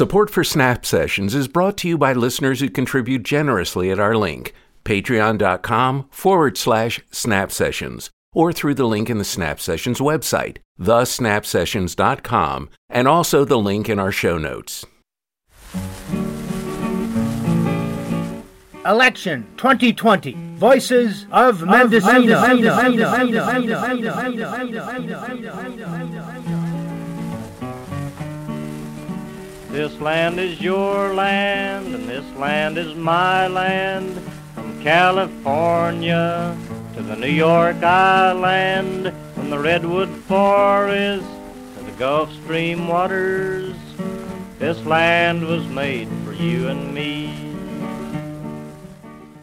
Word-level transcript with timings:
Support 0.00 0.30
for 0.30 0.44
Snap 0.44 0.86
Sessions 0.86 1.34
is 1.34 1.46
brought 1.46 1.76
to 1.76 1.88
you 1.88 1.98
by 1.98 2.14
listeners 2.14 2.60
who 2.60 2.70
contribute 2.70 3.22
generously 3.22 3.90
at 3.90 3.98
our 4.00 4.16
link, 4.16 4.54
patreon.com 4.82 6.06
forward 6.08 6.56
slash 6.56 7.02
snap 7.10 7.52
sessions, 7.52 8.08
or 8.32 8.50
through 8.50 8.76
the 8.76 8.86
link 8.86 9.10
in 9.10 9.18
the 9.18 9.26
Snap 9.26 9.60
Sessions 9.60 10.00
website, 10.00 10.56
thesnapsessions.com, 10.80 12.70
and 12.88 13.08
also 13.08 13.44
the 13.44 13.58
link 13.58 13.90
in 13.90 13.98
our 13.98 14.10
show 14.10 14.38
notes. 14.38 14.86
Election 18.86 19.46
2020. 19.58 20.32
Voices 20.54 21.26
of 21.30 21.62
Mendocino. 21.62 22.40
This 29.70 30.00
land 30.00 30.40
is 30.40 30.60
your 30.60 31.14
land, 31.14 31.94
and 31.94 32.08
this 32.08 32.24
land 32.34 32.76
is 32.76 32.92
my 32.96 33.46
land. 33.46 34.20
From 34.52 34.82
California 34.82 36.58
to 36.96 37.02
the 37.02 37.14
New 37.14 37.28
York 37.28 37.80
Island, 37.80 39.14
from 39.36 39.48
the 39.48 39.60
Redwood 39.60 40.08
Forest 40.08 41.24
to 41.76 41.84
the 41.84 41.92
Gulf 41.92 42.32
Stream 42.42 42.88
waters, 42.88 43.76
this 44.58 44.84
land 44.86 45.46
was 45.46 45.64
made 45.68 46.08
for 46.24 46.32
you 46.32 46.66
and 46.66 46.92
me. 46.92 47.32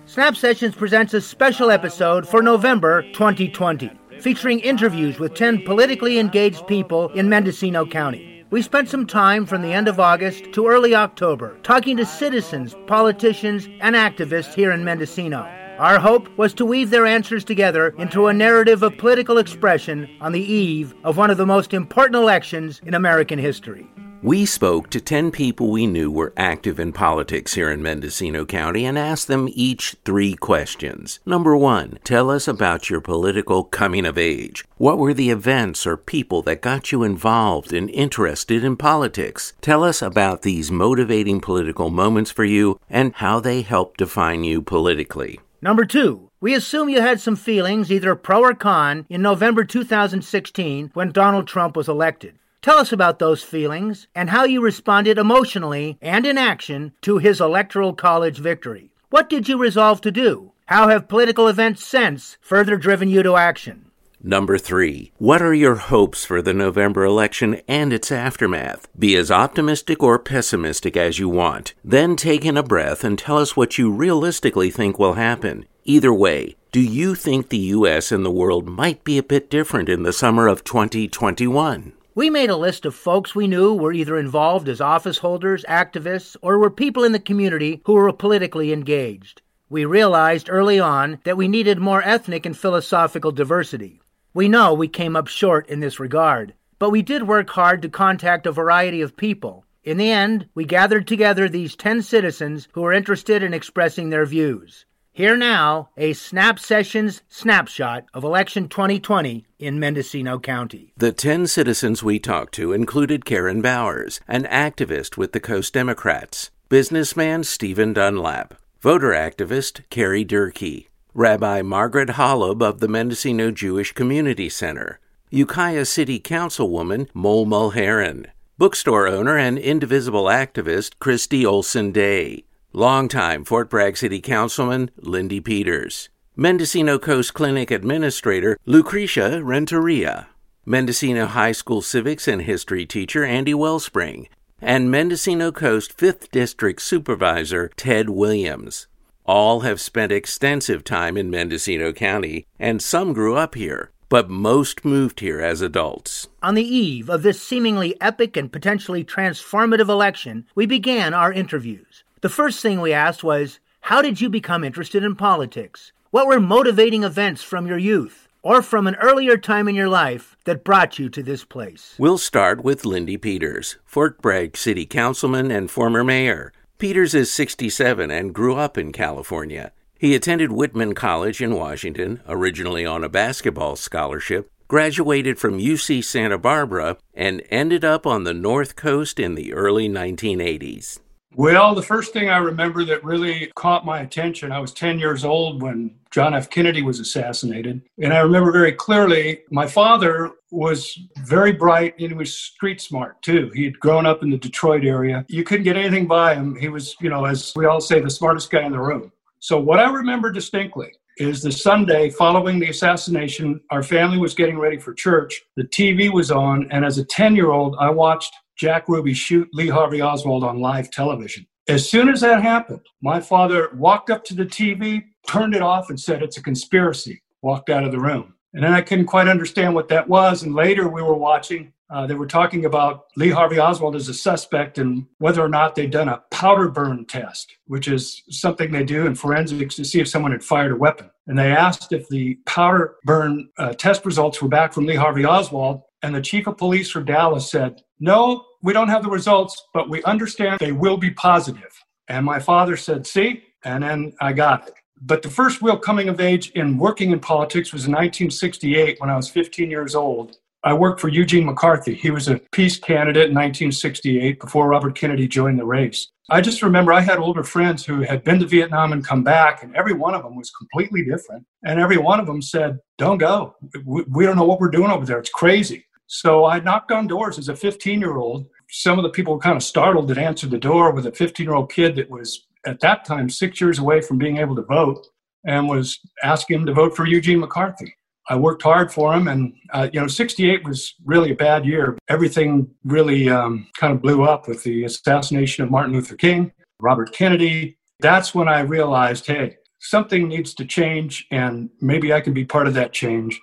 Snap 0.08 0.36
Sessions 0.36 0.76
presents 0.76 1.14
a 1.14 1.22
special 1.22 1.72
episode 1.72 2.28
for 2.28 2.42
November 2.42 3.04
2020, 3.14 3.90
featuring 4.20 4.60
interviews 4.60 5.20
with 5.20 5.36
10 5.36 5.62
politically 5.64 6.20
engaged 6.20 6.68
people 6.68 7.08
in 7.14 7.30
Mendocino 7.30 7.86
County. 7.86 8.37
We 8.50 8.62
spent 8.62 8.88
some 8.88 9.06
time 9.06 9.46
from 9.46 9.62
the 9.62 9.74
end 9.74 9.90
of 9.90 10.00
August 10.00 10.54
to 10.54 10.68
early 10.68 10.96
October 10.96 11.58
talking 11.64 11.98
to 11.98 12.06
citizens, 12.06 12.74
politicians, 12.88 13.68
and 13.82 13.94
activists 13.94 14.54
here 14.54 14.72
in 14.72 14.86
Mendocino. 14.86 15.40
Our 15.80 16.00
hope 16.00 16.30
was 16.38 16.54
to 16.54 16.66
weave 16.66 16.90
their 16.90 17.06
answers 17.06 17.44
together 17.44 17.90
into 17.98 18.28
a 18.28 18.34
narrative 18.34 18.84
of 18.84 18.98
political 18.98 19.38
expression 19.38 20.10
on 20.22 20.32
the 20.32 20.42
eve 20.42 20.96
of 21.04 21.18
one 21.18 21.30
of 21.30 21.36
the 21.36 21.46
most 21.46 21.74
important 21.74 22.16
elections 22.16 22.80
in 22.86 22.94
American 22.94 23.38
history. 23.38 23.86
We 24.24 24.48
spoke 24.48 24.90
to 24.90 25.00
10 25.00 25.30
people 25.30 25.70
we 25.70 25.86
knew 25.86 26.10
were 26.10 26.34
active 26.36 26.80
in 26.80 26.92
politics 26.92 27.54
here 27.54 27.70
in 27.70 27.84
Mendocino 27.84 28.46
County 28.46 28.84
and 28.84 28.98
asked 28.98 29.28
them 29.28 29.48
each 29.52 29.96
three 30.04 30.34
questions. 30.34 31.20
Number 31.24 31.56
one, 31.56 32.00
tell 32.04 32.32
us 32.32 32.48
about 32.48 32.90
your 32.90 33.00
political 33.00 33.64
coming 33.64 34.08
of 34.08 34.18
age. 34.18 34.66
What 34.78 34.98
were 34.98 35.14
the 35.14 35.30
events 35.30 35.86
or 35.86 35.98
people 35.98 36.42
that 36.44 36.64
got 36.64 36.92
you 36.92 37.04
involved 37.04 37.72
and 37.72 37.92
interested 37.92 38.64
in 38.64 38.76
politics? 38.76 39.54
Tell 39.62 39.84
us 39.84 40.02
about 40.02 40.42
these 40.42 40.72
motivating 40.72 41.40
political 41.40 41.92
moments 41.92 42.32
for 42.32 42.44
you 42.44 42.80
and 42.90 43.14
how 43.16 43.40
they 43.40 43.62
helped 43.62 44.00
define 44.00 44.44
you 44.44 44.64
politically. 44.64 45.40
Number 45.62 45.86
two, 45.86 46.32
we 46.42 46.56
assume 46.56 46.90
you 46.90 47.02
had 47.02 47.20
some 47.20 47.36
feelings, 47.36 47.92
either 47.92 48.16
pro 48.16 48.42
or 48.42 48.56
con, 48.56 49.06
in 49.10 49.22
November 49.22 49.64
2016 49.64 50.90
when 50.96 51.12
Donald 51.12 51.48
Trump 51.48 51.76
was 51.76 51.88
elected. 51.88 52.34
Tell 52.62 52.78
us 52.78 52.92
about 52.92 53.20
those 53.20 53.44
feelings 53.44 54.08
and 54.16 54.30
how 54.30 54.44
you 54.44 54.62
responded 54.62 55.18
emotionally 55.18 55.98
and 56.02 56.26
in 56.26 56.38
action 56.38 56.94
to 57.02 57.18
his 57.18 57.40
Electoral 57.40 57.94
College 57.94 58.40
victory. 58.40 58.92
What 59.10 59.30
did 59.30 59.48
you 59.48 59.58
resolve 59.58 60.02
to 60.02 60.12
do? 60.12 60.52
How 60.66 60.90
have 60.90 61.08
political 61.08 61.48
events 61.48 61.86
since 61.86 62.38
further 62.42 62.76
driven 62.76 63.10
you 63.10 63.24
to 63.24 63.38
action? 63.38 63.92
Number 64.22 64.58
three, 64.58 65.12
what 65.20 65.42
are 65.42 65.54
your 65.54 65.76
hopes 65.76 66.26
for 66.26 66.42
the 66.42 66.54
November 66.54 67.06
election 67.06 67.62
and 67.68 67.94
its 67.94 68.12
aftermath? 68.12 68.88
Be 68.98 69.16
as 69.16 69.32
optimistic 69.32 70.02
or 70.02 70.18
pessimistic 70.20 70.98
as 70.98 71.20
you 71.20 71.30
want. 71.30 71.76
Then 71.86 72.16
take 72.16 72.44
in 72.44 72.58
a 72.58 72.64
breath 72.64 73.04
and 73.04 73.18
tell 73.18 73.38
us 73.38 73.56
what 73.56 73.78
you 73.78 73.92
realistically 73.92 74.72
think 74.72 74.98
will 74.98 75.14
happen. 75.14 75.68
Either 75.86 76.12
way, 76.12 76.58
do 76.74 76.82
you 76.82 77.16
think 77.16 77.48
the 77.48 77.58
U.S. 77.58 78.12
and 78.12 78.26
the 78.26 78.32
world 78.32 78.68
might 78.68 79.04
be 79.04 79.18
a 79.18 79.24
bit 79.24 79.50
different 79.50 79.88
in 79.88 80.04
the 80.04 80.12
summer 80.12 80.48
of 80.48 80.66
2021? 80.66 81.94
We 82.18 82.32
made 82.32 82.50
a 82.50 82.58
list 82.58 82.88
of 82.88 82.96
folks 82.96 83.36
we 83.36 83.46
knew 83.46 83.76
were 83.76 83.94
either 83.94 84.18
involved 84.18 84.68
as 84.70 84.82
office 84.82 85.20
holders, 85.20 85.64
activists, 85.70 86.36
or 86.42 86.58
were 86.58 86.72
people 86.72 87.04
in 87.04 87.12
the 87.12 87.20
community 87.20 87.80
who 87.86 87.94
were 87.94 88.12
politically 88.12 88.74
engaged. 88.74 89.44
We 89.70 89.86
realized 89.86 90.50
early 90.50 90.80
on 90.80 91.20
that 91.26 91.38
we 91.38 91.48
needed 91.48 91.78
more 91.78 92.02
ethnic 92.02 92.48
and 92.48 92.58
philosophical 92.58 93.32
diversity. 93.32 94.02
We 94.34 94.50
know 94.50 94.74
we 94.74 94.88
came 94.88 95.16
up 95.16 95.28
short 95.28 95.70
in 95.70 95.80
this 95.80 96.00
regard, 96.00 96.56
but 96.80 96.90
we 96.90 97.04
did 97.04 97.28
work 97.28 97.52
hard 97.52 97.84
to 97.84 97.88
contact 97.88 98.48
a 98.48 98.52
variety 98.52 99.02
of 99.02 99.16
people. 99.16 99.66
In 99.84 99.98
the 99.98 100.10
end, 100.10 100.48
we 100.56 100.66
gathered 100.66 101.06
together 101.06 101.48
these 101.48 101.76
10 101.76 102.02
citizens 102.02 102.68
who 102.72 102.82
were 102.82 102.94
interested 102.94 103.44
in 103.44 103.54
expressing 103.54 104.10
their 104.10 104.26
views. 104.26 104.88
Here 105.18 105.36
now, 105.36 105.90
a 105.98 106.14
Snap 106.14 106.60
Sessions 106.60 107.24
snapshot 107.28 108.06
of 108.14 108.24
election 108.24 108.70
2020 108.70 109.48
in 109.58 109.80
Mendocino 109.80 110.38
County. 110.38 110.94
The 110.96 111.12
10 111.12 111.48
citizens 111.48 112.04
we 112.04 112.20
talked 112.20 112.54
to 112.54 112.72
included 112.72 113.26
Karen 113.26 113.60
Bowers, 113.60 114.22
an 114.28 114.44
activist 114.44 115.18
with 115.18 115.32
the 115.32 115.40
Coast 115.40 115.74
Democrats, 115.74 116.52
businessman 116.70 117.44
Stephen 117.44 117.94
Dunlap, 117.94 118.62
voter 118.80 119.10
activist 119.10 119.82
Carrie 119.90 120.24
Durkee, 120.24 120.88
Rabbi 121.16 121.64
Margaret 121.64 122.10
Holub 122.10 122.62
of 122.62 122.80
the 122.80 122.88
Mendocino 122.88 123.50
Jewish 123.50 123.94
Community 123.94 124.50
Center, 124.50 125.00
Ukiah 125.32 125.86
City 125.86 126.20
Councilwoman 126.20 127.10
Mo 127.16 127.44
Mulheron, 127.44 128.28
bookstore 128.60 129.08
owner 129.08 129.36
and 129.36 129.58
indivisible 129.58 130.26
activist 130.26 131.00
Christy 131.00 131.44
Olson 131.44 131.92
Day, 131.92 132.44
Longtime 132.74 133.44
Fort 133.46 133.72
Bragg 133.72 133.98
City 133.98 134.20
Councilman 134.20 134.92
Lindy 134.98 135.40
Peters. 135.40 136.10
Mendocino 136.36 137.00
Coast 137.00 137.34
Clinic 137.34 137.72
Administrator 137.72 138.56
Lucretia 138.66 139.42
Renteria. 139.42 140.28
Mendocino 140.64 141.26
High 141.26 141.54
School 141.54 141.82
Civics 141.82 142.28
and 142.28 142.44
History 142.44 142.86
teacher 142.86 143.24
Andy 143.24 143.56
Wellspring. 143.56 144.28
And 144.62 144.92
Mendocino 144.92 145.52
Coast 145.52 145.98
5th 145.98 146.30
District 146.30 146.80
Supervisor 146.80 147.72
Ted 147.78 148.10
Williams. 148.10 148.88
All 149.26 149.62
have 149.62 149.82
spent 149.82 150.12
extensive 150.12 150.84
time 150.84 151.18
in 151.18 151.32
Mendocino 151.32 151.94
County, 151.94 152.46
and 152.60 152.80
some 152.82 153.12
grew 153.14 153.36
up 153.36 153.56
here, 153.56 153.92
but 154.08 154.30
most 154.30 154.86
moved 154.86 155.22
here 155.22 155.42
as 155.42 155.62
adults. 155.62 156.28
On 156.44 156.54
the 156.54 156.68
eve 156.68 157.10
of 157.10 157.24
this 157.24 157.42
seemingly 157.42 158.00
epic 158.02 158.38
and 158.38 158.52
potentially 158.52 159.04
transformative 159.04 159.90
election, 159.90 160.46
we 160.54 160.66
began 160.66 161.14
our 161.14 161.34
interviews. 161.34 162.04
The 162.22 162.30
first 162.30 162.62
thing 162.62 162.82
we 162.82 162.94
asked 162.94 163.24
was, 163.24 163.60
How 163.82 164.02
did 164.02 164.20
you 164.20 164.28
become 164.28 164.64
interested 164.64 165.04
in 165.04 165.16
politics? 165.16 165.92
What 166.10 166.26
were 166.26 166.40
motivating 166.40 167.04
events 167.04 167.44
from 167.44 167.68
your 167.68 167.78
youth 167.78 168.28
or 168.42 168.64
from 168.64 168.88
an 168.88 168.96
earlier 168.96 169.38
time 169.38 169.68
in 169.68 169.76
your 169.76 169.88
life 169.88 170.36
that 170.46 170.64
brought 170.64 170.98
you 170.98 171.10
to 171.10 171.22
this 171.22 171.46
place? 171.46 171.94
We'll 172.00 172.18
start 172.18 172.64
with 172.64 172.86
Lindy 172.86 173.18
Peters, 173.18 173.78
Fort 173.86 174.20
Bragg 174.20 174.58
City 174.58 174.88
Councilman 174.88 175.52
and 175.52 175.70
former 175.70 176.04
mayor. 176.04 176.54
Peters 176.80 177.14
is 177.14 177.32
67 177.32 178.10
and 178.10 178.34
grew 178.34 178.56
up 178.56 178.80
in 178.80 178.92
California. 178.92 179.72
He 180.00 180.16
attended 180.16 180.52
Whitman 180.52 180.96
College 180.96 181.40
in 181.40 181.54
Washington, 181.54 182.22
originally 182.28 182.86
on 182.86 183.04
a 183.04 183.10
basketball 183.10 183.76
scholarship, 183.76 184.50
graduated 184.68 185.38
from 185.38 185.60
UC 185.60 186.04
Santa 186.04 186.40
Barbara, 186.40 186.98
and 187.14 187.44
ended 187.52 187.86
up 187.86 188.08
on 188.08 188.24
the 188.24 188.34
North 188.34 188.76
Coast 188.76 189.20
in 189.20 189.36
the 189.36 189.54
early 189.54 189.88
1980s. 189.88 191.00
Well, 191.38 191.76
the 191.76 191.84
first 191.84 192.14
thing 192.14 192.30
I 192.30 192.38
remember 192.38 192.84
that 192.86 193.04
really 193.04 193.52
caught 193.54 193.86
my 193.86 194.00
attention, 194.00 194.52
I 194.52 194.58
was 194.58 194.74
10 194.74 194.98
years 194.98 195.24
old 195.24 195.62
when 195.62 195.94
John 196.10 196.34
F. 196.34 196.50
Kennedy 196.50 196.82
was 196.82 197.00
assassinated. 197.00 197.80
And 198.02 198.12
I 198.12 198.22
remember 198.22 198.52
very 198.52 198.72
clearly 198.72 199.42
my 199.52 199.68
father 199.68 200.32
was 200.50 200.98
very 201.20 201.52
bright 201.52 201.94
and 202.00 202.10
he 202.10 202.16
was 202.16 202.34
street 202.34 202.82
smart 202.82 203.22
too. 203.22 203.52
He 203.54 203.66
had 203.66 203.80
grown 203.80 204.08
up 204.08 204.24
in 204.24 204.32
the 204.32 204.38
Detroit 204.40 204.84
area. 204.84 205.28
You 205.30 205.44
couldn't 205.44 205.66
get 205.66 205.78
anything 205.78 206.08
by 206.08 206.34
him. 206.34 206.56
He 206.56 206.70
was, 206.70 206.96
you 207.02 207.12
know, 207.12 207.26
as 207.26 207.54
we 207.56 207.68
all 207.68 207.82
say, 207.82 208.00
the 208.00 208.10
smartest 208.10 208.50
guy 208.50 208.66
in 208.66 208.72
the 208.72 208.80
room. 208.80 209.12
So, 209.40 209.60
what 209.60 209.80
I 209.80 209.92
remember 209.92 210.32
distinctly 210.32 210.92
is 211.18 211.44
the 211.44 211.52
Sunday 211.52 212.10
following 212.10 212.58
the 212.58 212.70
assassination, 212.70 213.62
our 213.70 213.84
family 213.84 214.18
was 214.18 214.34
getting 214.34 214.58
ready 214.58 214.80
for 214.80 214.92
church. 214.92 215.44
The 215.56 215.66
TV 215.66 216.12
was 216.12 216.32
on, 216.32 216.68
and 216.72 216.84
as 216.84 216.98
a 216.98 217.06
10 217.06 217.36
year 217.36 217.52
old, 217.52 217.76
I 217.80 217.92
watched 217.92 218.34
Jack 218.58 218.90
Ruby 218.90 219.14
shoot 219.14 219.48
Lee 219.54 219.70
Harvey 219.70 220.02
Oswald 220.02 220.44
on 220.44 220.60
live 220.60 220.90
television. 220.92 221.46
As 221.68 221.88
soon 221.90 222.10
as 222.10 222.22
that 222.22 222.42
happened, 222.42 222.86
my 223.02 223.20
father 223.20 223.70
walked 223.76 224.10
up 224.10 224.24
to 224.26 224.34
the 224.34 224.46
TV, 224.46 225.04
turned 225.28 225.54
it 225.54 225.62
off, 225.62 225.90
and 225.90 226.00
said, 226.00 226.24
It's 226.24 226.38
a 226.38 226.44
conspiracy, 226.44 227.22
walked 227.42 227.70
out 227.70 227.84
of 227.84 227.92
the 227.92 228.00
room. 228.00 228.34
And 228.54 228.64
then 228.64 228.74
I 228.74 228.82
couldn't 228.82 229.06
quite 229.06 229.28
understand 229.28 229.76
what 229.76 229.90
that 229.90 230.08
was. 230.08 230.44
And 230.44 230.56
later 230.56 230.88
we 230.88 231.04
were 231.04 231.14
watching, 231.14 231.74
uh, 231.90 232.08
they 232.08 232.16
were 232.16 232.28
talking 232.28 232.66
about 232.66 233.06
Lee 233.16 233.30
Harvey 233.30 233.60
Oswald 233.60 233.96
as 233.96 234.10
a 234.10 234.14
suspect 234.14 234.78
and 234.78 235.06
whether 235.20 235.42
or 235.42 235.48
not 235.48 235.76
they'd 235.76 235.92
done 235.92 236.10
a 236.10 236.24
powder 236.32 236.70
burn 236.70 237.06
test, 237.06 237.56
which 237.68 237.88
is 237.88 238.24
something 238.30 238.72
they 238.72 238.84
do 238.84 239.06
in 239.06 239.16
forensics 239.16 239.76
to 239.76 239.86
see 239.86 240.00
if 240.00 240.08
someone 240.08 240.32
had 240.32 240.44
fired 240.44 240.72
a 240.72 240.76
weapon. 240.76 241.10
And 241.28 241.38
they 241.38 241.52
asked 241.52 241.94
if 241.94 242.08
the 242.10 242.36
powder 242.46 242.96
burn 243.04 243.50
uh, 243.58 243.74
test 243.74 244.06
results 244.06 244.42
were 244.42 244.50
back 244.50 244.74
from 244.74 244.86
Lee 244.86 244.96
Harvey 244.96 245.26
Oswald. 245.26 245.82
And 246.04 246.14
the 246.14 246.22
chief 246.22 246.48
of 246.48 246.58
police 246.58 246.92
for 246.92 247.02
Dallas 247.02 247.50
said, 247.50 247.82
no, 248.00 248.46
we 248.62 248.74
don't 248.74 248.90
have 248.90 249.04
the 249.04 249.10
results, 249.10 249.64
but 249.74 249.90
we 249.90 250.04
understand 250.04 250.60
they 250.60 250.72
will 250.72 250.98
be 250.98 251.12
positive. 251.12 251.72
And 252.08 252.26
my 252.26 252.40
father 252.40 252.78
said, 252.78 253.06
See? 253.06 253.44
And 253.64 253.84
then 253.84 254.14
I 254.22 254.34
got 254.34 254.68
it. 254.68 254.76
But 255.02 255.22
the 255.22 255.30
first 255.30 255.62
real 255.62 255.78
coming 255.78 256.10
of 256.10 256.20
age 256.20 256.52
in 256.52 256.78
working 256.78 257.12
in 257.12 257.20
politics 257.20 257.74
was 257.74 257.86
in 257.86 257.92
1968 257.92 259.00
when 259.00 259.10
I 259.10 259.16
was 259.16 259.30
15 259.30 259.70
years 259.70 259.94
old. 259.94 260.38
I 260.64 260.74
worked 260.74 261.00
for 261.00 261.08
Eugene 261.08 261.46
McCarthy. 261.46 261.94
He 261.94 262.10
was 262.10 262.28
a 262.28 262.40
peace 262.52 262.80
candidate 262.80 263.30
in 263.30 263.36
1968 263.36 264.40
before 264.40 264.68
Robert 264.68 264.96
Kennedy 264.96 265.28
joined 265.28 265.60
the 265.60 265.66
race. 265.66 266.08
I 266.30 266.42
just 266.42 266.62
remember 266.62 266.92
I 266.92 267.00
had 267.00 267.20
older 267.20 267.44
friends 267.44 267.86
who 267.86 268.02
had 268.02 268.24
been 268.24 268.40
to 268.40 268.46
Vietnam 268.46 268.92
and 268.92 269.06
come 269.06 269.24
back, 269.24 269.64
and 269.64 269.76
every 269.76 269.94
one 269.94 270.14
of 270.14 270.24
them 270.24 270.36
was 270.36 270.52
completely 270.52 271.06
different. 271.06 271.46
And 271.64 271.80
every 271.80 271.98
one 271.98 272.20
of 272.20 272.26
them 272.26 272.42
said, 272.42 272.80
Don't 272.98 273.18
go. 273.18 273.56
We 273.86 274.26
don't 274.26 274.36
know 274.36 274.44
what 274.44 274.60
we're 274.60 274.70
doing 274.70 274.92
over 274.92 275.06
there. 275.06 275.20
It's 275.20 275.30
crazy. 275.30 275.86
So 276.08 276.46
I 276.46 276.60
knocked 276.60 276.92
on 276.92 277.06
doors 277.06 277.38
as 277.38 277.50
a 277.50 277.56
15 277.56 278.00
year 278.00 278.18
old. 278.18 278.48
Some 278.70 278.98
of 278.98 279.04
the 279.04 279.10
people 279.10 279.34
were 279.34 279.40
kind 279.40 279.56
of 279.58 279.64
startled 279.64 280.08
that 280.08 280.18
answered 280.18 280.52
the 280.52 280.58
door 280.58 280.92
with 280.92 281.06
a 281.06 281.12
15 281.12 281.46
year 281.46 281.56
old 281.56 281.72
kid 281.72 281.96
that 281.96 282.10
was 282.10 282.48
at 282.66 282.80
that 282.80 283.06
time 283.06 283.30
six 283.30 283.62
years 283.62 283.80
away 283.80 284.02
from 284.02 284.18
being 284.18 284.38
able 284.38 284.56
to 284.56 284.64
vote 284.64 285.08
and 285.46 285.70
was 285.70 286.00
asking 286.24 286.60
him 286.60 286.66
to 286.66 286.74
vote 286.74 286.96
for 286.96 287.06
Eugene 287.06 287.40
McCarthy. 287.40 287.94
I 288.30 288.36
worked 288.36 288.64
hard 288.64 288.92
for 288.92 289.14
him, 289.14 289.30
and 289.30 289.54
uh, 289.74 289.88
you 289.94 290.02
know, 290.02 290.08
'68 290.08 290.66
was 290.66 290.94
really 291.06 291.32
a 291.32 291.36
bad 291.36 291.66
year. 291.66 291.98
Everything 292.10 292.70
really 292.84 293.30
um, 293.30 293.68
kind 293.80 293.94
of 293.94 294.02
blew 294.02 294.24
up 294.24 294.50
with 294.50 294.64
the 294.64 294.84
assassination 294.84 295.64
of 295.64 295.72
Martin 295.72 295.94
Luther 295.94 296.18
King, 296.18 296.52
Robert 296.82 297.14
Kennedy. 297.14 297.78
That's 298.02 298.36
when 298.36 298.50
I 298.50 298.60
realized, 298.60 299.28
hey, 299.28 299.56
something 299.80 300.28
needs 300.28 300.54
to 300.56 300.66
change, 300.66 301.26
and 301.32 301.70
maybe 301.80 302.12
I 302.12 302.20
can 302.20 302.34
be 302.34 302.44
part 302.44 302.68
of 302.68 302.74
that 302.74 302.92
change. 302.92 303.40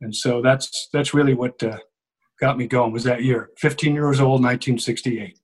And 0.00 0.16
so 0.16 0.40
that's 0.40 0.88
that's 0.94 1.12
really 1.12 1.34
what 1.34 1.62
uh, 1.62 1.78
got 2.42 2.58
me 2.58 2.66
going. 2.66 2.92
Was 2.92 3.04
that 3.04 3.22
year, 3.22 3.50
15 3.58 3.94
years 3.94 4.18
old, 4.18 4.42
1968. 4.42 5.38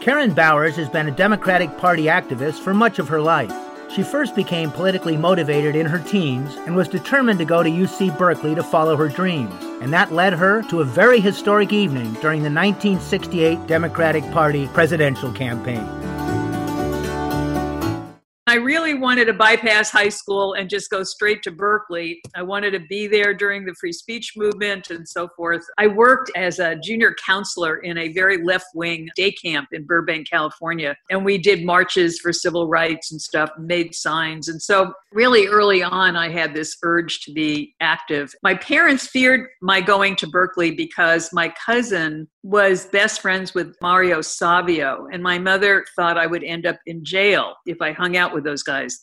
Karen 0.00 0.32
Bowers 0.32 0.76
has 0.76 0.88
been 0.88 1.08
a 1.08 1.10
Democratic 1.10 1.76
Party 1.76 2.04
activist 2.04 2.60
for 2.60 2.72
much 2.72 3.00
of 3.00 3.08
her 3.08 3.20
life. 3.20 3.52
She 3.90 4.04
first 4.04 4.36
became 4.36 4.70
politically 4.70 5.16
motivated 5.16 5.74
in 5.74 5.86
her 5.86 5.98
teens 5.98 6.54
and 6.66 6.76
was 6.76 6.86
determined 6.86 7.40
to 7.40 7.44
go 7.44 7.64
to 7.64 7.68
UC 7.68 8.16
Berkeley 8.16 8.54
to 8.54 8.62
follow 8.62 8.96
her 8.96 9.08
dreams. 9.08 9.52
And 9.82 9.92
that 9.92 10.12
led 10.12 10.34
her 10.34 10.62
to 10.68 10.80
a 10.80 10.84
very 10.84 11.18
historic 11.18 11.72
evening 11.72 12.12
during 12.14 12.42
the 12.42 12.50
1968 12.50 13.66
Democratic 13.66 14.22
Party 14.30 14.68
presidential 14.68 15.32
campaign. 15.32 16.13
I 18.54 18.58
really 18.58 18.94
wanted 18.94 19.24
to 19.24 19.32
bypass 19.32 19.90
high 19.90 20.10
school 20.10 20.52
and 20.52 20.70
just 20.70 20.88
go 20.88 21.02
straight 21.02 21.42
to 21.42 21.50
Berkeley. 21.50 22.20
I 22.36 22.42
wanted 22.42 22.70
to 22.70 22.78
be 22.88 23.08
there 23.08 23.34
during 23.34 23.64
the 23.64 23.74
free 23.74 23.92
speech 23.92 24.34
movement 24.36 24.90
and 24.90 25.08
so 25.08 25.26
forth. 25.36 25.64
I 25.76 25.88
worked 25.88 26.30
as 26.36 26.60
a 26.60 26.76
junior 26.76 27.16
counselor 27.26 27.78
in 27.78 27.98
a 27.98 28.12
very 28.12 28.44
left 28.44 28.66
wing 28.72 29.08
day 29.16 29.32
camp 29.32 29.70
in 29.72 29.84
Burbank, 29.84 30.30
California. 30.30 30.94
And 31.10 31.24
we 31.24 31.36
did 31.36 31.64
marches 31.64 32.20
for 32.20 32.32
civil 32.32 32.68
rights 32.68 33.10
and 33.10 33.20
stuff, 33.20 33.50
made 33.58 33.92
signs. 33.92 34.46
And 34.46 34.62
so, 34.62 34.92
really 35.10 35.48
early 35.48 35.82
on, 35.82 36.14
I 36.14 36.28
had 36.28 36.54
this 36.54 36.76
urge 36.84 37.22
to 37.22 37.32
be 37.32 37.74
active. 37.80 38.32
My 38.44 38.54
parents 38.54 39.08
feared 39.08 39.48
my 39.62 39.80
going 39.80 40.14
to 40.14 40.28
Berkeley 40.28 40.70
because 40.70 41.32
my 41.32 41.52
cousin 41.66 42.28
was 42.44 42.84
best 42.84 43.22
friends 43.22 43.54
with 43.54 43.74
Mario 43.80 44.20
Savio, 44.20 45.08
and 45.10 45.22
my 45.22 45.38
mother 45.38 45.82
thought 45.96 46.18
I 46.18 46.26
would 46.26 46.44
end 46.44 46.66
up 46.66 46.78
in 46.84 47.02
jail 47.02 47.54
if 47.64 47.80
I 47.80 47.92
hung 47.92 48.18
out 48.18 48.34
with 48.34 48.44
those 48.44 48.62
guys. 48.62 49.00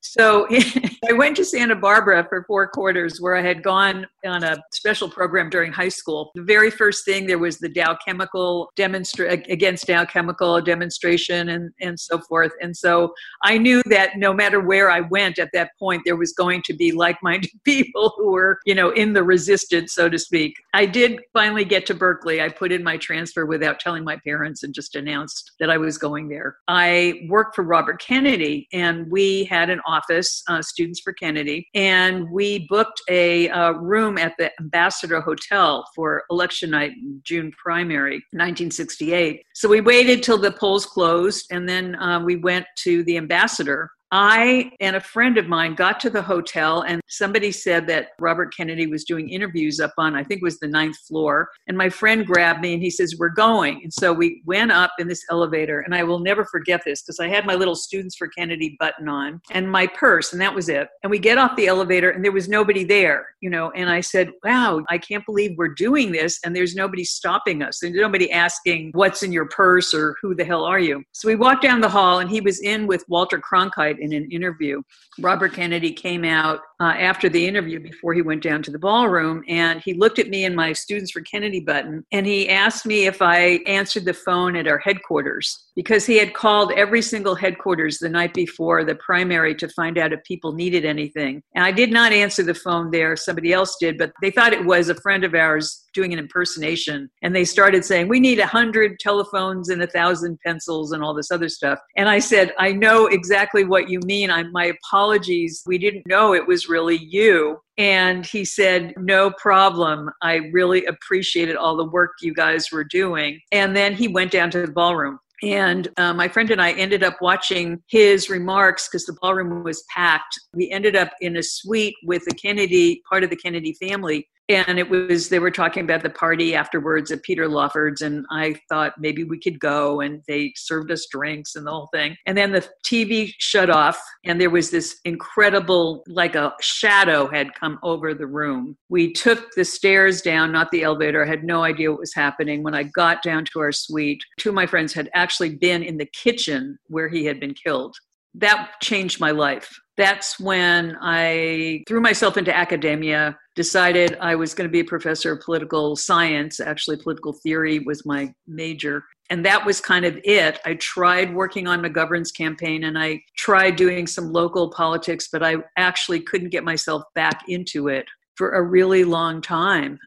So 0.00 0.46
I 1.08 1.12
went 1.12 1.36
to 1.36 1.44
Santa 1.44 1.76
Barbara 1.76 2.26
for 2.28 2.44
four 2.44 2.68
quarters 2.68 3.20
where 3.20 3.36
I 3.36 3.42
had 3.42 3.62
gone 3.62 4.06
on 4.24 4.42
a 4.42 4.62
special 4.72 5.08
program 5.08 5.50
during 5.50 5.72
high 5.72 5.88
school. 5.88 6.30
The 6.34 6.42
very 6.42 6.70
first 6.70 7.04
thing 7.04 7.26
there 7.26 7.38
was 7.38 7.58
the 7.58 7.68
Dow 7.68 7.96
Chemical 8.04 8.70
demonstration 8.76 9.44
against 9.50 9.86
Dow 9.86 10.04
Chemical 10.04 10.60
demonstration 10.60 11.50
and, 11.50 11.70
and 11.80 11.98
so 11.98 12.18
forth. 12.20 12.52
And 12.60 12.76
so 12.76 13.12
I 13.42 13.58
knew 13.58 13.82
that 13.86 14.16
no 14.16 14.32
matter 14.32 14.60
where 14.60 14.90
I 14.90 15.00
went 15.00 15.38
at 15.38 15.50
that 15.52 15.70
point, 15.78 16.02
there 16.04 16.16
was 16.16 16.32
going 16.32 16.62
to 16.62 16.72
be 16.74 16.92
like-minded 16.92 17.50
people 17.64 18.14
who 18.16 18.32
were, 18.32 18.58
you 18.66 18.74
know, 18.74 18.90
in 18.90 19.12
the 19.12 19.22
resistance, 19.22 19.94
so 19.94 20.08
to 20.08 20.18
speak. 20.18 20.54
I 20.74 20.86
did 20.86 21.20
finally 21.32 21.64
get 21.64 21.86
to 21.86 21.94
Berkeley. 21.94 22.40
I 22.40 22.48
put 22.48 22.72
in 22.72 22.82
my 22.82 22.96
transfer 22.96 23.46
without 23.46 23.80
telling 23.80 24.04
my 24.04 24.16
parents 24.24 24.62
and 24.62 24.74
just 24.74 24.96
announced 24.96 25.52
that 25.60 25.70
I 25.70 25.78
was 25.78 25.98
going 25.98 26.28
there. 26.28 26.56
I 26.68 27.26
worked 27.28 27.54
for 27.54 27.64
Robert 27.64 28.00
Kennedy 28.00 28.68
and 28.72 29.10
we 29.10 29.44
had 29.44 29.70
an 29.70 29.80
office, 29.90 30.42
uh, 30.48 30.62
Students 30.62 31.00
for 31.00 31.12
Kennedy, 31.12 31.68
and 31.74 32.30
we 32.30 32.66
booked 32.68 33.00
a 33.08 33.48
uh, 33.50 33.72
room 33.72 34.18
at 34.18 34.34
the 34.38 34.50
Ambassador 34.60 35.20
Hotel 35.20 35.84
for 35.94 36.24
election 36.30 36.70
night, 36.70 36.92
June 37.22 37.52
primary, 37.62 38.16
1968. 38.32 39.42
So 39.54 39.68
we 39.68 39.80
waited 39.80 40.22
till 40.22 40.38
the 40.38 40.52
polls 40.52 40.86
closed, 40.86 41.46
and 41.50 41.68
then 41.68 41.96
uh, 41.96 42.20
we 42.20 42.36
went 42.36 42.66
to 42.84 43.02
the 43.04 43.16
Ambassador 43.16 43.90
I 44.12 44.72
and 44.80 44.96
a 44.96 45.00
friend 45.00 45.38
of 45.38 45.46
mine 45.46 45.74
got 45.74 46.00
to 46.00 46.10
the 46.10 46.22
hotel, 46.22 46.82
and 46.82 47.00
somebody 47.08 47.52
said 47.52 47.86
that 47.88 48.08
Robert 48.18 48.54
Kennedy 48.56 48.86
was 48.86 49.04
doing 49.04 49.28
interviews 49.28 49.78
up 49.78 49.92
on, 49.98 50.16
I 50.16 50.24
think 50.24 50.40
it 50.40 50.44
was 50.44 50.58
the 50.58 50.66
ninth 50.66 50.98
floor. 51.06 51.48
And 51.68 51.76
my 51.76 51.88
friend 51.88 52.26
grabbed 52.26 52.60
me 52.60 52.74
and 52.74 52.82
he 52.82 52.90
says, 52.90 53.16
We're 53.18 53.28
going. 53.28 53.80
And 53.82 53.92
so 53.92 54.12
we 54.12 54.42
went 54.46 54.72
up 54.72 54.92
in 54.98 55.06
this 55.06 55.22
elevator, 55.30 55.80
and 55.80 55.94
I 55.94 56.02
will 56.02 56.18
never 56.18 56.44
forget 56.44 56.82
this 56.84 57.02
because 57.02 57.20
I 57.20 57.28
had 57.28 57.46
my 57.46 57.54
little 57.54 57.76
Students 57.76 58.16
for 58.16 58.28
Kennedy 58.28 58.76
button 58.80 59.08
on 59.08 59.40
and 59.52 59.70
my 59.70 59.86
purse, 59.86 60.32
and 60.32 60.40
that 60.40 60.54
was 60.54 60.68
it. 60.68 60.88
And 61.02 61.10
we 61.10 61.18
get 61.18 61.38
off 61.38 61.56
the 61.56 61.68
elevator, 61.68 62.10
and 62.10 62.24
there 62.24 62.32
was 62.32 62.48
nobody 62.48 62.84
there, 62.84 63.26
you 63.40 63.50
know. 63.50 63.70
And 63.72 63.88
I 63.88 64.00
said, 64.00 64.32
Wow, 64.44 64.84
I 64.88 64.98
can't 64.98 65.24
believe 65.24 65.56
we're 65.56 65.68
doing 65.68 66.10
this, 66.10 66.40
and 66.44 66.54
there's 66.54 66.74
nobody 66.74 67.04
stopping 67.04 67.62
us. 67.62 67.82
and 67.82 67.94
nobody 67.94 68.30
asking, 68.32 68.90
What's 68.92 69.22
in 69.22 69.30
your 69.32 69.46
purse 69.46 69.94
or 69.94 70.16
who 70.20 70.34
the 70.34 70.44
hell 70.44 70.64
are 70.64 70.80
you? 70.80 71.04
So 71.12 71.28
we 71.28 71.36
walked 71.36 71.62
down 71.62 71.80
the 71.80 71.88
hall, 71.88 72.18
and 72.18 72.28
he 72.28 72.40
was 72.40 72.60
in 72.60 72.88
with 72.88 73.04
Walter 73.08 73.38
Cronkite 73.38 73.99
in 74.00 74.12
an 74.12 74.30
interview. 74.30 74.82
Robert 75.18 75.52
Kennedy 75.52 75.92
came 75.92 76.24
out 76.24 76.60
uh, 76.80 76.94
after 76.98 77.28
the 77.28 77.46
interview 77.46 77.78
before 77.78 78.14
he 78.14 78.22
went 78.22 78.42
down 78.42 78.62
to 78.62 78.70
the 78.70 78.78
ballroom 78.78 79.44
and 79.48 79.82
he 79.84 79.92
looked 79.92 80.18
at 80.18 80.28
me 80.28 80.46
and 80.46 80.56
my 80.56 80.72
Students 80.72 81.10
for 81.10 81.20
Kennedy 81.20 81.60
button 81.60 82.04
and 82.10 82.26
he 82.26 82.48
asked 82.48 82.86
me 82.86 83.06
if 83.06 83.20
I 83.20 83.60
answered 83.66 84.06
the 84.06 84.14
phone 84.14 84.56
at 84.56 84.66
our 84.66 84.78
headquarters 84.78 85.66
because 85.76 86.06
he 86.06 86.16
had 86.16 86.32
called 86.32 86.72
every 86.72 87.02
single 87.02 87.34
headquarters 87.34 87.98
the 87.98 88.08
night 88.08 88.32
before 88.34 88.84
the 88.84 88.94
primary 88.96 89.54
to 89.56 89.68
find 89.68 89.98
out 89.98 90.12
if 90.12 90.22
people 90.24 90.52
needed 90.52 90.84
anything. 90.84 91.42
And 91.54 91.64
I 91.64 91.70
did 91.70 91.92
not 91.92 92.12
answer 92.12 92.42
the 92.42 92.54
phone 92.54 92.90
there, 92.90 93.14
somebody 93.16 93.52
else 93.52 93.76
did, 93.78 93.98
but 93.98 94.12
they 94.22 94.30
thought 94.30 94.52
it 94.52 94.64
was 94.64 94.88
a 94.88 94.94
friend 94.96 95.22
of 95.24 95.34
ours 95.34 95.84
doing 95.92 96.12
an 96.12 96.18
impersonation 96.18 97.10
and 97.22 97.34
they 97.34 97.44
started 97.44 97.84
saying 97.84 98.08
we 98.08 98.20
need 98.20 98.38
a 98.38 98.46
hundred 98.46 98.98
telephones 99.00 99.68
and 99.68 99.82
a 99.82 99.86
thousand 99.86 100.38
pencils 100.46 100.92
and 100.92 101.02
all 101.02 101.12
this 101.12 101.30
other 101.30 101.48
stuff. 101.48 101.78
And 101.96 102.08
i 102.08 102.18
said 102.18 102.52
i 102.58 102.72
know 102.72 103.06
exactly 103.06 103.64
what 103.64 103.90
you 103.90 104.00
mean. 104.06 104.30
I, 104.30 104.44
my 104.44 104.66
apologies. 104.66 105.62
We 105.66 105.78
didn't 105.78 106.06
know 106.06 106.32
it 106.32 106.46
was 106.46 106.69
really 106.70 106.96
you. 106.96 107.58
And 107.76 108.24
he 108.24 108.44
said 108.44 108.94
no 108.96 109.30
problem. 109.32 110.10
I 110.22 110.36
really 110.52 110.84
appreciated 110.86 111.56
all 111.56 111.76
the 111.76 111.84
work 111.90 112.12
you 112.22 112.32
guys 112.32 112.70
were 112.72 112.84
doing. 112.84 113.40
And 113.52 113.76
then 113.76 113.94
he 113.94 114.08
went 114.08 114.30
down 114.30 114.50
to 114.52 114.64
the 114.66 114.72
ballroom. 114.72 115.18
And 115.42 115.88
uh, 115.96 116.12
my 116.12 116.28
friend 116.28 116.50
and 116.50 116.60
I 116.60 116.72
ended 116.72 117.02
up 117.02 117.16
watching 117.22 117.82
his 117.88 118.28
remarks 118.28 118.88
because 118.88 119.06
the 119.06 119.16
ballroom 119.22 119.64
was 119.64 119.82
packed. 119.94 120.38
We 120.52 120.70
ended 120.70 120.96
up 120.96 121.12
in 121.20 121.36
a 121.36 121.42
suite 121.42 121.94
with 122.04 122.24
the 122.26 122.34
Kennedy, 122.34 123.02
part 123.08 123.24
of 123.24 123.30
the 123.30 123.36
Kennedy 123.36 123.74
family, 123.80 124.28
and 124.50 124.78
it 124.78 124.88
was 124.88 125.28
they 125.28 125.38
were 125.38 125.50
talking 125.50 125.84
about 125.84 126.02
the 126.02 126.10
party 126.10 126.54
afterwards 126.54 127.10
at 127.10 127.22
peter 127.22 127.48
lawford's 127.48 128.02
and 128.02 128.26
i 128.30 128.54
thought 128.68 128.92
maybe 128.98 129.24
we 129.24 129.38
could 129.38 129.58
go 129.60 130.00
and 130.00 130.22
they 130.26 130.52
served 130.56 130.90
us 130.90 131.06
drinks 131.10 131.56
and 131.56 131.66
the 131.66 131.70
whole 131.70 131.88
thing. 131.92 132.16
And 132.26 132.36
then 132.36 132.52
the 132.52 132.66
tv 132.84 133.32
shut 133.38 133.70
off 133.70 134.00
and 134.24 134.40
there 134.40 134.50
was 134.50 134.70
this 134.70 134.98
incredible 135.04 136.02
like 136.06 136.34
a 136.34 136.52
shadow 136.60 137.28
had 137.28 137.54
come 137.54 137.78
over 137.82 138.14
the 138.14 138.26
room. 138.26 138.76
We 138.88 139.12
took 139.12 139.48
the 139.54 139.64
stairs 139.64 140.22
down 140.22 140.52
not 140.52 140.70
the 140.70 140.82
elevator. 140.82 141.24
I 141.24 141.28
had 141.28 141.44
no 141.44 141.62
idea 141.62 141.90
what 141.90 142.00
was 142.00 142.14
happening. 142.14 142.62
When 142.62 142.74
i 142.74 142.82
got 142.82 143.22
down 143.22 143.44
to 143.52 143.60
our 143.60 143.72
suite 143.72 144.22
two 144.38 144.50
of 144.50 144.54
my 144.54 144.66
friends 144.66 144.92
had 144.92 145.10
actually 145.14 145.56
been 145.56 145.82
in 145.82 145.96
the 145.96 146.06
kitchen 146.06 146.78
where 146.88 147.08
he 147.08 147.24
had 147.24 147.40
been 147.40 147.54
killed 147.54 147.96
that 148.34 148.72
changed 148.80 149.20
my 149.20 149.30
life 149.30 149.70
that's 150.00 150.40
when 150.40 150.96
I 151.02 151.84
threw 151.86 152.00
myself 152.00 152.38
into 152.38 152.56
academia, 152.56 153.36
decided 153.54 154.16
I 154.18 154.34
was 154.34 154.54
going 154.54 154.66
to 154.66 154.72
be 154.72 154.80
a 154.80 154.84
professor 154.84 155.32
of 155.32 155.42
political 155.42 155.94
science. 155.94 156.58
Actually, 156.58 156.96
political 156.96 157.34
theory 157.34 157.80
was 157.80 158.06
my 158.06 158.32
major. 158.46 159.04
And 159.28 159.44
that 159.44 159.66
was 159.66 159.78
kind 159.78 160.06
of 160.06 160.18
it. 160.24 160.58
I 160.64 160.74
tried 160.74 161.34
working 161.34 161.68
on 161.68 161.82
McGovern's 161.82 162.32
campaign 162.32 162.84
and 162.84 162.98
I 162.98 163.20
tried 163.36 163.76
doing 163.76 164.06
some 164.06 164.32
local 164.32 164.70
politics, 164.70 165.28
but 165.30 165.42
I 165.42 165.56
actually 165.76 166.20
couldn't 166.20 166.48
get 166.48 166.64
myself 166.64 167.02
back 167.14 167.42
into 167.48 167.88
it 167.88 168.06
for 168.36 168.52
a 168.52 168.62
really 168.62 169.04
long 169.04 169.42
time. 169.42 169.98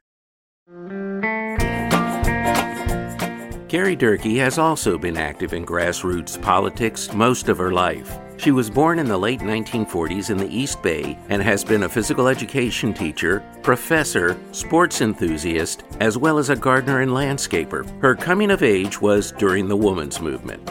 Carrie 3.73 3.95
Durkee 3.95 4.37
has 4.37 4.59
also 4.59 4.99
been 4.99 5.17
active 5.17 5.51
in 5.51 5.65
grassroots 5.65 6.39
politics 6.39 7.11
most 7.11 7.49
of 7.49 7.57
her 7.57 7.71
life. 7.71 8.19
She 8.37 8.51
was 8.51 8.69
born 8.69 8.99
in 8.99 9.07
the 9.07 9.17
late 9.17 9.39
1940s 9.39 10.29
in 10.29 10.37
the 10.37 10.47
East 10.47 10.83
Bay 10.83 11.17
and 11.29 11.41
has 11.41 11.63
been 11.63 11.81
a 11.81 11.89
physical 11.89 12.27
education 12.27 12.93
teacher, 12.93 13.43
professor, 13.63 14.37
sports 14.51 15.01
enthusiast, 15.01 15.81
as 15.99 16.19
well 16.19 16.37
as 16.37 16.51
a 16.51 16.55
gardener 16.55 17.01
and 17.01 17.13
landscaper. 17.13 17.83
Her 17.99 18.13
coming 18.13 18.51
of 18.51 18.61
age 18.61 19.01
was 19.01 19.31
during 19.31 19.67
the 19.67 19.75
women's 19.75 20.21
movement. 20.21 20.61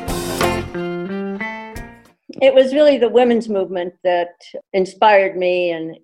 It 2.40 2.54
was 2.54 2.72
really 2.72 2.98
the 2.98 3.08
women's 3.08 3.48
movement 3.48 3.94
that 4.04 4.36
inspired 4.72 5.36
me, 5.36 5.72
and 5.72 5.96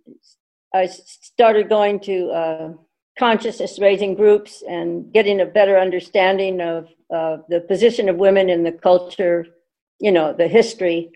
I 0.75 0.87
started 0.87 1.69
going 1.69 2.00
to 2.00 2.31
uh, 2.31 2.73
consciousness 3.19 3.79
raising 3.81 4.15
groups 4.15 4.63
and 4.69 5.13
getting 5.13 5.41
a 5.41 5.47
better 5.47 5.79
understanding 5.79 6.61
of 6.61 6.89
uh, 7.15 7.39
the 7.49 7.61
position 7.61 8.09
of 8.09 8.17
women 8.17 8.49
in 8.49 8.63
the 8.63 8.73
culture, 8.73 9.47
you 10.01 10.13
know, 10.13 10.33
the 10.33 10.49
history. 10.49 11.11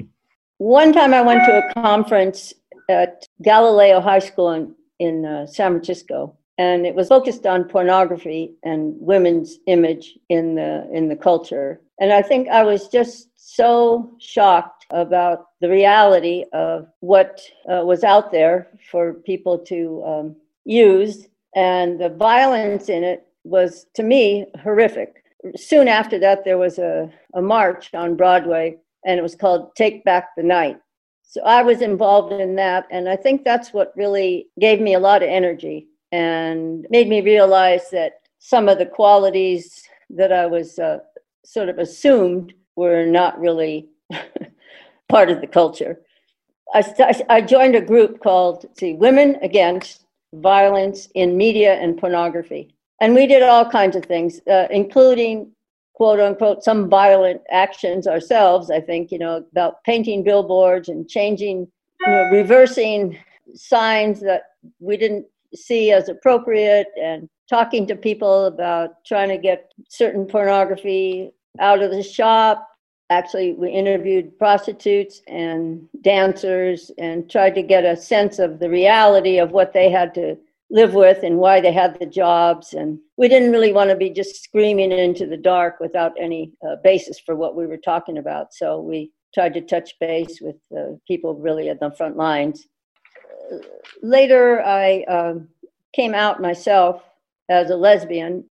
One 0.58 0.92
time 0.92 1.14
I 1.14 1.22
went 1.22 1.44
to 1.44 1.58
a 1.58 1.74
conference 1.74 2.52
at 2.88 3.26
Galileo 3.42 4.00
High 4.00 4.18
School 4.18 4.50
in, 4.50 4.74
in 4.98 5.24
uh, 5.24 5.46
San 5.46 5.72
Francisco, 5.72 6.36
and 6.58 6.86
it 6.86 6.94
was 6.94 7.08
focused 7.08 7.46
on 7.46 7.64
pornography 7.64 8.54
and 8.62 8.94
women's 8.98 9.58
image 9.66 10.18
in 10.28 10.54
the 10.54 10.88
in 10.92 11.08
the 11.08 11.16
culture. 11.16 11.80
And 12.00 12.12
I 12.12 12.22
think 12.22 12.48
I 12.48 12.62
was 12.62 12.88
just 12.88 13.28
so 13.36 14.10
shocked 14.18 14.86
about 14.90 15.46
the 15.60 15.68
reality 15.68 16.44
of 16.52 16.88
what 17.00 17.40
uh, 17.70 17.82
was 17.84 18.04
out 18.04 18.32
there 18.32 18.68
for 18.90 19.14
people 19.14 19.58
to 19.58 20.02
um, 20.04 20.36
use 20.64 21.28
and 21.54 22.00
the 22.00 22.10
violence 22.10 22.88
in 22.88 23.04
it 23.04 23.26
was 23.44 23.86
to 23.94 24.02
me 24.02 24.46
horrific. 24.62 25.24
Soon 25.56 25.88
after 25.88 26.18
that 26.20 26.44
there 26.44 26.58
was 26.58 26.78
a, 26.78 27.10
a 27.34 27.42
march 27.42 27.92
on 27.94 28.16
broadway 28.16 28.76
and 29.04 29.18
it 29.18 29.22
was 29.22 29.34
called 29.34 29.74
take 29.76 30.04
back 30.04 30.30
the 30.36 30.42
night. 30.42 30.78
So 31.22 31.40
i 31.44 31.62
was 31.62 31.80
involved 31.80 32.32
in 32.34 32.56
that 32.56 32.86
and 32.90 33.08
i 33.08 33.16
think 33.16 33.42
that's 33.42 33.72
what 33.72 33.96
really 33.96 34.48
gave 34.60 34.80
me 34.82 34.92
a 34.92 35.00
lot 35.00 35.22
of 35.22 35.30
energy 35.30 35.88
and 36.12 36.86
made 36.90 37.08
me 37.08 37.22
realize 37.22 37.88
that 37.90 38.20
some 38.38 38.68
of 38.68 38.78
the 38.78 38.84
qualities 38.84 39.82
that 40.10 40.30
i 40.30 40.44
was 40.44 40.78
uh, 40.78 40.98
sort 41.44 41.68
of 41.68 41.78
assumed 41.78 42.52
were 42.76 43.04
not 43.06 43.38
really 43.40 43.88
part 45.08 45.30
of 45.30 45.40
the 45.40 45.46
culture. 45.46 46.00
I, 46.74 47.22
I 47.28 47.40
joined 47.42 47.74
a 47.74 47.80
group 47.80 48.20
called 48.22 48.66
see 48.78 48.94
women 48.94 49.36
against 49.42 50.01
violence 50.34 51.08
in 51.14 51.36
media 51.36 51.74
and 51.74 51.98
pornography. 51.98 52.74
And 53.00 53.14
we 53.14 53.26
did 53.26 53.42
all 53.42 53.68
kinds 53.68 53.96
of 53.96 54.04
things, 54.04 54.40
uh, 54.48 54.66
including 54.70 55.52
quote 55.94 56.20
unquote 56.20 56.64
some 56.64 56.88
violent 56.88 57.42
actions 57.50 58.06
ourselves. 58.06 58.70
I 58.70 58.80
think, 58.80 59.10
you 59.10 59.18
know, 59.18 59.44
about 59.52 59.82
painting 59.84 60.22
billboards 60.22 60.88
and 60.88 61.08
changing, 61.08 61.68
you 62.00 62.08
know, 62.08 62.24
reversing 62.30 63.18
signs 63.54 64.20
that 64.20 64.44
we 64.80 64.96
didn't 64.96 65.26
see 65.54 65.90
as 65.92 66.08
appropriate 66.08 66.88
and 67.00 67.28
talking 67.48 67.86
to 67.86 67.94
people 67.94 68.46
about 68.46 69.04
trying 69.04 69.28
to 69.28 69.36
get 69.36 69.72
certain 69.88 70.26
pornography 70.26 71.32
out 71.60 71.82
of 71.82 71.90
the 71.90 72.02
shop 72.02 72.66
actually 73.10 73.52
we 73.52 73.68
interviewed 73.70 74.38
prostitutes 74.38 75.22
and 75.28 75.88
dancers 76.00 76.90
and 76.98 77.30
tried 77.30 77.54
to 77.54 77.62
get 77.62 77.84
a 77.84 77.96
sense 77.96 78.38
of 78.38 78.58
the 78.58 78.70
reality 78.70 79.38
of 79.38 79.52
what 79.52 79.72
they 79.72 79.90
had 79.90 80.14
to 80.14 80.36
live 80.70 80.94
with 80.94 81.22
and 81.22 81.36
why 81.36 81.60
they 81.60 81.72
had 81.72 81.98
the 82.00 82.06
jobs. 82.06 82.72
And 82.72 82.98
we 83.18 83.28
didn't 83.28 83.52
really 83.52 83.74
want 83.74 83.90
to 83.90 83.96
be 83.96 84.08
just 84.08 84.42
screaming 84.42 84.90
into 84.90 85.26
the 85.26 85.36
dark 85.36 85.78
without 85.80 86.12
any 86.18 86.52
uh, 86.66 86.76
basis 86.82 87.20
for 87.20 87.36
what 87.36 87.54
we 87.54 87.66
were 87.66 87.76
talking 87.76 88.18
about. 88.18 88.54
So 88.54 88.80
we 88.80 89.12
tried 89.34 89.54
to 89.54 89.60
touch 89.60 89.92
base 90.00 90.40
with 90.40 90.56
uh, 90.76 90.94
people 91.06 91.34
really 91.34 91.68
at 91.68 91.78
the 91.78 91.90
front 91.90 92.16
lines. 92.16 92.66
Later 94.02 94.62
i 94.62 95.04
uh, 95.08 95.34
came 95.92 96.14
out 96.14 96.40
myself 96.40 97.02
as 97.50 97.68
a 97.68 97.76
lesbian 97.76 98.44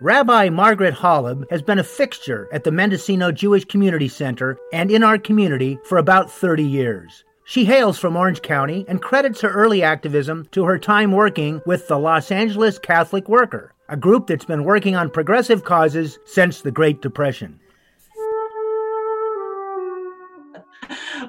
Rabbi 0.00 0.50
Margaret 0.50 0.92
Holub 0.92 1.50
has 1.50 1.62
been 1.62 1.78
a 1.78 1.84
fixture 1.84 2.50
at 2.52 2.64
the 2.64 2.70
Mendocino 2.70 3.32
Jewish 3.32 3.64
Community 3.64 4.08
Center 4.08 4.58
and 4.70 4.90
in 4.90 5.02
our 5.02 5.16
community 5.16 5.78
for 5.84 5.96
about 5.96 6.30
30 6.30 6.62
years. 6.64 7.24
She 7.44 7.64
hails 7.64 7.98
from 7.98 8.14
Orange 8.14 8.42
County 8.42 8.84
and 8.88 9.00
credits 9.00 9.40
her 9.40 9.48
early 9.48 9.82
activism 9.82 10.48
to 10.50 10.66
her 10.66 10.78
time 10.78 11.12
working 11.12 11.62
with 11.64 11.88
the 11.88 11.98
Los 11.98 12.30
Angeles 12.30 12.78
Catholic 12.78 13.26
Worker, 13.26 13.72
a 13.88 13.96
group 13.96 14.26
that's 14.26 14.44
been 14.44 14.64
working 14.64 14.96
on 14.96 15.08
progressive 15.08 15.64
causes 15.64 16.18
since 16.26 16.60
the 16.60 16.70
Great 16.70 17.00
Depression. 17.00 17.58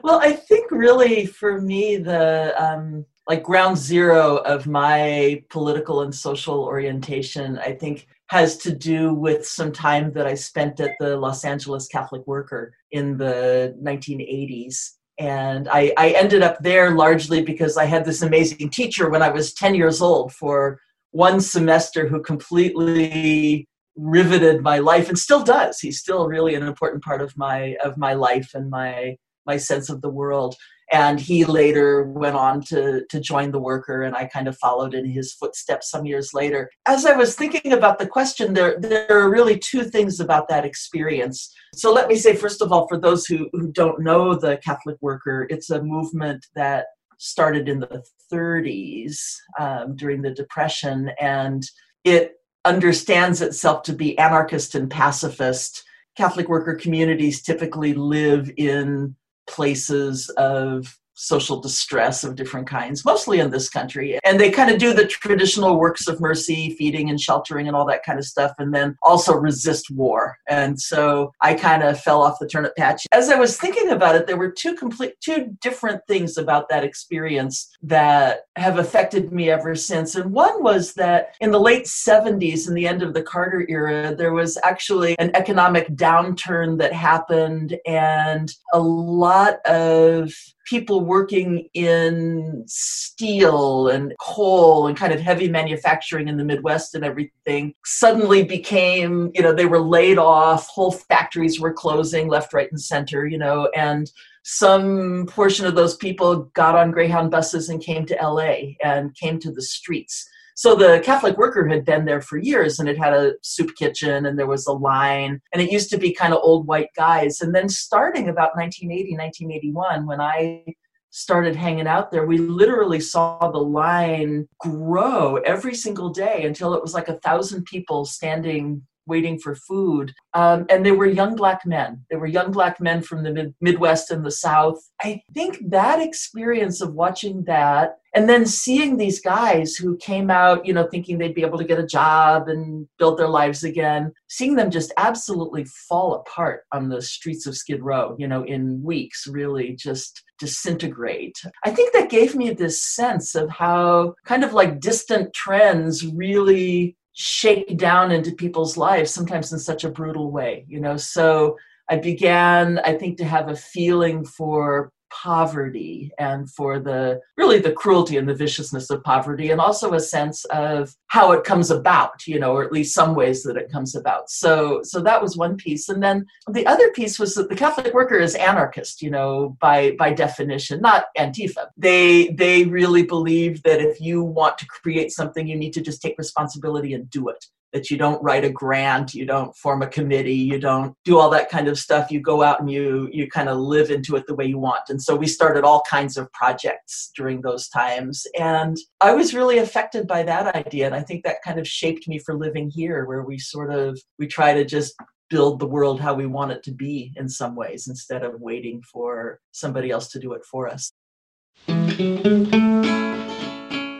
Well, 0.03 0.19
I 0.19 0.33
think 0.33 0.71
really 0.71 1.25
for 1.25 1.61
me, 1.61 1.95
the 1.95 2.53
um, 2.61 3.05
like 3.27 3.43
ground 3.43 3.77
zero 3.77 4.37
of 4.37 4.67
my 4.67 5.43
political 5.49 6.01
and 6.01 6.15
social 6.15 6.63
orientation, 6.63 7.59
I 7.59 7.73
think 7.73 8.07
has 8.29 8.57
to 8.57 8.73
do 8.73 9.13
with 9.13 9.45
some 9.45 9.71
time 9.71 10.13
that 10.13 10.25
I 10.25 10.33
spent 10.33 10.79
at 10.79 10.91
the 10.99 11.17
Los 11.17 11.43
Angeles 11.43 11.87
Catholic 11.87 12.25
Worker 12.25 12.73
in 12.91 13.17
the 13.17 13.75
1980s. 13.81 14.91
And 15.19 15.67
I, 15.69 15.93
I 15.97 16.09
ended 16.11 16.41
up 16.41 16.59
there 16.61 16.91
largely 16.91 17.41
because 17.41 17.75
I 17.75 17.85
had 17.85 18.05
this 18.05 18.21
amazing 18.21 18.69
teacher 18.69 19.09
when 19.09 19.21
I 19.21 19.29
was 19.29 19.53
10 19.53 19.75
years 19.75 20.01
old 20.01 20.33
for 20.33 20.79
one 21.11 21.41
semester 21.41 22.07
who 22.07 22.21
completely 22.21 23.67
riveted 23.95 24.61
my 24.61 24.77
life 24.77 25.09
and 25.09 25.17
still 25.17 25.43
does. 25.43 25.79
He's 25.79 25.99
still 25.99 26.27
really 26.27 26.53
an 26.55 26.63
important 26.63 27.03
part 27.03 27.21
of 27.21 27.35
my 27.35 27.75
of 27.83 27.97
my 27.97 28.13
life 28.13 28.51
and 28.53 28.69
my 28.69 29.17
my 29.45 29.57
sense 29.57 29.89
of 29.89 30.01
the 30.01 30.09
world 30.09 30.55
and 30.91 31.19
he 31.19 31.45
later 31.45 32.03
went 32.03 32.35
on 32.35 32.61
to 32.61 33.05
to 33.09 33.19
join 33.19 33.51
the 33.51 33.59
worker 33.59 34.03
and 34.03 34.15
i 34.15 34.25
kind 34.25 34.47
of 34.47 34.57
followed 34.57 34.93
in 34.93 35.05
his 35.05 35.33
footsteps 35.33 35.89
some 35.89 36.05
years 36.05 36.33
later. 36.33 36.69
As 36.85 37.05
i 37.05 37.15
was 37.15 37.35
thinking 37.35 37.73
about 37.73 37.99
the 37.99 38.07
question 38.07 38.53
there 38.53 38.79
there 38.79 39.07
are 39.09 39.29
really 39.29 39.57
two 39.57 39.83
things 39.83 40.19
about 40.19 40.47
that 40.49 40.65
experience. 40.65 41.53
So 41.73 41.93
let 41.93 42.07
me 42.07 42.15
say 42.15 42.35
first 42.35 42.61
of 42.61 42.71
all 42.71 42.87
for 42.87 42.97
those 42.99 43.25
who, 43.25 43.49
who 43.53 43.71
don't 43.71 44.01
know 44.01 44.35
the 44.35 44.57
catholic 44.57 44.97
worker 45.01 45.47
it's 45.49 45.69
a 45.69 45.81
movement 45.81 46.45
that 46.55 46.85
started 47.17 47.67
in 47.67 47.79
the 47.79 48.03
30s 48.31 49.17
um, 49.59 49.95
during 49.95 50.21
the 50.21 50.31
depression 50.31 51.09
and 51.19 51.63
it 52.03 52.35
understands 52.65 53.41
itself 53.41 53.83
to 53.83 53.93
be 53.93 54.17
anarchist 54.17 54.75
and 54.75 54.89
pacifist. 54.89 55.83
Catholic 56.15 56.49
worker 56.49 56.75
communities 56.75 57.41
typically 57.41 57.93
live 57.93 58.51
in 58.57 59.15
places 59.47 60.29
of 60.37 60.97
social 61.17 61.59
distress 61.59 62.23
of 62.23 62.35
different 62.35 62.67
kinds, 62.67 63.03
mostly 63.03 63.39
in 63.39 63.49
this 63.49 63.69
country. 63.69 64.19
And 64.23 64.39
they 64.39 64.51
kind 64.51 64.69
of 64.69 64.77
do 64.77 64.93
the 64.93 65.05
traditional 65.05 65.79
works 65.79 66.07
of 66.07 66.21
mercy, 66.21 66.75
feeding 66.77 67.09
and 67.09 67.19
sheltering 67.19 67.67
and 67.67 67.75
all 67.75 67.85
that 67.87 68.03
kind 68.03 68.19
of 68.19 68.25
stuff, 68.25 68.53
and 68.59 68.73
then 68.73 68.95
also 69.01 69.33
resist 69.33 69.89
war. 69.89 70.37
And 70.47 70.79
so 70.79 71.33
I 71.41 71.55
kind 71.55 71.83
of 71.83 71.99
fell 71.99 72.21
off 72.21 72.39
the 72.39 72.47
turnip 72.47 72.75
patch. 72.75 73.05
As 73.11 73.29
I 73.29 73.35
was 73.35 73.57
thinking 73.57 73.89
about 73.89 74.15
it, 74.15 74.27
there 74.27 74.37
were 74.37 74.51
two 74.51 74.75
complete, 74.75 75.15
two 75.19 75.57
different 75.61 76.01
things 76.07 76.37
about 76.37 76.69
that 76.69 76.83
experience 76.83 77.69
that 77.81 78.41
have 78.55 78.77
affected 78.77 79.31
me 79.33 79.49
ever 79.49 79.75
since. 79.75 80.15
And 80.15 80.31
one 80.31 80.63
was 80.63 80.93
that 80.93 81.35
in 81.41 81.51
the 81.51 81.59
late 81.59 81.85
70s 81.85 82.67
and 82.67 82.77
the 82.77 82.87
end 82.87 83.01
of 83.01 83.13
the 83.13 83.23
Carter 83.23 83.65
era, 83.67 84.15
there 84.15 84.33
was 84.33 84.57
actually 84.63 85.17
an 85.17 85.31
economic 85.35 85.87
downturn 85.89 86.77
that 86.77 86.93
happened, 86.93 87.77
and 87.85 88.51
a 88.73 88.79
lot 88.79 89.65
of 89.65 90.31
people 90.67 91.01
working 91.01 91.69
in 91.73 92.63
steel 92.67 93.87
and 93.87 94.13
coal 94.19 94.87
and 94.87 94.97
kind 94.97 95.13
of 95.13 95.19
heavy 95.19 95.47
manufacturing 95.47 96.27
in 96.27 96.35
the 96.35 96.43
Midwest 96.43 96.93
and 96.93 97.05
everything 97.05 97.73
suddenly 97.85 98.43
became, 98.43 99.31
you 99.33 99.41
know, 99.41 99.53
they 99.53 99.65
were 99.65 99.79
laid 99.79 100.17
off, 100.17 100.67
whole 100.67 100.91
factories 100.91 101.59
were 101.59 101.71
closing 101.71 102.27
left, 102.27 102.53
right, 102.53 102.69
and 102.69 102.81
center, 102.81 103.25
you 103.25 103.37
know, 103.37 103.69
and 103.75 104.11
some 104.43 105.25
portion 105.27 105.65
of 105.65 105.75
those 105.75 105.95
people 105.95 106.43
got 106.53 106.75
on 106.75 106.91
Greyhound 106.91 107.31
buses 107.31 107.69
and 107.69 107.81
came 107.81 108.05
to 108.05 108.17
LA 108.21 108.75
and 108.83 109.15
came 109.15 109.39
to 109.39 109.51
the 109.51 109.61
streets 109.61 110.29
so 110.57 110.73
the 110.73 110.99
Catholic 111.05 111.37
Worker 111.37 111.67
had 111.67 111.85
been 111.85 112.05
there 112.05 112.19
for 112.19 112.39
years 112.39 112.79
and 112.79 112.89
it 112.89 112.97
had 112.97 113.13
a 113.13 113.33
soup 113.43 113.75
kitchen 113.75 114.25
and 114.25 114.39
there 114.39 114.47
was 114.47 114.65
a 114.65 114.71
line 114.71 115.39
and 115.53 115.61
it 115.61 115.71
used 115.71 115.91
to 115.91 115.99
be 115.99 116.11
kind 116.11 116.33
of 116.33 116.39
old 116.41 116.65
white 116.65 116.89
guys. 116.95 117.41
And 117.41 117.53
then 117.53 117.69
starting 117.69 118.27
about 118.27 118.55
1980, 118.55 119.15
1981, 119.15 120.07
when 120.07 120.19
I 120.19 120.63
started 121.11 121.55
hanging 121.55 121.85
out 121.85 122.09
there, 122.09 122.25
we 122.25 122.39
literally 122.39 122.99
saw 122.99 123.51
the 123.51 123.59
line 123.59 124.47
grow 124.59 125.35
every 125.35 125.75
single 125.75 126.09
day 126.09 126.45
until 126.45 126.73
it 126.73 126.81
was 126.81 126.95
like 126.95 127.07
a 127.07 127.19
thousand 127.19 127.65
people 127.65 128.03
standing 128.03 128.81
waiting 129.05 129.39
for 129.39 129.55
food. 129.55 130.11
Um, 130.33 130.65
and 130.69 130.85
they 130.85 130.91
were 130.91 131.05
young 131.05 131.35
black 131.35 131.65
men. 131.65 132.03
They 132.09 132.17
were 132.17 132.27
young 132.27 132.51
black 132.51 132.81
men 132.81 133.01
from 133.01 133.23
the 133.23 133.31
mid- 133.31 133.55
Midwest 133.61 134.11
and 134.11 134.25
the 134.25 134.31
South. 134.31 134.79
I 135.01 135.21
think 135.33 135.59
that 135.69 136.01
experience 136.01 136.81
of 136.81 136.93
watching 136.93 137.43
that 137.45 137.99
and 138.17 138.27
then 138.27 138.47
seeing 138.47 138.97
these 138.97 139.21
guys 139.21 139.75
who 139.75 139.95
came 139.97 140.31
out, 140.31 140.65
you 140.65 140.73
know, 140.73 140.87
thinking 140.89 141.19
they'd 141.19 141.35
be 141.35 141.43
able 141.43 141.59
to 141.59 141.63
get 141.63 141.77
a 141.77 141.85
job 141.85 142.47
and 142.49 142.87
build 142.97 143.15
their 143.15 143.27
lives 143.27 143.63
again, 143.63 144.11
seeing 144.27 144.55
them 144.55 144.71
just 144.71 144.91
absolutely 144.97 145.65
fall 145.87 146.15
apart 146.15 146.63
on 146.71 146.89
the 146.89 146.99
streets 146.99 147.45
of 147.45 147.55
Skid 147.55 147.83
Row, 147.83 148.15
you 148.17 148.27
know, 148.27 148.43
in 148.43 148.81
weeks, 148.81 149.27
really 149.27 149.75
just 149.75 150.23
disintegrate. 150.39 151.37
I 151.63 151.69
think 151.69 151.93
that 151.93 152.09
gave 152.09 152.33
me 152.33 152.49
this 152.49 152.81
sense 152.81 153.35
of 153.35 153.51
how 153.51 154.15
kind 154.25 154.43
of 154.43 154.51
like 154.51 154.79
distant 154.79 155.31
trends 155.35 156.03
really 156.03 156.97
shake 157.13 157.77
down 157.77 158.11
into 158.11 158.31
people's 158.31 158.77
lives, 158.77 159.11
sometimes 159.11 159.53
in 159.53 159.59
such 159.59 159.83
a 159.83 159.91
brutal 159.91 160.31
way, 160.31 160.65
you 160.67 160.79
know. 160.79 160.97
So 160.97 161.55
I 161.87 161.97
began, 161.97 162.79
I 162.79 162.95
think, 162.95 163.19
to 163.19 163.25
have 163.25 163.49
a 163.49 163.55
feeling 163.55 164.25
for 164.25 164.91
poverty 165.09 166.11
and 166.17 166.49
for 166.49 166.79
the 166.79 167.19
really 167.37 167.59
the 167.59 167.71
cruelty 167.71 168.17
and 168.17 168.27
the 168.27 168.33
viciousness 168.33 168.89
of 168.89 169.03
poverty 169.03 169.51
and 169.51 169.61
also 169.61 169.93
a 169.93 169.99
sense 169.99 170.45
of 170.45 170.95
how 171.07 171.31
it 171.31 171.43
comes 171.43 171.71
about 171.71 172.25
you 172.27 172.39
know 172.39 172.53
or 172.53 172.63
at 172.63 172.71
least 172.71 172.93
some 172.93 173.15
ways 173.15 173.43
that 173.43 173.57
it 173.57 173.71
comes 173.71 173.95
about. 173.95 174.29
So 174.29 174.81
so 174.83 175.01
that 175.01 175.21
was 175.21 175.37
one 175.37 175.57
piece. 175.57 175.89
And 175.89 176.01
then 176.01 176.25
the 176.51 176.65
other 176.65 176.91
piece 176.91 177.19
was 177.19 177.35
that 177.35 177.49
the 177.49 177.55
catholic 177.55 177.93
worker 177.93 178.17
is 178.17 178.35
anarchist 178.35 179.01
you 179.01 179.09
know 179.09 179.57
by 179.59 179.91
by 179.97 180.13
definition 180.13 180.81
not 180.81 181.05
antifa. 181.17 181.67
They 181.77 182.29
they 182.29 182.65
really 182.65 183.03
believe 183.03 183.63
that 183.63 183.81
if 183.81 183.99
you 184.01 184.23
want 184.23 184.57
to 184.59 184.65
create 184.67 185.11
something 185.11 185.47
you 185.47 185.55
need 185.55 185.73
to 185.73 185.81
just 185.81 186.01
take 186.01 186.17
responsibility 186.17 186.93
and 186.93 187.09
do 187.09 187.29
it 187.29 187.45
that 187.73 187.89
you 187.89 187.97
don't 187.97 188.21
write 188.23 188.45
a 188.45 188.49
grant 188.49 189.13
you 189.13 189.25
don't 189.25 189.55
form 189.55 189.81
a 189.81 189.87
committee 189.87 190.33
you 190.33 190.59
don't 190.59 190.93
do 191.03 191.17
all 191.17 191.29
that 191.29 191.49
kind 191.49 191.67
of 191.67 191.77
stuff. 191.77 192.11
You 192.11 192.19
go 192.19 192.41
out 192.43 192.59
and 192.59 192.69
you 192.69 193.09
you 193.11 193.29
kind 193.29 193.49
of 193.49 193.57
live 193.57 193.89
into 193.91 194.15
it 194.15 194.25
the 194.27 194.35
way 194.35 194.45
you 194.45 194.59
want. 194.59 194.89
And 194.89 195.01
so 195.01 195.15
we 195.15 195.27
started 195.27 195.63
all 195.63 195.81
kinds 195.89 196.17
of 196.17 196.31
projects 196.33 197.11
during 197.15 197.41
those 197.41 197.69
times. 197.69 198.25
And 198.37 198.77
i 199.01 199.13
was 199.13 199.33
really 199.33 199.59
affected 199.59 200.07
by 200.07 200.23
that 200.23 200.55
idea 200.55 200.85
and 200.85 200.95
i 200.95 201.01
think 201.01 201.23
that 201.23 201.41
kind 201.43 201.59
of 201.59 201.67
shaped 201.67 202.07
me 202.07 202.19
for 202.19 202.33
living 202.35 202.69
here 202.69 203.05
where 203.05 203.23
we 203.23 203.37
sort 203.37 203.71
of 203.71 203.99
we 204.19 204.27
try 204.27 204.53
to 204.53 204.65
just 204.65 204.95
build 205.29 205.59
the 205.59 205.67
world 205.67 205.99
how 205.99 206.13
we 206.13 206.25
want 206.25 206.51
it 206.51 206.63
to 206.63 206.71
be 206.71 207.13
in 207.15 207.27
some 207.29 207.55
ways 207.55 207.87
instead 207.87 208.23
of 208.23 208.39
waiting 208.39 208.81
for 208.81 209.39
somebody 209.51 209.91
else 209.91 210.07
to 210.09 210.19
do 210.19 210.33
it 210.33 210.43
for 210.45 210.67
us 210.67 210.91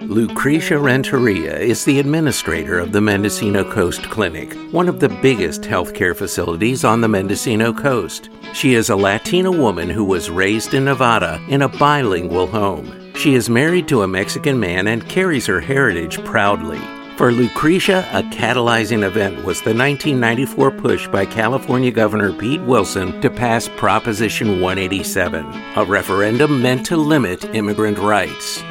Lucretia 0.08 0.78
Renteria 0.78 1.60
is 1.60 1.84
the 1.84 2.00
administrator 2.00 2.80
of 2.80 2.94
the 2.94 3.02
Mendocino 3.02 3.70
Coast 3.70 4.04
Clinic, 4.04 4.54
one 4.72 4.88
of 4.88 5.02
the 5.02 5.10
biggest 5.10 5.64
healthcare 5.64 6.16
facilities 6.16 6.86
on 6.86 7.02
the 7.02 7.10
Mendocino 7.10 7.74
Coast. 7.74 8.30
She 8.54 8.76
is 8.76 8.90
a 8.90 8.96
Latina 8.96 9.52
woman 9.52 9.90
who 9.90 10.06
was 10.06 10.30
raised 10.30 10.74
in 10.74 10.86
Nevada 10.86 11.44
in 11.50 11.62
a 11.62 11.68
bilingual 11.68 12.48
home. 12.48 13.12
She 13.16 13.36
is 13.36 13.50
married 13.50 13.90
to 13.90 14.04
a 14.04 14.08
Mexican 14.08 14.58
man 14.58 14.88
and 14.88 15.10
carries 15.10 15.46
her 15.48 15.60
heritage 15.60 16.24
proudly. 16.24 16.80
For 17.18 17.34
Lucretia, 17.34 18.08
a 18.14 18.24
catalyzing 18.24 19.04
event 19.04 19.44
was 19.44 19.60
the 19.60 19.76
1994 19.76 20.72
push 20.72 21.08
by 21.10 21.26
California 21.26 21.92
Governor 21.92 22.32
Pete 22.32 22.62
Wilson 22.62 23.20
to 23.20 23.30
pass 23.30 23.68
Proposition 23.76 24.62
187, 24.62 25.46
a 25.76 25.84
referendum 25.84 26.62
meant 26.62 26.86
to 26.86 26.96
limit 26.96 27.44
immigrant 27.54 27.98
rights. 27.98 28.64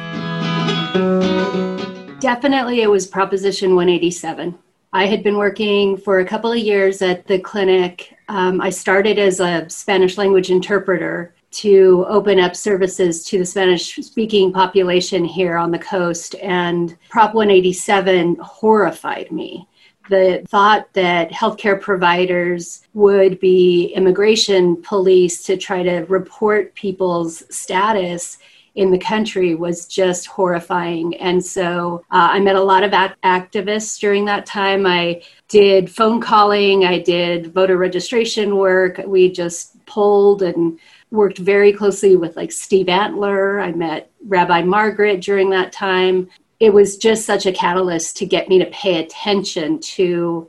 Definitely, 2.19 2.81
it 2.81 2.89
was 2.89 3.05
Proposition 3.05 3.75
187. 3.75 4.57
I 4.91 5.05
had 5.05 5.21
been 5.21 5.37
working 5.37 5.97
for 5.97 6.19
a 6.19 6.25
couple 6.25 6.51
of 6.51 6.57
years 6.57 7.03
at 7.03 7.27
the 7.27 7.37
clinic. 7.37 8.17
Um, 8.27 8.59
I 8.59 8.71
started 8.71 9.19
as 9.19 9.39
a 9.39 9.69
Spanish 9.69 10.17
language 10.17 10.49
interpreter 10.49 11.35
to 11.51 12.05
open 12.09 12.39
up 12.39 12.55
services 12.55 13.23
to 13.25 13.37
the 13.37 13.45
Spanish 13.45 13.95
speaking 13.97 14.51
population 14.51 15.23
here 15.25 15.57
on 15.57 15.69
the 15.69 15.77
coast, 15.77 16.33
and 16.41 16.97
Prop 17.09 17.35
187 17.35 18.37
horrified 18.41 19.31
me. 19.31 19.67
The 20.09 20.43
thought 20.47 20.91
that 20.93 21.29
healthcare 21.29 21.79
providers 21.79 22.81
would 22.95 23.39
be 23.39 23.93
immigration 23.95 24.81
police 24.81 25.43
to 25.43 25.55
try 25.55 25.83
to 25.83 26.05
report 26.05 26.73
people's 26.73 27.43
status 27.55 28.39
in 28.77 28.91
the 28.91 28.97
country 28.97 29.55
was 29.55 29.87
just 29.87 30.27
horrifying. 30.27 31.15
And 31.17 31.43
so 31.43 32.05
uh, 32.11 32.29
I 32.31 32.39
met 32.39 32.55
a 32.55 32.61
lot 32.61 32.83
of 32.83 32.93
act- 32.93 33.19
activists 33.23 33.99
during 33.99 34.23
that 34.25 34.45
time. 34.45 34.85
I 34.85 35.23
did 35.49 35.89
phone 35.89 36.21
calling, 36.21 36.85
I 36.85 36.99
did 36.99 37.53
voter 37.53 37.75
registration 37.75 38.55
work. 38.55 39.01
We 39.05 39.31
just 39.31 39.83
polled 39.87 40.43
and 40.43 40.79
worked 41.09 41.39
very 41.39 41.73
closely 41.73 42.15
with 42.17 42.37
like 42.37 42.51
Steve 42.51 42.87
Antler. 42.87 43.59
I 43.59 43.71
met 43.71 44.11
Rabbi 44.27 44.61
Margaret 44.61 45.21
during 45.21 45.49
that 45.49 45.71
time. 45.71 46.29
It 46.59 46.71
was 46.71 46.97
just 46.97 47.25
such 47.25 47.47
a 47.47 47.51
catalyst 47.51 48.15
to 48.17 48.27
get 48.27 48.47
me 48.47 48.59
to 48.59 48.65
pay 48.67 49.03
attention 49.03 49.79
to 49.79 50.47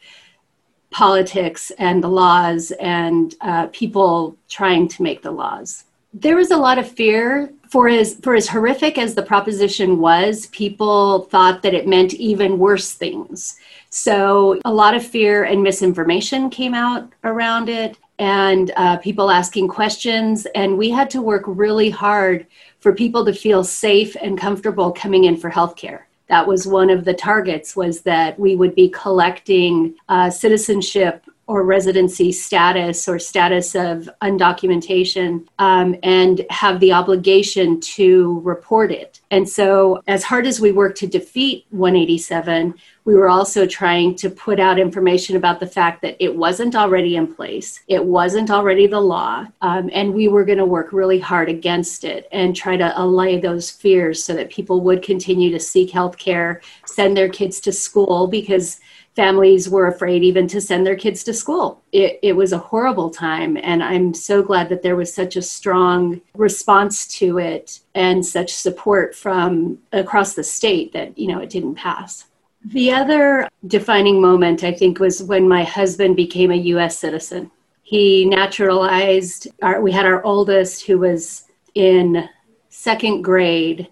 politics 0.90 1.72
and 1.78 2.04
the 2.04 2.08
laws 2.08 2.72
and 2.72 3.34
uh, 3.40 3.68
people 3.68 4.36
trying 4.50 4.86
to 4.88 5.02
make 5.02 5.22
the 5.22 5.30
laws. 5.30 5.84
There 6.12 6.36
was 6.36 6.50
a 6.50 6.56
lot 6.56 6.78
of 6.78 6.90
fear 6.90 7.52
for 7.70 7.88
as 7.88 8.14
for 8.16 8.34
as 8.34 8.48
horrific 8.48 8.98
as 8.98 9.14
the 9.14 9.22
proposition 9.22 9.98
was, 9.98 10.46
people 10.46 11.22
thought 11.26 11.62
that 11.62 11.74
it 11.74 11.86
meant 11.86 12.14
even 12.14 12.58
worse 12.58 12.92
things. 12.92 13.56
So 13.90 14.60
a 14.64 14.72
lot 14.72 14.94
of 14.94 15.06
fear 15.06 15.44
and 15.44 15.62
misinformation 15.62 16.50
came 16.50 16.74
out 16.74 17.10
around 17.24 17.68
it, 17.68 17.96
and 18.18 18.72
uh, 18.76 18.96
people 18.98 19.30
asking 19.30 19.68
questions, 19.68 20.46
and 20.54 20.76
we 20.76 20.90
had 20.90 21.10
to 21.10 21.22
work 21.22 21.44
really 21.46 21.90
hard 21.90 22.46
for 22.80 22.94
people 22.94 23.24
to 23.24 23.32
feel 23.32 23.64
safe 23.64 24.16
and 24.20 24.38
comfortable 24.38 24.92
coming 24.92 25.24
in 25.24 25.36
for 25.36 25.50
healthcare 25.50 26.02
that 26.28 26.46
was 26.46 26.66
one 26.66 26.90
of 26.90 27.04
the 27.04 27.14
targets 27.14 27.74
was 27.74 28.02
that 28.02 28.38
we 28.38 28.54
would 28.54 28.74
be 28.74 28.88
collecting 28.90 29.94
uh, 30.08 30.30
citizenship 30.30 31.24
or 31.48 31.64
residency 31.64 32.30
status 32.30 33.08
or 33.08 33.18
status 33.18 33.74
of 33.74 34.08
undocumentation 34.22 35.46
um, 35.58 35.96
and 36.02 36.44
have 36.50 36.78
the 36.78 36.92
obligation 36.92 37.80
to 37.80 38.40
report 38.44 38.92
it. 38.92 39.20
And 39.30 39.48
so, 39.48 40.02
as 40.06 40.22
hard 40.22 40.46
as 40.46 40.60
we 40.60 40.72
worked 40.72 40.98
to 40.98 41.06
defeat 41.06 41.64
187, 41.70 42.74
we 43.06 43.14
were 43.14 43.30
also 43.30 43.66
trying 43.66 44.14
to 44.16 44.28
put 44.28 44.60
out 44.60 44.78
information 44.78 45.36
about 45.36 45.58
the 45.58 45.66
fact 45.66 46.02
that 46.02 46.22
it 46.22 46.36
wasn't 46.36 46.76
already 46.76 47.16
in 47.16 47.34
place, 47.34 47.80
it 47.88 48.04
wasn't 48.04 48.50
already 48.50 48.86
the 48.86 49.00
law, 49.00 49.46
um, 49.62 49.88
and 49.94 50.12
we 50.12 50.28
were 50.28 50.44
going 50.44 50.58
to 50.58 50.66
work 50.66 50.92
really 50.92 51.18
hard 51.18 51.48
against 51.48 52.04
it 52.04 52.28
and 52.30 52.54
try 52.54 52.76
to 52.76 52.92
allay 53.00 53.40
those 53.40 53.70
fears 53.70 54.22
so 54.22 54.34
that 54.34 54.50
people 54.50 54.82
would 54.82 55.02
continue 55.02 55.50
to 55.50 55.58
seek 55.58 55.90
health 55.90 56.18
care, 56.18 56.60
send 56.84 57.16
their 57.16 57.30
kids 57.30 57.60
to 57.60 57.72
school 57.72 58.26
because 58.26 58.80
families 59.18 59.68
were 59.68 59.88
afraid 59.88 60.22
even 60.22 60.46
to 60.46 60.60
send 60.60 60.86
their 60.86 60.94
kids 60.94 61.24
to 61.24 61.34
school. 61.34 61.82
It, 61.90 62.20
it, 62.22 62.34
was 62.34 62.52
a 62.52 62.58
horrible 62.70 63.10
time, 63.10 63.56
and 63.60 63.82
I'm 63.82 64.14
so 64.14 64.44
glad 64.44 64.68
that 64.68 64.84
there 64.84 64.94
was 64.94 65.12
such 65.12 65.34
a 65.34 65.42
strong 65.42 66.20
response 66.34 67.04
to 67.18 67.38
it 67.38 67.80
and 67.96 68.24
such 68.24 68.54
support 68.54 69.16
from 69.16 69.78
across 69.90 70.34
the 70.34 70.44
state 70.44 70.92
that 70.92 71.18
you 71.18 71.26
know 71.26 71.40
it 71.40 71.50
didn't 71.50 71.74
pass. 71.74 72.26
The 72.66 72.92
other 72.92 73.48
defining 73.66 74.20
moment, 74.20 74.62
I 74.62 74.72
think, 74.72 75.00
was 75.00 75.20
when 75.20 75.48
my 75.48 75.64
husband 75.64 76.14
became 76.14 76.52
a 76.52 76.64
U.S. 76.74 76.96
citizen. 76.96 77.50
He 77.82 78.24
naturalized. 78.24 79.48
Our, 79.62 79.80
we 79.80 79.90
had 79.90 80.06
our 80.06 80.22
oldest, 80.22 80.86
who 80.86 80.98
was 80.98 81.46
in 81.74 82.28
second 82.68 83.22
grade, 83.22 83.88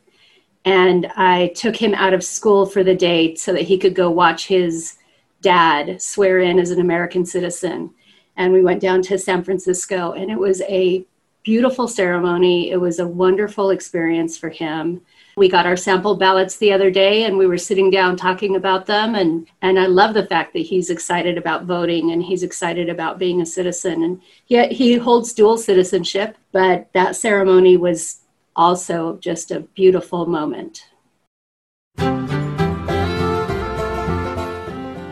and 0.65 1.11
I 1.17 1.49
took 1.57 1.75
him 1.75 1.95
out 1.95 2.15
of 2.15 2.23
school 2.23 2.65
for 2.65 2.85
the 2.85 2.95
day 2.95 3.35
so 3.35 3.53
that 3.55 3.63
he 3.63 3.77
could 3.77 3.97
go 3.97 4.09
watch 4.09 4.47
his 4.47 4.99
dad 5.41 6.01
swear 6.01 6.41
in 6.41 6.59
as 6.59 6.71
an 6.71 6.81
American 6.81 7.25
citizen. 7.25 7.91
And 8.37 8.53
we 8.53 8.63
went 8.63 8.83
down 8.83 9.03
to 9.03 9.19
San 9.19 9.43
Francisco, 9.43 10.13
and 10.13 10.31
it 10.31 10.39
was 10.39 10.61
a 10.63 11.07
beautiful 11.47 11.87
ceremony. 11.87 12.73
It 12.73 12.77
was 12.77 12.99
a 12.99 13.07
wonderful 13.07 13.71
experience 13.71 14.37
for 14.37 14.51
him. 14.51 15.01
We 15.37 15.49
got 15.49 15.65
our 15.65 15.77
sample 15.77 16.17
ballots 16.17 16.57
the 16.57 16.73
other 16.73 16.91
day 16.91 17.25
and 17.25 17.39
we 17.39 17.47
were 17.47 17.57
sitting 17.57 17.89
down 17.89 18.17
talking 18.17 18.57
about 18.57 18.87
them 18.87 19.15
and 19.15 19.47
and 19.63 19.79
I 19.79 19.87
love 19.87 20.15
the 20.15 20.27
fact 20.27 20.55
that 20.55 20.61
he's 20.61 20.91
excited 20.91 21.39
about 21.39 21.65
voting 21.65 22.11
and 22.11 22.23
he's 22.23 22.43
excited 22.43 22.89
about 22.89 23.19
being 23.19 23.43
a 23.43 23.47
citizen 23.47 24.03
and 24.03 24.23
yet 24.49 24.73
he 24.73 24.97
holds 24.97 25.35
dual 25.35 25.59
citizenship 25.59 26.37
but 26.53 26.89
that 26.95 27.17
ceremony 27.17 27.77
was 27.77 28.23
also 28.57 29.19
just 29.19 29.51
a 29.51 29.61
beautiful 29.61 30.27
moment. 30.27 30.87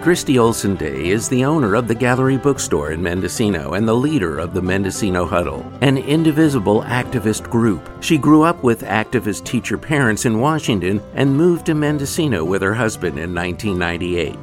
Christy 0.05 0.39
Olson 0.39 0.75
Day 0.75 1.09
is 1.09 1.31
the 1.31 1.47
owner 1.47 1.75
of 1.75 1.89
the 1.89 1.95
Gallery 1.95 2.37
Bookstore 2.37 2.93
in 2.93 3.03
Mendocino 3.03 3.73
and 3.73 3.89
the 3.89 3.95
leader 3.95 4.39
of 4.39 4.53
the 4.53 4.61
Mendocino 4.61 5.25
Huddle, 5.25 5.65
an 5.81 5.97
indivisible 5.97 6.83
activist 6.83 7.49
group. 7.49 7.89
She 8.03 8.19
grew 8.19 8.43
up 8.43 8.63
with 8.63 8.83
activist 8.83 9.47
teacher 9.47 9.79
parents 9.79 10.27
in 10.27 10.41
Washington 10.41 11.01
and 11.15 11.35
moved 11.35 11.65
to 11.65 11.75
Mendocino 11.75 12.45
with 12.45 12.61
her 12.61 12.75
husband 12.75 13.19
in 13.19 13.35
1998. 13.35 14.39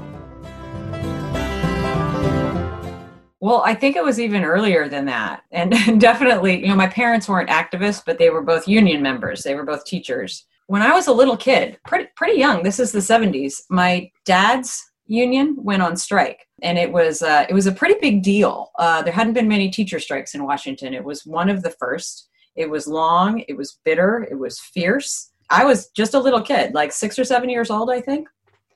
Well, 3.39 3.61
I 3.63 3.75
think 3.75 3.95
it 3.95 4.03
was 4.03 4.19
even 4.19 4.43
earlier 4.43 4.89
than 4.89 5.05
that. 5.05 5.43
And 5.51 5.71
definitely, 6.01 6.59
you 6.61 6.69
know, 6.69 6.75
my 6.75 6.87
parents 6.87 7.29
weren't 7.29 7.51
activists, 7.51 8.01
but 8.03 8.17
they 8.17 8.31
were 8.31 8.41
both 8.41 8.67
union 8.67 9.03
members. 9.03 9.43
They 9.43 9.53
were 9.53 9.63
both 9.63 9.85
teachers 9.85 10.43
when 10.71 10.81
I 10.81 10.93
was 10.93 11.07
a 11.07 11.11
little 11.11 11.35
kid, 11.35 11.77
pretty 11.85 12.07
pretty 12.15 12.39
young, 12.39 12.63
this 12.63 12.79
is 12.79 12.93
the 12.93 12.99
70s, 12.99 13.63
my 13.69 14.09
dad's 14.23 14.90
union 15.11 15.55
went 15.57 15.81
on 15.81 15.97
strike 15.97 16.47
and 16.63 16.77
it 16.77 16.91
was 16.91 17.21
uh, 17.21 17.45
it 17.49 17.53
was 17.53 17.67
a 17.67 17.71
pretty 17.71 17.95
big 17.99 18.23
deal. 18.23 18.71
Uh, 18.79 19.01
there 19.01 19.13
hadn't 19.13 19.33
been 19.33 19.47
many 19.47 19.69
teacher 19.69 19.99
strikes 19.99 20.33
in 20.33 20.45
washington. 20.45 20.93
It 20.93 21.03
was 21.03 21.25
one 21.25 21.49
of 21.49 21.63
the 21.63 21.71
first. 21.71 22.29
It 22.55 22.69
was 22.69 22.87
long 22.87 23.43
it 23.47 23.57
was 23.57 23.79
bitter 23.83 24.27
it 24.31 24.39
was 24.39 24.59
fierce. 24.59 25.31
I 25.49 25.65
was 25.65 25.89
just 25.89 26.13
a 26.13 26.19
little 26.19 26.41
kid 26.41 26.73
like 26.73 26.93
six 26.93 27.19
or 27.19 27.25
seven 27.25 27.49
years 27.49 27.69
old 27.69 27.91
i 27.91 27.99
think. 27.99 28.27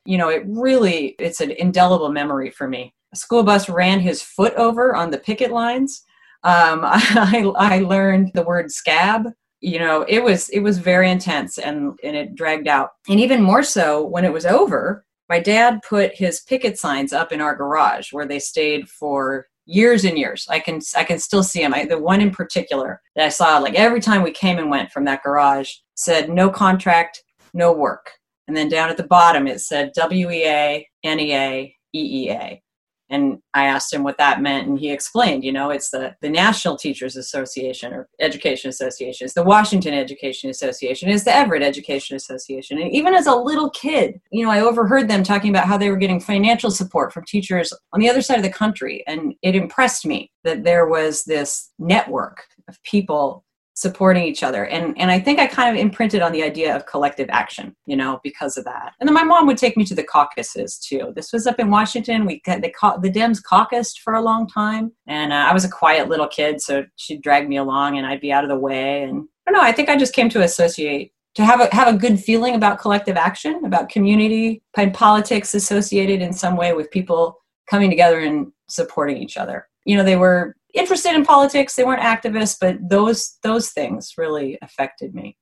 You 0.04 0.18
know 0.18 0.28
it 0.28 0.42
really 0.46 1.16
it's 1.18 1.40
an 1.40 1.52
indelible 1.52 2.10
memory 2.10 2.50
for 2.50 2.68
me. 2.68 2.92
A 3.14 3.16
school 3.16 3.42
bus 3.42 3.68
ran 3.68 4.00
his 4.00 4.20
foot 4.20 4.54
over 4.54 4.94
on 4.94 5.10
the 5.10 5.18
picket 5.18 5.52
lines. 5.52 6.02
Um, 6.44 6.80
I, 6.84 7.50
I 7.56 7.78
learned 7.78 8.32
the 8.34 8.44
word 8.44 8.70
scab. 8.70 9.28
You 9.60 9.78
know 9.78 10.04
it 10.06 10.22
was 10.22 10.50
it 10.50 10.60
was 10.60 10.76
very 10.78 11.10
intense 11.10 11.56
and 11.56 11.98
and 12.04 12.14
it 12.14 12.34
dragged 12.34 12.68
out. 12.68 12.90
And 13.08 13.18
even 13.20 13.42
more 13.42 13.62
so 13.62 14.04
when 14.04 14.26
it 14.26 14.32
was 14.32 14.44
over 14.44 15.05
my 15.28 15.40
dad 15.40 15.80
put 15.88 16.14
his 16.14 16.40
picket 16.40 16.78
signs 16.78 17.12
up 17.12 17.32
in 17.32 17.40
our 17.40 17.54
garage 17.54 18.12
where 18.12 18.26
they 18.26 18.38
stayed 18.38 18.88
for 18.88 19.46
years 19.66 20.04
and 20.04 20.16
years. 20.16 20.46
I 20.48 20.60
can 20.60 20.80
I 20.96 21.04
can 21.04 21.18
still 21.18 21.42
see 21.42 21.60
them. 21.60 21.74
I, 21.74 21.84
the 21.84 21.98
one 21.98 22.20
in 22.20 22.30
particular 22.30 23.02
that 23.16 23.26
I 23.26 23.28
saw, 23.28 23.58
like 23.58 23.74
every 23.74 24.00
time 24.00 24.22
we 24.22 24.30
came 24.30 24.58
and 24.58 24.70
went 24.70 24.92
from 24.92 25.04
that 25.06 25.22
garage, 25.22 25.72
said 25.94 26.30
no 26.30 26.48
contract, 26.48 27.22
no 27.52 27.72
work. 27.72 28.10
And 28.48 28.56
then 28.56 28.68
down 28.68 28.88
at 28.88 28.96
the 28.96 29.02
bottom 29.02 29.46
it 29.46 29.60
said 29.60 29.92
W 29.94 30.30
E 30.30 30.44
A 30.44 30.88
N 31.02 31.20
E 31.20 31.34
A 31.34 31.76
E 31.92 32.26
E 32.26 32.30
A 32.30 32.62
and 33.10 33.38
i 33.54 33.64
asked 33.64 33.92
him 33.92 34.02
what 34.02 34.18
that 34.18 34.42
meant 34.42 34.66
and 34.66 34.78
he 34.78 34.90
explained 34.90 35.44
you 35.44 35.52
know 35.52 35.70
it's 35.70 35.90
the, 35.90 36.14
the 36.20 36.28
national 36.28 36.76
teachers 36.76 37.16
association 37.16 37.92
or 37.92 38.08
education 38.20 38.68
association 38.68 39.24
it's 39.24 39.34
the 39.34 39.42
washington 39.42 39.94
education 39.94 40.50
association 40.50 41.08
it's 41.08 41.24
the 41.24 41.34
everett 41.34 41.62
education 41.62 42.16
association 42.16 42.78
and 42.80 42.92
even 42.92 43.14
as 43.14 43.26
a 43.26 43.34
little 43.34 43.70
kid 43.70 44.20
you 44.30 44.44
know 44.44 44.50
i 44.50 44.60
overheard 44.60 45.08
them 45.08 45.22
talking 45.22 45.50
about 45.50 45.66
how 45.66 45.78
they 45.78 45.90
were 45.90 45.96
getting 45.96 46.20
financial 46.20 46.70
support 46.70 47.12
from 47.12 47.24
teachers 47.24 47.72
on 47.92 48.00
the 48.00 48.08
other 48.08 48.22
side 48.22 48.38
of 48.38 48.44
the 48.44 48.50
country 48.50 49.02
and 49.06 49.34
it 49.42 49.54
impressed 49.54 50.06
me 50.06 50.30
that 50.44 50.64
there 50.64 50.86
was 50.86 51.24
this 51.24 51.70
network 51.78 52.44
of 52.68 52.82
people 52.82 53.44
supporting 53.76 54.24
each 54.24 54.42
other. 54.42 54.64
And 54.66 54.98
and 54.98 55.10
i 55.10 55.20
think 55.20 55.38
i 55.38 55.46
kind 55.46 55.68
of 55.70 55.80
imprinted 55.80 56.22
on 56.22 56.32
the 56.32 56.42
idea 56.42 56.74
of 56.74 56.86
collective 56.86 57.28
action 57.30 57.76
you 57.86 57.94
know 57.94 58.20
because 58.24 58.56
of 58.56 58.64
that. 58.64 58.94
And 58.98 59.06
then 59.06 59.14
my 59.14 59.22
mom 59.22 59.46
would 59.46 59.58
take 59.58 59.76
me 59.76 59.84
to 59.84 59.94
the 59.94 60.02
caucuses 60.02 60.78
too. 60.78 61.12
This 61.14 61.32
was 61.32 61.46
up 61.46 61.60
in 61.60 61.70
washington. 61.70 62.24
We 62.24 62.40
the, 62.46 62.72
the 63.02 63.10
dems 63.10 63.42
caucused 63.42 64.00
for 64.00 64.14
a 64.14 64.22
long 64.22 64.48
time. 64.48 64.92
And 65.06 65.32
uh, 65.32 65.46
i 65.48 65.52
was 65.52 65.64
a 65.64 65.70
quiet 65.70 66.08
little 66.08 66.26
kid 66.26 66.60
so 66.60 66.84
she'd 66.96 67.22
drag 67.22 67.48
me 67.48 67.58
along 67.58 67.98
and 67.98 68.06
i'd 68.06 68.20
be 68.20 68.32
out 68.32 68.44
of 68.44 68.50
the 68.50 68.58
way. 68.58 69.02
And 69.02 69.28
i 69.46 69.50
don't 69.50 69.60
know 69.60 69.68
i 69.68 69.72
think 69.72 69.88
i 69.88 69.96
just 69.96 70.14
came 70.14 70.30
to 70.30 70.42
associate 70.42 71.12
to 71.34 71.44
have 71.44 71.60
a 71.60 71.68
have 71.74 71.94
a 71.94 71.98
good 71.98 72.18
feeling 72.18 72.54
about 72.54 72.80
collective 72.80 73.16
action 73.16 73.62
about 73.66 73.90
community 73.90 74.62
and 74.76 74.94
politics 74.94 75.54
associated 75.54 76.22
in 76.22 76.32
some 76.32 76.56
way 76.56 76.72
with 76.72 76.90
people 76.90 77.36
coming 77.68 77.90
together 77.90 78.20
and 78.20 78.52
supporting 78.68 79.18
each 79.18 79.36
other 79.36 79.68
you 79.86 79.96
know 79.96 80.02
they 80.04 80.16
were 80.16 80.54
interested 80.74 81.14
in 81.14 81.24
politics. 81.24 81.74
They 81.74 81.84
weren't 81.84 82.02
activists, 82.02 82.58
but 82.60 82.76
those 82.86 83.38
those 83.42 83.70
things 83.70 84.12
really 84.18 84.58
affected 84.60 85.14
me. 85.14 85.36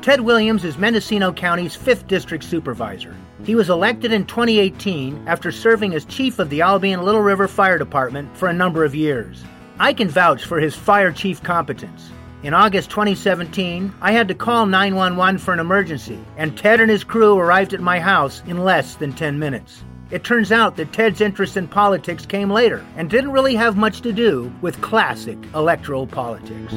Ted 0.00 0.20
Williams 0.22 0.64
is 0.64 0.78
Mendocino 0.78 1.32
County's 1.32 1.76
5th 1.76 2.06
District 2.06 2.42
Supervisor. 2.42 3.14
He 3.44 3.54
was 3.54 3.68
elected 3.68 4.10
in 4.10 4.24
2018 4.24 5.24
after 5.26 5.52
serving 5.52 5.94
as 5.94 6.06
chief 6.06 6.38
of 6.38 6.48
the 6.48 6.62
Albion 6.62 7.02
Little 7.02 7.20
River 7.20 7.46
Fire 7.46 7.76
Department 7.76 8.34
for 8.34 8.48
a 8.48 8.52
number 8.52 8.84
of 8.84 8.94
years. 8.94 9.44
I 9.78 9.92
can 9.92 10.08
vouch 10.08 10.46
for 10.46 10.60
his 10.60 10.74
fire 10.74 11.12
chief 11.12 11.42
competence. 11.42 12.10
In 12.42 12.54
August 12.54 12.88
2017, 12.90 13.92
I 14.00 14.12
had 14.12 14.28
to 14.28 14.34
call 14.34 14.64
911 14.64 15.38
for 15.38 15.52
an 15.52 15.60
emergency, 15.60 16.18
and 16.36 16.56
Ted 16.56 16.80
and 16.80 16.90
his 16.90 17.04
crew 17.04 17.36
arrived 17.36 17.74
at 17.74 17.80
my 17.80 17.98
house 18.00 18.42
in 18.46 18.64
less 18.64 18.94
than 18.94 19.12
10 19.12 19.38
minutes. 19.38 19.82
It 20.10 20.24
turns 20.24 20.50
out 20.50 20.76
that 20.76 20.94
Ted's 20.94 21.20
interest 21.20 21.58
in 21.58 21.68
politics 21.68 22.24
came 22.24 22.50
later 22.50 22.82
and 22.96 23.10
didn't 23.10 23.32
really 23.32 23.54
have 23.56 23.76
much 23.76 24.00
to 24.00 24.12
do 24.12 24.50
with 24.62 24.80
classic 24.80 25.36
electoral 25.54 26.06
politics. 26.06 26.72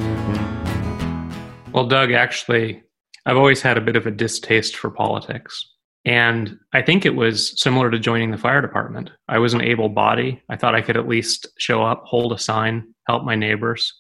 Well, 1.72 1.88
Doug, 1.88 2.12
actually, 2.12 2.84
I've 3.26 3.38
always 3.38 3.62
had 3.62 3.78
a 3.78 3.82
bit 3.82 3.96
of 3.96 4.06
a 4.06 4.12
distaste 4.12 4.76
for 4.76 4.90
politics. 4.90 5.66
And 6.04 6.58
I 6.74 6.82
think 6.82 7.06
it 7.06 7.16
was 7.16 7.58
similar 7.62 7.90
to 7.90 8.00
joining 8.00 8.32
the 8.32 8.38
fire 8.38 8.62
department. 8.62 9.12
I 9.30 9.38
was 9.38 9.54
an 9.54 9.62
able 9.62 9.88
body. 9.88 10.42
I 10.50 10.58
thought 10.58 10.76
I 10.76 10.82
could 10.82 10.98
at 10.98 11.08
least 11.08 11.48
show 11.58 11.84
up, 11.84 12.04
hold 12.06 12.34
a 12.34 12.38
sign, 12.38 12.94
help 13.08 13.24
my 13.24 13.36
neighbors. 13.36 13.94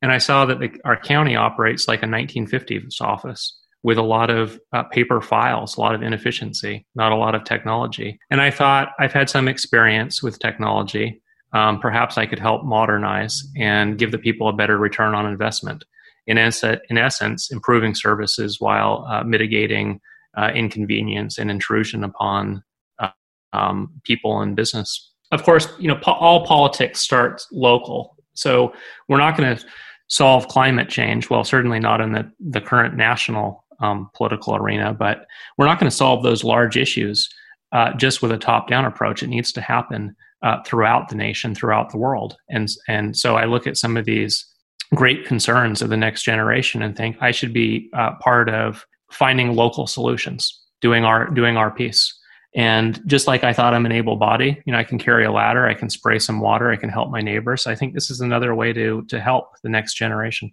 And 0.00 0.10
I 0.10 0.18
saw 0.18 0.46
that 0.46 0.60
the, 0.60 0.70
our 0.86 0.98
county 0.98 1.36
operates 1.36 1.88
like 1.88 2.02
a 2.02 2.06
1950s 2.06 3.02
office 3.02 3.58
with 3.88 3.96
a 3.96 4.02
lot 4.02 4.28
of 4.28 4.60
uh, 4.74 4.82
paper 4.82 5.18
files, 5.22 5.78
a 5.78 5.80
lot 5.80 5.94
of 5.94 6.02
inefficiency, 6.02 6.84
not 6.94 7.10
a 7.10 7.16
lot 7.16 7.34
of 7.34 7.42
technology. 7.44 8.20
And 8.30 8.38
I 8.38 8.50
thought 8.50 8.90
I've 8.98 9.14
had 9.14 9.30
some 9.30 9.48
experience 9.48 10.22
with 10.22 10.38
technology. 10.38 11.22
Um, 11.54 11.80
perhaps 11.80 12.18
I 12.18 12.26
could 12.26 12.38
help 12.38 12.64
modernize 12.66 13.42
and 13.56 13.96
give 13.96 14.12
the 14.12 14.18
people 14.18 14.46
a 14.46 14.52
better 14.52 14.76
return 14.76 15.14
on 15.14 15.24
investment. 15.24 15.86
In, 16.26 16.36
es- 16.36 16.62
in 16.62 16.98
essence, 16.98 17.50
improving 17.50 17.94
services 17.94 18.60
while 18.60 19.06
uh, 19.08 19.24
mitigating 19.24 20.02
uh, 20.36 20.50
inconvenience 20.54 21.38
and 21.38 21.50
intrusion 21.50 22.04
upon 22.04 22.62
uh, 22.98 23.08
um, 23.54 23.90
people 24.04 24.42
and 24.42 24.54
business. 24.54 25.14
Of 25.32 25.44
course, 25.44 25.66
you 25.78 25.88
know 25.88 25.96
po- 25.96 26.12
all 26.12 26.44
politics 26.44 27.00
starts 27.00 27.46
local, 27.52 28.18
so 28.34 28.74
we're 29.08 29.16
not 29.16 29.34
going 29.38 29.56
to 29.56 29.64
solve 30.08 30.48
climate 30.48 30.90
change. 30.90 31.30
Well, 31.30 31.42
certainly 31.42 31.80
not 31.80 32.02
in 32.02 32.12
the, 32.12 32.30
the 32.38 32.60
current 32.60 32.94
national 32.94 33.64
um, 33.80 34.10
political 34.14 34.56
arena. 34.56 34.92
But 34.92 35.26
we're 35.56 35.66
not 35.66 35.78
going 35.78 35.90
to 35.90 35.96
solve 35.96 36.22
those 36.22 36.44
large 36.44 36.76
issues 36.76 37.28
uh, 37.72 37.92
just 37.94 38.22
with 38.22 38.32
a 38.32 38.38
top-down 38.38 38.84
approach. 38.84 39.22
It 39.22 39.28
needs 39.28 39.52
to 39.52 39.60
happen 39.60 40.16
uh, 40.42 40.62
throughout 40.64 41.08
the 41.08 41.16
nation, 41.16 41.54
throughout 41.54 41.90
the 41.90 41.98
world. 41.98 42.36
And 42.48 42.68
and 42.88 43.16
so 43.16 43.36
I 43.36 43.44
look 43.44 43.66
at 43.66 43.76
some 43.76 43.96
of 43.96 44.04
these 44.04 44.44
great 44.94 45.26
concerns 45.26 45.82
of 45.82 45.90
the 45.90 45.96
next 45.96 46.22
generation 46.22 46.82
and 46.82 46.96
think 46.96 47.16
I 47.20 47.30
should 47.30 47.52
be 47.52 47.90
uh, 47.92 48.14
part 48.20 48.48
of 48.48 48.86
finding 49.10 49.54
local 49.54 49.86
solutions, 49.86 50.60
doing 50.80 51.04
our 51.04 51.28
doing 51.30 51.56
our 51.56 51.70
piece. 51.70 52.14
And 52.54 53.00
just 53.06 53.26
like 53.26 53.44
I 53.44 53.52
thought 53.52 53.74
I'm 53.74 53.84
an 53.84 53.92
able 53.92 54.16
body, 54.16 54.60
you 54.64 54.72
know, 54.72 54.78
I 54.78 54.84
can 54.84 54.98
carry 54.98 55.24
a 55.24 55.30
ladder, 55.30 55.66
I 55.66 55.74
can 55.74 55.90
spray 55.90 56.18
some 56.18 56.40
water, 56.40 56.70
I 56.70 56.76
can 56.76 56.88
help 56.88 57.10
my 57.10 57.20
neighbors. 57.20 57.66
I 57.66 57.74
think 57.74 57.92
this 57.92 58.10
is 58.10 58.20
another 58.20 58.54
way 58.54 58.72
to 58.72 59.02
to 59.08 59.20
help 59.20 59.50
the 59.62 59.68
next 59.68 59.94
generation. 59.94 60.52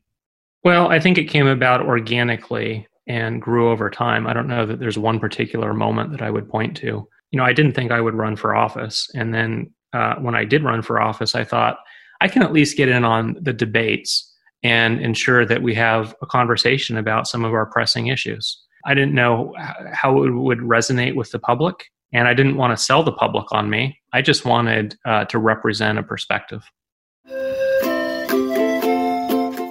Well, 0.63 0.88
I 0.88 0.99
think 0.99 1.17
it 1.17 1.25
came 1.25 1.47
about 1.47 1.85
organically 1.85 2.88
and 3.07 3.41
grew 3.41 3.69
over 3.69 3.89
time. 3.89 4.27
I 4.27 4.33
don't 4.33 4.47
know 4.47 4.65
that 4.65 4.79
there's 4.79 4.97
one 4.97 5.19
particular 5.19 5.73
moment 5.73 6.11
that 6.11 6.21
I 6.21 6.31
would 6.31 6.49
point 6.49 6.75
to. 6.77 7.07
You 7.31 7.37
know, 7.37 7.43
I 7.43 7.53
didn't 7.53 7.73
think 7.73 7.91
I 7.91 8.01
would 8.01 8.15
run 8.15 8.35
for 8.35 8.55
office. 8.55 9.09
And 9.13 9.33
then 9.33 9.71
uh, 9.93 10.15
when 10.15 10.35
I 10.35 10.45
did 10.45 10.63
run 10.63 10.81
for 10.81 11.01
office, 11.01 11.35
I 11.35 11.43
thought 11.43 11.77
I 12.21 12.27
can 12.27 12.43
at 12.43 12.53
least 12.53 12.77
get 12.77 12.89
in 12.89 13.03
on 13.03 13.35
the 13.39 13.53
debates 13.53 14.31
and 14.63 14.99
ensure 14.99 15.45
that 15.45 15.61
we 15.61 15.75
have 15.75 16.15
a 16.21 16.25
conversation 16.25 16.97
about 16.97 17.27
some 17.27 17.45
of 17.45 17.53
our 17.53 17.65
pressing 17.65 18.07
issues. 18.07 18.61
I 18.85 18.93
didn't 18.93 19.13
know 19.13 19.53
how 19.93 20.23
it 20.23 20.31
would 20.31 20.59
resonate 20.59 21.15
with 21.15 21.31
the 21.31 21.39
public, 21.39 21.91
and 22.13 22.27
I 22.27 22.33
didn't 22.33 22.57
want 22.57 22.75
to 22.75 22.83
sell 22.83 23.03
the 23.03 23.11
public 23.11 23.51
on 23.51 23.69
me. 23.69 23.99
I 24.13 24.21
just 24.21 24.45
wanted 24.45 24.95
uh, 25.05 25.25
to 25.25 25.39
represent 25.39 25.99
a 25.99 26.03
perspective. 26.03 26.63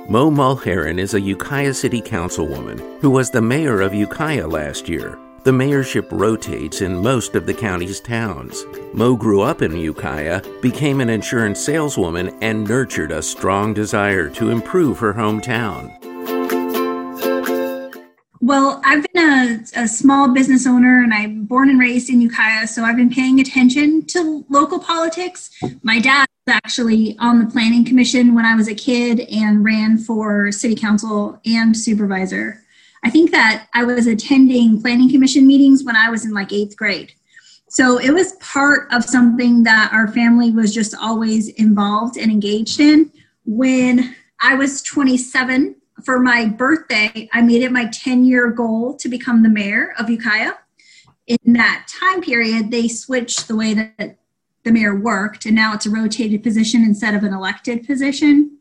Mo 0.07 0.31
Mulheron 0.31 0.99
is 0.99 1.15
a 1.15 1.21
Ukiah 1.21 1.73
City 1.73 2.03
Councilwoman 2.03 3.01
who 3.01 3.09
was 3.09 3.31
the 3.31 3.41
mayor 3.41 3.81
of 3.81 3.95
Ukiah 3.95 4.47
last 4.47 4.87
year. 4.87 5.19
The 5.45 5.51
mayorship 5.51 6.13
rotates 6.13 6.83
in 6.83 7.03
most 7.03 7.35
of 7.35 7.47
the 7.47 7.55
county's 7.55 8.01
towns. 8.01 8.67
Mo 8.93 9.17
grew 9.17 9.41
up 9.41 9.63
in 9.63 9.75
Ukiah, 9.75 10.43
became 10.61 11.01
an 11.01 11.09
insurance 11.09 11.59
saleswoman, 11.59 12.37
and 12.43 12.69
nurtured 12.69 13.13
a 13.13 13.23
strong 13.23 13.73
desire 13.73 14.29
to 14.29 14.51
improve 14.51 14.99
her 14.99 15.15
hometown. 15.15 15.91
Well, 18.43 18.83
I've 18.85 19.07
been 19.11 19.25
a, 19.75 19.85
a, 19.85 19.89
small 19.89 20.35
business 20.35 20.67
owner 20.67 21.03
and 21.03 21.15
I'm 21.15 21.47
born 21.47 21.71
and 21.71 21.81
raised 21.81 22.11
in 22.11 22.21
Ukiah, 22.21 22.67
so 22.67 22.85
I've 22.85 22.97
been 22.97 23.09
paying 23.09 23.41
attention 23.41 24.05
to 24.09 24.45
local 24.51 24.79
politics. 24.79 25.49
My 25.83 25.99
dad 25.99 26.27
actually 26.49 27.17
on 27.19 27.39
the 27.39 27.51
planning 27.51 27.85
commission 27.85 28.35
when 28.35 28.45
I 28.45 28.55
was 28.55 28.69
a 28.69 28.75
kid 28.75 29.21
and 29.21 29.65
ran 29.65 29.99
for 29.99 30.53
city 30.53 30.75
council 30.75 31.41
and 31.47 31.77
supervisor. 31.77 32.63
I 33.05 33.11
think 33.11 33.31
that 33.31 33.69
I 33.75 33.85
was 33.85 34.07
attending 34.07 34.81
planning 34.81 35.11
commission 35.11 35.47
meetings 35.47 35.85
when 35.85 35.97
I 35.97 36.11
was 36.11 36.25
in 36.25 36.33
like 36.33 36.53
eighth 36.53 36.77
grade. 36.77 37.13
So 37.69 37.99
it 37.99 38.13
was 38.13 38.33
part 38.35 38.89
of 38.93 39.05
something 39.05 39.65
that 39.65 39.93
our 39.93 40.09
family 40.09 40.51
was 40.51 40.73
just 40.73 40.95
always 40.95 41.49
involved 41.49 42.17
and 42.17 42.31
engaged 42.31 42.81
in. 42.81 43.11
When 43.45 44.15
I 44.41 44.55
was 44.55 44.81
27, 44.83 45.77
for 46.05 46.21
my 46.21 46.47
birthday, 46.47 47.29
I 47.33 47.41
made 47.41 47.63
it 47.63 47.73
my 47.73 47.87
10 47.87 48.25
year 48.25 48.51
goal 48.51 48.95
to 48.97 49.09
become 49.09 49.43
the 49.43 49.49
mayor 49.49 49.95
of 49.99 50.11
Ukiah. 50.11 50.53
In 51.27 51.55
that 51.55 51.89
time 51.89 52.21
period, 52.21 52.71
they 52.71 52.89
switched 52.89 53.49
the 53.49 53.57
way 53.57 53.75
that 53.75 54.19
the 54.65 54.73
mayor 54.73 54.99
worked, 54.99 55.47
and 55.47 55.55
now 55.55 55.75
it's 55.75 55.87
a 55.87 55.91
rotated 55.91 56.43
position 56.43 56.83
instead 56.83 57.15
of 57.15 57.23
an 57.23 57.33
elected 57.33 57.87
position. 57.87 58.59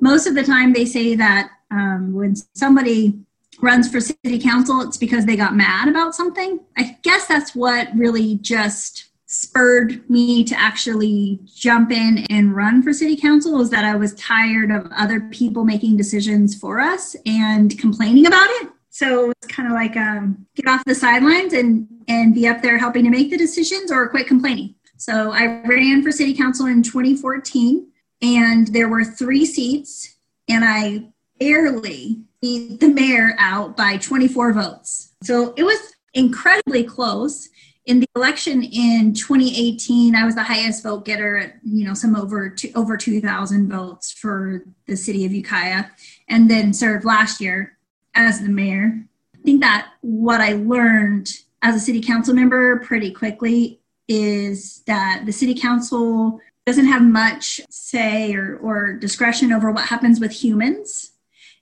Most 0.00 0.26
of 0.26 0.34
the 0.34 0.42
time, 0.42 0.72
they 0.72 0.86
say 0.86 1.14
that 1.14 1.50
um, 1.70 2.14
when 2.14 2.34
somebody 2.54 3.18
runs 3.60 3.90
for 3.90 4.00
city 4.00 4.38
council, 4.38 4.80
it's 4.80 4.96
because 4.96 5.26
they 5.26 5.36
got 5.36 5.54
mad 5.54 5.88
about 5.88 6.14
something. 6.14 6.60
I 6.76 6.96
guess 7.02 7.26
that's 7.26 7.54
what 7.54 7.88
really 7.94 8.36
just 8.36 9.10
spurred 9.26 10.08
me 10.10 10.42
to 10.42 10.58
actually 10.58 11.38
jump 11.54 11.92
in 11.92 12.26
and 12.30 12.56
run 12.56 12.82
for 12.82 12.92
city 12.92 13.16
council 13.16 13.56
was 13.56 13.70
that 13.70 13.84
I 13.84 13.94
was 13.94 14.14
tired 14.14 14.72
of 14.72 14.90
other 14.90 15.20
people 15.20 15.64
making 15.64 15.96
decisions 15.96 16.58
for 16.58 16.80
us 16.80 17.14
and 17.26 17.78
complaining 17.78 18.26
about 18.26 18.48
it. 18.50 18.70
So 18.88 19.30
it's 19.30 19.46
kind 19.46 19.68
of 19.68 19.74
like 19.74 19.96
um, 19.96 20.46
get 20.56 20.66
off 20.66 20.84
the 20.84 20.96
sidelines 20.96 21.52
and 21.52 21.86
and 22.08 22.34
be 22.34 22.48
up 22.48 22.60
there 22.60 22.76
helping 22.76 23.04
to 23.04 23.10
make 23.10 23.30
the 23.30 23.36
decisions 23.36 23.92
or 23.92 24.08
quit 24.08 24.26
complaining. 24.26 24.74
So 25.00 25.32
I 25.32 25.62
ran 25.62 26.02
for 26.02 26.12
city 26.12 26.34
council 26.34 26.66
in 26.66 26.82
2014 26.82 27.86
and 28.20 28.68
there 28.68 28.90
were 28.90 29.02
three 29.02 29.46
seats 29.46 30.16
and 30.46 30.62
I 30.62 31.08
barely 31.38 32.20
beat 32.42 32.80
the 32.80 32.88
mayor 32.88 33.34
out 33.38 33.78
by 33.78 33.96
24 33.96 34.52
votes. 34.52 35.12
So 35.22 35.54
it 35.56 35.62
was 35.62 35.78
incredibly 36.12 36.84
close 36.84 37.48
in 37.86 38.00
the 38.00 38.06
election 38.14 38.62
in 38.62 39.14
2018 39.14 40.14
i 40.14 40.24
was 40.24 40.34
the 40.34 40.42
highest 40.42 40.82
vote 40.82 41.04
getter 41.04 41.38
at 41.38 41.54
you 41.64 41.86
know 41.86 41.94
some 41.94 42.14
over 42.14 42.50
two, 42.50 42.70
over 42.74 42.96
2000 42.96 43.70
votes 43.70 44.12
for 44.12 44.64
the 44.86 44.96
city 44.96 45.24
of 45.24 45.32
ukiah 45.32 45.84
and 46.28 46.50
then 46.50 46.74
served 46.74 47.04
last 47.04 47.40
year 47.40 47.78
as 48.14 48.40
the 48.40 48.48
mayor 48.48 49.02
i 49.34 49.38
think 49.44 49.60
that 49.62 49.92
what 50.02 50.40
i 50.40 50.52
learned 50.52 51.30
as 51.62 51.74
a 51.74 51.80
city 51.80 52.02
council 52.02 52.34
member 52.34 52.80
pretty 52.80 53.10
quickly 53.10 53.79
is 54.10 54.82
that 54.88 55.22
the 55.24 55.32
city 55.32 55.54
council 55.54 56.40
doesn't 56.66 56.86
have 56.86 57.02
much 57.02 57.60
say 57.70 58.34
or, 58.34 58.56
or 58.58 58.94
discretion 58.94 59.52
over 59.52 59.70
what 59.70 59.86
happens 59.86 60.18
with 60.18 60.32
humans 60.32 61.12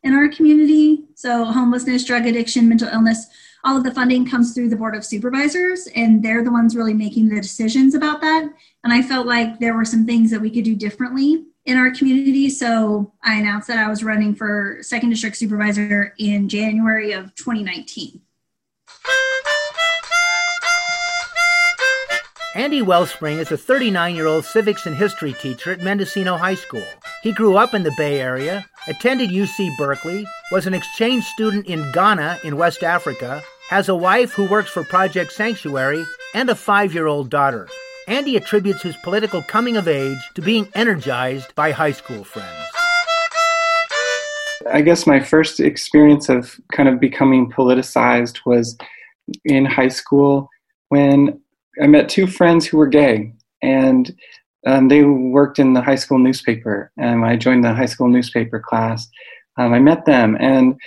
in 0.03 0.15
our 0.15 0.29
community. 0.31 1.05
So 1.15 1.45
homelessness 1.45 2.05
drug 2.05 2.27
addiction 2.27 2.69
mental 2.69 2.89
illness 2.89 3.27
all 3.65 3.77
of 3.77 3.85
the 3.85 3.93
funding 3.93 4.25
comes 4.25 4.55
through 4.55 4.71
the 4.71 4.77
board 4.77 4.97
of 4.97 5.05
supervisors 5.05 5.89
and 5.95 6.23
they're 6.23 6.45
the 6.45 6.53
ones 6.53 6.77
really 6.77 6.95
making 6.95 7.29
the 7.29 7.41
decisions 7.41 7.95
about 7.95 8.23
that. 8.23 8.49
And 8.83 8.93
i 8.93 9.03
felt 9.03 9.27
like 9.27 9.61
there 9.61 9.75
were 9.75 9.85
some 9.85 10.07
things 10.07 10.31
that 10.31 10.41
we 10.41 10.51
could 10.51 10.65
do 10.65 10.75
differently 10.75 11.45
in 11.67 11.77
our 11.77 11.91
community. 11.91 12.49
So 12.49 13.13
i 13.23 13.35
announced 13.35 13.69
that 13.69 13.79
i 13.79 13.89
was 13.89 14.03
running 14.03 14.35
for 14.35 14.79
second 14.81 15.11
district 15.11 15.37
supervisor 15.37 16.15
in 16.19 16.49
january 16.49 17.13
of 17.13 17.35
2019 17.35 18.23
Andy 22.59 22.83
Wellspring 22.83 23.39
is 23.39 23.53
a 23.53 23.57
39 23.57 24.17
year 24.17 24.27
old 24.27 24.45
civics 24.45 24.85
and 24.85 24.97
history 24.97 25.33
teacher 25.33 25.71
at 25.71 25.81
Mendocino 25.81 26.37
High 26.37 26.57
School. 26.57 26.83
He 27.23 27.31
grew 27.31 27.57
up 27.57 27.73
in 27.73 27.85
the 27.85 27.95
Bay 27.97 28.21
Area, 28.21 28.67
attended 28.89 29.31
UC 29.31 29.77
Berkeley, 29.79 30.27
was 30.51 30.67
an 30.67 30.75
exchange 30.75 31.23
student 31.23 31.67
in 31.67 31.89
Ghana 31.93 32.41
in 32.43 32.57
West 32.57 32.83
Africa, 32.83 33.45
has 33.69 33.89
a 33.89 33.95
wife 33.95 34.33
who 34.33 34.45
works 34.49 34.71
for 34.71 34.83
Project 34.83 35.31
Sanctuary, 35.31 36.05
and 36.35 36.51
a 36.51 36.57
five 36.57 36.93
year 36.93 37.07
old 37.07 37.31
daughter. 37.31 37.69
Andy 38.09 38.37
attributes 38.37 38.83
his 38.83 38.97
political 39.05 39.41
coming 39.41 39.77
of 39.77 39.87
age 39.87 40.19
to 40.35 40.43
being 40.43 40.67
energized 40.75 41.55
by 41.55 41.71
high 41.71 41.93
school 41.93 42.25
friends. 42.25 42.67
I 44.69 44.81
guess 44.81 45.07
my 45.07 45.21
first 45.21 45.61
experience 45.61 46.29
of 46.29 46.61
kind 46.73 46.89
of 46.89 46.99
becoming 46.99 47.53
politicized 47.53 48.41
was 48.45 48.77
in 49.45 49.65
high 49.65 49.91
school 49.91 50.51
when 50.89 51.41
I 51.83 51.87
met 51.87 52.09
two 52.09 52.27
friends 52.27 52.67
who 52.67 52.77
were 52.77 52.87
gay, 52.87 53.33
and 53.63 54.15
um, 54.67 54.89
they 54.89 55.03
worked 55.05 55.59
in 55.59 55.73
the 55.73 55.83
high 55.83 55.97
school 55.97 56.19
newspaper. 56.19 56.91
And 56.97 57.25
I 57.25 57.37
joined 57.37 57.65
the 57.65 57.75
high 57.75 57.87
school 57.87 58.09
newspaper 58.09 58.61
class. 58.61 59.09
Um, 59.57 59.73
I 59.73 59.79
met 59.79 60.05
them, 60.05 60.37
and 60.41 60.79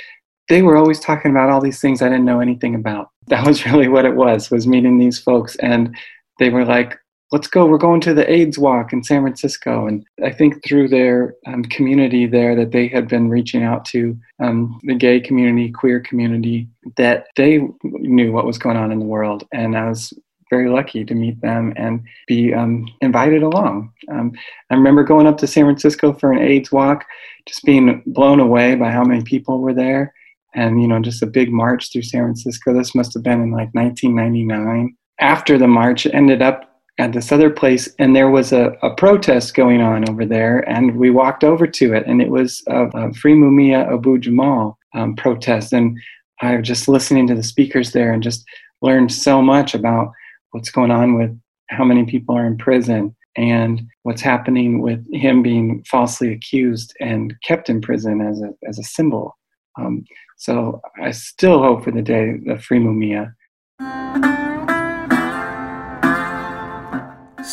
they 0.49 0.61
were 0.61 0.77
always 0.77 0.99
talking 0.99 1.31
about 1.31 1.49
all 1.49 1.61
these 1.61 1.79
things 1.79 2.01
I 2.01 2.09
didn't 2.09 2.25
know 2.25 2.39
anything 2.39 2.75
about. 2.75 3.09
That 3.27 3.47
was 3.47 3.65
really 3.65 3.87
what 3.87 4.03
it 4.03 4.15
was: 4.15 4.51
was 4.51 4.67
meeting 4.67 4.97
these 4.97 5.19
folks, 5.19 5.55
and 5.57 5.95
they 6.39 6.49
were 6.49 6.65
like, 6.65 6.97
"Let's 7.31 7.47
go! 7.47 7.65
We're 7.65 7.77
going 7.77 8.01
to 8.01 8.13
the 8.13 8.29
AIDS 8.29 8.57
Walk 8.57 8.91
in 8.91 9.03
San 9.03 9.21
Francisco." 9.21 9.87
And 9.87 10.03
I 10.25 10.31
think 10.31 10.65
through 10.65 10.89
their 10.89 11.35
um, 11.47 11.63
community 11.63 12.25
there, 12.25 12.55
that 12.55 12.71
they 12.71 12.87
had 12.87 13.07
been 13.07 13.29
reaching 13.29 13.63
out 13.63 13.85
to 13.85 14.17
um, 14.43 14.79
the 14.83 14.95
gay 14.95 15.21
community, 15.21 15.71
queer 15.71 16.01
community, 16.01 16.67
that 16.97 17.27
they 17.37 17.59
knew 17.83 18.33
what 18.33 18.47
was 18.47 18.57
going 18.57 18.75
on 18.75 18.91
in 18.91 18.99
the 18.99 19.05
world, 19.05 19.47
and 19.53 19.77
I 19.77 19.87
was 19.87 20.11
very 20.51 20.69
lucky 20.69 21.03
to 21.03 21.15
meet 21.15 21.41
them 21.41 21.73
and 21.77 22.03
be 22.27 22.53
um, 22.53 22.85
invited 23.01 23.41
along. 23.41 23.91
Um, 24.11 24.33
I 24.69 24.75
remember 24.75 25.03
going 25.03 25.25
up 25.25 25.37
to 25.39 25.47
San 25.47 25.63
Francisco 25.63 26.13
for 26.13 26.31
an 26.31 26.39
AIDS 26.39 26.71
walk, 26.71 27.05
just 27.47 27.63
being 27.63 28.03
blown 28.05 28.39
away 28.39 28.75
by 28.75 28.91
how 28.91 29.03
many 29.03 29.23
people 29.23 29.59
were 29.59 29.73
there. 29.73 30.13
And, 30.53 30.81
you 30.81 30.87
know, 30.87 30.99
just 30.99 31.23
a 31.23 31.27
big 31.27 31.51
march 31.51 31.91
through 31.91 32.01
San 32.03 32.23
Francisco. 32.23 32.73
This 32.73 32.93
must 32.93 33.13
have 33.13 33.23
been 33.23 33.41
in 33.41 33.51
like 33.51 33.73
1999. 33.73 34.95
After 35.19 35.57
the 35.57 35.67
march, 35.67 36.05
ended 36.07 36.41
up 36.41 36.71
at 36.97 37.13
this 37.13 37.31
other 37.31 37.49
place, 37.49 37.87
and 37.99 38.13
there 38.13 38.29
was 38.29 38.51
a, 38.51 38.75
a 38.83 38.93
protest 38.95 39.55
going 39.55 39.81
on 39.81 40.07
over 40.09 40.25
there, 40.25 40.67
and 40.69 40.97
we 40.97 41.09
walked 41.09 41.45
over 41.45 41.65
to 41.65 41.93
it, 41.93 42.03
and 42.05 42.21
it 42.21 42.29
was 42.29 42.61
a, 42.67 42.87
a 42.87 43.13
Free 43.13 43.33
Mumia 43.33 43.91
Abu 43.93 44.19
Jamal 44.19 44.77
um, 44.93 45.15
protest. 45.15 45.71
And 45.71 45.97
I 46.41 46.57
was 46.57 46.67
just 46.67 46.89
listening 46.89 47.27
to 47.27 47.35
the 47.35 47.43
speakers 47.43 47.93
there 47.93 48.11
and 48.11 48.21
just 48.21 48.43
learned 48.81 49.13
so 49.13 49.41
much 49.41 49.73
about 49.73 50.11
what's 50.51 50.71
going 50.71 50.91
on 50.91 51.15
with 51.15 51.37
how 51.69 51.83
many 51.83 52.05
people 52.05 52.35
are 52.35 52.45
in 52.45 52.57
prison 52.57 53.15
and 53.37 53.81
what's 54.03 54.21
happening 54.21 54.81
with 54.81 55.05
him 55.13 55.41
being 55.41 55.83
falsely 55.83 56.31
accused 56.33 56.93
and 56.99 57.33
kept 57.43 57.69
in 57.69 57.81
prison 57.81 58.21
as 58.21 58.41
a, 58.41 58.49
as 58.67 58.77
a 58.77 58.83
symbol. 58.83 59.37
Um, 59.79 60.03
so 60.37 60.81
I 61.01 61.11
still 61.11 61.61
hope 61.61 61.83
for 61.83 61.91
the 61.91 62.01
day 62.01 62.39
of 62.47 62.63
free 62.63 62.79
Mumia. 62.79 63.33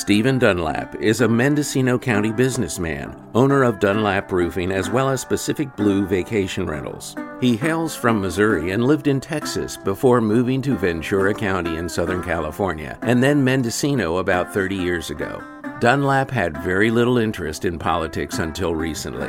Stephen 0.09 0.38
Dunlap 0.38 0.94
is 1.03 1.21
a 1.21 1.29
Mendocino 1.29 1.99
County 1.99 2.33
businessman, 2.33 3.14
owner 3.35 3.62
of 3.62 3.79
Dunlap 3.79 4.33
Roofing 4.33 4.73
as 4.73 4.88
well 4.88 5.11
as 5.11 5.23
Pacific 5.23 5.77
Blue 5.77 6.07
Vacation 6.07 6.66
Rentals. 6.66 7.14
He 7.42 7.59
hails 7.59 7.94
from 7.94 8.18
Missouri 8.18 8.71
and 8.71 8.85
lived 8.85 9.07
in 9.07 9.21
Texas 9.21 9.77
before 9.77 10.23
moving 10.23 10.62
to 10.62 10.79
Ventura 10.79 11.35
County 11.35 11.77
in 11.77 11.90
Southern 11.90 12.23
California 12.23 12.99
and 13.03 13.23
then 13.23 13.44
Mendocino 13.44 14.16
about 14.16 14.55
30 14.55 14.77
years 14.77 15.11
ago. 15.11 15.42
Dunlap 15.79 16.31
had 16.31 16.57
very 16.62 16.90
little 16.90 17.18
interest 17.18 17.66
in 17.66 17.79
politics 17.79 18.38
until 18.38 18.75
recently. 18.75 19.29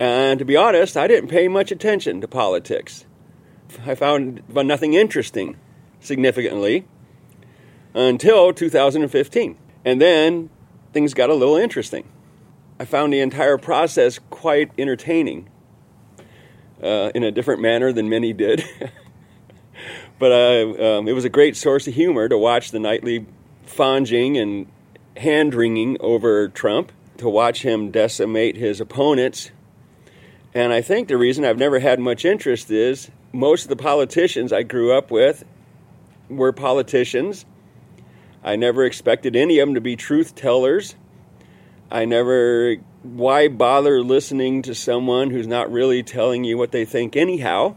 And 0.00 0.40
to 0.40 0.44
be 0.44 0.56
honest, 0.56 0.96
I 0.96 1.06
didn't 1.06 1.30
pay 1.30 1.46
much 1.46 1.70
attention 1.70 2.20
to 2.22 2.26
politics. 2.26 3.04
I 3.86 3.94
found 3.94 4.42
nothing 4.52 4.94
interesting 4.94 5.56
significantly 6.00 6.84
until 7.94 8.52
2015. 8.52 9.58
And 9.84 10.00
then 10.00 10.50
things 10.92 11.14
got 11.14 11.30
a 11.30 11.34
little 11.34 11.56
interesting. 11.56 12.04
I 12.80 12.84
found 12.84 13.12
the 13.12 13.20
entire 13.20 13.58
process 13.58 14.18
quite 14.30 14.70
entertaining 14.78 15.48
uh, 16.82 17.10
in 17.14 17.24
a 17.24 17.30
different 17.30 17.60
manner 17.60 17.92
than 17.92 18.08
many 18.08 18.32
did. 18.32 18.64
but 20.18 20.32
uh, 20.32 20.98
um, 20.98 21.08
it 21.08 21.12
was 21.12 21.24
a 21.24 21.28
great 21.28 21.56
source 21.56 21.88
of 21.88 21.94
humor 21.94 22.28
to 22.28 22.38
watch 22.38 22.70
the 22.70 22.78
nightly 22.78 23.26
fonging 23.66 24.40
and 24.40 24.66
hand 25.16 25.54
wringing 25.54 25.96
over 26.00 26.48
Trump, 26.48 26.92
to 27.18 27.28
watch 27.28 27.62
him 27.62 27.90
decimate 27.90 28.56
his 28.56 28.80
opponents. 28.80 29.50
And 30.54 30.72
I 30.72 30.80
think 30.80 31.08
the 31.08 31.16
reason 31.16 31.44
I've 31.44 31.58
never 31.58 31.78
had 31.78 31.98
much 31.98 32.24
interest 32.24 32.70
is 32.70 33.10
most 33.32 33.64
of 33.64 33.68
the 33.68 33.76
politicians 33.76 34.52
I 34.52 34.62
grew 34.62 34.96
up 34.96 35.10
with 35.10 35.44
were 36.28 36.52
politicians. 36.52 37.44
I 38.42 38.56
never 38.56 38.84
expected 38.84 39.34
any 39.34 39.58
of 39.58 39.68
them 39.68 39.74
to 39.74 39.80
be 39.80 39.96
truth 39.96 40.34
tellers. 40.34 40.94
I 41.90 42.04
never, 42.04 42.76
why 43.02 43.48
bother 43.48 44.02
listening 44.02 44.62
to 44.62 44.74
someone 44.74 45.30
who's 45.30 45.46
not 45.46 45.72
really 45.72 46.02
telling 46.02 46.44
you 46.44 46.56
what 46.56 46.70
they 46.70 46.84
think, 46.84 47.16
anyhow? 47.16 47.76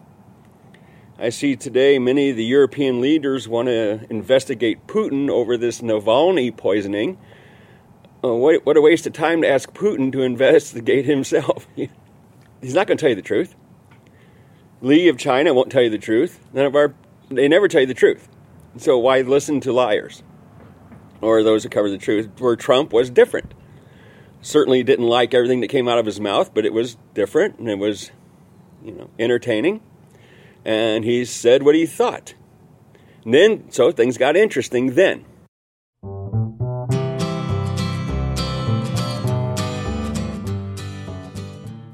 I 1.17 1.29
see 1.29 1.55
today 1.55 1.97
many 1.97 2.31
of 2.31 2.37
the 2.37 2.43
European 2.43 2.99
leaders 3.01 3.47
want 3.47 3.67
to 3.67 4.05
investigate 4.09 4.87
Putin 4.87 5.29
over 5.29 5.57
this 5.57 5.81
Navalny 5.81 6.55
poisoning. 6.55 7.17
Uh, 8.23 8.35
what, 8.35 8.65
what 8.65 8.77
a 8.77 8.81
waste 8.81 9.07
of 9.07 9.13
time 9.13 9.41
to 9.41 9.49
ask 9.49 9.71
Putin 9.71 10.11
to 10.11 10.21
investigate 10.23 11.05
himself. 11.05 11.67
He's 12.61 12.73
not 12.73 12.85
going 12.85 12.97
to 12.97 13.01
tell 13.01 13.09
you 13.09 13.15
the 13.15 13.21
truth. 13.21 13.55
Li 14.81 15.07
of 15.07 15.17
China 15.17 15.53
won't 15.53 15.71
tell 15.71 15.83
you 15.83 15.89
the 15.89 15.97
truth. 15.97 16.39
None 16.53 16.65
of 16.65 16.75
our, 16.75 16.93
they 17.29 17.47
never 17.47 17.67
tell 17.67 17.81
you 17.81 17.87
the 17.87 17.93
truth. 17.93 18.27
So 18.77 18.97
why 18.97 19.21
listen 19.21 19.59
to 19.61 19.73
liars 19.73 20.23
or 21.21 21.43
those 21.43 21.63
that 21.63 21.71
cover 21.71 21.89
the 21.89 21.97
truth? 21.97 22.29
Where 22.39 22.55
Trump 22.55 22.93
was 22.93 23.09
different 23.09 23.53
certainly 24.41 24.83
didn't 24.83 25.07
like 25.07 25.33
everything 25.33 25.61
that 25.61 25.67
came 25.67 25.87
out 25.87 25.99
of 25.99 26.05
his 26.05 26.19
mouth, 26.19 26.53
but 26.53 26.65
it 26.65 26.73
was 26.73 26.97
different 27.13 27.59
and 27.59 27.69
it 27.69 27.77
was, 27.77 28.11
you 28.83 28.91
know, 28.91 29.09
entertaining. 29.19 29.81
And 30.65 31.03
he 31.03 31.25
said 31.25 31.63
what 31.63 31.75
he 31.75 31.85
thought. 31.85 32.33
And 33.23 33.33
then, 33.33 33.71
so 33.71 33.91
things 33.91 34.17
got 34.17 34.35
interesting 34.35 34.95
then. 34.95 35.25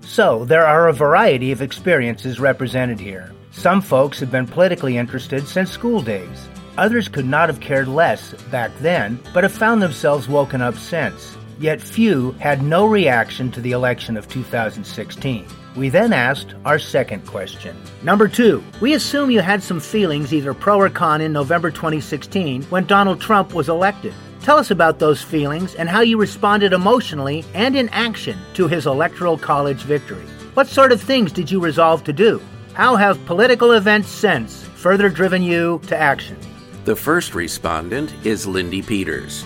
So, 0.03 0.45
there 0.45 0.65
are 0.65 0.87
a 0.87 0.93
variety 0.93 1.51
of 1.51 1.61
experiences 1.61 2.39
represented 2.39 2.99
here. 2.99 3.31
Some 3.51 3.81
folks 3.81 4.19
have 4.19 4.31
been 4.31 4.47
politically 4.47 4.97
interested 4.97 5.47
since 5.47 5.69
school 5.69 6.01
days. 6.01 6.47
Others 6.77 7.07
could 7.07 7.25
not 7.25 7.49
have 7.49 7.59
cared 7.59 7.87
less 7.87 8.33
back 8.51 8.71
then, 8.79 9.19
but 9.33 9.43
have 9.43 9.51
found 9.51 9.81
themselves 9.81 10.27
woken 10.27 10.61
up 10.61 10.75
since. 10.75 11.35
Yet 11.59 11.81
few 11.81 12.33
had 12.33 12.61
no 12.61 12.85
reaction 12.85 13.51
to 13.51 13.61
the 13.61 13.71
election 13.71 14.15
of 14.15 14.27
2016. 14.27 15.47
We 15.75 15.89
then 15.89 16.13
asked 16.13 16.53
our 16.65 16.77
second 16.77 17.25
question. 17.25 17.75
Number 18.03 18.27
two, 18.27 18.63
we 18.79 18.93
assume 18.93 19.31
you 19.31 19.41
had 19.41 19.63
some 19.63 19.79
feelings 19.79 20.33
either 20.33 20.53
pro 20.53 20.79
or 20.79 20.89
con 20.89 21.19
in 21.21 21.33
November 21.33 21.71
2016 21.71 22.63
when 22.63 22.85
Donald 22.85 23.19
Trump 23.19 23.55
was 23.55 23.69
elected. 23.69 24.13
Tell 24.41 24.57
us 24.57 24.69
about 24.69 24.99
those 24.99 25.21
feelings 25.21 25.73
and 25.75 25.89
how 25.89 26.01
you 26.01 26.17
responded 26.17 26.73
emotionally 26.73 27.43
and 27.55 27.75
in 27.75 27.89
action 27.89 28.37
to 28.53 28.67
his 28.67 28.85
Electoral 28.85 29.37
College 29.37 29.81
victory. 29.81 30.23
What 30.53 30.67
sort 30.67 30.91
of 30.91 31.01
things 31.01 31.31
did 31.31 31.49
you 31.49 31.59
resolve 31.59 32.03
to 32.03 32.13
do? 32.13 32.39
How 32.73 32.95
have 32.95 33.23
political 33.25 33.71
events 33.71 34.09
since 34.09 34.63
further 34.75 35.09
driven 35.09 35.41
you 35.41 35.81
to 35.87 35.97
action? 35.97 36.37
The 36.87 36.95
first 36.95 37.35
respondent 37.35 38.13
is 38.23 38.47
Lindy 38.47 38.81
Peters. 38.81 39.43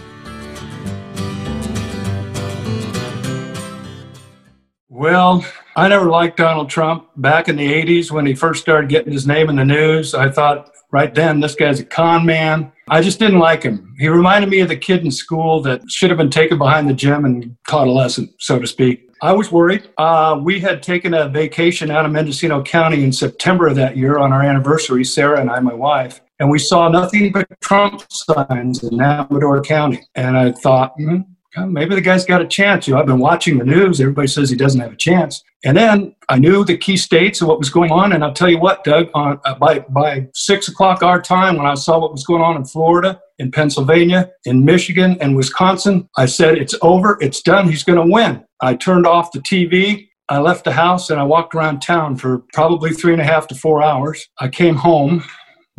Well, 4.90 5.44
I 5.76 5.88
never 5.88 6.06
liked 6.06 6.38
Donald 6.38 6.70
Trump. 6.70 7.08
Back 7.18 7.50
in 7.50 7.56
the 7.56 7.68
80s, 7.68 8.12
when 8.12 8.28
he 8.28 8.36
first 8.36 8.62
started 8.62 8.92
getting 8.92 9.12
his 9.12 9.26
name 9.26 9.50
in 9.50 9.56
the 9.56 9.66
news, 9.66 10.14
I 10.14 10.30
thought 10.30 10.70
right 10.92 11.16
then, 11.16 11.40
this 11.40 11.56
guy's 11.56 11.80
a 11.80 11.84
con 11.84 12.28
man. 12.28 12.72
I 12.90 13.02
just 13.02 13.18
didn't 13.18 13.40
like 13.40 13.64
him. 13.64 13.92
He 13.98 14.08
reminded 14.08 14.52
me 14.52 14.60
of 14.60 14.68
the 14.68 14.78
kid 14.78 15.04
in 15.04 15.10
school 15.10 15.64
that 15.64 15.82
should 15.90 16.12
have 16.12 16.20
been 16.20 16.30
taken 16.30 16.60
behind 16.60 16.88
the 16.88 16.94
gym 16.94 17.26
and 17.26 17.58
taught 17.68 17.88
a 17.88 17.92
lesson, 17.92 18.32
so 18.38 18.60
to 18.60 18.68
speak. 18.68 19.10
I 19.24 19.34
was 19.34 19.52
worried. 19.52 19.90
Uh, 19.98 20.40
we 20.44 20.60
had 20.60 20.84
taken 20.84 21.16
a 21.16 21.28
vacation 21.28 21.90
out 21.90 22.06
of 22.06 22.12
Mendocino 22.12 22.62
County 22.62 23.04
in 23.04 23.12
September 23.12 23.66
of 23.68 23.76
that 23.78 23.98
year 23.98 24.20
on 24.20 24.32
our 24.32 24.44
anniversary, 24.44 25.04
Sarah 25.04 25.40
and 25.40 25.50
I, 25.50 25.60
my 25.60 25.74
wife, 25.74 26.22
and 26.42 26.50
we 26.50 26.58
saw 26.58 26.90
nothing 26.90 27.32
but 27.32 27.48
Trump 27.62 28.02
signs 28.10 28.84
in 28.84 29.00
Amador 29.00 29.62
County. 29.62 30.02
And 30.16 30.36
I 30.36 30.52
thought, 30.52 30.94
hmm, 30.98 31.20
maybe 31.68 31.94
the 31.94 32.02
guy's 32.02 32.26
got 32.26 32.42
a 32.42 32.48
chance. 32.48 32.88
You 32.88 32.96
know, 32.96 33.00
I've 33.00 33.06
been 33.06 33.20
watching 33.20 33.60
the 33.60 33.64
news. 33.64 34.02
Everybody 34.02 34.28
says 34.28 34.50
he 34.50 34.56
doesn't 34.56 34.82
have 34.82 34.94
a 34.94 34.98
chance. 34.98 35.44
And 35.64 35.78
then 35.78 36.16
I 36.30 36.40
knew 36.40 36.66
the 36.66 36.76
key 36.76 36.98
states 36.98 37.42
and 37.42 37.48
what 37.48 37.60
was 37.60 37.70
going 37.70 37.92
on. 37.92 38.12
And 38.12 38.24
I'll 38.24 38.34
tell 38.34 38.50
you 38.50 38.58
what, 38.58 38.84
Doug, 38.84 39.10
on, 39.14 39.40
uh, 39.46 39.54
by, 39.54 39.80
by 39.90 40.30
six 40.34 40.68
o'clock 40.68 41.04
our 41.04 41.22
time, 41.22 41.58
when 41.58 41.68
I 41.68 41.76
saw 41.76 42.00
what 42.00 42.12
was 42.12 42.26
going 42.26 42.42
on 42.42 42.56
in 42.56 42.66
Florida, 42.66 43.22
in 43.38 43.52
Pennsylvania, 43.52 44.32
in 44.46 44.66
Michigan, 44.66 45.20
and 45.22 45.36
Wisconsin, 45.36 46.10
I 46.18 46.26
said, 46.26 46.58
it's 46.58 46.74
over. 46.82 47.20
It's 47.22 47.44
done. 47.44 47.70
He's 47.70 47.84
going 47.84 48.04
to 48.04 48.12
win. 48.12 48.44
I 48.62 48.74
turned 48.74 49.06
off 49.06 49.32
the 49.32 49.42
TV. 49.42 50.08
I 50.28 50.40
left 50.40 50.64
the 50.64 50.72
house 50.72 51.12
and 51.12 51.20
I 51.20 51.24
walked 51.24 51.54
around 51.54 51.82
town 51.82 52.16
for 52.16 52.40
probably 52.54 52.94
three 52.94 53.12
and 53.12 53.22
a 53.22 53.26
half 53.26 53.48
to 53.50 53.56
four 53.56 53.84
hours. 53.84 54.28
I 54.40 54.48
came 54.48 54.76
home. 54.76 55.24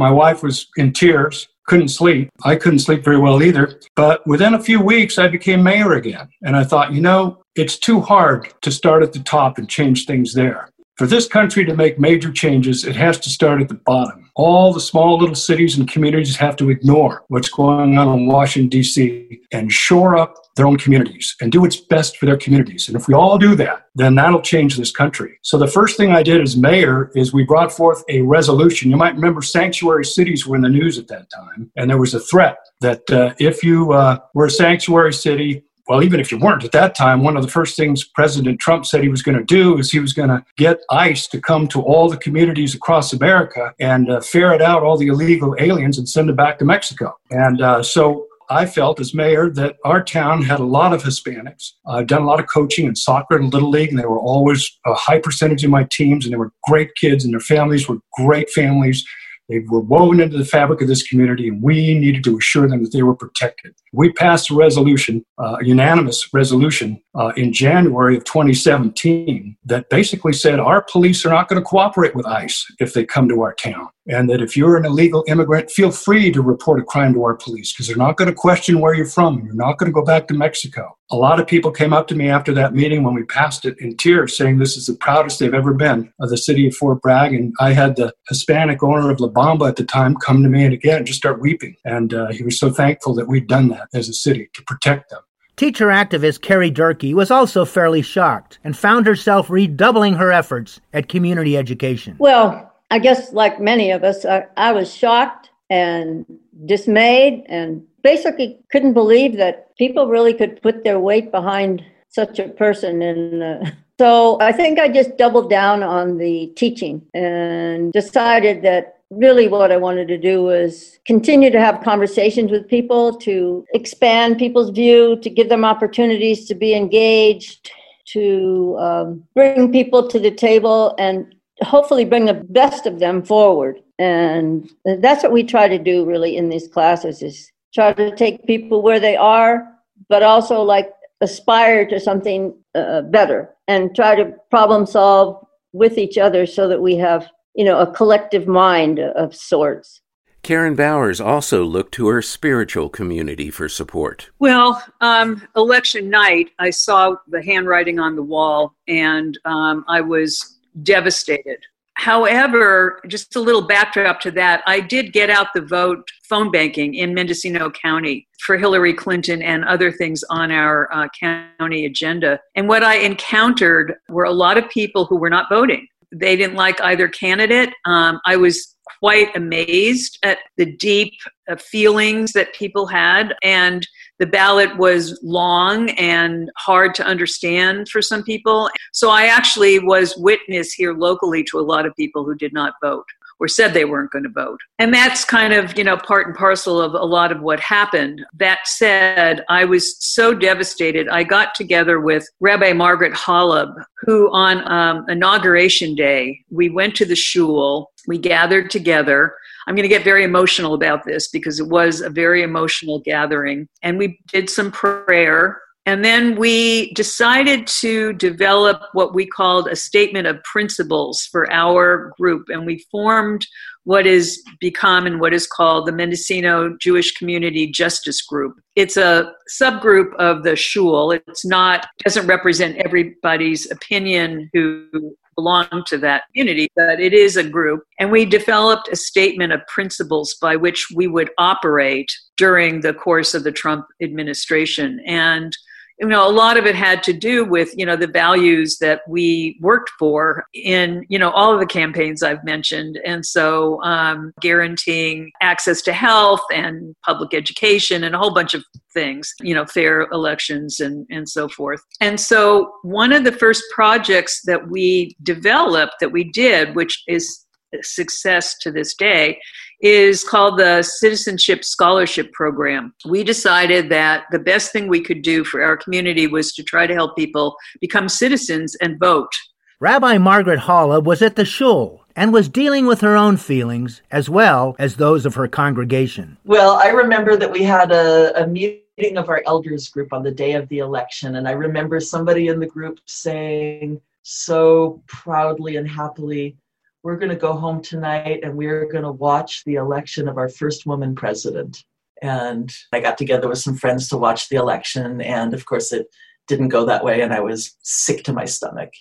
My 0.02 0.10
wife 0.10 0.42
was 0.42 0.66
in 0.76 0.92
tears 0.92 1.46
couldn't 1.68 1.90
sleep. 1.90 2.28
I 2.44 2.56
couldn't 2.56 2.80
sleep 2.80 3.04
very 3.04 3.18
well 3.18 3.40
either. 3.40 3.78
But 3.94 4.26
within 4.26 4.54
a 4.54 4.60
few 4.60 4.80
weeks, 4.80 5.16
I 5.16 5.28
became 5.28 5.62
mayor 5.62 5.92
again. 5.92 6.28
And 6.42 6.56
I 6.56 6.64
thought, 6.64 6.92
you 6.92 7.00
know, 7.00 7.40
it's 7.54 7.78
too 7.78 8.00
hard 8.00 8.52
to 8.62 8.72
start 8.72 9.04
at 9.04 9.12
the 9.12 9.20
top 9.20 9.58
and 9.58 9.68
change 9.68 10.06
things 10.06 10.34
there. 10.34 10.70
For 10.96 11.06
this 11.06 11.26
country 11.26 11.64
to 11.64 11.74
make 11.74 11.98
major 11.98 12.30
changes, 12.30 12.84
it 12.84 12.94
has 12.96 13.18
to 13.20 13.30
start 13.30 13.62
at 13.62 13.68
the 13.68 13.74
bottom. 13.74 14.30
All 14.34 14.74
the 14.74 14.80
small 14.80 15.18
little 15.18 15.34
cities 15.34 15.78
and 15.78 15.90
communities 15.90 16.36
have 16.36 16.54
to 16.56 16.68
ignore 16.68 17.24
what's 17.28 17.48
going 17.48 17.96
on 17.96 18.18
in 18.18 18.26
Washington, 18.26 18.68
D.C., 18.68 19.40
and 19.52 19.72
shore 19.72 20.16
up 20.16 20.34
their 20.56 20.66
own 20.66 20.76
communities 20.76 21.34
and 21.40 21.50
do 21.50 21.62
what's 21.62 21.76
best 21.76 22.18
for 22.18 22.26
their 22.26 22.36
communities. 22.36 22.88
And 22.88 22.96
if 22.96 23.08
we 23.08 23.14
all 23.14 23.38
do 23.38 23.54
that, 23.56 23.86
then 23.94 24.14
that'll 24.14 24.42
change 24.42 24.76
this 24.76 24.90
country. 24.90 25.38
So 25.42 25.58
the 25.58 25.66
first 25.66 25.96
thing 25.96 26.12
I 26.12 26.22
did 26.22 26.42
as 26.42 26.56
mayor 26.56 27.10
is 27.14 27.32
we 27.32 27.44
brought 27.44 27.72
forth 27.72 28.04
a 28.08 28.20
resolution. 28.22 28.90
You 28.90 28.96
might 28.96 29.14
remember 29.14 29.40
sanctuary 29.40 30.04
cities 30.04 30.46
were 30.46 30.56
in 30.56 30.62
the 30.62 30.68
news 30.68 30.98
at 30.98 31.08
that 31.08 31.30
time, 31.30 31.70
and 31.76 31.88
there 31.88 31.98
was 31.98 32.14
a 32.14 32.20
threat 32.20 32.58
that 32.80 33.10
uh, 33.10 33.34
if 33.38 33.62
you 33.62 33.92
uh, 33.92 34.18
were 34.34 34.46
a 34.46 34.50
sanctuary 34.50 35.14
city, 35.14 35.64
well, 35.88 36.02
even 36.02 36.20
if 36.20 36.30
you 36.30 36.38
weren't 36.38 36.64
at 36.64 36.72
that 36.72 36.94
time, 36.94 37.22
one 37.22 37.36
of 37.36 37.42
the 37.42 37.50
first 37.50 37.76
things 37.76 38.04
President 38.04 38.60
Trump 38.60 38.86
said 38.86 39.02
he 39.02 39.08
was 39.08 39.22
going 39.22 39.38
to 39.38 39.44
do 39.44 39.78
is 39.78 39.90
he 39.90 39.98
was 39.98 40.12
going 40.12 40.28
to 40.28 40.44
get 40.56 40.80
ICE 40.90 41.26
to 41.28 41.40
come 41.40 41.66
to 41.68 41.80
all 41.82 42.08
the 42.08 42.16
communities 42.16 42.74
across 42.74 43.12
America 43.12 43.72
and 43.80 44.10
uh, 44.10 44.20
ferret 44.20 44.62
out 44.62 44.82
all 44.82 44.96
the 44.96 45.08
illegal 45.08 45.56
aliens 45.58 45.98
and 45.98 46.08
send 46.08 46.28
them 46.28 46.36
back 46.36 46.58
to 46.58 46.64
Mexico. 46.64 47.16
And 47.30 47.60
uh, 47.60 47.82
so 47.82 48.26
I 48.52 48.66
felt 48.66 49.00
as 49.00 49.14
mayor 49.14 49.48
that 49.50 49.76
our 49.84 50.04
town 50.04 50.42
had 50.42 50.60
a 50.60 50.64
lot 50.64 50.92
of 50.92 51.02
Hispanics. 51.02 51.72
I've 51.86 52.06
done 52.06 52.22
a 52.22 52.26
lot 52.26 52.38
of 52.38 52.46
coaching 52.52 52.86
in 52.86 52.94
soccer 52.94 53.36
and 53.36 53.52
Little 53.52 53.70
League, 53.70 53.90
and 53.90 53.98
they 53.98 54.06
were 54.06 54.18
always 54.18 54.70
a 54.84 54.94
high 54.94 55.18
percentage 55.18 55.64
of 55.64 55.70
my 55.70 55.84
teams, 55.90 56.24
and 56.24 56.32
they 56.32 56.38
were 56.38 56.52
great 56.64 56.90
kids, 57.00 57.24
and 57.24 57.32
their 57.32 57.40
families 57.40 57.88
were 57.88 57.98
great 58.12 58.50
families. 58.50 59.04
They 59.48 59.60
were 59.68 59.80
woven 59.80 60.20
into 60.20 60.38
the 60.38 60.44
fabric 60.44 60.80
of 60.80 60.88
this 60.88 61.02
community, 61.02 61.48
and 61.48 61.62
we 61.62 61.98
needed 61.98 62.24
to 62.24 62.38
assure 62.38 62.68
them 62.68 62.82
that 62.82 62.92
they 62.92 63.02
were 63.02 63.16
protected. 63.16 63.74
We 63.92 64.12
passed 64.12 64.50
a 64.50 64.54
resolution, 64.54 65.24
uh, 65.38 65.56
a 65.60 65.64
unanimous 65.64 66.28
resolution, 66.32 67.02
uh, 67.14 67.32
in 67.36 67.52
January 67.52 68.16
of 68.16 68.24
2017 68.24 69.56
that 69.64 69.88
basically 69.90 70.32
said 70.32 70.58
our 70.58 70.82
police 70.82 71.24
are 71.26 71.30
not 71.30 71.48
going 71.48 71.60
to 71.60 71.64
cooperate 71.64 72.14
with 72.14 72.26
ICE 72.26 72.72
if 72.78 72.94
they 72.94 73.04
come 73.04 73.28
to 73.28 73.42
our 73.42 73.54
town. 73.54 73.88
And 74.08 74.28
that 74.30 74.42
if 74.42 74.56
you're 74.56 74.76
an 74.76 74.84
illegal 74.84 75.24
immigrant, 75.28 75.70
feel 75.70 75.92
free 75.92 76.32
to 76.32 76.42
report 76.42 76.80
a 76.80 76.84
crime 76.84 77.14
to 77.14 77.22
our 77.22 77.36
police 77.36 77.72
because 77.72 77.86
they're 77.86 77.96
not 77.96 78.16
going 78.16 78.28
to 78.28 78.34
question 78.34 78.80
where 78.80 78.94
you're 78.94 79.06
from. 79.06 79.44
You're 79.44 79.54
not 79.54 79.78
going 79.78 79.92
to 79.92 79.94
go 79.94 80.04
back 80.04 80.26
to 80.28 80.34
Mexico. 80.34 80.96
A 81.12 81.16
lot 81.16 81.38
of 81.38 81.46
people 81.46 81.70
came 81.70 81.92
up 81.92 82.08
to 82.08 82.16
me 82.16 82.28
after 82.28 82.52
that 82.54 82.74
meeting 82.74 83.04
when 83.04 83.14
we 83.14 83.22
passed 83.24 83.64
it 83.64 83.78
in 83.78 83.96
tears 83.96 84.36
saying 84.36 84.58
this 84.58 84.76
is 84.76 84.86
the 84.86 84.94
proudest 84.94 85.38
they've 85.38 85.54
ever 85.54 85.72
been 85.72 86.12
of 86.18 86.30
the 86.30 86.36
city 86.36 86.66
of 86.66 86.74
Fort 86.74 87.00
Bragg. 87.00 87.32
And 87.32 87.52
I 87.60 87.74
had 87.74 87.94
the 87.94 88.12
Hispanic 88.28 88.82
owner 88.82 89.10
of 89.10 89.20
La 89.20 89.28
Bamba 89.28 89.68
at 89.68 89.76
the 89.76 89.84
time 89.84 90.16
come 90.16 90.42
to 90.42 90.48
me 90.48 90.64
and 90.64 90.74
again 90.74 91.04
just 91.04 91.18
start 91.18 91.40
weeping. 91.40 91.76
And 91.84 92.12
uh, 92.12 92.32
he 92.32 92.42
was 92.42 92.58
so 92.58 92.70
thankful 92.70 93.14
that 93.14 93.28
we'd 93.28 93.46
done 93.46 93.68
that 93.68 93.88
as 93.94 94.08
a 94.08 94.14
city 94.14 94.48
to 94.54 94.62
protect 94.64 95.10
them. 95.10 95.20
Teacher 95.56 95.88
activist 95.88 96.40
Carrie 96.40 96.70
Durkee 96.70 97.14
was 97.14 97.30
also 97.30 97.64
fairly 97.64 98.02
shocked 98.02 98.58
and 98.64 98.76
found 98.76 99.06
herself 99.06 99.50
redoubling 99.50 100.14
her 100.14 100.32
efforts 100.32 100.80
at 100.92 101.08
community 101.08 101.56
education. 101.56 102.16
Well, 102.18 102.72
I 102.90 102.98
guess 102.98 103.32
like 103.32 103.60
many 103.60 103.90
of 103.90 104.02
us, 104.04 104.24
I, 104.24 104.46
I 104.56 104.72
was 104.72 104.92
shocked 104.94 105.50
and 105.70 106.26
dismayed 106.66 107.44
and 107.48 107.82
basically 108.02 108.58
couldn't 108.70 108.92
believe 108.92 109.36
that 109.36 109.74
people 109.76 110.06
really 110.08 110.34
could 110.34 110.60
put 110.60 110.84
their 110.84 111.00
weight 111.00 111.30
behind 111.30 111.84
such 112.08 112.38
a 112.38 112.48
person 112.48 113.00
and 113.00 113.72
so 113.98 114.38
i 114.40 114.52
think 114.52 114.78
i 114.78 114.86
just 114.86 115.16
doubled 115.16 115.48
down 115.48 115.82
on 115.82 116.18
the 116.18 116.52
teaching 116.56 117.00
and 117.14 117.90
decided 117.92 118.60
that 118.62 118.98
really 119.12 119.46
what 119.46 119.70
I 119.70 119.76
wanted 119.76 120.08
to 120.08 120.18
do 120.18 120.42
was 120.42 120.98
continue 121.04 121.50
to 121.50 121.60
have 121.60 121.82
conversations 121.82 122.50
with 122.50 122.68
people, 122.68 123.16
to 123.18 123.64
expand 123.74 124.38
people's 124.38 124.70
view, 124.70 125.16
to 125.20 125.30
give 125.30 125.48
them 125.48 125.64
opportunities 125.64 126.46
to 126.46 126.54
be 126.54 126.74
engaged, 126.74 127.70
to 128.06 128.76
um, 128.80 129.24
bring 129.34 129.70
people 129.70 130.08
to 130.08 130.18
the 130.18 130.30
table, 130.30 130.94
and 130.98 131.34
hopefully 131.60 132.04
bring 132.04 132.24
the 132.24 132.34
best 132.34 132.86
of 132.86 132.98
them 132.98 133.22
forward. 133.22 133.80
And 133.98 134.68
that's 134.84 135.22
what 135.22 135.32
we 135.32 135.44
try 135.44 135.68
to 135.68 135.78
do 135.78 136.04
really 136.04 136.36
in 136.36 136.48
these 136.48 136.66
classes 136.66 137.22
is 137.22 137.52
try 137.72 137.92
to 137.92 138.14
take 138.16 138.46
people 138.46 138.82
where 138.82 139.00
they 139.00 139.16
are, 139.16 139.68
but 140.08 140.22
also 140.22 140.62
like 140.62 140.90
aspire 141.20 141.86
to 141.86 142.00
something 142.00 142.54
uh, 142.74 143.02
better 143.02 143.50
and 143.68 143.94
try 143.94 144.14
to 144.14 144.34
problem 144.50 144.86
solve 144.86 145.46
with 145.72 145.98
each 145.98 146.18
other 146.18 146.46
so 146.46 146.66
that 146.66 146.80
we 146.80 146.96
have 146.96 147.28
you 147.54 147.64
know, 147.64 147.78
a 147.78 147.92
collective 147.92 148.46
mind 148.46 148.98
of 148.98 149.34
sorts. 149.34 150.00
Karen 150.42 150.74
Bowers 150.74 151.20
also 151.20 151.64
looked 151.64 151.94
to 151.94 152.08
her 152.08 152.20
spiritual 152.20 152.88
community 152.88 153.48
for 153.48 153.68
support. 153.68 154.30
Well, 154.40 154.82
um, 155.00 155.46
election 155.54 156.10
night, 156.10 156.50
I 156.58 156.70
saw 156.70 157.14
the 157.28 157.42
handwriting 157.42 158.00
on 158.00 158.16
the 158.16 158.24
wall 158.24 158.74
and 158.88 159.38
um, 159.44 159.84
I 159.86 160.00
was 160.00 160.58
devastated. 160.82 161.58
However, 161.94 163.00
just 163.06 163.36
a 163.36 163.40
little 163.40 163.62
backdrop 163.62 164.18
to 164.22 164.32
that, 164.32 164.62
I 164.66 164.80
did 164.80 165.12
get 165.12 165.30
out 165.30 165.48
the 165.54 165.60
vote 165.60 166.08
phone 166.28 166.50
banking 166.50 166.94
in 166.94 167.14
Mendocino 167.14 167.70
County 167.70 168.26
for 168.40 168.56
Hillary 168.56 168.94
Clinton 168.94 169.42
and 169.42 169.64
other 169.64 169.92
things 169.92 170.24
on 170.28 170.50
our 170.50 170.92
uh, 170.92 171.06
county 171.20 171.86
agenda. 171.86 172.40
And 172.56 172.66
what 172.66 172.82
I 172.82 172.96
encountered 172.96 173.94
were 174.08 174.24
a 174.24 174.32
lot 174.32 174.58
of 174.58 174.68
people 174.70 175.04
who 175.04 175.18
were 175.18 175.30
not 175.30 175.48
voting 175.48 175.86
they 176.12 176.36
didn't 176.36 176.56
like 176.56 176.80
either 176.80 177.08
candidate. 177.08 177.70
Um, 177.84 178.20
I 178.26 178.36
was 178.36 178.76
quite 178.98 179.34
amazed 179.36 180.18
at 180.22 180.38
the 180.56 180.66
deep 180.66 181.14
uh, 181.50 181.56
feelings 181.56 182.32
that 182.32 182.54
people 182.54 182.86
had, 182.86 183.34
and 183.42 183.86
the 184.18 184.26
ballot 184.26 184.76
was 184.76 185.18
long 185.22 185.90
and 185.90 186.50
hard 186.56 186.94
to 186.96 187.04
understand 187.04 187.88
for 187.88 188.00
some 188.00 188.22
people. 188.22 188.70
So 188.92 189.10
I 189.10 189.26
actually 189.26 189.78
was 189.78 190.16
witness 190.16 190.72
here 190.72 190.94
locally 190.94 191.42
to 191.50 191.58
a 191.58 191.62
lot 191.62 191.86
of 191.86 191.96
people 191.96 192.24
who 192.24 192.34
did 192.34 192.52
not 192.52 192.74
vote 192.82 193.06
or 193.40 193.48
said 193.48 193.74
they 193.74 193.84
weren't 193.84 194.12
going 194.12 194.22
to 194.22 194.30
vote. 194.30 194.60
And 194.78 194.94
that's 194.94 195.24
kind 195.24 195.52
of, 195.52 195.76
you 195.76 195.82
know, 195.82 195.96
part 195.96 196.28
and 196.28 196.36
parcel 196.36 196.80
of 196.80 196.94
a 196.94 197.04
lot 197.04 197.32
of 197.32 197.40
what 197.40 197.58
happened. 197.58 198.24
That 198.34 198.60
said, 198.66 199.42
I 199.48 199.64
was 199.64 199.96
so 199.98 200.32
devastated. 200.32 201.08
I 201.08 201.24
got 201.24 201.56
together 201.56 201.98
with 201.98 202.24
Rabbi 202.38 202.72
Margaret 202.72 203.14
Holub, 203.14 203.74
who 204.02 204.32
on 204.32 204.70
um, 204.70 205.04
inauguration 205.08 205.94
day, 205.94 206.40
we 206.50 206.68
went 206.68 206.94
to 206.96 207.04
the 207.04 207.16
shul, 207.16 207.90
we 208.06 208.18
gathered 208.18 208.70
together. 208.70 209.34
I'm 209.66 209.76
going 209.76 209.88
to 209.88 209.88
get 209.88 210.04
very 210.04 210.24
emotional 210.24 210.74
about 210.74 211.04
this 211.04 211.28
because 211.28 211.60
it 211.60 211.68
was 211.68 212.00
a 212.00 212.10
very 212.10 212.42
emotional 212.42 212.98
gathering. 213.00 213.68
And 213.82 213.96
we 213.96 214.18
did 214.32 214.50
some 214.50 214.72
prayer 214.72 215.62
and 215.84 216.04
then 216.04 216.36
we 216.36 216.92
decided 216.92 217.66
to 217.66 218.12
develop 218.12 218.82
what 218.92 219.14
we 219.14 219.26
called 219.26 219.66
a 219.66 219.74
statement 219.74 220.28
of 220.28 220.42
principles 220.44 221.26
for 221.26 221.50
our 221.52 222.12
group. 222.18 222.48
And 222.48 222.64
we 222.64 222.86
formed 222.90 223.44
what 223.84 224.06
is 224.06 224.42
become 224.60 225.06
and 225.06 225.20
what 225.20 225.34
is 225.34 225.46
called 225.46 225.86
the 225.86 225.92
Mendocino 225.92 226.76
Jewish 226.80 227.12
Community 227.12 227.70
Justice 227.70 228.22
Group. 228.22 228.56
It's 228.76 228.96
a 228.96 229.32
subgroup 229.60 230.14
of 230.16 230.44
the 230.44 230.56
shul. 230.56 231.10
It's 231.10 231.44
not 231.44 231.86
doesn't 232.04 232.26
represent 232.26 232.76
everybody's 232.76 233.70
opinion 233.70 234.48
who 234.52 235.16
belong 235.34 235.66
to 235.86 235.98
that 235.98 236.24
community, 236.28 236.68
but 236.76 237.00
it 237.00 237.12
is 237.12 237.36
a 237.36 237.48
group. 237.48 237.82
And 237.98 238.10
we 238.10 238.24
developed 238.24 238.88
a 238.88 238.96
statement 238.96 239.52
of 239.52 239.66
principles 239.66 240.36
by 240.40 240.56
which 240.56 240.88
we 240.94 241.06
would 241.06 241.30
operate 241.38 242.10
during 242.36 242.80
the 242.80 242.94
course 242.94 243.34
of 243.34 243.44
the 243.44 243.52
Trump 243.52 243.86
administration. 244.02 245.00
And 245.06 245.56
you 246.00 246.08
know 246.08 246.28
a 246.28 246.30
lot 246.30 246.56
of 246.56 246.66
it 246.66 246.74
had 246.74 247.02
to 247.02 247.12
do 247.12 247.44
with 247.44 247.70
you 247.76 247.86
know 247.86 247.96
the 247.96 248.06
values 248.06 248.78
that 248.78 249.02
we 249.08 249.58
worked 249.60 249.90
for 249.98 250.46
in 250.54 251.04
you 251.08 251.18
know 251.18 251.30
all 251.30 251.52
of 251.52 251.60
the 251.60 251.66
campaigns 251.66 252.22
i've 252.22 252.44
mentioned. 252.44 253.00
And 253.04 253.24
so 253.24 253.82
um, 253.82 254.32
guaranteeing 254.40 255.30
access 255.40 255.82
to 255.82 255.92
health 255.92 256.42
and 256.52 256.94
public 257.04 257.34
education 257.34 258.04
and 258.04 258.14
a 258.14 258.18
whole 258.18 258.34
bunch 258.34 258.54
of 258.54 258.64
things 258.92 259.32
you 259.40 259.54
know 259.54 259.66
fair 259.66 260.02
elections 260.12 260.80
and 260.80 261.06
and 261.10 261.28
so 261.28 261.48
forth. 261.48 261.82
And 262.00 262.18
so 262.18 262.72
one 262.82 263.12
of 263.12 263.24
the 263.24 263.32
first 263.32 263.62
projects 263.74 264.42
that 264.44 264.68
we 264.68 265.16
developed 265.22 265.94
that 266.00 266.12
we 266.12 266.24
did 266.24 266.74
which 266.74 267.02
is 267.08 267.44
a 267.74 267.82
success 267.82 268.56
to 268.58 268.70
this 268.70 268.94
day 268.94 269.38
is 269.82 270.22
called 270.22 270.58
the 270.58 270.82
Citizenship 270.82 271.64
Scholarship 271.64 272.32
Program. 272.32 272.94
We 273.04 273.24
decided 273.24 273.90
that 273.90 274.24
the 274.30 274.38
best 274.38 274.70
thing 274.72 274.86
we 274.86 275.02
could 275.02 275.22
do 275.22 275.42
for 275.44 275.62
our 275.62 275.76
community 275.76 276.28
was 276.28 276.52
to 276.52 276.62
try 276.62 276.86
to 276.86 276.94
help 276.94 277.16
people 277.16 277.56
become 277.80 278.08
citizens 278.08 278.76
and 278.76 278.98
vote. 278.98 279.32
Rabbi 279.80 280.18
Margaret 280.18 280.60
Holub 280.60 281.04
was 281.04 281.20
at 281.20 281.34
the 281.34 281.44
shul 281.44 282.04
and 282.14 282.32
was 282.32 282.48
dealing 282.48 282.86
with 282.86 283.00
her 283.00 283.16
own 283.16 283.36
feelings 283.36 284.02
as 284.12 284.30
well 284.30 284.76
as 284.78 284.96
those 284.96 285.26
of 285.26 285.34
her 285.34 285.48
congregation. 285.48 286.38
Well, 286.44 286.76
I 286.76 286.88
remember 286.88 287.36
that 287.36 287.50
we 287.50 287.64
had 287.64 287.90
a, 287.90 288.40
a 288.40 288.46
meeting 288.46 289.16
of 289.16 289.28
our 289.28 289.42
elders 289.46 289.88
group 289.88 290.12
on 290.12 290.22
the 290.22 290.30
day 290.30 290.52
of 290.52 290.68
the 290.68 290.78
election, 290.78 291.36
and 291.36 291.48
I 291.48 291.52
remember 291.52 291.98
somebody 291.98 292.46
in 292.46 292.60
the 292.60 292.66
group 292.66 293.00
saying 293.06 294.00
so 294.22 295.02
proudly 295.08 295.76
and 295.76 295.88
happily, 295.88 296.56
we're 297.02 297.16
going 297.16 297.30
to 297.30 297.36
go 297.36 297.54
home 297.54 297.82
tonight 297.82 298.40
and 298.42 298.56
we're 298.56 298.86
going 298.86 299.04
to 299.04 299.12
watch 299.12 299.64
the 299.64 299.74
election 299.74 300.28
of 300.28 300.38
our 300.38 300.48
first 300.48 300.86
woman 300.86 301.14
president. 301.14 301.84
And 302.20 302.72
I 302.92 303.00
got 303.00 303.18
together 303.18 303.48
with 303.48 303.58
some 303.58 303.76
friends 303.76 304.08
to 304.08 304.16
watch 304.16 304.48
the 304.48 304.56
election. 304.56 305.20
And 305.20 305.52
of 305.54 305.66
course, 305.66 305.92
it 305.92 306.06
didn't 306.46 306.68
go 306.68 306.86
that 306.86 307.04
way. 307.04 307.22
And 307.22 307.32
I 307.32 307.40
was 307.40 307.76
sick 307.82 308.22
to 308.24 308.32
my 308.32 308.44
stomach. 308.44 308.92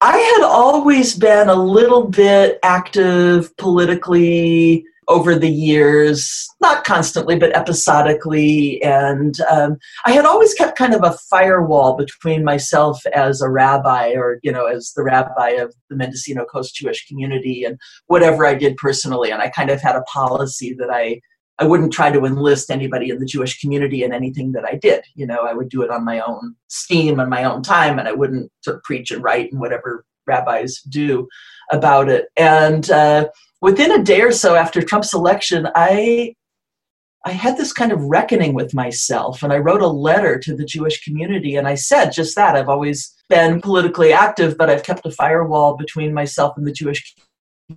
I 0.00 0.16
had 0.16 0.42
always 0.44 1.14
been 1.14 1.48
a 1.48 1.54
little 1.54 2.06
bit 2.06 2.58
active 2.62 3.56
politically 3.56 4.84
over 5.08 5.34
the 5.34 5.50
years, 5.50 6.48
not 6.60 6.84
constantly, 6.84 7.36
but 7.36 7.54
episodically. 7.56 8.82
And 8.82 9.34
um, 9.50 9.76
I 10.06 10.12
had 10.12 10.24
always 10.24 10.54
kept 10.54 10.78
kind 10.78 10.94
of 10.94 11.02
a 11.02 11.16
firewall 11.28 11.96
between 11.96 12.44
myself 12.44 13.04
as 13.12 13.40
a 13.40 13.50
rabbi 13.50 14.12
or, 14.12 14.38
you 14.42 14.52
know, 14.52 14.66
as 14.66 14.92
the 14.94 15.02
rabbi 15.02 15.50
of 15.50 15.74
the 15.90 15.96
Mendocino 15.96 16.44
Coast 16.44 16.76
Jewish 16.76 17.06
community 17.06 17.64
and 17.64 17.78
whatever 18.06 18.46
I 18.46 18.54
did 18.54 18.76
personally. 18.76 19.30
And 19.30 19.42
I 19.42 19.48
kind 19.48 19.70
of 19.70 19.80
had 19.80 19.96
a 19.96 20.02
policy 20.02 20.72
that 20.74 20.90
I, 20.90 21.20
I 21.58 21.66
wouldn't 21.66 21.92
try 21.92 22.10
to 22.10 22.24
enlist 22.24 22.70
anybody 22.70 23.10
in 23.10 23.18
the 23.18 23.26
Jewish 23.26 23.60
community 23.60 24.04
in 24.04 24.12
anything 24.12 24.52
that 24.52 24.64
I 24.64 24.76
did. 24.76 25.04
You 25.14 25.26
know, 25.26 25.42
I 25.42 25.52
would 25.52 25.68
do 25.68 25.82
it 25.82 25.90
on 25.90 26.04
my 26.04 26.20
own 26.20 26.54
steam 26.68 27.20
and 27.20 27.28
my 27.28 27.44
own 27.44 27.62
time, 27.62 27.98
and 27.98 28.08
I 28.08 28.12
wouldn't 28.12 28.50
sort 28.62 28.76
of 28.76 28.82
preach 28.84 29.10
and 29.10 29.22
write 29.22 29.52
and 29.52 29.60
whatever 29.60 30.04
rabbis 30.26 30.80
do 30.88 31.28
about 31.72 32.08
it. 32.08 32.26
And 32.36 32.90
uh, 32.90 33.28
within 33.62 33.92
a 33.92 34.02
day 34.02 34.20
or 34.20 34.32
so 34.32 34.54
after 34.54 34.82
Trump's 34.82 35.14
election, 35.14 35.68
I 35.74 36.34
I 37.24 37.30
had 37.30 37.56
this 37.56 37.72
kind 37.72 37.92
of 37.92 38.02
reckoning 38.02 38.52
with 38.52 38.74
myself, 38.74 39.44
and 39.44 39.52
I 39.52 39.58
wrote 39.58 39.80
a 39.80 39.86
letter 39.86 40.40
to 40.40 40.56
the 40.56 40.64
Jewish 40.64 41.04
community, 41.04 41.54
and 41.54 41.68
I 41.68 41.76
said 41.76 42.10
just 42.10 42.34
that. 42.34 42.56
I've 42.56 42.68
always 42.68 43.14
been 43.28 43.60
politically 43.60 44.12
active, 44.12 44.58
but 44.58 44.68
I've 44.68 44.82
kept 44.82 45.06
a 45.06 45.10
firewall 45.12 45.76
between 45.76 46.12
myself 46.12 46.54
and 46.56 46.66
the 46.66 46.72
Jewish 46.72 47.14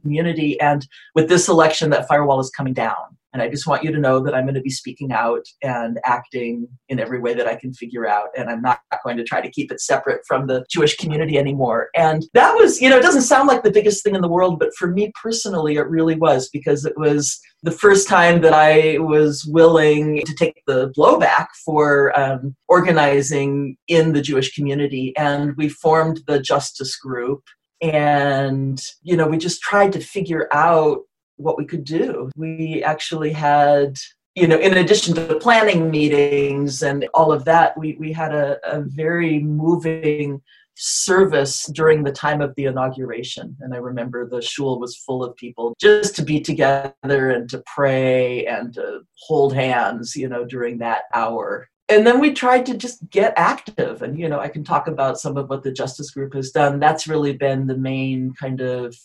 community. 0.02 0.60
And 0.60 0.86
with 1.14 1.30
this 1.30 1.48
election, 1.48 1.92
that 1.92 2.08
firewall 2.08 2.40
is 2.40 2.50
coming 2.50 2.74
down. 2.74 3.15
And 3.36 3.42
I 3.42 3.50
just 3.50 3.68
want 3.68 3.84
you 3.84 3.92
to 3.92 4.00
know 4.00 4.22
that 4.22 4.34
I'm 4.34 4.46
going 4.46 4.56
to 4.56 4.62
be 4.62 4.70
speaking 4.70 5.12
out 5.12 5.46
and 5.62 6.00
acting 6.06 6.70
in 6.88 7.02
every 7.02 7.20
way 7.20 7.34
that 7.34 7.48
I 7.48 7.58
can 7.58 7.74
figure 7.74 8.08
out. 8.08 8.30
And 8.38 8.50
I'm 8.50 8.62
not 8.62 8.80
going 9.04 9.18
to 9.18 9.26
try 9.26 9.42
to 9.42 9.52
keep 9.52 9.74
it 9.74 9.82
separate 9.82 10.22
from 10.26 10.48
the 10.48 10.66
Jewish 10.72 10.96
community 10.96 11.38
anymore. 11.38 11.90
And 11.96 12.26
that 12.34 12.54
was, 12.54 12.80
you 12.80 12.90
know, 12.90 12.98
it 12.98 13.02
doesn't 13.02 13.24
sound 13.24 13.50
like 13.50 13.64
the 13.64 13.74
biggest 13.74 14.06
thing 14.06 14.16
in 14.16 14.22
the 14.22 14.30
world, 14.30 14.58
but 14.58 14.74
for 14.80 14.88
me 14.88 15.12
personally, 15.22 15.76
it 15.76 15.90
really 15.90 16.16
was 16.16 16.48
because 16.48 16.86
it 16.86 16.94
was 16.96 17.38
the 17.62 17.72
first 17.72 18.08
time 18.08 18.40
that 18.40 18.54
I 18.54 19.00
was 19.00 19.46
willing 19.52 20.22
to 20.26 20.34
take 20.34 20.62
the 20.66 20.94
blowback 20.98 21.48
for 21.66 22.18
um, 22.18 22.56
organizing 22.70 23.76
in 23.90 24.14
the 24.14 24.22
Jewish 24.22 24.56
community. 24.56 25.14
And 25.18 25.58
we 25.58 25.68
formed 25.68 26.22
the 26.26 26.40
Justice 26.40 26.96
Group 26.96 27.44
and 27.82 28.82
you 29.04 29.18
know 29.18 29.28
we 29.28 29.38
just 29.38 29.62
tried 29.62 29.92
to 29.92 30.00
figure 30.00 30.48
out 30.54 31.00
what 31.38 31.58
we 31.58 31.66
could 31.66 31.84
do. 31.84 32.30
We 32.36 32.84
actually 32.84 33.32
had, 33.32 33.98
you 34.36 34.48
know, 34.48 34.60
in 34.60 34.78
addition 34.78 35.16
to 35.16 35.22
the 35.22 35.40
planning 35.40 35.90
meetings 35.90 36.82
and 36.82 37.08
all 37.14 37.32
of 37.32 37.46
that, 37.46 37.78
we, 37.78 37.96
we 38.00 38.12
had 38.12 38.34
a, 38.34 38.58
a 38.64 38.82
very 38.82 39.40
moving 39.40 40.42
service 40.78 41.66
during 41.68 42.04
the 42.04 42.12
time 42.12 42.42
of 42.42 42.54
the 42.56 42.66
inauguration. 42.66 43.56
And 43.62 43.74
I 43.74 43.78
remember 43.78 44.28
the 44.28 44.42
shul 44.42 44.80
was 44.80 44.98
full 44.98 45.24
of 45.24 45.36
people 45.38 45.74
just 45.80 46.16
to 46.18 46.22
be 46.22 46.42
together 46.42 47.32
and 47.32 47.50
to 47.50 47.64
pray 47.66 48.46
and 48.46 48.74
to 48.74 49.02
hold 49.20 49.54
hands, 49.54 50.16
you 50.16 50.28
know, 50.28 50.46
during 50.46 50.80
that 50.80 51.04
hour. 51.14 51.70
And 51.88 52.06
then 52.06 52.20
we 52.20 52.34
tried 52.34 52.66
to 52.66 52.76
just 52.76 53.10
get 53.10 53.34
active. 53.38 54.02
And, 54.02 54.20
you 54.20 54.28
know, 54.28 54.40
I 54.40 54.48
can 54.48 54.64
talk 54.64 54.88
about 54.88 55.20
some 55.20 55.38
of 55.38 55.50
what 55.50 55.64
the 55.64 55.72
Justice 55.72 56.12
Group 56.12 56.34
has 56.34 56.52
done. 56.52 56.80
That's 56.80 57.08
really 57.08 57.34
been 57.34 57.68
the 57.68 57.78
main 57.78 58.34
kind 58.34 58.60
of 58.60 58.96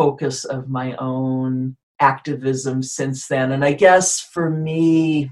focus 0.00 0.46
of 0.46 0.70
my 0.70 0.96
own 0.96 1.76
activism 2.00 2.82
since 2.82 3.28
then. 3.28 3.52
And 3.52 3.62
I 3.62 3.74
guess 3.74 4.18
for 4.18 4.48
me, 4.48 5.30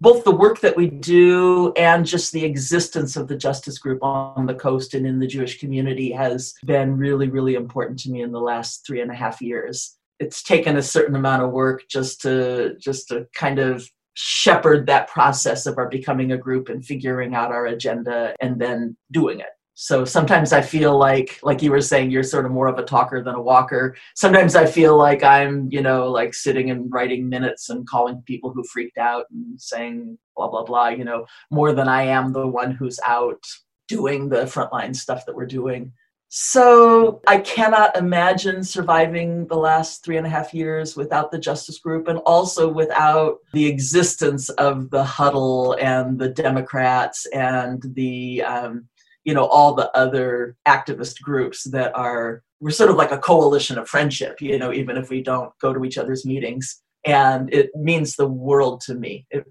both 0.00 0.24
the 0.24 0.34
work 0.34 0.58
that 0.58 0.76
we 0.76 0.88
do 0.88 1.72
and 1.76 2.04
just 2.04 2.32
the 2.32 2.44
existence 2.44 3.14
of 3.14 3.28
the 3.28 3.36
justice 3.36 3.78
group 3.78 4.02
on 4.02 4.46
the 4.46 4.56
coast 4.56 4.94
and 4.94 5.06
in 5.06 5.20
the 5.20 5.26
Jewish 5.28 5.60
community 5.60 6.10
has 6.10 6.54
been 6.66 6.96
really, 6.96 7.28
really 7.28 7.54
important 7.54 7.96
to 8.00 8.10
me 8.10 8.22
in 8.22 8.32
the 8.32 8.40
last 8.40 8.84
three 8.84 9.00
and 9.02 9.12
a 9.12 9.14
half 9.14 9.40
years. 9.40 9.96
It's 10.18 10.42
taken 10.42 10.76
a 10.76 10.82
certain 10.82 11.14
amount 11.14 11.44
of 11.44 11.52
work 11.52 11.82
just 11.88 12.20
to 12.22 12.74
just 12.80 13.06
to 13.08 13.28
kind 13.36 13.60
of 13.60 13.88
shepherd 14.14 14.86
that 14.86 15.06
process 15.06 15.64
of 15.64 15.78
our 15.78 15.88
becoming 15.88 16.32
a 16.32 16.36
group 16.36 16.68
and 16.68 16.84
figuring 16.84 17.36
out 17.36 17.52
our 17.52 17.66
agenda 17.66 18.34
and 18.40 18.60
then 18.60 18.96
doing 19.12 19.38
it 19.38 19.50
so 19.80 20.04
sometimes 20.04 20.52
i 20.52 20.60
feel 20.60 20.98
like 20.98 21.38
like 21.44 21.62
you 21.62 21.70
were 21.70 21.80
saying 21.80 22.10
you're 22.10 22.24
sort 22.24 22.44
of 22.44 22.50
more 22.50 22.66
of 22.66 22.78
a 22.78 22.84
talker 22.84 23.22
than 23.22 23.36
a 23.36 23.40
walker. 23.40 23.96
Sometimes 24.16 24.56
i 24.56 24.66
feel 24.66 24.96
like 24.96 25.22
i'm 25.22 25.68
you 25.70 25.82
know 25.82 26.10
like 26.10 26.34
sitting 26.34 26.70
and 26.72 26.92
writing 26.92 27.28
minutes 27.28 27.70
and 27.70 27.86
calling 27.86 28.20
people 28.26 28.50
who 28.50 28.64
freaked 28.64 28.98
out 28.98 29.26
and 29.30 29.60
saying 29.60 30.18
blah 30.36 30.48
blah 30.48 30.64
blah 30.64 30.88
you 30.88 31.04
know 31.04 31.26
more 31.52 31.72
than 31.72 31.86
i 31.86 32.02
am 32.02 32.32
the 32.32 32.46
one 32.46 32.72
who's 32.72 32.98
out 33.06 33.44
doing 33.88 34.28
the 34.28 34.44
frontline 34.44 34.94
stuff 34.94 35.26
that 35.26 35.34
we're 35.34 35.46
doing. 35.46 35.92
So 36.30 37.22
I 37.26 37.38
cannot 37.38 37.96
imagine 37.96 38.62
surviving 38.62 39.46
the 39.46 39.56
last 39.56 40.04
three 40.04 40.18
and 40.18 40.26
a 40.26 40.30
half 40.30 40.52
years 40.52 40.94
without 40.94 41.32
the 41.32 41.38
Justice 41.38 41.78
Group 41.78 42.06
and 42.06 42.18
also 42.18 42.68
without 42.68 43.38
the 43.54 43.66
existence 43.66 44.50
of 44.50 44.90
the 44.90 45.02
Huddle 45.02 45.74
and 45.80 46.18
the 46.18 46.28
Democrats 46.28 47.24
and 47.32 47.82
the 47.94 48.42
um, 48.42 48.88
you 49.28 49.34
know 49.34 49.44
all 49.44 49.74
the 49.74 49.90
other 49.94 50.56
activist 50.66 51.20
groups 51.20 51.64
that 51.64 51.94
are 51.94 52.42
we're 52.60 52.70
sort 52.70 52.88
of 52.88 52.96
like 52.96 53.12
a 53.12 53.18
coalition 53.18 53.76
of 53.76 53.86
friendship 53.86 54.40
you 54.40 54.58
know 54.58 54.72
even 54.72 54.96
if 54.96 55.10
we 55.10 55.22
don't 55.22 55.52
go 55.60 55.74
to 55.74 55.84
each 55.84 55.98
other's 55.98 56.24
meetings 56.24 56.80
and 57.04 57.52
it 57.52 57.68
means 57.76 58.16
the 58.16 58.26
world 58.26 58.80
to 58.80 58.94
me 58.94 59.26
it 59.30 59.44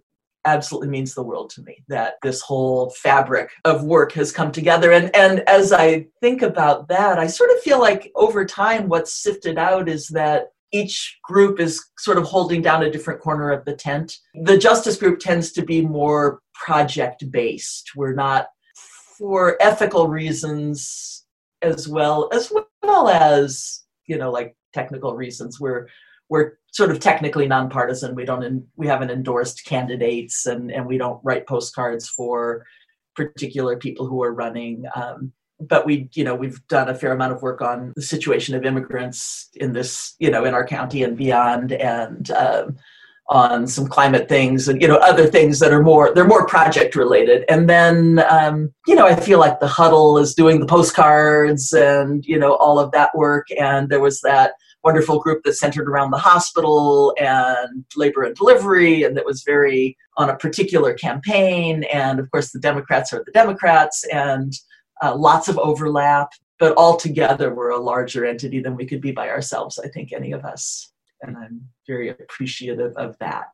absolutely 0.46 0.88
means 0.88 1.14
the 1.14 1.22
world 1.22 1.52
to 1.52 1.62
me 1.62 1.84
that 1.88 2.16
this 2.24 2.42
whole 2.42 2.90
fabric 2.90 3.52
of 3.66 3.84
work 3.84 4.12
has 4.14 4.32
come 4.32 4.52
together 4.52 4.92
and 4.92 5.16
and 5.16 5.42
as 5.48 5.72
i 5.72 6.04
think 6.22 6.42
about 6.42 6.88
that 6.88 7.20
i 7.20 7.28
sort 7.28 7.52
of 7.52 7.60
feel 7.60 7.80
like 7.80 8.12
over 8.16 8.44
time 8.46 8.90
what's 8.90 9.14
sifted 9.14 9.60
out 9.60 9.88
is 9.88 10.08
that 10.08 10.48
each 10.74 11.18
group 11.24 11.60
is 11.60 11.86
sort 12.00 12.18
of 12.18 12.26
holding 12.26 12.62
down 12.62 12.84
a 12.84 12.92
different 12.92 13.22
corner 13.22 13.52
of 13.52 13.64
the 13.64 13.74
tent. 13.74 14.18
The 14.44 14.58
justice 14.58 14.98
group 14.98 15.20
tends 15.20 15.54
to 15.54 15.62
be 15.62 15.82
more 15.82 16.42
project 16.54 17.32
based. 17.32 17.92
We're 17.96 18.14
not 18.14 18.48
for 19.18 19.58
ethical 19.60 20.08
reasons 20.08 21.26
as 21.62 21.88
well 21.88 22.30
as 22.32 22.52
well 22.84 23.10
as 23.10 23.84
you 24.06 24.18
know 24.18 24.32
like 24.32 24.56
technical 24.74 25.16
reasons. 25.16 25.60
We're 25.60 25.88
we're 26.30 26.54
sort 26.72 26.92
of 26.92 27.00
technically 27.00 27.48
nonpartisan. 27.48 28.16
We 28.16 28.26
don't 28.26 28.66
we 28.76 28.88
haven't 28.88 29.12
endorsed 29.12 29.66
candidates 29.66 30.46
and 30.46 30.72
and 30.72 30.86
we 30.86 30.98
don't 30.98 31.24
write 31.24 31.48
postcards 31.48 32.08
for 32.10 32.66
particular 33.16 33.78
people 33.78 34.08
who 34.08 34.22
are 34.24 34.34
running. 34.34 34.86
Um, 34.96 35.34
but 35.60 35.86
we 35.86 36.10
you 36.14 36.24
know 36.24 36.36
we've 36.36 36.66
done 36.68 36.90
a 36.90 36.96
fair 36.96 37.12
amount 37.12 37.34
of 37.34 37.42
work 37.42 37.62
on 37.62 37.94
the 37.96 38.02
situation 38.02 38.56
of 38.56 38.66
immigrants 38.66 39.50
in 39.56 39.74
this 39.74 40.16
you 40.20 40.30
know 40.30 40.46
in 40.46 40.54
our 40.54 40.66
county 40.66 41.04
and 41.04 41.18
beyond 41.18 41.72
and 41.72 42.30
um, 42.32 42.78
on 43.30 43.68
some 43.68 43.88
climate 43.88 44.30
things 44.30 44.70
and 44.70 44.82
you 44.82 44.88
know 44.88 44.96
other 44.98 45.28
things 45.28 45.60
that 45.60 45.74
are 45.74 45.84
more 45.84 46.14
they're 46.14 46.28
more 46.28 46.46
project 46.46 46.96
related. 46.96 47.44
And 47.50 47.70
then 47.70 48.24
um, 48.30 48.74
you 48.88 48.96
know 48.96 49.06
i 49.06 49.16
feel 49.16 49.40
like 49.40 49.60
the 49.60 49.68
huddle 49.68 50.18
is 50.18 50.34
doing 50.34 50.60
the 50.60 50.66
postcards 50.66 51.74
and 51.74 52.26
you 52.26 52.40
know 52.40 52.56
all 52.56 52.80
of 52.80 52.92
that 52.92 53.16
work. 53.16 53.48
And 53.60 53.90
there 53.90 54.00
was 54.00 54.22
that 54.22 54.54
wonderful 54.84 55.20
group 55.20 55.44
that 55.44 55.54
centered 55.54 55.90
around 55.90 56.12
the 56.12 56.18
hospital 56.18 57.14
and 57.20 57.84
labor 57.98 58.24
and 58.24 58.36
delivery 58.36 59.04
and 59.04 59.18
that 59.18 59.26
was 59.26 59.44
very 59.44 59.98
on 60.18 60.30
a 60.30 60.38
particular 60.38 60.94
campaign. 60.94 61.84
And 61.92 62.20
of 62.20 62.32
course 62.32 62.52
the 62.52 62.60
democrats 62.60 63.12
are 63.12 63.24
the 63.26 63.32
democrats 63.32 64.06
and 64.06 64.54
uh, 65.04 65.16
lots 65.16 65.48
of 65.48 65.60
overlap, 65.60 66.30
but 66.60 66.74
all 66.76 66.96
together 66.96 67.54
we're 67.54 67.72
a 67.72 67.80
larger 67.80 68.26
entity 68.26 68.62
than 68.62 68.76
we 68.76 68.86
could 68.86 69.02
be 69.02 69.12
by 69.12 69.30
ourselves, 69.30 69.78
I 69.78 69.90
think, 69.90 70.14
any 70.14 70.32
of 70.32 70.46
us. 70.46 70.92
And 71.22 71.38
I'm 71.38 71.68
very 71.86 72.10
appreciative 72.10 72.94
of 72.96 73.18
that. 73.20 73.48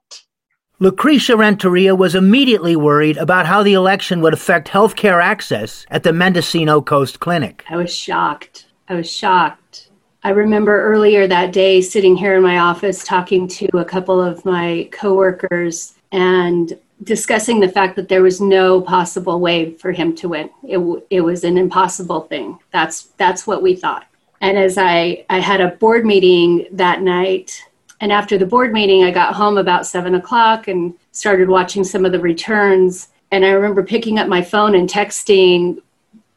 Lucresha 0.81 1.37
Renteria 1.37 1.95
was 1.95 2.15
immediately 2.15 2.75
worried 2.75 3.17
about 3.17 3.45
how 3.45 3.63
the 3.63 3.73
election 3.73 4.21
would 4.21 4.33
affect 4.33 4.67
healthcare 4.67 5.23
access 5.23 5.85
at 5.89 6.03
the 6.03 6.11
Mendocino 6.11 6.81
Coast 6.81 7.19
Clinic. 7.19 7.63
I 7.69 7.77
was 7.77 7.93
shocked. 7.95 8.65
I 8.89 8.95
was 8.95 9.09
shocked. 9.09 9.89
I 10.23 10.29
remember 10.31 10.83
earlier 10.83 11.27
that 11.27 11.53
day 11.53 11.81
sitting 11.81 12.15
here 12.15 12.35
in 12.35 12.43
my 12.43 12.57
office 12.57 13.03
talking 13.03 13.47
to 13.49 13.67
a 13.77 13.85
couple 13.85 14.21
of 14.21 14.43
my 14.45 14.89
coworkers 14.91 15.93
and 16.11 16.77
discussing 17.03 17.59
the 17.59 17.69
fact 17.69 17.95
that 17.95 18.07
there 18.07 18.21
was 18.21 18.39
no 18.39 18.81
possible 18.81 19.39
way 19.39 19.71
for 19.75 19.91
him 19.91 20.15
to 20.15 20.29
win. 20.29 20.49
It, 20.63 20.79
it 21.09 21.21
was 21.21 21.43
an 21.43 21.57
impossible 21.57 22.21
thing. 22.21 22.59
That's 22.71 23.03
that's 23.17 23.45
what 23.45 23.61
we 23.61 23.75
thought. 23.75 24.07
And 24.43 24.57
as 24.57 24.77
I 24.77 25.25
I 25.29 25.39
had 25.39 25.61
a 25.61 25.69
board 25.69 26.05
meeting 26.05 26.67
that 26.73 27.01
night, 27.01 27.63
and 28.01 28.11
after 28.11 28.37
the 28.37 28.45
board 28.45 28.73
meeting, 28.73 29.05
I 29.05 29.09
got 29.09 29.33
home 29.33 29.57
about 29.57 29.87
seven 29.87 30.15
o'clock 30.15 30.67
and 30.67 30.93
started 31.13 31.47
watching 31.47 31.85
some 31.85 32.03
of 32.03 32.11
the 32.11 32.19
returns. 32.19 33.07
And 33.31 33.45
I 33.45 33.51
remember 33.51 33.83
picking 33.83 34.19
up 34.19 34.27
my 34.27 34.41
phone 34.41 34.75
and 34.75 34.89
texting 34.89 35.81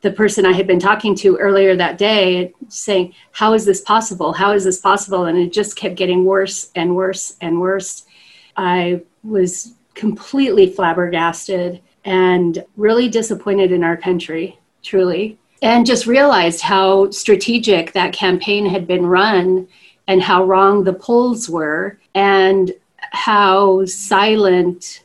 the 0.03 0.13
person 0.13 0.47
I 0.47 0.53
had 0.53 0.69
been 0.69 0.79
talking 0.79 1.17
to 1.17 1.37
earlier 1.39 1.75
that 1.75 1.99
day, 1.99 2.55
saying, 2.69 3.13
"How 3.33 3.55
is 3.55 3.65
this 3.65 3.81
possible? 3.81 4.33
How 4.33 4.53
is 4.53 4.63
this 4.63 4.79
possible?" 4.79 5.25
And 5.25 5.37
it 5.37 5.53
just 5.53 5.75
kept 5.75 5.97
getting 5.97 6.25
worse 6.25 6.71
and 6.77 6.95
worse 6.95 7.37
and 7.41 7.61
worse. 7.61 8.05
I 8.57 9.01
was 9.25 9.75
completely 9.95 10.71
flabbergasted 10.71 11.81
and 12.05 12.65
really 12.77 13.09
disappointed 13.09 13.73
in 13.73 13.83
our 13.83 13.97
country, 13.97 14.61
truly. 14.85 15.39
And 15.63 15.87
just 15.87 16.07
realized 16.07 16.61
how 16.61 17.11
strategic 17.11 17.93
that 17.93 18.13
campaign 18.13 18.67
had 18.67 18.87
been 18.87 19.07
run 19.07 19.69
and 20.07 20.23
how 20.23 20.45
wrong 20.45 20.85
the 20.85 20.93
polls 20.93 21.49
were 21.49 21.99
and 22.15 22.73
how 22.99 23.85
silent 23.87 25.03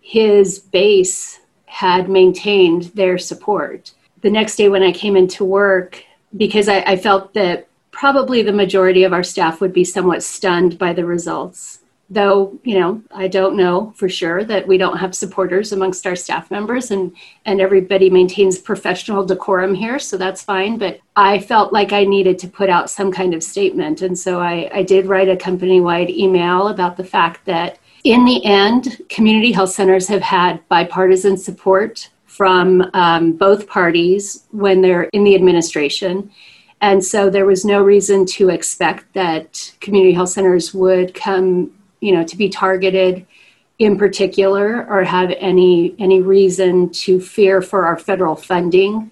his 0.00 0.58
base 0.58 1.40
had 1.66 2.08
maintained 2.08 2.84
their 2.94 3.18
support. 3.18 3.92
The 4.22 4.30
next 4.30 4.56
day, 4.56 4.68
when 4.68 4.82
I 4.82 4.92
came 4.92 5.16
into 5.16 5.44
work, 5.44 6.02
because 6.36 6.68
I, 6.68 6.78
I 6.80 6.96
felt 6.96 7.34
that 7.34 7.68
probably 7.90 8.42
the 8.42 8.52
majority 8.52 9.04
of 9.04 9.12
our 9.12 9.22
staff 9.22 9.60
would 9.60 9.72
be 9.72 9.84
somewhat 9.84 10.22
stunned 10.22 10.78
by 10.78 10.92
the 10.92 11.04
results 11.04 11.80
though 12.10 12.58
you 12.64 12.78
know 12.78 13.02
i 13.12 13.26
don't 13.26 13.56
know 13.56 13.92
for 13.96 14.08
sure 14.08 14.44
that 14.44 14.66
we 14.66 14.76
don't 14.76 14.98
have 14.98 15.14
supporters 15.14 15.72
amongst 15.72 16.06
our 16.06 16.14
staff 16.14 16.50
members 16.50 16.90
and 16.90 17.16
and 17.46 17.60
everybody 17.60 18.10
maintains 18.10 18.58
professional 18.58 19.24
decorum 19.24 19.74
here 19.74 19.98
so 19.98 20.16
that's 20.16 20.42
fine 20.42 20.76
but 20.76 21.00
i 21.16 21.38
felt 21.38 21.72
like 21.72 21.92
i 21.92 22.04
needed 22.04 22.38
to 22.38 22.46
put 22.46 22.68
out 22.68 22.90
some 22.90 23.10
kind 23.10 23.32
of 23.32 23.42
statement. 23.42 24.02
And 24.02 24.18
so 24.18 24.40
i, 24.40 24.70
I 24.72 24.82
did 24.82 25.06
write 25.06 25.28
a 25.28 25.36
company-wide 25.36 26.10
email 26.10 26.68
about 26.68 26.96
the 26.96 27.04
fact 27.04 27.44
that 27.46 27.78
in 28.04 28.24
the 28.26 28.44
end 28.44 29.00
community 29.08 29.50
health 29.50 29.70
centers 29.70 30.06
have 30.08 30.22
had 30.22 30.66
bipartisan 30.68 31.38
support 31.38 32.10
from 32.26 32.90
um, 32.92 33.32
both 33.32 33.66
parties 33.66 34.44
when 34.50 34.82
they're 34.82 35.04
in 35.04 35.24
the 35.24 35.34
administration. 35.36 36.30
And 36.80 37.02
so 37.02 37.30
there 37.30 37.46
was 37.46 37.64
no 37.64 37.80
reason 37.82 38.26
to 38.26 38.50
expect 38.50 39.12
that 39.14 39.72
community 39.80 40.12
health 40.12 40.30
centers 40.30 40.74
would 40.74 41.14
come 41.14 41.72
you 42.04 42.12
know 42.12 42.22
to 42.22 42.36
be 42.36 42.48
targeted 42.50 43.26
in 43.78 43.96
particular 43.96 44.86
or 44.88 45.02
have 45.02 45.30
any 45.38 45.94
any 45.98 46.20
reason 46.20 46.90
to 46.90 47.18
fear 47.20 47.62
for 47.62 47.86
our 47.86 47.98
federal 47.98 48.36
funding. 48.36 49.10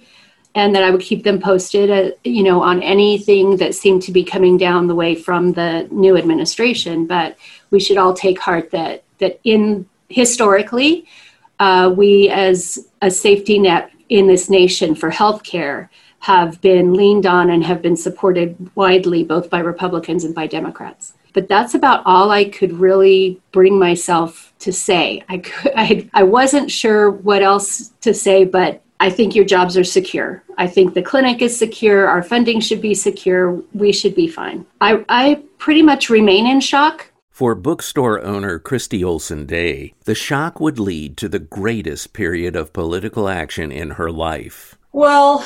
And 0.55 0.75
that 0.75 0.85
I 0.85 0.91
would 0.91 1.01
keep 1.01 1.25
them 1.25 1.41
posted 1.41 1.89
uh, 1.91 2.15
you 2.25 2.43
know 2.43 2.63
on 2.63 2.83
anything 2.83 3.57
that 3.57 3.75
seemed 3.75 4.03
to 4.03 4.13
be 4.13 4.23
coming 4.23 4.59
down 4.59 4.87
the 4.87 4.95
way 4.95 5.15
from 5.15 5.53
the 5.53 5.89
new 5.91 6.17
administration. 6.19 7.07
But 7.07 7.39
we 7.71 7.81
should 7.81 7.97
all 7.97 8.13
take 8.13 8.39
heart 8.39 8.71
that 8.73 9.05
that 9.19 9.41
in 9.43 9.89
historically 10.11 11.07
uh, 11.59 11.95
we 11.97 12.29
as 12.29 12.87
a 13.01 13.11
safety 13.11 13.59
net 13.59 13.91
in 14.11 14.27
this 14.27 14.51
nation 14.51 14.95
for 14.95 15.11
healthcare 15.11 15.89
have 16.19 16.61
been 16.61 16.93
leaned 16.93 17.25
on 17.25 17.51
and 17.51 17.65
have 17.65 17.81
been 17.81 17.97
supported 17.97 18.71
widely 18.77 19.25
both 19.25 19.49
by 19.49 19.59
Republicans 19.59 20.23
and 20.25 20.35
by 20.35 20.47
Democrats 20.47 21.15
but 21.33 21.49
that's 21.49 21.75
about 21.75 22.03
all 22.05 22.31
I 22.31 22.45
could 22.45 22.73
really 22.73 23.41
bring 23.53 23.79
myself 23.79 24.53
to 24.61 24.73
say. 24.73 25.23
I 25.29 25.39
could, 25.39 25.73
I, 25.77 26.09
I 26.15 26.23
wasn't 26.23 26.71
sure 26.71 27.11
what 27.11 27.43
else 27.43 27.89
to 28.01 28.15
say, 28.15 28.45
but 28.45 28.83
I 29.01 29.11
think 29.11 29.35
your 29.35 29.45
jobs 29.45 29.77
are 29.77 29.85
secure. 29.85 30.45
I 30.59 30.69
think 30.69 30.95
the 30.95 31.03
clinic 31.03 31.43
is 31.43 31.59
secure. 31.59 32.07
Our 32.07 32.23
funding 32.23 32.61
should 32.61 32.81
be 32.81 32.95
secure. 32.95 33.61
We 33.73 33.93
should 33.93 34.15
be 34.15 34.29
fine. 34.29 34.65
I, 34.81 35.05
I 35.09 35.43
pretty 35.59 35.83
much 35.83 36.09
remain 36.09 36.47
in 36.47 36.61
shock. 36.61 37.11
For 37.31 37.55
bookstore 37.55 38.23
owner 38.23 38.59
Christy 38.59 39.03
Olson 39.03 39.47
Day, 39.47 39.95
the 40.05 40.15
shock 40.15 40.61
would 40.61 40.79
lead 40.79 41.17
to 41.17 41.29
the 41.29 41.41
greatest 41.41 42.13
period 42.13 42.55
of 42.55 42.73
political 42.73 43.29
action 43.29 43.73
in 43.73 43.93
her 43.93 44.13
life. 44.13 44.79
Well, 44.93 45.45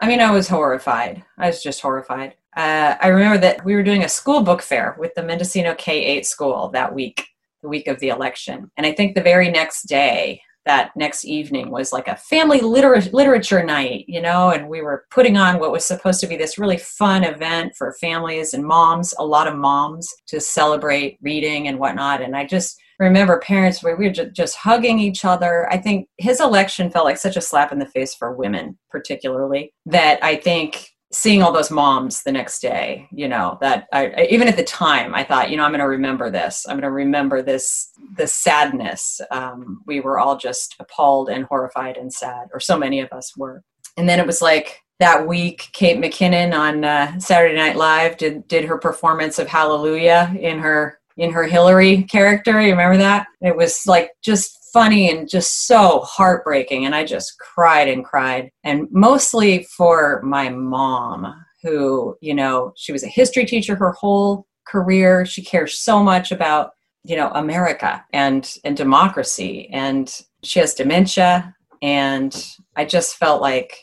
I 0.00 0.06
mean, 0.06 0.20
I 0.20 0.30
was 0.30 0.48
horrified. 0.48 1.24
I 1.38 1.46
was 1.46 1.62
just 1.62 1.80
horrified 1.80 2.34
uh, 2.56 2.96
I 3.00 3.08
remember 3.08 3.38
that 3.38 3.64
we 3.64 3.74
were 3.74 3.82
doing 3.82 4.04
a 4.04 4.08
school 4.08 4.42
book 4.42 4.62
fair 4.62 4.96
with 4.98 5.14
the 5.14 5.22
Mendocino 5.22 5.74
K 5.74 6.04
8 6.04 6.26
school 6.26 6.70
that 6.70 6.94
week, 6.94 7.26
the 7.62 7.68
week 7.68 7.88
of 7.88 7.98
the 8.00 8.08
election. 8.08 8.70
And 8.76 8.86
I 8.86 8.92
think 8.92 9.14
the 9.14 9.22
very 9.22 9.50
next 9.50 9.84
day, 9.84 10.40
that 10.64 10.92
next 10.96 11.24
evening 11.24 11.70
was 11.70 11.92
like 11.92 12.08
a 12.08 12.16
family 12.16 12.60
liter- 12.60 13.00
literature 13.12 13.62
night, 13.62 14.04
you 14.08 14.20
know, 14.20 14.50
and 14.50 14.68
we 14.68 14.80
were 14.80 15.04
putting 15.10 15.36
on 15.36 15.58
what 15.58 15.72
was 15.72 15.84
supposed 15.84 16.20
to 16.20 16.26
be 16.26 16.36
this 16.36 16.58
really 16.58 16.78
fun 16.78 17.22
event 17.22 17.74
for 17.76 17.92
families 18.00 18.54
and 18.54 18.64
moms, 18.64 19.12
a 19.18 19.24
lot 19.24 19.46
of 19.46 19.56
moms 19.56 20.08
to 20.26 20.40
celebrate 20.40 21.18
reading 21.20 21.68
and 21.68 21.78
whatnot. 21.78 22.22
And 22.22 22.34
I 22.34 22.46
just 22.46 22.80
remember 22.98 23.38
parents 23.40 23.82
where 23.82 23.96
we 23.96 24.06
were 24.06 24.12
just, 24.12 24.32
just 24.32 24.56
hugging 24.56 24.98
each 24.98 25.24
other. 25.24 25.70
I 25.70 25.76
think 25.76 26.08
his 26.18 26.40
election 26.40 26.90
felt 26.90 27.04
like 27.04 27.18
such 27.18 27.36
a 27.36 27.42
slap 27.42 27.72
in 27.72 27.78
the 27.78 27.86
face 27.86 28.14
for 28.14 28.32
women, 28.32 28.78
particularly, 28.90 29.74
that 29.86 30.22
I 30.22 30.36
think 30.36 30.93
seeing 31.14 31.42
all 31.42 31.52
those 31.52 31.70
moms 31.70 32.22
the 32.22 32.32
next 32.32 32.60
day 32.60 33.08
you 33.12 33.28
know 33.28 33.56
that 33.60 33.86
I, 33.92 34.26
even 34.30 34.48
at 34.48 34.56
the 34.56 34.64
time 34.64 35.14
i 35.14 35.24
thought 35.24 35.50
you 35.50 35.56
know 35.56 35.64
i'm 35.64 35.70
going 35.70 35.80
to 35.80 35.86
remember 35.86 36.30
this. 36.30 36.66
I'm 36.68 36.76
going 36.76 36.82
to 36.82 36.90
remember 36.90 37.42
this 37.42 37.90
this 38.16 38.34
sadness. 38.34 39.20
Um, 39.30 39.82
we 39.86 40.00
were 40.00 40.18
all 40.18 40.36
just 40.36 40.76
appalled 40.80 41.28
and 41.28 41.44
horrified 41.44 41.96
and 41.96 42.12
sad 42.12 42.48
or 42.52 42.60
so 42.60 42.76
many 42.76 43.00
of 43.00 43.12
us 43.12 43.36
were. 43.36 43.62
And 43.96 44.08
then 44.08 44.18
it 44.18 44.26
was 44.26 44.42
like 44.42 44.80
that 45.00 45.26
week 45.26 45.68
kate 45.72 45.98
mckinnon 45.98 46.56
on 46.56 46.84
uh, 46.84 47.18
saturday 47.18 47.56
night 47.56 47.76
live 47.76 48.16
did 48.16 48.46
did 48.46 48.64
her 48.64 48.78
performance 48.78 49.40
of 49.40 49.48
hallelujah 49.48 50.32
in 50.38 50.58
her 50.60 51.00
in 51.16 51.32
her 51.32 51.44
hillary 51.44 52.04
character. 52.04 52.60
You 52.60 52.70
remember 52.70 52.98
that? 52.98 53.26
It 53.40 53.56
was 53.56 53.86
like 53.86 54.10
just 54.22 54.58
funny 54.74 55.08
and 55.08 55.28
just 55.28 55.66
so 55.66 56.00
heartbreaking. 56.00 56.84
And 56.84 56.94
I 56.94 57.04
just 57.04 57.38
cried 57.38 57.88
and 57.88 58.04
cried. 58.04 58.50
And 58.64 58.88
mostly 58.90 59.62
for 59.76 60.20
my 60.22 60.50
mom, 60.50 61.32
who, 61.62 62.16
you 62.20 62.34
know, 62.34 62.74
she 62.76 62.92
was 62.92 63.04
a 63.04 63.08
history 63.08 63.46
teacher 63.46 63.76
her 63.76 63.92
whole 63.92 64.46
career. 64.66 65.24
She 65.24 65.42
cares 65.42 65.78
so 65.78 66.02
much 66.02 66.32
about, 66.32 66.72
you 67.04 67.16
know, 67.16 67.30
America 67.30 68.04
and, 68.12 68.52
and 68.64 68.76
democracy. 68.76 69.70
And 69.72 70.12
she 70.42 70.58
has 70.58 70.74
dementia. 70.74 71.54
And 71.80 72.34
I 72.76 72.84
just 72.84 73.16
felt 73.16 73.40
like 73.40 73.78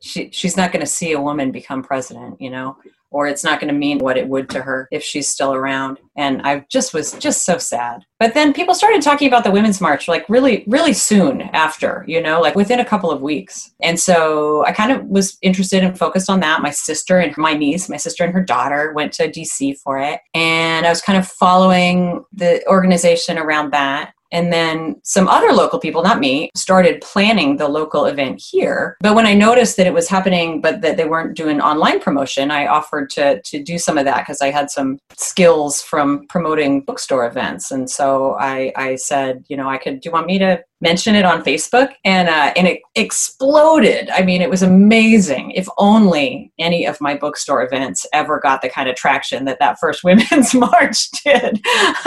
she, 0.00 0.30
she's 0.30 0.56
not 0.56 0.72
going 0.72 0.84
to 0.84 0.90
see 0.90 1.12
a 1.12 1.20
woman 1.20 1.50
become 1.50 1.82
president, 1.82 2.40
you 2.40 2.50
know, 2.50 2.76
or 3.16 3.26
it's 3.26 3.42
not 3.42 3.58
going 3.58 3.72
to 3.72 3.78
mean 3.78 3.96
what 3.96 4.18
it 4.18 4.28
would 4.28 4.50
to 4.50 4.60
her 4.60 4.88
if 4.92 5.02
she's 5.02 5.26
still 5.26 5.54
around. 5.54 5.98
And 6.18 6.42
I 6.42 6.66
just 6.68 6.92
was 6.92 7.12
just 7.12 7.46
so 7.46 7.56
sad. 7.56 8.04
But 8.20 8.34
then 8.34 8.52
people 8.52 8.74
started 8.74 9.00
talking 9.00 9.26
about 9.26 9.42
the 9.42 9.50
Women's 9.50 9.80
March 9.80 10.06
like 10.06 10.28
really, 10.28 10.64
really 10.66 10.92
soon 10.92 11.40
after, 11.54 12.04
you 12.06 12.20
know, 12.20 12.42
like 12.42 12.54
within 12.54 12.78
a 12.78 12.84
couple 12.84 13.10
of 13.10 13.22
weeks. 13.22 13.72
And 13.80 13.98
so 13.98 14.66
I 14.66 14.72
kind 14.72 14.92
of 14.92 15.06
was 15.06 15.38
interested 15.40 15.82
and 15.82 15.98
focused 15.98 16.28
on 16.28 16.40
that. 16.40 16.60
My 16.60 16.70
sister 16.70 17.18
and 17.18 17.34
my 17.38 17.54
niece, 17.54 17.88
my 17.88 17.96
sister 17.96 18.22
and 18.22 18.34
her 18.34 18.44
daughter 18.44 18.92
went 18.92 19.14
to 19.14 19.30
DC 19.30 19.78
for 19.78 19.98
it. 19.98 20.20
And 20.34 20.84
I 20.84 20.90
was 20.90 21.00
kind 21.00 21.18
of 21.18 21.26
following 21.26 22.22
the 22.34 22.62
organization 22.68 23.38
around 23.38 23.72
that. 23.72 24.12
And 24.32 24.52
then 24.52 25.00
some 25.02 25.28
other 25.28 25.52
local 25.52 25.78
people, 25.78 26.02
not 26.02 26.18
me, 26.18 26.50
started 26.54 27.00
planning 27.00 27.56
the 27.56 27.68
local 27.68 28.06
event 28.06 28.42
here. 28.50 28.96
But 29.00 29.14
when 29.14 29.26
I 29.26 29.34
noticed 29.34 29.76
that 29.76 29.86
it 29.86 29.94
was 29.94 30.08
happening, 30.08 30.60
but 30.60 30.80
that 30.80 30.96
they 30.96 31.04
weren't 31.04 31.36
doing 31.36 31.60
online 31.60 32.00
promotion, 32.00 32.50
I 32.50 32.66
offered 32.66 33.10
to, 33.10 33.40
to 33.42 33.62
do 33.62 33.78
some 33.78 33.98
of 33.98 34.04
that 34.04 34.20
because 34.20 34.40
I 34.40 34.50
had 34.50 34.70
some 34.70 34.98
skills 35.16 35.82
from 35.82 36.26
promoting 36.28 36.82
bookstore 36.82 37.26
events. 37.26 37.70
And 37.70 37.88
so 37.88 38.36
I, 38.38 38.72
I 38.76 38.96
said, 38.96 39.44
you 39.48 39.56
know, 39.56 39.68
I 39.68 39.78
could, 39.78 40.00
do 40.00 40.08
you 40.08 40.12
want 40.12 40.26
me 40.26 40.38
to 40.38 40.62
mention 40.80 41.14
it 41.14 41.24
on 41.24 41.42
Facebook, 41.42 41.92
and 42.04 42.28
uh, 42.28 42.52
and 42.56 42.66
it 42.66 42.80
exploded. 42.94 44.10
I 44.10 44.22
mean, 44.22 44.42
it 44.42 44.50
was 44.50 44.62
amazing. 44.62 45.52
If 45.52 45.68
only 45.78 46.52
any 46.58 46.86
of 46.86 47.00
my 47.00 47.16
bookstore 47.16 47.62
events 47.62 48.06
ever 48.12 48.40
got 48.40 48.62
the 48.62 48.68
kind 48.68 48.88
of 48.88 48.96
traction 48.96 49.44
that 49.46 49.58
that 49.60 49.78
first 49.78 50.04
Women's 50.04 50.54
March 50.54 51.10
did. 51.24 51.64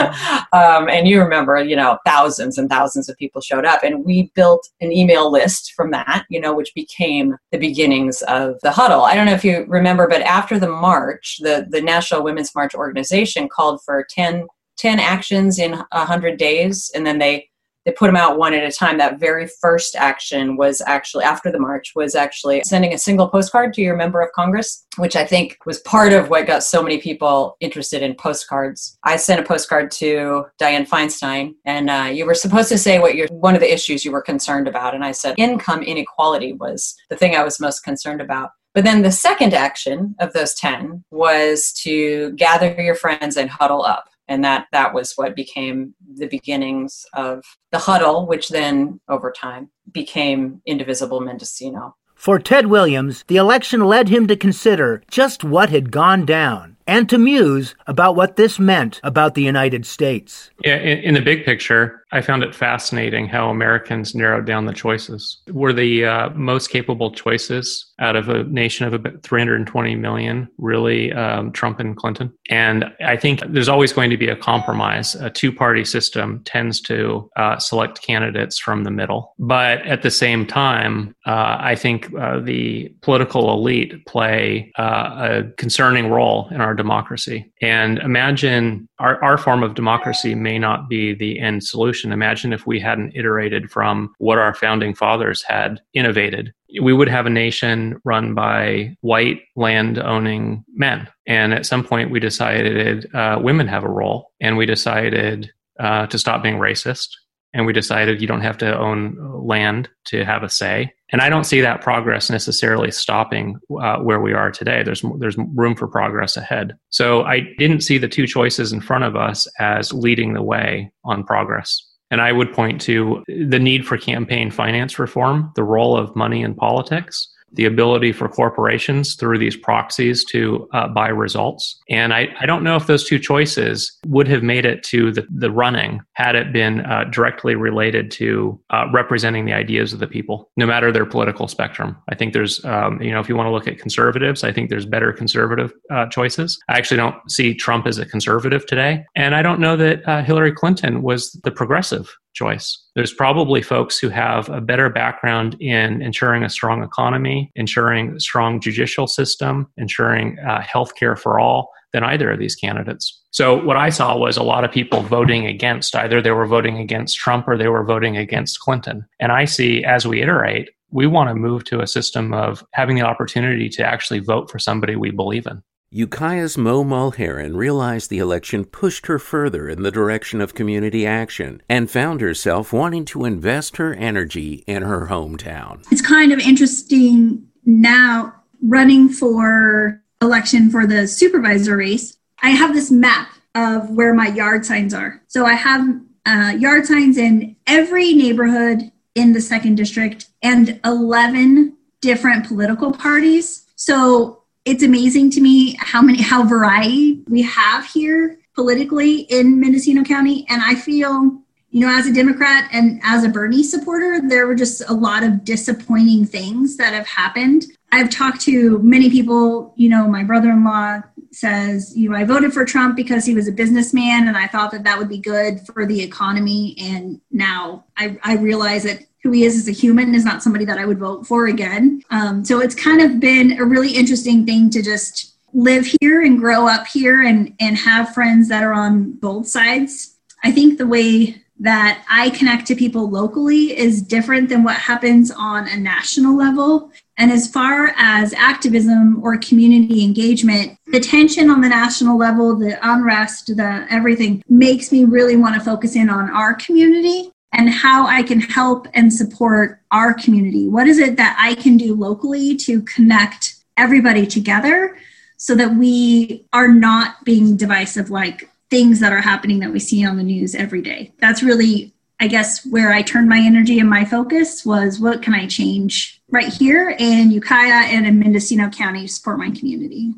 um, 0.52 0.88
and 0.88 1.08
you 1.08 1.20
remember, 1.20 1.62
you 1.62 1.76
know, 1.76 1.98
thousands 2.04 2.58
and 2.58 2.68
thousands 2.68 3.08
of 3.08 3.16
people 3.16 3.40
showed 3.40 3.64
up, 3.64 3.82
and 3.82 4.04
we 4.04 4.30
built 4.34 4.68
an 4.80 4.92
email 4.92 5.30
list 5.30 5.72
from 5.74 5.90
that, 5.90 6.24
you 6.30 6.40
know, 6.40 6.54
which 6.54 6.74
became 6.74 7.36
the 7.52 7.58
beginnings 7.58 8.22
of 8.22 8.56
the 8.62 8.70
huddle. 8.70 9.02
I 9.02 9.14
don't 9.14 9.26
know 9.26 9.34
if 9.34 9.44
you 9.44 9.64
remember, 9.68 10.06
but 10.08 10.22
after 10.22 10.58
the 10.58 10.68
march, 10.68 11.38
the 11.40 11.66
the 11.68 11.80
National 11.80 12.22
Women's 12.22 12.54
March 12.54 12.74
organization 12.74 13.48
called 13.48 13.82
for 13.84 14.06
10 14.10 14.46
10 14.78 14.98
actions 14.98 15.58
in 15.58 15.72
100 15.72 16.38
days 16.38 16.90
and 16.94 17.06
then 17.06 17.18
they 17.18 17.50
they 17.84 17.92
put 17.92 18.06
them 18.06 18.16
out 18.16 18.38
one 18.38 18.54
at 18.54 18.64
a 18.64 18.72
time. 18.72 18.98
That 18.98 19.18
very 19.18 19.48
first 19.60 19.96
action 19.96 20.56
was 20.56 20.82
actually 20.86 21.24
after 21.24 21.50
the 21.50 21.58
march 21.58 21.92
was 21.94 22.14
actually 22.14 22.62
sending 22.64 22.92
a 22.92 22.98
single 22.98 23.28
postcard 23.28 23.72
to 23.74 23.82
your 23.82 23.96
member 23.96 24.20
of 24.20 24.32
congress 24.32 24.86
which 24.96 25.16
i 25.16 25.24
think 25.24 25.56
was 25.66 25.80
part 25.80 26.12
of 26.12 26.28
what 26.28 26.46
got 26.46 26.62
so 26.62 26.82
many 26.82 26.98
people 26.98 27.56
interested 27.60 28.02
in 28.02 28.14
postcards. 28.14 28.98
I 29.04 29.16
sent 29.16 29.40
a 29.40 29.44
postcard 29.44 29.90
to 29.92 30.46
dianne 30.60 30.88
feinstein 30.88 31.54
and 31.64 31.90
uh, 31.90 32.10
you 32.12 32.26
were 32.26 32.34
supposed 32.34 32.68
to 32.70 32.78
say 32.78 32.98
what 32.98 33.14
your 33.14 33.28
one 33.28 33.54
of 33.54 33.60
the 33.60 33.72
issues 33.72 34.04
you 34.04 34.12
were 34.12 34.22
concerned 34.22 34.68
about 34.68 34.94
and 34.94 35.04
i 35.04 35.12
said 35.12 35.34
income 35.38 35.82
inequality 35.82 36.52
was 36.52 36.96
the 37.08 37.16
thing 37.16 37.34
i 37.34 37.44
was 37.44 37.60
most 37.60 37.80
concerned 37.80 38.20
about. 38.20 38.50
But 38.72 38.84
then 38.84 39.02
the 39.02 39.10
second 39.10 39.52
action 39.52 40.14
of 40.20 40.32
those 40.32 40.54
10 40.54 41.04
was 41.10 41.72
to 41.82 42.30
gather 42.32 42.72
your 42.80 42.94
friends 42.94 43.36
and 43.36 43.50
huddle 43.50 43.84
up 43.84 44.09
and 44.30 44.44
that 44.44 44.68
that 44.72 44.94
was 44.94 45.12
what 45.16 45.36
became 45.36 45.94
the 46.16 46.28
beginnings 46.28 47.04
of 47.12 47.42
the 47.72 47.78
huddle 47.78 48.26
which 48.26 48.48
then 48.48 49.00
over 49.08 49.30
time 49.30 49.68
became 49.92 50.62
indivisible 50.64 51.20
mendocino. 51.20 51.94
For 52.14 52.38
ted 52.38 52.68
williams 52.68 53.24
the 53.26 53.36
election 53.36 53.84
led 53.84 54.08
him 54.08 54.26
to 54.28 54.36
consider 54.36 55.02
just 55.10 55.44
what 55.44 55.68
had 55.68 55.90
gone 55.90 56.24
down 56.24 56.76
and 56.86 57.08
to 57.08 57.18
muse 57.18 57.74
about 57.86 58.16
what 58.16 58.36
this 58.36 58.58
meant 58.58 59.00
about 59.02 59.34
the 59.34 59.42
united 59.42 59.84
states. 59.84 60.50
Yeah 60.64 60.76
in, 60.76 60.98
in 60.98 61.14
the 61.14 61.20
big 61.20 61.44
picture 61.44 61.99
I 62.12 62.20
found 62.20 62.42
it 62.42 62.54
fascinating 62.54 63.28
how 63.28 63.50
Americans 63.50 64.14
narrowed 64.14 64.46
down 64.46 64.66
the 64.66 64.72
choices. 64.72 65.40
Were 65.52 65.72
the 65.72 66.04
uh, 66.04 66.30
most 66.30 66.68
capable 66.68 67.12
choices 67.12 67.86
out 68.00 68.16
of 68.16 68.28
a 68.28 68.44
nation 68.44 68.86
of 68.86 68.92
about 68.92 69.22
320 69.22 69.94
million 69.94 70.48
really 70.58 71.12
um, 71.12 71.52
Trump 71.52 71.78
and 71.78 71.96
Clinton? 71.96 72.32
And 72.48 72.86
I 73.04 73.16
think 73.16 73.40
there's 73.48 73.68
always 73.68 73.92
going 73.92 74.10
to 74.10 74.16
be 74.16 74.28
a 74.28 74.36
compromise. 74.36 75.14
A 75.14 75.30
two 75.30 75.52
party 75.52 75.84
system 75.84 76.42
tends 76.44 76.80
to 76.82 77.30
uh, 77.36 77.58
select 77.58 78.02
candidates 78.02 78.58
from 78.58 78.84
the 78.84 78.90
middle. 78.90 79.34
But 79.38 79.86
at 79.86 80.02
the 80.02 80.10
same 80.10 80.46
time, 80.46 81.14
uh, 81.26 81.58
I 81.60 81.76
think 81.76 82.12
uh, 82.18 82.40
the 82.40 82.88
political 83.02 83.52
elite 83.52 84.04
play 84.06 84.72
uh, 84.78 84.82
a 85.18 85.42
concerning 85.56 86.08
role 86.08 86.48
in 86.50 86.60
our 86.60 86.74
democracy. 86.74 87.52
And 87.62 87.98
imagine 87.98 88.88
our, 88.98 89.22
our 89.22 89.38
form 89.38 89.62
of 89.62 89.74
democracy 89.74 90.34
may 90.34 90.58
not 90.58 90.88
be 90.88 91.14
the 91.14 91.38
end 91.38 91.62
solution 91.62 91.99
Imagine 92.04 92.52
if 92.52 92.66
we 92.66 92.80
hadn't 92.80 93.14
iterated 93.14 93.70
from 93.70 94.14
what 94.18 94.38
our 94.38 94.54
founding 94.54 94.94
fathers 94.94 95.42
had 95.42 95.80
innovated. 95.94 96.52
We 96.80 96.92
would 96.92 97.08
have 97.08 97.26
a 97.26 97.30
nation 97.30 98.00
run 98.04 98.34
by 98.34 98.96
white 99.00 99.40
land 99.56 99.98
owning 99.98 100.64
men. 100.74 101.08
And 101.26 101.52
at 101.52 101.66
some 101.66 101.84
point, 101.84 102.10
we 102.10 102.20
decided 102.20 103.12
uh, 103.14 103.38
women 103.42 103.68
have 103.68 103.84
a 103.84 103.88
role, 103.88 104.30
and 104.40 104.56
we 104.56 104.66
decided 104.66 105.50
uh, 105.78 106.06
to 106.06 106.18
stop 106.18 106.42
being 106.42 106.56
racist. 106.56 107.08
And 107.52 107.66
we 107.66 107.72
decided 107.72 108.20
you 108.20 108.28
don't 108.28 108.42
have 108.42 108.58
to 108.58 108.78
own 108.78 109.16
land 109.44 109.88
to 110.06 110.24
have 110.24 110.44
a 110.44 110.48
say. 110.48 110.92
And 111.10 111.20
I 111.20 111.28
don't 111.28 111.44
see 111.44 111.60
that 111.60 111.80
progress 111.80 112.30
necessarily 112.30 112.92
stopping 112.92 113.58
uh, 113.82 113.96
where 113.98 114.20
we 114.20 114.32
are 114.32 114.52
today. 114.52 114.84
There's 114.84 115.04
there's 115.18 115.36
room 115.56 115.74
for 115.74 115.88
progress 115.88 116.36
ahead. 116.36 116.76
So 116.90 117.22
I 117.22 117.40
didn't 117.58 117.80
see 117.80 117.98
the 117.98 118.08
two 118.08 118.26
choices 118.26 118.72
in 118.72 118.80
front 118.80 119.02
of 119.02 119.16
us 119.16 119.48
as 119.58 119.92
leading 119.92 120.34
the 120.34 120.42
way 120.42 120.92
on 121.04 121.24
progress. 121.24 121.84
And 122.10 122.20
I 122.20 122.32
would 122.32 122.52
point 122.52 122.80
to 122.82 123.22
the 123.28 123.58
need 123.58 123.86
for 123.86 123.96
campaign 123.96 124.50
finance 124.50 124.98
reform, 124.98 125.52
the 125.54 125.62
role 125.62 125.96
of 125.96 126.16
money 126.16 126.42
in 126.42 126.54
politics, 126.54 127.29
the 127.52 127.64
ability 127.64 128.12
for 128.12 128.28
corporations 128.28 129.14
through 129.14 129.38
these 129.38 129.56
proxies 129.56 130.24
to 130.24 130.68
uh, 130.72 130.88
buy 130.88 131.08
results. 131.08 131.80
And 131.88 132.14
I, 132.14 132.28
I 132.40 132.46
don't 132.46 132.62
know 132.62 132.76
if 132.76 132.86
those 132.86 133.04
two 133.04 133.18
choices 133.18 133.98
would 134.06 134.28
have 134.28 134.42
made 134.42 134.64
it 134.64 134.82
to 134.84 135.12
the, 135.12 135.26
the 135.30 135.50
running 135.50 136.00
had 136.12 136.34
it 136.34 136.52
been 136.52 136.80
uh, 136.80 137.04
directly 137.04 137.54
related 137.54 138.10
to 138.12 138.60
uh, 138.70 138.86
representing 138.92 139.44
the 139.44 139.52
ideas 139.52 139.92
of 139.92 139.98
the 139.98 140.06
people, 140.06 140.50
no 140.56 140.66
matter 140.66 140.92
their 140.92 141.06
political 141.06 141.48
spectrum. 141.48 141.96
I 142.08 142.14
think 142.14 142.32
there's, 142.32 142.64
um, 142.64 143.00
you 143.02 143.10
know, 143.10 143.20
if 143.20 143.28
you 143.28 143.36
want 143.36 143.46
to 143.46 143.52
look 143.52 143.66
at 143.66 143.78
conservatives, 143.78 144.44
I 144.44 144.52
think 144.52 144.70
there's 144.70 144.86
better 144.86 145.12
conservative 145.12 145.72
uh, 145.90 146.06
choices. 146.06 146.58
I 146.68 146.76
actually 146.78 146.98
don't 146.98 147.16
see 147.30 147.54
Trump 147.54 147.86
as 147.86 147.98
a 147.98 148.06
conservative 148.06 148.66
today. 148.66 149.04
And 149.14 149.34
I 149.34 149.42
don't 149.42 149.60
know 149.60 149.76
that 149.76 150.08
uh, 150.08 150.22
Hillary 150.22 150.52
Clinton 150.52 151.02
was 151.02 151.32
the 151.44 151.50
progressive 151.50 152.14
choice. 152.34 152.78
There's 152.94 153.12
probably 153.12 153.62
folks 153.62 153.98
who 153.98 154.08
have 154.08 154.48
a 154.48 154.60
better 154.60 154.88
background 154.88 155.56
in 155.60 156.02
ensuring 156.02 156.42
a 156.42 156.50
strong 156.50 156.82
economy, 156.82 157.50
ensuring 157.54 158.16
a 158.16 158.20
strong 158.20 158.60
judicial 158.60 159.06
system, 159.06 159.68
ensuring 159.76 160.38
uh, 160.40 160.60
health 160.60 160.94
care 160.94 161.16
for 161.16 161.40
all 161.40 161.70
than 161.92 162.04
either 162.04 162.30
of 162.30 162.38
these 162.38 162.54
candidates. 162.54 163.20
So, 163.32 163.62
what 163.64 163.76
I 163.76 163.90
saw 163.90 164.16
was 164.16 164.36
a 164.36 164.42
lot 164.42 164.64
of 164.64 164.72
people 164.72 165.02
voting 165.02 165.46
against 165.46 165.94
either 165.94 166.20
they 166.20 166.30
were 166.30 166.46
voting 166.46 166.78
against 166.78 167.16
Trump 167.16 167.46
or 167.48 167.56
they 167.56 167.68
were 167.68 167.84
voting 167.84 168.16
against 168.16 168.60
Clinton. 168.60 169.06
And 169.18 169.32
I 169.32 169.44
see 169.44 169.84
as 169.84 170.06
we 170.06 170.22
iterate, 170.22 170.70
we 170.90 171.06
want 171.06 171.30
to 171.30 171.34
move 171.34 171.64
to 171.64 171.80
a 171.80 171.86
system 171.86 172.32
of 172.32 172.64
having 172.72 172.96
the 172.96 173.02
opportunity 173.02 173.68
to 173.70 173.84
actually 173.84 174.18
vote 174.20 174.50
for 174.50 174.58
somebody 174.58 174.96
we 174.96 175.10
believe 175.10 175.46
in. 175.46 175.62
Ukiah's 175.92 176.56
Mo 176.56 176.84
Mulheren 176.84 177.56
realized 177.56 178.10
the 178.10 178.20
election 178.20 178.64
pushed 178.64 179.06
her 179.06 179.18
further 179.18 179.68
in 179.68 179.82
the 179.82 179.90
direction 179.90 180.40
of 180.40 180.54
community 180.54 181.04
action 181.04 181.60
and 181.68 181.90
found 181.90 182.20
herself 182.20 182.72
wanting 182.72 183.04
to 183.06 183.24
invest 183.24 183.76
her 183.76 183.92
energy 183.94 184.62
in 184.68 184.84
her 184.84 185.08
hometown. 185.08 185.84
It's 185.90 186.00
kind 186.00 186.30
of 186.30 186.38
interesting 186.38 187.44
now 187.64 188.32
running 188.62 189.08
for 189.08 190.00
election 190.22 190.70
for 190.70 190.86
the 190.86 191.08
supervisor 191.08 191.78
race. 191.78 192.16
I 192.40 192.50
have 192.50 192.72
this 192.72 192.92
map 192.92 193.32
of 193.56 193.90
where 193.90 194.14
my 194.14 194.28
yard 194.28 194.64
signs 194.64 194.94
are. 194.94 195.20
So 195.26 195.44
I 195.44 195.54
have 195.54 196.00
uh, 196.24 196.54
yard 196.56 196.86
signs 196.86 197.18
in 197.18 197.56
every 197.66 198.14
neighborhood 198.14 198.92
in 199.16 199.32
the 199.32 199.40
second 199.40 199.74
district 199.74 200.26
and 200.40 200.78
11 200.84 201.76
different 202.00 202.46
political 202.46 202.92
parties. 202.92 203.66
So 203.74 204.39
it's 204.70 204.84
amazing 204.84 205.30
to 205.30 205.40
me 205.40 205.76
how 205.80 206.00
many 206.00 206.22
how 206.22 206.44
variety 206.44 207.24
we 207.28 207.42
have 207.42 207.84
here 207.86 208.38
politically 208.54 209.22
in 209.22 209.58
Mendocino 209.58 210.04
County. 210.04 210.46
And 210.48 210.62
I 210.62 210.76
feel, 210.76 211.42
you 211.70 211.80
know, 211.80 211.88
as 211.88 212.06
a 212.06 212.12
Democrat 212.12 212.68
and 212.72 213.00
as 213.02 213.24
a 213.24 213.28
Bernie 213.28 213.64
supporter, 213.64 214.20
there 214.28 214.46
were 214.46 214.54
just 214.54 214.88
a 214.88 214.92
lot 214.92 215.24
of 215.24 215.44
disappointing 215.44 216.24
things 216.24 216.76
that 216.76 216.92
have 216.92 217.08
happened. 217.08 217.64
I've 217.90 218.10
talked 218.10 218.42
to 218.42 218.78
many 218.78 219.10
people, 219.10 219.74
you 219.76 219.88
know, 219.88 220.06
my 220.06 220.22
brother 220.22 220.50
in 220.50 220.64
law 220.64 221.00
says, 221.32 221.96
you 221.96 222.08
know, 222.08 222.16
I 222.16 222.22
voted 222.22 222.52
for 222.52 222.64
Trump 222.64 222.94
because 222.94 223.24
he 223.24 223.34
was 223.34 223.48
a 223.48 223.52
businessman 223.52 224.28
and 224.28 224.36
I 224.36 224.46
thought 224.46 224.70
that 224.70 224.84
that 224.84 224.98
would 224.98 225.08
be 225.08 225.18
good 225.18 225.60
for 225.66 225.84
the 225.84 226.00
economy. 226.00 226.76
And 226.80 227.20
now 227.32 227.86
I, 227.96 228.16
I 228.22 228.36
realize 228.36 228.84
that 228.84 229.04
who 229.22 229.30
he 229.32 229.44
is 229.44 229.56
as 229.56 229.68
a 229.68 229.72
human 229.72 230.14
is 230.14 230.24
not 230.24 230.42
somebody 230.42 230.64
that 230.64 230.78
I 230.78 230.86
would 230.86 230.98
vote 230.98 231.26
for 231.26 231.46
again. 231.46 232.02
Um, 232.10 232.44
so 232.44 232.60
it's 232.60 232.74
kind 232.74 233.00
of 233.00 233.20
been 233.20 233.60
a 233.60 233.64
really 233.64 233.92
interesting 233.92 234.46
thing 234.46 234.70
to 234.70 234.82
just 234.82 235.34
live 235.52 235.86
here 236.00 236.22
and 236.22 236.38
grow 236.38 236.66
up 236.66 236.86
here 236.86 237.22
and 237.22 237.54
and 237.60 237.76
have 237.76 238.14
friends 238.14 238.48
that 238.48 238.62
are 238.62 238.72
on 238.72 239.12
both 239.12 239.48
sides. 239.48 240.16
I 240.42 240.52
think 240.52 240.78
the 240.78 240.86
way 240.86 241.42
that 241.62 242.02
I 242.08 242.30
connect 242.30 242.66
to 242.68 242.74
people 242.74 243.10
locally 243.10 243.76
is 243.76 244.00
different 244.00 244.48
than 244.48 244.64
what 244.64 244.76
happens 244.76 245.30
on 245.30 245.68
a 245.68 245.76
national 245.76 246.34
level. 246.34 246.90
And 247.18 247.30
as 247.30 247.46
far 247.46 247.92
as 247.98 248.32
activism 248.32 249.22
or 249.22 249.36
community 249.36 250.02
engagement, 250.02 250.78
the 250.86 251.00
tension 251.00 251.50
on 251.50 251.60
the 251.60 251.68
national 251.68 252.16
level, 252.16 252.56
the 252.56 252.78
unrest, 252.82 253.48
the 253.48 253.86
everything 253.90 254.42
makes 254.48 254.90
me 254.90 255.04
really 255.04 255.36
want 255.36 255.54
to 255.54 255.60
focus 255.60 255.96
in 255.96 256.08
on 256.08 256.30
our 256.30 256.54
community 256.54 257.30
and 257.52 257.70
how 257.70 258.06
I 258.06 258.22
can 258.22 258.40
help 258.40 258.86
and 258.94 259.12
support 259.12 259.80
our 259.90 260.14
community. 260.14 260.68
What 260.68 260.86
is 260.86 260.98
it 260.98 261.16
that 261.16 261.36
I 261.38 261.54
can 261.54 261.76
do 261.76 261.94
locally 261.94 262.56
to 262.58 262.82
connect 262.82 263.56
everybody 263.76 264.26
together 264.26 264.96
so 265.36 265.54
that 265.54 265.74
we 265.74 266.44
are 266.52 266.68
not 266.68 267.24
being 267.24 267.56
divisive 267.56 268.10
like 268.10 268.50
things 268.70 269.00
that 269.00 269.12
are 269.12 269.20
happening 269.20 269.58
that 269.60 269.72
we 269.72 269.80
see 269.80 270.04
on 270.04 270.16
the 270.16 270.22
news 270.22 270.54
every 270.54 270.80
day. 270.80 271.12
That's 271.18 271.42
really, 271.42 271.92
I 272.20 272.28
guess, 272.28 272.64
where 272.64 272.92
I 272.92 273.02
turned 273.02 273.28
my 273.28 273.40
energy 273.40 273.80
and 273.80 273.90
my 273.90 274.04
focus 274.04 274.64
was 274.64 275.00
what 275.00 275.22
can 275.22 275.34
I 275.34 275.46
change 275.46 276.20
right 276.30 276.52
here 276.52 276.94
in 276.98 277.32
Ukiah 277.32 277.86
and 277.86 278.06
in 278.06 278.18
Mendocino 278.18 278.68
County 278.68 279.06
to 279.06 279.12
support 279.12 279.38
my 279.38 279.50
community. 279.50 280.14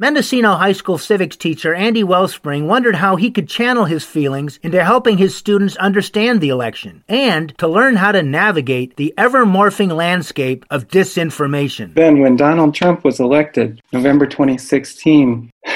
Mendocino 0.00 0.56
High 0.56 0.72
School 0.72 0.98
civics 0.98 1.36
teacher 1.36 1.72
Andy 1.72 2.02
Wellspring 2.02 2.66
wondered 2.66 2.96
how 2.96 3.14
he 3.14 3.30
could 3.30 3.46
channel 3.46 3.84
his 3.84 4.04
feelings 4.04 4.58
into 4.60 4.82
helping 4.82 5.18
his 5.18 5.36
students 5.36 5.76
understand 5.76 6.40
the 6.40 6.48
election 6.48 7.04
and 7.08 7.56
to 7.58 7.68
learn 7.68 7.94
how 7.94 8.10
to 8.10 8.20
navigate 8.20 8.96
the 8.96 9.14
ever 9.16 9.46
morphing 9.46 9.94
landscape 9.94 10.66
of 10.68 10.88
disinformation. 10.88 11.94
Then, 11.94 12.18
when 12.18 12.34
Donald 12.34 12.74
Trump 12.74 13.04
was 13.04 13.20
elected, 13.20 13.80
November 13.92 14.26
2016, 14.26 15.52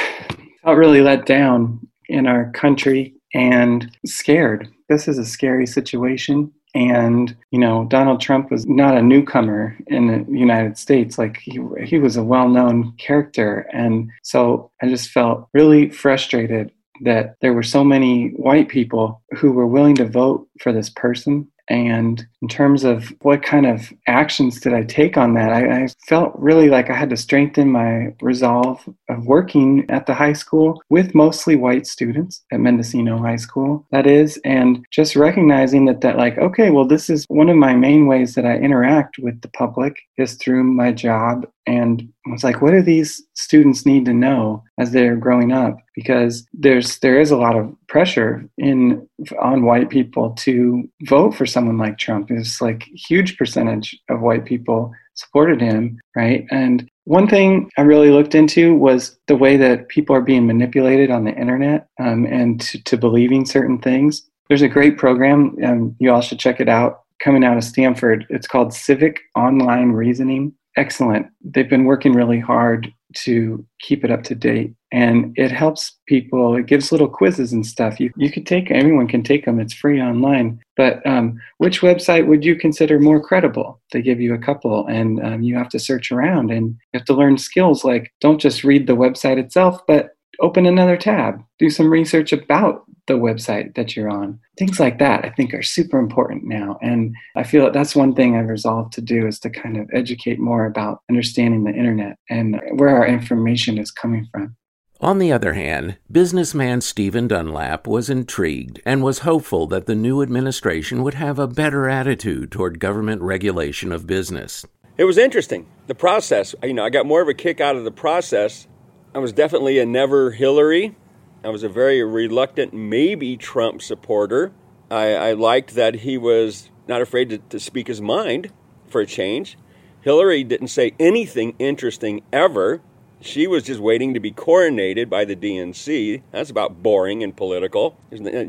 felt 0.64 0.76
really 0.76 1.00
let 1.00 1.24
down 1.24 1.86
in 2.08 2.26
our 2.26 2.50
country 2.50 3.14
and 3.34 3.96
scared. 4.04 4.68
This 4.88 5.06
is 5.06 5.18
a 5.18 5.24
scary 5.24 5.64
situation. 5.64 6.52
And, 6.78 7.36
you 7.50 7.58
know, 7.58 7.86
Donald 7.86 8.20
Trump 8.20 8.52
was 8.52 8.64
not 8.66 8.96
a 8.96 9.02
newcomer 9.02 9.76
in 9.88 10.06
the 10.06 10.38
United 10.38 10.78
States. 10.78 11.18
Like, 11.18 11.38
he, 11.38 11.60
he 11.84 11.98
was 11.98 12.16
a 12.16 12.22
well 12.22 12.48
known 12.48 12.92
character. 12.98 13.68
And 13.72 14.12
so 14.22 14.70
I 14.80 14.88
just 14.88 15.10
felt 15.10 15.48
really 15.52 15.90
frustrated 15.90 16.70
that 17.00 17.34
there 17.40 17.52
were 17.52 17.64
so 17.64 17.82
many 17.82 18.28
white 18.30 18.68
people 18.68 19.20
who 19.36 19.50
were 19.50 19.66
willing 19.66 19.96
to 19.96 20.04
vote 20.04 20.46
for 20.60 20.72
this 20.72 20.88
person 20.88 21.48
and 21.68 22.26
in 22.40 22.48
terms 22.48 22.84
of 22.84 23.12
what 23.22 23.42
kind 23.42 23.66
of 23.66 23.92
actions 24.06 24.60
did 24.60 24.72
I 24.72 24.84
take 24.84 25.16
on 25.16 25.34
that, 25.34 25.52
I, 25.52 25.84
I, 25.84 25.88
felt 26.06 26.32
really 26.38 26.68
like 26.70 26.88
I 26.88 26.94
had 26.94 27.10
to 27.10 27.16
strengthen 27.16 27.70
my 27.70 28.14
resolve 28.22 28.82
of 29.10 29.26
working 29.26 29.84
at 29.90 30.06
the 30.06 30.14
high 30.14 30.32
school 30.32 30.82
with 30.88 31.14
mostly 31.14 31.56
white 31.56 31.86
students 31.86 32.42
at 32.50 32.60
Mendocino 32.60 33.18
High 33.18 33.36
School, 33.36 33.86
that 33.90 34.06
is, 34.06 34.40
and 34.44 34.84
just 34.90 35.16
recognizing 35.16 35.84
that, 35.84 36.00
that 36.00 36.16
like, 36.16 36.38
okay, 36.38 36.70
well, 36.70 36.86
this 36.86 37.10
is 37.10 37.26
one 37.28 37.50
of 37.50 37.56
my 37.56 37.74
main 37.74 38.06
ways 38.06 38.34
that 38.34 38.46
I 38.46 38.56
interact 38.56 39.18
with 39.18 39.40
the 39.42 39.48
public 39.48 39.98
is 40.16 40.34
through 40.34 40.64
my 40.64 40.92
job 40.92 41.46
and 41.68 42.08
was 42.26 42.44
like, 42.44 42.62
what 42.62 42.70
do 42.70 42.82
these 42.82 43.22
students 43.34 43.84
need 43.84 44.04
to 44.06 44.12
know 44.12 44.62
as 44.78 44.90
they're 44.90 45.16
growing 45.16 45.52
up? 45.52 45.78
Because 45.94 46.46
there's 46.52 46.98
there 47.00 47.20
is 47.20 47.30
a 47.30 47.36
lot 47.36 47.56
of 47.56 47.74
pressure 47.88 48.48
in 48.56 49.06
on 49.40 49.64
white 49.64 49.90
people 49.90 50.30
to 50.30 50.88
vote 51.04 51.34
for 51.34 51.46
someone 51.46 51.78
like 51.78 51.98
Trump. 51.98 52.30
It's 52.30 52.60
like 52.60 52.84
huge 53.08 53.36
percentage 53.36 53.98
of 54.08 54.20
white 54.20 54.44
people 54.44 54.92
supported 55.14 55.60
him, 55.60 55.98
right? 56.16 56.46
And 56.50 56.88
one 57.04 57.26
thing 57.26 57.70
I 57.76 57.82
really 57.82 58.10
looked 58.10 58.34
into 58.34 58.74
was 58.74 59.18
the 59.26 59.36
way 59.36 59.56
that 59.56 59.88
people 59.88 60.14
are 60.14 60.22
being 60.22 60.46
manipulated 60.46 61.10
on 61.10 61.24
the 61.24 61.34
internet 61.34 61.88
um, 61.98 62.24
and 62.26 62.60
to, 62.60 62.82
to, 62.84 62.96
believing 62.96 63.44
certain 63.44 63.78
things. 63.78 64.22
There's 64.48 64.62
a 64.62 64.68
great 64.68 64.96
program, 64.96 65.56
um, 65.64 65.96
you 65.98 66.12
all 66.12 66.20
should 66.20 66.38
check 66.38 66.60
it 66.60 66.68
out, 66.68 67.00
coming 67.20 67.44
out 67.44 67.56
of 67.56 67.64
Stanford. 67.64 68.26
It's 68.30 68.46
called 68.46 68.72
Civic 68.72 69.20
Online 69.34 69.90
Reasoning 69.90 70.54
excellent. 70.78 71.26
They've 71.42 71.68
been 71.68 71.84
working 71.84 72.12
really 72.12 72.40
hard 72.40 72.92
to 73.14 73.64
keep 73.80 74.04
it 74.04 74.10
up 74.10 74.22
to 74.22 74.34
date 74.34 74.74
and 74.92 75.32
it 75.36 75.50
helps 75.50 75.98
people. 76.06 76.54
It 76.56 76.66
gives 76.66 76.92
little 76.92 77.08
quizzes 77.08 77.52
and 77.52 77.66
stuff. 77.66 77.98
You, 77.98 78.12
you 78.16 78.30
could 78.30 78.46
take 78.46 78.70
anyone 78.70 79.08
can 79.08 79.22
take 79.22 79.44
them 79.44 79.60
it's 79.60 79.72
free 79.72 80.00
online. 80.00 80.60
But 80.76 81.04
um, 81.06 81.38
which 81.58 81.80
website 81.80 82.26
would 82.26 82.44
you 82.44 82.54
consider 82.54 83.00
more 83.00 83.20
credible? 83.20 83.80
They 83.92 84.02
give 84.02 84.20
you 84.20 84.34
a 84.34 84.38
couple 84.38 84.86
and 84.86 85.24
um, 85.24 85.42
you 85.42 85.56
have 85.56 85.68
to 85.70 85.78
search 85.78 86.12
around 86.12 86.50
and 86.50 86.68
you 86.68 86.98
have 86.98 87.06
to 87.06 87.14
learn 87.14 87.38
skills 87.38 87.84
like 87.84 88.12
don't 88.20 88.40
just 88.40 88.64
read 88.64 88.86
the 88.86 88.96
website 88.96 89.38
itself 89.38 89.80
but 89.86 90.10
open 90.40 90.66
another 90.66 90.96
tab, 90.96 91.42
do 91.58 91.70
some 91.70 91.90
research 91.90 92.32
about 92.32 92.84
the 93.06 93.14
website 93.14 93.74
that 93.74 93.96
you're 93.96 94.10
on. 94.10 94.38
Things 94.58 94.78
like 94.78 94.98
that 94.98 95.24
I 95.24 95.30
think 95.30 95.52
are 95.54 95.62
super 95.62 95.98
important 95.98 96.44
now. 96.44 96.78
And 96.80 97.14
I 97.34 97.42
feel 97.42 97.64
that 97.64 97.72
that's 97.72 97.96
one 97.96 98.14
thing 98.14 98.36
I've 98.36 98.48
resolved 98.48 98.92
to 98.94 99.00
do 99.00 99.26
is 99.26 99.38
to 99.40 99.50
kind 99.50 99.76
of 99.76 99.88
educate 99.92 100.38
more 100.38 100.66
about 100.66 101.00
understanding 101.10 101.64
the 101.64 101.72
internet 101.72 102.18
and 102.30 102.60
where 102.74 102.90
our 102.90 103.06
information 103.06 103.78
is 103.78 103.90
coming 103.90 104.28
from. 104.30 104.54
On 105.00 105.18
the 105.18 105.32
other 105.32 105.54
hand, 105.54 105.96
businessman 106.10 106.80
Stephen 106.80 107.28
Dunlap 107.28 107.86
was 107.86 108.10
intrigued 108.10 108.80
and 108.84 109.02
was 109.02 109.20
hopeful 109.20 109.68
that 109.68 109.86
the 109.86 109.94
new 109.94 110.22
administration 110.22 111.04
would 111.04 111.14
have 111.14 111.38
a 111.38 111.46
better 111.46 111.88
attitude 111.88 112.50
toward 112.50 112.80
government 112.80 113.22
regulation 113.22 113.92
of 113.92 114.08
business. 114.08 114.66
It 114.96 115.04
was 115.04 115.16
interesting. 115.16 115.68
The 115.86 115.94
process, 115.94 116.52
you 116.64 116.74
know, 116.74 116.84
I 116.84 116.90
got 116.90 117.06
more 117.06 117.22
of 117.22 117.28
a 117.28 117.34
kick 117.34 117.60
out 117.60 117.76
of 117.76 117.84
the 117.84 117.92
process 117.92 118.66
I 119.14 119.18
was 119.20 119.32
definitely 119.32 119.78
a 119.78 119.86
never 119.86 120.32
Hillary. 120.32 120.94
I 121.42 121.48
was 121.48 121.62
a 121.62 121.68
very 121.68 122.02
reluctant, 122.02 122.74
maybe 122.74 123.36
Trump 123.38 123.80
supporter. 123.80 124.52
I, 124.90 125.14
I 125.14 125.32
liked 125.32 125.74
that 125.74 125.96
he 125.96 126.18
was 126.18 126.70
not 126.86 127.00
afraid 127.00 127.30
to, 127.30 127.38
to 127.38 127.58
speak 127.58 127.86
his 127.86 128.02
mind 128.02 128.52
for 128.86 129.00
a 129.00 129.06
change. 129.06 129.56
Hillary 130.02 130.44
didn't 130.44 130.68
say 130.68 130.92
anything 131.00 131.54
interesting 131.58 132.22
ever. 132.32 132.82
She 133.20 133.46
was 133.46 133.64
just 133.64 133.80
waiting 133.80 134.14
to 134.14 134.20
be 134.20 134.30
coronated 134.30 135.08
by 135.08 135.24
the 135.24 135.34
DNC. 135.34 136.22
That's 136.30 136.50
about 136.50 136.82
boring 136.82 137.22
and 137.22 137.34
political. 137.36 137.96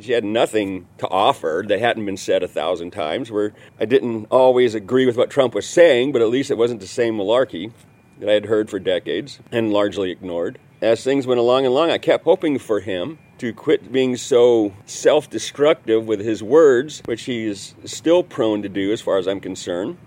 She 0.02 0.12
had 0.12 0.24
nothing 0.24 0.88
to 1.00 1.08
offer 1.08 1.64
that 1.68 1.80
hadn't 1.80 2.06
been 2.06 2.18
said 2.18 2.44
a 2.44 2.48
thousand 2.48 2.92
times. 2.92 3.32
Where 3.32 3.54
I 3.80 3.86
didn't 3.86 4.26
always 4.30 4.76
agree 4.76 5.06
with 5.06 5.18
what 5.18 5.30
Trump 5.30 5.56
was 5.56 5.68
saying, 5.68 6.12
but 6.12 6.22
at 6.22 6.30
least 6.30 6.52
it 6.52 6.58
wasn't 6.58 6.82
the 6.82 6.88
same 6.88 7.18
malarkey 7.18 7.72
that 8.20 8.30
I 8.30 8.34
had 8.34 8.46
heard 8.46 8.70
for 8.70 8.80
decades 8.80 9.40
and 9.52 9.72
largely 9.72 10.12
ignored. 10.12 10.60
As 10.82 11.04
things 11.04 11.28
went 11.28 11.40
along 11.40 11.66
and 11.66 11.74
along, 11.74 11.92
I 11.92 11.98
kept 11.98 12.24
hoping 12.24 12.58
for 12.60 12.80
him 12.80 13.20
to 13.40 13.54
quit 13.54 13.92
being 13.92 14.16
so 14.18 14.74
self 14.86 15.30
destructive 15.30 16.08
with 16.08 16.20
his 16.20 16.44
words, 16.44 17.02
which 17.06 17.24
he 17.24 17.48
is 17.48 17.74
still 17.86 18.24
prone 18.24 18.62
to 18.62 18.70
do 18.70 18.92
as 18.92 19.02
far 19.02 19.18
as 19.18 19.28
I'm 19.28 19.40
concerned. 19.40 19.98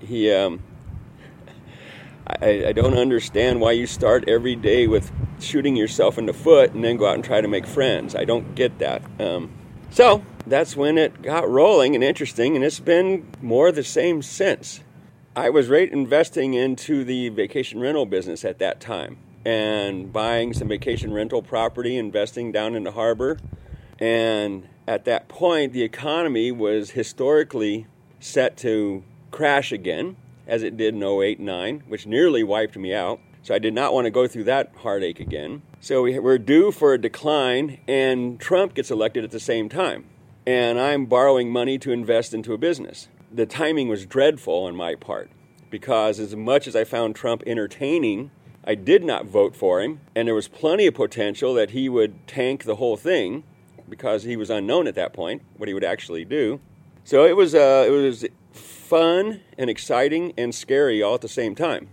He, 0.00 0.30
um, 0.30 0.62
I, 2.26 2.66
I 2.68 2.72
don't 2.72 2.96
understand 2.96 3.60
why 3.60 3.72
you 3.72 3.86
start 3.86 4.28
every 4.28 4.56
day 4.56 4.86
with 4.86 5.10
shooting 5.40 5.76
yourself 5.76 6.18
in 6.18 6.26
the 6.26 6.32
foot 6.32 6.72
and 6.72 6.84
then 6.84 6.96
go 6.96 7.06
out 7.06 7.14
and 7.14 7.24
try 7.24 7.40
to 7.40 7.48
make 7.48 7.66
friends. 7.66 8.14
I 8.14 8.24
don't 8.24 8.54
get 8.54 8.78
that. 8.78 9.02
Um, 9.18 9.50
so 9.90 10.24
that's 10.46 10.76
when 10.76 10.98
it 10.98 11.22
got 11.22 11.48
rolling 11.48 11.94
and 11.94 12.04
interesting, 12.04 12.56
and 12.56 12.64
it's 12.64 12.80
been 12.80 13.26
more 13.40 13.72
the 13.72 13.84
same 13.84 14.22
since. 14.22 14.80
I 15.36 15.48
was 15.48 15.68
right 15.68 15.90
investing 15.90 16.54
into 16.54 17.04
the 17.04 17.28
vacation 17.28 17.78
rental 17.78 18.04
business 18.04 18.44
at 18.44 18.58
that 18.58 18.80
time 18.80 19.16
and 19.44 20.12
buying 20.12 20.52
some 20.52 20.66
vacation 20.66 21.14
rental 21.14 21.40
property, 21.40 21.96
investing 21.96 22.50
down 22.50 22.74
in 22.74 22.82
the 22.82 22.90
harbor. 22.90 23.38
And 24.00 24.68
at 24.88 25.04
that 25.04 25.28
point, 25.28 25.72
the 25.72 25.84
economy 25.84 26.50
was 26.50 26.90
historically 26.90 27.86
set 28.18 28.56
to 28.58 29.04
crash 29.30 29.70
again, 29.70 30.16
as 30.48 30.64
it 30.64 30.76
did 30.76 30.96
in 30.96 31.02
08 31.04 31.38
9, 31.38 31.84
which 31.86 32.08
nearly 32.08 32.42
wiped 32.42 32.76
me 32.76 32.92
out. 32.92 33.20
So 33.44 33.54
I 33.54 33.60
did 33.60 33.72
not 33.72 33.94
want 33.94 34.06
to 34.06 34.10
go 34.10 34.26
through 34.26 34.44
that 34.44 34.72
heartache 34.78 35.20
again. 35.20 35.62
So 35.78 36.02
we 36.02 36.18
we're 36.18 36.38
due 36.38 36.72
for 36.72 36.92
a 36.92 36.98
decline, 36.98 37.78
and 37.86 38.40
Trump 38.40 38.74
gets 38.74 38.90
elected 38.90 39.22
at 39.22 39.30
the 39.30 39.38
same 39.38 39.68
time. 39.68 40.06
And 40.44 40.80
I'm 40.80 41.06
borrowing 41.06 41.52
money 41.52 41.78
to 41.78 41.92
invest 41.92 42.34
into 42.34 42.52
a 42.52 42.58
business 42.58 43.06
the 43.32 43.46
timing 43.46 43.88
was 43.88 44.06
dreadful 44.06 44.64
on 44.64 44.74
my 44.74 44.94
part 44.94 45.30
because 45.70 46.18
as 46.18 46.34
much 46.34 46.66
as 46.66 46.74
I 46.74 46.84
found 46.84 47.14
Trump 47.14 47.42
entertaining, 47.46 48.30
I 48.64 48.74
did 48.74 49.04
not 49.04 49.26
vote 49.26 49.54
for 49.54 49.80
him, 49.80 50.00
and 50.14 50.26
there 50.26 50.34
was 50.34 50.48
plenty 50.48 50.86
of 50.86 50.94
potential 50.94 51.54
that 51.54 51.70
he 51.70 51.88
would 51.88 52.26
tank 52.26 52.64
the 52.64 52.76
whole 52.76 52.96
thing 52.96 53.44
because 53.88 54.24
he 54.24 54.36
was 54.36 54.50
unknown 54.50 54.86
at 54.86 54.94
that 54.96 55.12
point 55.12 55.42
what 55.56 55.68
he 55.68 55.74
would 55.74 55.84
actually 55.84 56.24
do. 56.24 56.60
So 57.04 57.24
it 57.24 57.36
was 57.36 57.54
uh, 57.54 57.84
it 57.86 57.90
was 57.90 58.26
fun 58.52 59.40
and 59.56 59.70
exciting 59.70 60.34
and 60.36 60.54
scary 60.54 61.02
all 61.02 61.14
at 61.14 61.20
the 61.20 61.28
same 61.28 61.54
time. 61.54 61.88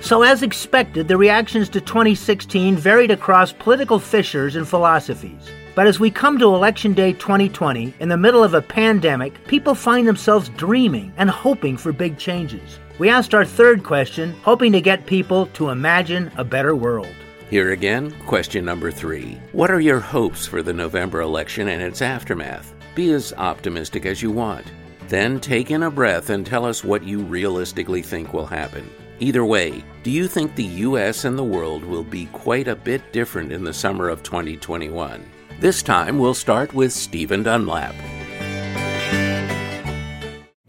So, 0.00 0.22
as 0.22 0.42
expected, 0.42 1.06
the 1.06 1.18
reactions 1.18 1.68
to 1.68 1.82
2016 1.82 2.76
varied 2.76 3.10
across 3.10 3.52
political 3.52 3.98
fissures 3.98 4.56
and 4.56 4.66
philosophies. 4.66 5.50
But 5.78 5.86
as 5.86 6.00
we 6.00 6.10
come 6.10 6.40
to 6.40 6.56
Election 6.56 6.92
Day 6.92 7.12
2020, 7.12 7.94
in 8.00 8.08
the 8.08 8.16
middle 8.16 8.42
of 8.42 8.52
a 8.52 8.60
pandemic, 8.60 9.46
people 9.46 9.76
find 9.76 10.08
themselves 10.08 10.48
dreaming 10.48 11.12
and 11.18 11.30
hoping 11.30 11.76
for 11.76 11.92
big 11.92 12.18
changes. 12.18 12.80
We 12.98 13.08
asked 13.08 13.32
our 13.32 13.44
third 13.44 13.84
question, 13.84 14.32
hoping 14.42 14.72
to 14.72 14.80
get 14.80 15.06
people 15.06 15.46
to 15.54 15.68
imagine 15.68 16.32
a 16.36 16.42
better 16.42 16.74
world. 16.74 17.14
Here 17.48 17.70
again, 17.70 18.10
question 18.26 18.64
number 18.64 18.90
three. 18.90 19.38
What 19.52 19.70
are 19.70 19.78
your 19.78 20.00
hopes 20.00 20.48
for 20.48 20.64
the 20.64 20.72
November 20.72 21.20
election 21.20 21.68
and 21.68 21.80
its 21.80 22.02
aftermath? 22.02 22.74
Be 22.96 23.12
as 23.12 23.32
optimistic 23.34 24.04
as 24.04 24.20
you 24.20 24.32
want. 24.32 24.66
Then 25.06 25.38
take 25.38 25.70
in 25.70 25.84
a 25.84 25.92
breath 25.92 26.30
and 26.30 26.44
tell 26.44 26.64
us 26.64 26.82
what 26.82 27.04
you 27.04 27.20
realistically 27.20 28.02
think 28.02 28.32
will 28.32 28.46
happen. 28.46 28.90
Either 29.20 29.44
way, 29.44 29.84
do 30.02 30.10
you 30.10 30.26
think 30.26 30.56
the 30.56 30.82
US 30.88 31.24
and 31.24 31.38
the 31.38 31.44
world 31.44 31.84
will 31.84 32.02
be 32.02 32.26
quite 32.32 32.66
a 32.66 32.74
bit 32.74 33.12
different 33.12 33.52
in 33.52 33.62
the 33.62 33.72
summer 33.72 34.08
of 34.08 34.24
2021? 34.24 35.24
This 35.60 35.82
time 35.82 36.20
we'll 36.20 36.34
start 36.34 36.72
with 36.72 36.92
Stephen 36.92 37.42
Dunlap. 37.42 37.92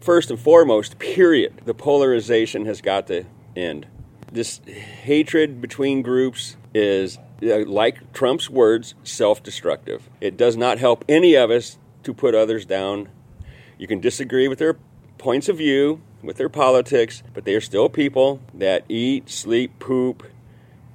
First 0.00 0.30
and 0.30 0.40
foremost, 0.40 0.98
period, 0.98 1.60
the 1.64 1.74
polarization 1.74 2.66
has 2.66 2.80
got 2.80 3.06
to 3.06 3.22
end. 3.54 3.86
This 4.32 4.58
hatred 4.66 5.60
between 5.60 6.02
groups 6.02 6.56
is, 6.74 7.18
uh, 7.40 7.66
like 7.66 8.12
Trump's 8.12 8.50
words, 8.50 8.96
self 9.04 9.44
destructive. 9.44 10.10
It 10.20 10.36
does 10.36 10.56
not 10.56 10.78
help 10.78 11.04
any 11.08 11.36
of 11.36 11.52
us 11.52 11.78
to 12.02 12.12
put 12.12 12.34
others 12.34 12.66
down. 12.66 13.10
You 13.78 13.86
can 13.86 14.00
disagree 14.00 14.48
with 14.48 14.58
their 14.58 14.76
points 15.18 15.48
of 15.48 15.58
view, 15.58 16.00
with 16.20 16.36
their 16.36 16.48
politics, 16.48 17.22
but 17.32 17.44
they 17.44 17.54
are 17.54 17.60
still 17.60 17.88
people 17.88 18.40
that 18.54 18.86
eat, 18.88 19.30
sleep, 19.30 19.78
poop, 19.78 20.24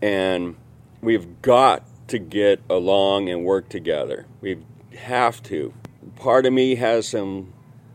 and 0.01 0.57
we've 0.99 1.41
got 1.41 1.87
to 2.07 2.19
get 2.19 2.61
along 2.69 3.29
and 3.29 3.43
work 3.43 3.69
together. 3.69 4.25
We 4.41 4.57
have 4.97 5.41
to. 5.43 5.73
Part 6.15 6.45
of 6.45 6.53
me 6.53 6.75
has 6.75 7.07
some 7.07 7.53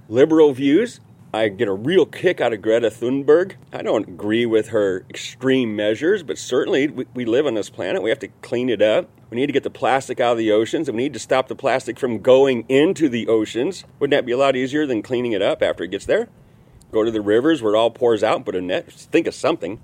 liberal 0.09 0.53
views. 0.53 1.01
I 1.33 1.49
get 1.49 1.69
a 1.69 1.73
real 1.73 2.07
kick 2.07 2.41
out 2.41 2.53
of 2.53 2.61
Greta 2.61 2.91
Thunberg. 2.91 3.55
I 3.73 3.83
don't 3.83 4.09
agree 4.09 4.47
with 4.47 4.69
her 4.71 5.05
extreme 5.09 5.77
measures, 5.77 6.25
but 6.25 6.39
certainly 6.39 6.89
we, 6.89 7.07
we 7.15 7.25
live 7.25 7.47
on 7.47 7.55
this 7.55 7.71
planet. 7.71 8.03
We 8.03 8.11
have 8.11 8.19
to 8.21 8.29
clean 8.43 8.69
it 8.69 8.83
up. 8.83 9.09
We 9.31 9.37
need 9.37 9.47
to 9.47 9.53
get 9.53 9.63
the 9.63 9.71
plastic 9.71 10.19
out 10.19 10.33
of 10.33 10.39
the 10.39 10.51
oceans, 10.51 10.89
and 10.89 10.97
we 10.97 11.05
need 11.05 11.13
to 11.13 11.21
stop 11.21 11.47
the 11.47 11.55
plastic 11.55 12.01
from 12.01 12.19
going 12.19 12.65
into 12.69 13.09
the 13.09 13.29
oceans. 13.29 13.85
Wouldn't 14.01 14.11
that 14.11 14.27
be 14.27 14.33
a 14.33 14.37
lot 14.37 14.57
easier 14.57 14.87
than 14.87 15.03
cleaning 15.03 15.31
it 15.31 15.41
up 15.41 15.63
after 15.63 15.85
it 15.85 15.93
gets 15.93 16.07
there? 16.07 16.29
Go 16.91 17.05
to 17.05 17.13
the 17.13 17.21
rivers 17.21 17.63
where 17.63 17.75
it 17.75 17.79
all 17.79 17.93
pours 17.93 18.25
out 18.25 18.37
and 18.37 18.45
put 18.45 18.57
a 18.57 18.61
net. 18.61 18.91
Think 18.91 19.29
of 19.29 19.35
something. 19.35 19.81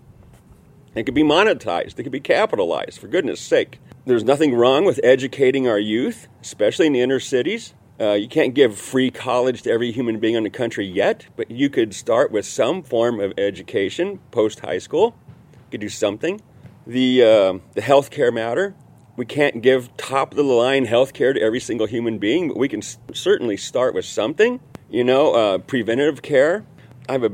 It 0.97 1.05
could 1.05 1.15
be 1.15 1.23
monetized, 1.23 1.99
it 1.99 2.03
could 2.03 2.11
be 2.11 2.21
capitalized, 2.21 2.99
for 2.99 3.07
goodness 3.07 3.39
sake. 3.39 3.79
There's 4.07 4.23
nothing 4.23 4.55
wrong 4.55 4.85
with 4.85 5.01
educating 5.03 5.67
our 5.67 5.81
youth, 5.81 6.29
especially 6.41 6.87
in 6.87 6.93
the 6.93 7.01
inner 7.01 7.19
cities. 7.19 7.75
Uh, 8.01 8.13
you 8.13 8.29
can't 8.29 8.55
give 8.55 8.79
free 8.79 9.11
college 9.11 9.63
to 9.63 9.71
every 9.73 9.91
human 9.91 10.21
being 10.21 10.37
in 10.37 10.45
the 10.45 10.51
country 10.51 10.87
yet, 10.87 11.27
but 11.35 11.51
you 11.51 11.69
could 11.69 11.93
start 11.93 12.31
with 12.31 12.47
some 12.47 12.85
form 12.85 13.19
of 13.19 13.33
education 13.37 14.21
post 14.31 14.61
high 14.61 14.79
school. 14.79 15.17
You 15.55 15.71
could 15.73 15.81
do 15.81 15.89
something. 15.89 16.41
The, 16.87 17.21
uh, 17.21 17.59
the 17.75 17.81
healthcare 17.81 18.33
matter. 18.33 18.77
We 19.17 19.27
can't 19.27 19.61
give 19.61 19.97
top 19.97 20.31
of 20.31 20.37
the 20.37 20.45
line 20.45 20.85
health 20.85 21.13
care 21.13 21.33
to 21.33 21.41
every 21.41 21.59
single 21.59 21.89
human 21.89 22.19
being, 22.19 22.47
but 22.47 22.59
we 22.59 22.69
can 22.69 22.83
s- 22.83 22.99
certainly 23.13 23.57
start 23.57 23.93
with 23.93 24.05
something. 24.05 24.61
You 24.89 25.03
know, 25.03 25.35
uh, 25.35 25.59
preventative 25.59 26.23
care. 26.23 26.65
I 27.09 27.13
have 27.13 27.25
a 27.25 27.33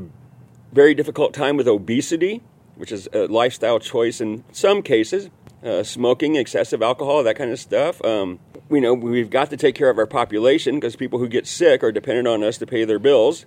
very 0.71 0.95
difficult 0.95 1.35
time 1.35 1.55
with 1.55 1.67
obesity, 1.67 2.41
which 2.77 2.91
is 2.91 3.07
a 3.13 3.27
lifestyle 3.27 3.77
choice 3.77 4.19
in 4.19 4.43
some 4.51 4.81
cases. 4.81 5.29
Uh, 5.63 5.81
smoking, 5.81 6.35
excessive 6.35 6.81
alcohol, 6.81 7.23
that 7.23 7.37
kind 7.37 7.49
of 7.49 7.57
stuff. 7.57 8.03
Um, 8.03 8.39
you 8.69 8.81
know, 8.81 8.93
we've 8.93 9.29
got 9.29 9.49
to 9.51 9.55
take 9.55 9.75
care 9.75 9.89
of 9.89 9.97
our 9.97 10.05
population 10.05 10.75
because 10.75 10.97
people 10.97 11.19
who 11.19 11.27
get 11.29 11.47
sick 11.47 11.83
are 11.83 11.91
dependent 11.91 12.27
on 12.27 12.43
us 12.43 12.57
to 12.57 12.67
pay 12.67 12.83
their 12.83 12.99
bills. 12.99 13.45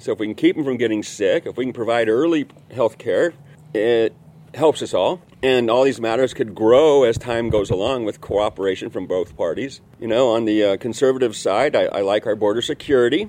So 0.00 0.10
if 0.10 0.18
we 0.18 0.26
can 0.26 0.34
keep 0.34 0.56
them 0.56 0.64
from 0.64 0.76
getting 0.76 1.04
sick, 1.04 1.46
if 1.46 1.56
we 1.56 1.64
can 1.64 1.72
provide 1.72 2.08
early 2.08 2.48
health 2.72 2.98
care, 2.98 3.34
it 3.72 4.12
helps 4.54 4.82
us 4.82 4.92
all. 4.92 5.22
And 5.40 5.70
all 5.70 5.84
these 5.84 6.00
matters 6.00 6.34
could 6.34 6.52
grow 6.52 7.04
as 7.04 7.16
time 7.16 7.48
goes 7.48 7.70
along 7.70 8.06
with 8.06 8.20
cooperation 8.20 8.90
from 8.90 9.06
both 9.06 9.36
parties. 9.36 9.80
You 10.00 10.08
know, 10.08 10.30
on 10.30 10.44
the 10.46 10.64
uh, 10.64 10.76
conservative 10.78 11.36
side, 11.36 11.76
I, 11.76 11.84
I 11.84 12.00
like 12.00 12.26
our 12.26 12.34
border 12.34 12.62
security. 12.62 13.28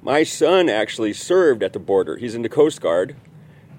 My 0.00 0.22
son 0.22 0.68
actually 0.68 1.12
served 1.12 1.64
at 1.64 1.72
the 1.72 1.80
border. 1.80 2.16
He's 2.16 2.36
in 2.36 2.42
the 2.42 2.48
Coast 2.48 2.80
Guard 2.80 3.16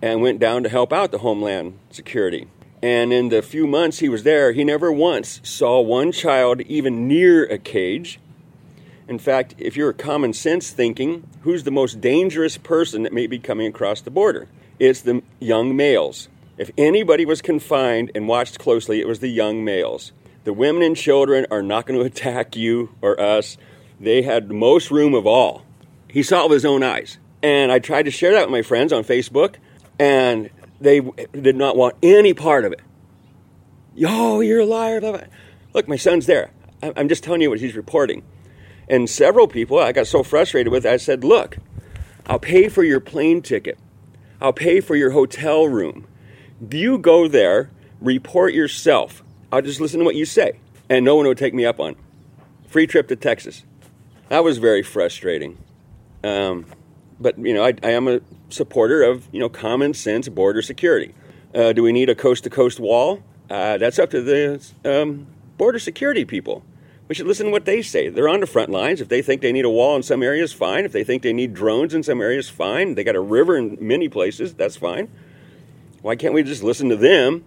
and 0.02 0.22
went 0.22 0.40
down 0.40 0.64
to 0.64 0.70
help 0.70 0.92
out 0.92 1.12
the 1.12 1.20
Homeland 1.20 1.80
Security. 1.90 2.48
And 2.82 3.12
in 3.12 3.30
the 3.30 3.42
few 3.42 3.66
months 3.66 4.00
he 4.00 4.10
was 4.10 4.24
there, 4.24 4.52
he 4.52 4.64
never 4.64 4.92
once 4.92 5.42
saw 5.44 5.82
one 5.82 6.12
child 6.12 6.62
even 6.62 7.08
near 7.08 7.46
a 7.46 7.58
cage. 7.58 8.20
In 9.08 9.18
fact, 9.18 9.56
if 9.58 9.76
you're 9.76 9.94
common 9.94 10.34
sense 10.34 10.70
thinking, 10.70 11.28
who's 11.42 11.64
the 11.64 11.72
most 11.72 12.02
dangerous 12.02 12.58
person 12.58 13.04
that 13.04 13.14
may 13.14 13.26
be 13.26 13.40
coming 13.40 13.68
across 13.68 14.02
the 14.02 14.12
border? 14.12 14.48
It's 14.80 15.02
the 15.02 15.24
young 15.40 15.76
males. 15.76 16.28
If 16.58 16.72
anybody 16.78 17.26
was 17.26 17.42
confined 17.42 18.12
and 18.14 18.28
watched 18.28 18.60
closely, 18.60 19.00
it 19.00 19.08
was 19.08 19.20
the 19.20 19.30
young 19.30 19.64
males. 19.64 20.12
The 20.44 20.54
women 20.54 20.84
and 20.84 20.96
children 20.96 21.46
are 21.50 21.62
not 21.62 21.86
going 21.86 22.00
to 22.00 22.06
attack 22.06 22.56
you 22.56 22.90
or 23.02 23.20
us. 23.20 23.58
They 24.00 24.22
had 24.22 24.50
the 24.50 24.54
most 24.54 24.92
room 24.92 25.14
of 25.14 25.26
all. 25.26 25.64
He 26.10 26.22
saw 26.22 26.44
it 26.44 26.50
with 26.50 26.58
his 26.58 26.66
own 26.66 26.84
eyes. 26.84 27.18
And 27.42 27.72
I 27.72 27.80
tried 27.80 28.04
to 28.04 28.12
share 28.12 28.34
that 28.34 28.48
with 28.48 28.52
my 28.52 28.62
friends 28.62 28.92
on 28.92 29.04
Facebook, 29.04 29.56
and 30.00 30.50
they 30.80 31.02
did 31.34 31.56
not 31.56 31.76
want 31.76 31.96
any 32.04 32.34
part 32.34 32.66
of 32.66 32.74
it. 32.74 32.82
Yo, 33.96 34.42
you're 34.42 34.62
a 34.62 34.66
liar. 34.66 35.02
Blah, 35.02 35.12
blah. 35.14 35.22
Look, 35.74 35.88
my 35.88 35.96
son's 35.96 36.26
there. 36.26 36.52
I'm 36.82 37.10
just 37.10 37.24
telling 37.24 37.42
you 37.42 37.50
what 37.50 37.60
he's 37.60 37.76
reporting. 37.76 38.24
And 38.88 39.10
several 39.10 39.48
people 39.48 39.80
I 39.80 39.92
got 39.92 40.08
so 40.08 40.24
frustrated 40.24 40.72
with, 40.72 40.86
I 40.86 40.98
said, 40.98 41.24
Look, 41.24 41.58
I'll 42.26 42.40
pay 42.40 42.70
for 42.70 42.84
your 42.84 43.00
plane 43.00 43.42
ticket, 43.42 43.78
I'll 44.42 44.54
pay 44.54 44.82
for 44.82 44.96
your 44.96 45.12
hotel 45.12 45.68
room. 45.68 46.08
You 46.70 46.98
go 46.98 47.28
there, 47.28 47.70
report 48.02 48.54
yourself. 48.54 49.24
I'll 49.52 49.62
just 49.62 49.80
listen 49.80 50.00
to 50.00 50.06
what 50.06 50.16
you 50.16 50.26
say. 50.26 50.60
And 50.90 51.06
no 51.06 51.16
one 51.16 51.28
would 51.28 51.38
take 51.38 51.54
me 51.54 51.66
up 51.66 51.80
on. 51.80 51.96
Free 52.68 52.88
trip 52.88 53.08
to 53.10 53.16
Texas. 53.16 53.64
That 54.30 54.44
was 54.44 54.58
very 54.58 54.84
frustrating. 54.84 55.58
Um, 56.24 56.66
but 57.20 57.38
you 57.38 57.54
know, 57.54 57.64
I, 57.64 57.74
I, 57.84 57.92
am 57.92 58.08
a 58.08 58.22
supporter 58.50 59.04
of 59.04 59.28
you 59.32 59.40
know 59.40 59.50
common 59.50 59.94
sense 59.94 60.30
border 60.30 60.62
security. 60.62 61.14
Uh, 61.54 61.74
do 61.74 61.84
we 61.84 61.92
need 61.92 62.10
a 62.10 62.16
coast 62.16 62.44
to 62.44 62.50
coast 62.50 62.80
wall? 62.80 63.24
Uh, 63.50 63.78
that's 63.78 64.00
up 64.00 64.10
to 64.10 64.22
the 64.22 64.64
um, 64.84 65.28
border 65.58 65.80
security 65.80 66.26
people. 66.26 66.64
We 67.08 67.16
should 67.16 67.28
listen 67.28 67.46
to 67.46 67.52
what 67.52 67.64
they 67.64 67.82
say. 67.82 68.10
They're 68.10 68.28
on 68.28 68.42
the 68.42 68.48
front 68.48 68.70
lines. 68.70 69.00
If 69.00 69.08
they 69.08 69.22
think 69.22 69.42
they 69.42 69.54
need 69.54 69.64
a 69.64 69.70
wall 69.70 69.96
in 69.96 70.04
some 70.04 70.22
areas, 70.22 70.52
fine. 70.52 70.84
If 70.84 70.92
they 70.92 71.06
think 71.06 71.24
they 71.24 71.32
need 71.32 71.54
drones 71.54 71.94
in 71.94 72.04
some 72.04 72.22
areas, 72.22 72.50
fine. 72.50 72.96
They 72.96 73.04
got 73.06 73.16
a 73.16 73.22
river 73.22 73.58
in 73.58 73.78
many 73.80 74.10
places, 74.10 74.54
that's 74.54 74.76
fine. 74.76 75.08
Why 76.02 76.16
can't 76.16 76.34
we 76.34 76.44
just 76.44 76.64
listen 76.64 76.90
to 76.90 76.98
them 76.98 77.46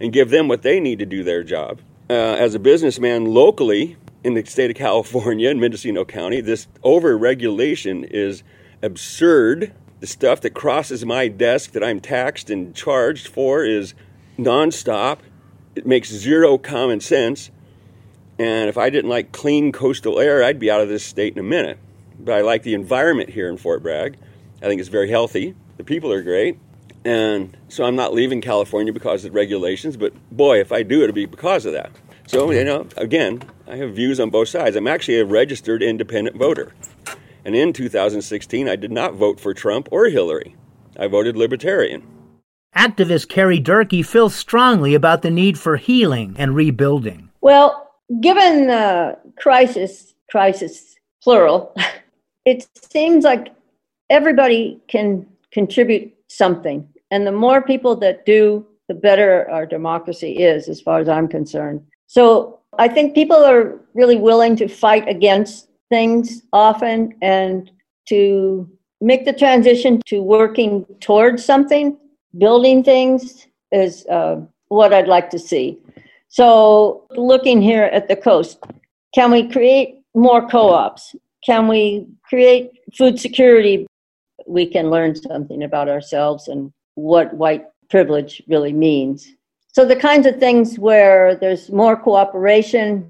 and 0.00 0.12
give 0.12 0.30
them 0.30 0.48
what 0.48 0.62
they 0.62 0.80
need 0.80 0.98
to 1.00 1.06
do 1.06 1.22
their 1.22 1.42
job? 1.42 1.80
Uh, 2.08 2.12
as 2.12 2.54
a 2.54 2.58
businessman 2.58 3.26
locally 3.26 3.96
in 4.24 4.34
the 4.34 4.44
state 4.46 4.70
of 4.70 4.76
California 4.78 5.50
in 5.50 5.60
Mendocino 5.60 6.06
County, 6.06 6.40
this 6.40 6.66
over-regulation 6.82 8.04
is 8.04 8.42
absurd. 8.80 9.74
The 10.02 10.08
stuff 10.08 10.40
that 10.40 10.50
crosses 10.50 11.06
my 11.06 11.28
desk 11.28 11.70
that 11.74 11.84
I'm 11.84 12.00
taxed 12.00 12.50
and 12.50 12.74
charged 12.74 13.28
for 13.28 13.64
is 13.64 13.94
nonstop. 14.36 15.18
It 15.76 15.86
makes 15.86 16.10
zero 16.10 16.58
common 16.58 16.98
sense. 16.98 17.52
And 18.36 18.68
if 18.68 18.76
I 18.76 18.90
didn't 18.90 19.10
like 19.10 19.30
clean 19.30 19.70
coastal 19.70 20.18
air, 20.18 20.42
I'd 20.42 20.58
be 20.58 20.72
out 20.72 20.80
of 20.80 20.88
this 20.88 21.04
state 21.04 21.34
in 21.34 21.38
a 21.38 21.44
minute. 21.44 21.78
But 22.18 22.34
I 22.34 22.40
like 22.40 22.64
the 22.64 22.74
environment 22.74 23.30
here 23.30 23.48
in 23.48 23.56
Fort 23.56 23.80
Bragg. 23.80 24.16
I 24.60 24.66
think 24.66 24.80
it's 24.80 24.88
very 24.88 25.08
healthy. 25.08 25.54
The 25.76 25.84
people 25.84 26.10
are 26.10 26.20
great. 26.20 26.58
And 27.04 27.56
so 27.68 27.84
I'm 27.84 27.94
not 27.94 28.12
leaving 28.12 28.40
California 28.40 28.92
because 28.92 29.24
of 29.24 29.32
regulations, 29.34 29.96
but 29.96 30.12
boy, 30.32 30.58
if 30.58 30.72
I 30.72 30.82
do, 30.82 31.04
it'll 31.04 31.14
be 31.14 31.26
because 31.26 31.64
of 31.64 31.74
that. 31.74 31.92
So, 32.26 32.50
you 32.50 32.64
know, 32.64 32.88
again, 32.96 33.44
I 33.68 33.76
have 33.76 33.94
views 33.94 34.18
on 34.18 34.30
both 34.30 34.48
sides. 34.48 34.74
I'm 34.74 34.88
actually 34.88 35.20
a 35.20 35.24
registered 35.24 35.80
independent 35.80 36.36
voter. 36.36 36.74
And 37.44 37.54
in 37.56 37.72
2016, 37.72 38.68
I 38.68 38.76
did 38.76 38.92
not 38.92 39.14
vote 39.14 39.40
for 39.40 39.52
Trump 39.52 39.88
or 39.90 40.06
Hillary. 40.06 40.56
I 40.98 41.06
voted 41.06 41.36
Libertarian. 41.36 42.06
Activist 42.76 43.28
Carrie 43.28 43.60
Durkee 43.60 44.02
feels 44.02 44.34
strongly 44.34 44.94
about 44.94 45.22
the 45.22 45.30
need 45.30 45.58
for 45.58 45.76
healing 45.76 46.34
and 46.38 46.54
rebuilding. 46.54 47.30
Well, 47.40 47.90
given 48.20 48.66
the 48.66 49.18
crisis, 49.36 50.14
crisis 50.30 50.94
plural, 51.22 51.74
it 52.44 52.66
seems 52.90 53.24
like 53.24 53.54
everybody 54.08 54.80
can 54.88 55.26
contribute 55.50 56.14
something. 56.28 56.88
And 57.10 57.26
the 57.26 57.32
more 57.32 57.60
people 57.60 57.94
that 57.96 58.24
do, 58.24 58.66
the 58.88 58.94
better 58.94 59.50
our 59.50 59.66
democracy 59.66 60.38
is, 60.38 60.68
as 60.68 60.80
far 60.80 61.00
as 61.00 61.08
I'm 61.08 61.28
concerned. 61.28 61.84
So 62.06 62.60
I 62.78 62.88
think 62.88 63.14
people 63.14 63.36
are 63.36 63.78
really 63.94 64.16
willing 64.16 64.56
to 64.56 64.68
fight 64.68 65.06
against 65.08 65.68
things 65.96 66.42
often 66.52 66.98
and 67.20 67.70
to 68.08 68.68
make 69.00 69.24
the 69.26 69.32
transition 69.44 70.00
to 70.06 70.22
working 70.22 70.86
towards 71.00 71.44
something, 71.44 71.98
building 72.38 72.82
things 72.82 73.46
is 73.70 74.06
uh, 74.06 74.40
what 74.68 74.94
I'd 74.94 75.12
like 75.16 75.28
to 75.30 75.38
see. 75.38 75.66
So, 76.28 77.06
looking 77.10 77.60
here 77.60 77.84
at 77.98 78.08
the 78.08 78.16
coast, 78.16 78.58
can 79.14 79.30
we 79.30 79.42
create 79.56 79.88
more 80.14 80.48
co 80.48 80.70
ops? 80.70 81.14
Can 81.44 81.68
we 81.68 82.06
create 82.28 82.70
food 82.96 83.20
security? 83.20 83.86
We 84.46 84.64
can 84.66 84.88
learn 84.88 85.14
something 85.14 85.62
about 85.62 85.88
ourselves 85.90 86.48
and 86.48 86.72
what 86.94 87.34
white 87.34 87.66
privilege 87.90 88.42
really 88.48 88.72
means. 88.72 89.28
So 89.74 89.84
the 89.84 89.96
kinds 89.96 90.26
of 90.26 90.38
things 90.38 90.78
where 90.78 91.34
there's 91.34 91.70
more 91.70 91.96
cooperation, 91.96 93.08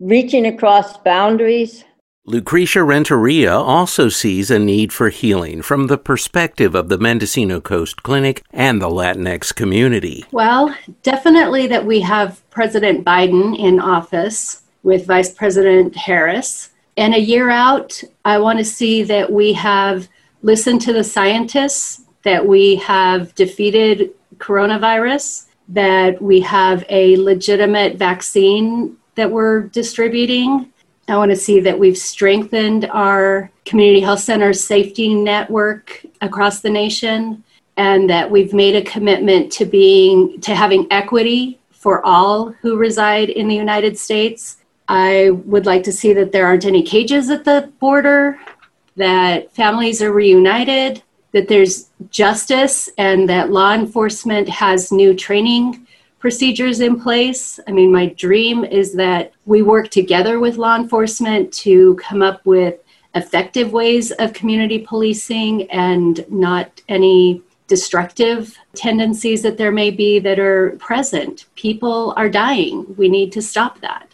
reaching 0.00 0.46
across 0.46 0.96
boundaries. 0.98 1.84
Lucresha 2.28 2.86
Renteria 2.86 3.54
also 3.54 4.10
sees 4.10 4.50
a 4.50 4.58
need 4.58 4.92
for 4.92 5.08
healing 5.08 5.62
from 5.62 5.86
the 5.86 5.96
perspective 5.96 6.74
of 6.74 6.90
the 6.90 6.98
Mendocino 6.98 7.58
Coast 7.58 8.02
Clinic 8.02 8.44
and 8.50 8.82
the 8.82 8.88
Latinx 8.90 9.54
community. 9.54 10.26
Well, 10.30 10.76
definitely 11.02 11.68
that 11.68 11.86
we 11.86 12.00
have 12.02 12.42
President 12.50 13.02
Biden 13.02 13.58
in 13.58 13.80
office 13.80 14.60
with 14.82 15.06
Vice 15.06 15.32
President 15.32 15.96
Harris. 15.96 16.68
And 16.98 17.14
a 17.14 17.18
year 17.18 17.48
out, 17.48 18.02
I 18.26 18.38
want 18.38 18.58
to 18.58 18.64
see 18.64 19.02
that 19.04 19.32
we 19.32 19.54
have 19.54 20.06
listened 20.42 20.82
to 20.82 20.92
the 20.92 21.04
scientists, 21.04 22.02
that 22.24 22.46
we 22.46 22.76
have 22.76 23.34
defeated 23.36 24.10
coronavirus, 24.36 25.46
that 25.68 26.20
we 26.20 26.40
have 26.40 26.84
a 26.90 27.16
legitimate 27.16 27.96
vaccine 27.96 28.98
that 29.14 29.30
we're 29.30 29.62
distributing. 29.62 30.70
I 31.08 31.16
want 31.16 31.30
to 31.30 31.36
see 31.36 31.60
that 31.60 31.78
we've 31.78 31.96
strengthened 31.96 32.84
our 32.86 33.50
community 33.64 34.00
health 34.00 34.20
centers 34.20 34.62
safety 34.62 35.14
network 35.14 36.04
across 36.20 36.60
the 36.60 36.68
nation 36.68 37.42
and 37.78 38.10
that 38.10 38.30
we've 38.30 38.52
made 38.52 38.76
a 38.76 38.82
commitment 38.82 39.50
to 39.52 39.64
being 39.64 40.40
to 40.42 40.54
having 40.54 40.86
equity 40.90 41.58
for 41.70 42.04
all 42.04 42.50
who 42.60 42.76
reside 42.76 43.30
in 43.30 43.48
the 43.48 43.54
United 43.54 43.96
States. 43.96 44.58
I 44.88 45.30
would 45.30 45.64
like 45.64 45.82
to 45.84 45.92
see 45.92 46.12
that 46.12 46.32
there 46.32 46.44
aren't 46.44 46.64
any 46.66 46.82
cages 46.82 47.30
at 47.30 47.44
the 47.44 47.72
border, 47.78 48.38
that 48.96 49.52
families 49.54 50.02
are 50.02 50.12
reunited, 50.12 51.02
that 51.32 51.48
there's 51.48 51.88
justice 52.10 52.90
and 52.98 53.28
that 53.28 53.50
law 53.50 53.72
enforcement 53.72 54.48
has 54.48 54.92
new 54.92 55.14
training 55.14 55.86
procedures 56.18 56.80
in 56.80 57.00
place. 57.00 57.60
I 57.66 57.72
mean, 57.72 57.92
my 57.92 58.06
dream 58.06 58.64
is 58.64 58.92
that 58.94 59.32
we 59.46 59.62
work 59.62 59.90
together 59.90 60.40
with 60.40 60.56
law 60.56 60.76
enforcement 60.76 61.52
to 61.54 61.94
come 61.96 62.22
up 62.22 62.44
with 62.44 62.80
effective 63.14 63.72
ways 63.72 64.10
of 64.12 64.32
community 64.32 64.80
policing 64.80 65.70
and 65.70 66.24
not 66.30 66.80
any 66.88 67.42
destructive 67.66 68.56
tendencies 68.74 69.42
that 69.42 69.58
there 69.58 69.72
may 69.72 69.90
be 69.90 70.18
that 70.18 70.38
are 70.38 70.70
present. 70.78 71.46
People 71.54 72.14
are 72.16 72.28
dying. 72.28 72.94
We 72.96 73.08
need 73.08 73.30
to 73.32 73.42
stop 73.42 73.80
that. 73.80 74.08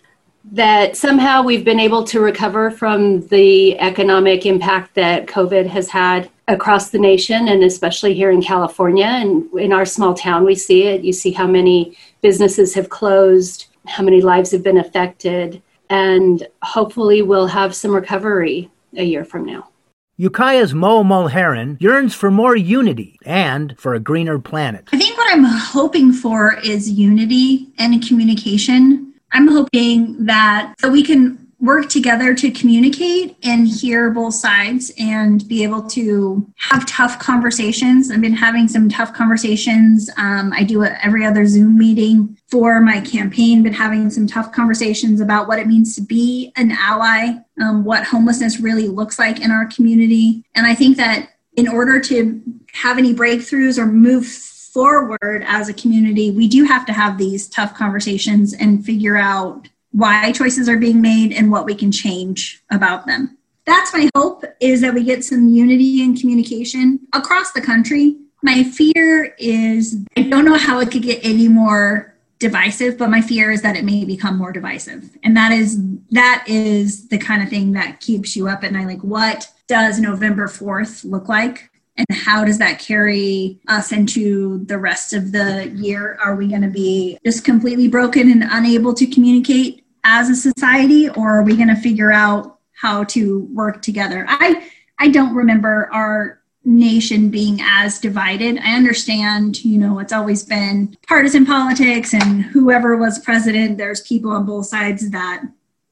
That 0.53 0.97
somehow 0.97 1.43
we've 1.43 1.65
been 1.65 1.81
able 1.81 2.05
to 2.05 2.21
recover 2.21 2.71
from 2.71 3.27
the 3.29 3.79
economic 3.79 4.45
impact 4.45 4.95
that 4.95 5.27
COVID 5.27 5.67
has 5.69 5.89
had 5.89 6.29
across 6.49 6.91
the 6.91 6.99
nation 6.99 7.49
and 7.49 7.63
especially 7.63 8.15
here 8.15 8.31
in 8.31 8.43
California 8.43 9.07
and 9.07 9.51
in 9.55 9.73
our 9.73 9.87
small 9.87 10.15
town 10.15 10.45
we 10.45 10.55
see 10.55 10.85
it 10.85 11.03
you 11.03 11.13
see 11.13 11.33
how 11.33 11.47
many 11.47 11.97
businesses 12.21 12.75
have 12.75 12.89
closed 12.91 13.67
how 13.87 14.03
many 14.03 14.21
lives 14.21 14.51
have 14.51 14.63
been 14.63 14.79
affected 14.79 15.63
and 15.89 16.47
hopefully 16.63 17.23
we'll 17.23 17.47
have 17.47 17.75
some 17.75 17.95
recovery 17.95 18.71
a 18.97 19.05
year 19.05 19.25
from 19.25 19.45
now 19.45 19.69
Ukiah's 20.17 20.75
Mo 20.75 21.03
Mulheren 21.03 21.81
yearns 21.81 22.15
for 22.15 22.31
more 22.31 22.55
unity 22.55 23.19
and 23.27 23.77
for 23.81 23.95
a 23.95 23.99
greener 23.99 24.39
planet. 24.39 24.89
I 24.93 24.99
think 24.99 25.19
what 25.19 25.33
I'm 25.33 25.43
hoping 25.43 26.13
for 26.13 26.57
is 26.63 26.89
unity 26.89 27.73
and 27.79 28.01
communication. 28.07 29.13
I'm 29.33 29.49
hoping 29.49 30.25
that 30.27 30.75
so 30.79 30.89
we 30.89 31.03
can 31.03 31.44
work 31.65 31.89
together 31.89 32.35
to 32.35 32.51
communicate 32.51 33.37
and 33.43 33.67
hear 33.67 34.11
both 34.11 34.35
sides 34.35 34.93
and 34.99 35.49
be 35.49 35.63
able 35.63 35.83
to 35.83 36.47
have 36.59 36.85
tough 36.85 37.19
conversations. 37.19 38.11
I've 38.11 38.21
been 38.21 38.35
having 38.35 38.69
some 38.69 38.91
tough 38.91 39.15
conversations. 39.15 40.11
Um, 40.19 40.53
I 40.55 40.63
do 40.63 40.83
a, 40.83 40.91
every 41.03 41.25
other 41.25 41.47
Zoom 41.47 41.79
meeting 41.79 42.37
for 42.51 42.83
my 42.83 43.01
campaign, 43.01 43.63
been 43.63 43.73
having 43.73 44.11
some 44.11 44.27
tough 44.27 44.53
conversations 44.53 45.23
about 45.23 45.49
what 45.49 45.59
it 45.59 45.67
means 45.67 45.95
to 45.97 46.03
be 46.03 46.53
an 46.57 46.71
ally, 46.73 47.39
um, 47.63 47.83
what 47.83 48.05
homelessness 48.05 48.61
really 48.61 48.87
looks 48.87 49.19
like 49.19 49.41
in 49.41 49.51
our 49.51 49.65
community. 49.65 50.45
And 50.55 50.67
I 50.67 50.75
think 50.75 50.99
that 50.99 51.31
in 51.57 51.67
order 51.67 51.99
to 51.99 52.43
have 52.75 52.99
any 52.99 53.15
breakthroughs 53.15 53.79
or 53.79 53.87
move 53.87 54.27
forward 54.27 55.45
as 55.47 55.71
a 55.71 55.73
community, 55.73 56.31
we 56.31 56.47
do 56.47 56.65
have 56.65 56.85
to 56.85 56.93
have 56.93 57.17
these 57.17 57.49
tough 57.49 57.75
conversations 57.75 58.53
and 58.53 58.85
figure 58.85 59.17
out 59.17 59.69
why 59.95 60.33
choices 60.33 60.69
are 60.69 60.77
being 60.77 61.01
made 61.01 61.33
and 61.33 61.53
what 61.53 61.65
we 61.65 61.75
can 61.75 61.93
change 61.93 62.61
about 62.71 63.07
them. 63.07 63.39
That's 63.65 63.95
my 63.95 64.11
hope 64.17 64.45
is 64.61 64.81
that 64.81 64.93
we 64.93 65.05
get 65.05 65.25
some 65.25 65.49
unity 65.49 66.03
and 66.03 66.19
communication 66.21 66.99
across 67.13 67.53
the 67.53 67.61
country. 67.61 68.17
My 68.43 68.65
fear 68.65 69.35
is 69.39 70.05
I 70.17 70.23
don't 70.23 70.45
know 70.45 70.59
how 70.59 70.81
it 70.81 70.91
could 70.91 71.03
get 71.03 71.25
any 71.25 71.47
more 71.47 72.13
divisive, 72.41 72.99
but 72.99 73.09
my 73.09 73.21
fear 73.21 73.53
is 73.53 73.63
that 73.63 73.77
it 73.77 73.85
may 73.85 74.05
become 74.05 74.37
more 74.37 74.51
divisive. 74.51 75.17
And 75.23 75.37
that 75.37 75.53
is 75.53 75.79
that 76.11 76.45
is 76.49 77.09
the 77.09 77.19
kind 77.19 77.43
of 77.43 77.49
thing 77.49 77.73
that 77.73 78.01
keeps 78.01 78.35
you 78.35 78.49
up 78.49 78.65
at 78.65 78.73
night 78.73 78.89
like 78.89 79.01
what 79.03 79.49
does 79.69 80.01
November 80.01 80.49
4th 80.49 81.09
look 81.09 81.29
like? 81.29 81.71
and 81.97 82.07
how 82.11 82.45
does 82.45 82.59
that 82.59 82.81
carry 82.81 83.61
us 83.69 83.93
into 83.93 84.65
the 84.65 84.77
rest 84.77 85.13
of 85.13 85.31
the 85.31 85.69
year 85.77 86.19
are 86.21 86.35
we 86.35 86.49
going 86.49 86.63
to 86.63 86.69
be 86.69 87.19
just 87.25 87.45
completely 87.45 87.87
broken 87.87 88.31
and 88.31 88.45
unable 88.51 88.93
to 88.93 89.07
communicate 89.07 89.84
as 90.05 90.31
a 90.31 90.35
society 90.35 91.09
or 91.11 91.39
are 91.39 91.43
we 91.43 91.57
going 91.57 91.69
to 91.69 91.77
figure 91.77 92.13
out 92.13 92.59
how 92.73 93.05
to 93.05 93.41
work 93.53 93.83
together 93.83 94.25
i 94.29 94.71
i 94.99 95.09
don't 95.09 95.35
remember 95.35 95.89
our 95.93 96.41
nation 96.67 97.31
being 97.31 97.59
as 97.63 97.99
divided 97.99 98.59
i 98.59 98.75
understand 98.75 99.65
you 99.65 99.79
know 99.79 99.99
it's 99.99 100.13
always 100.13 100.43
been 100.43 100.97
partisan 101.07 101.45
politics 101.45 102.15
and 102.15 102.43
whoever 102.43 102.97
was 102.97 103.19
president 103.19 103.77
there's 103.77 104.01
people 104.03 104.31
on 104.31 104.47
both 104.47 104.67
sides 104.67 105.11
that 105.11 105.43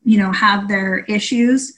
you 0.05 0.19
know 0.19 0.33
have 0.33 0.69
their 0.69 0.99
issues 1.01 1.75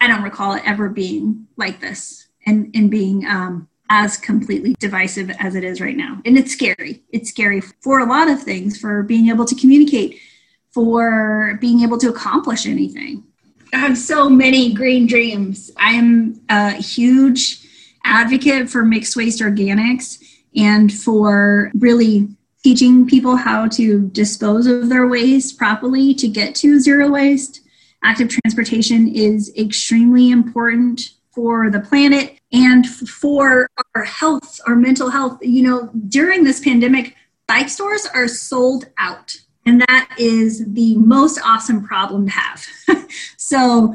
i 0.00 0.06
don't 0.06 0.22
recall 0.22 0.54
it 0.54 0.62
ever 0.66 0.88
being 0.88 1.46
like 1.56 1.80
this 1.80 2.28
and 2.46 2.70
and 2.74 2.90
being 2.90 3.24
um 3.26 3.68
as 3.90 4.16
completely 4.16 4.74
divisive 4.78 5.30
as 5.38 5.54
it 5.54 5.62
is 5.62 5.80
right 5.80 5.96
now. 5.96 6.20
And 6.24 6.38
it's 6.38 6.52
scary. 6.52 7.02
It's 7.10 7.30
scary 7.30 7.60
for 7.60 8.00
a 8.00 8.06
lot 8.06 8.28
of 8.28 8.42
things, 8.42 8.78
for 8.78 9.02
being 9.02 9.28
able 9.28 9.44
to 9.44 9.54
communicate 9.54 10.18
for 10.74 11.56
being 11.60 11.82
able 11.82 11.96
to 11.98 12.08
accomplish 12.08 12.66
anything. 12.66 13.22
I 13.72 13.78
have 13.78 13.96
so 13.96 14.28
many 14.28 14.74
green 14.74 15.06
dreams. 15.06 15.70
I 15.76 15.92
am 15.92 16.40
a 16.48 16.72
huge 16.72 17.66
advocate 18.04 18.68
for 18.68 18.84
mixed 18.84 19.16
waste 19.16 19.40
organics 19.40 20.22
and 20.56 20.92
for 20.92 21.70
really 21.74 22.28
teaching 22.62 23.06
people 23.06 23.36
how 23.36 23.68
to 23.68 24.08
dispose 24.08 24.66
of 24.66 24.88
their 24.88 25.06
waste 25.06 25.58
properly 25.58 26.14
to 26.14 26.28
get 26.28 26.54
to 26.56 26.80
zero 26.80 27.10
waste. 27.10 27.60
Active 28.02 28.28
transportation 28.28 29.08
is 29.08 29.52
extremely 29.56 30.30
important 30.30 31.10
for 31.32 31.70
the 31.70 31.80
planet 31.80 32.38
and 32.52 32.86
for 32.86 33.68
our 33.94 34.04
health, 34.04 34.60
our 34.66 34.76
mental 34.76 35.10
health. 35.10 35.38
You 35.40 35.62
know, 35.62 35.90
during 36.08 36.44
this 36.44 36.60
pandemic, 36.60 37.16
bike 37.46 37.68
stores 37.68 38.06
are 38.14 38.28
sold 38.28 38.86
out 38.98 39.36
and 39.66 39.80
that 39.80 40.14
is 40.18 40.64
the 40.72 40.96
most 40.96 41.40
awesome 41.44 41.84
problem 41.84 42.26
to 42.26 42.32
have. 42.32 42.66
so 43.36 43.94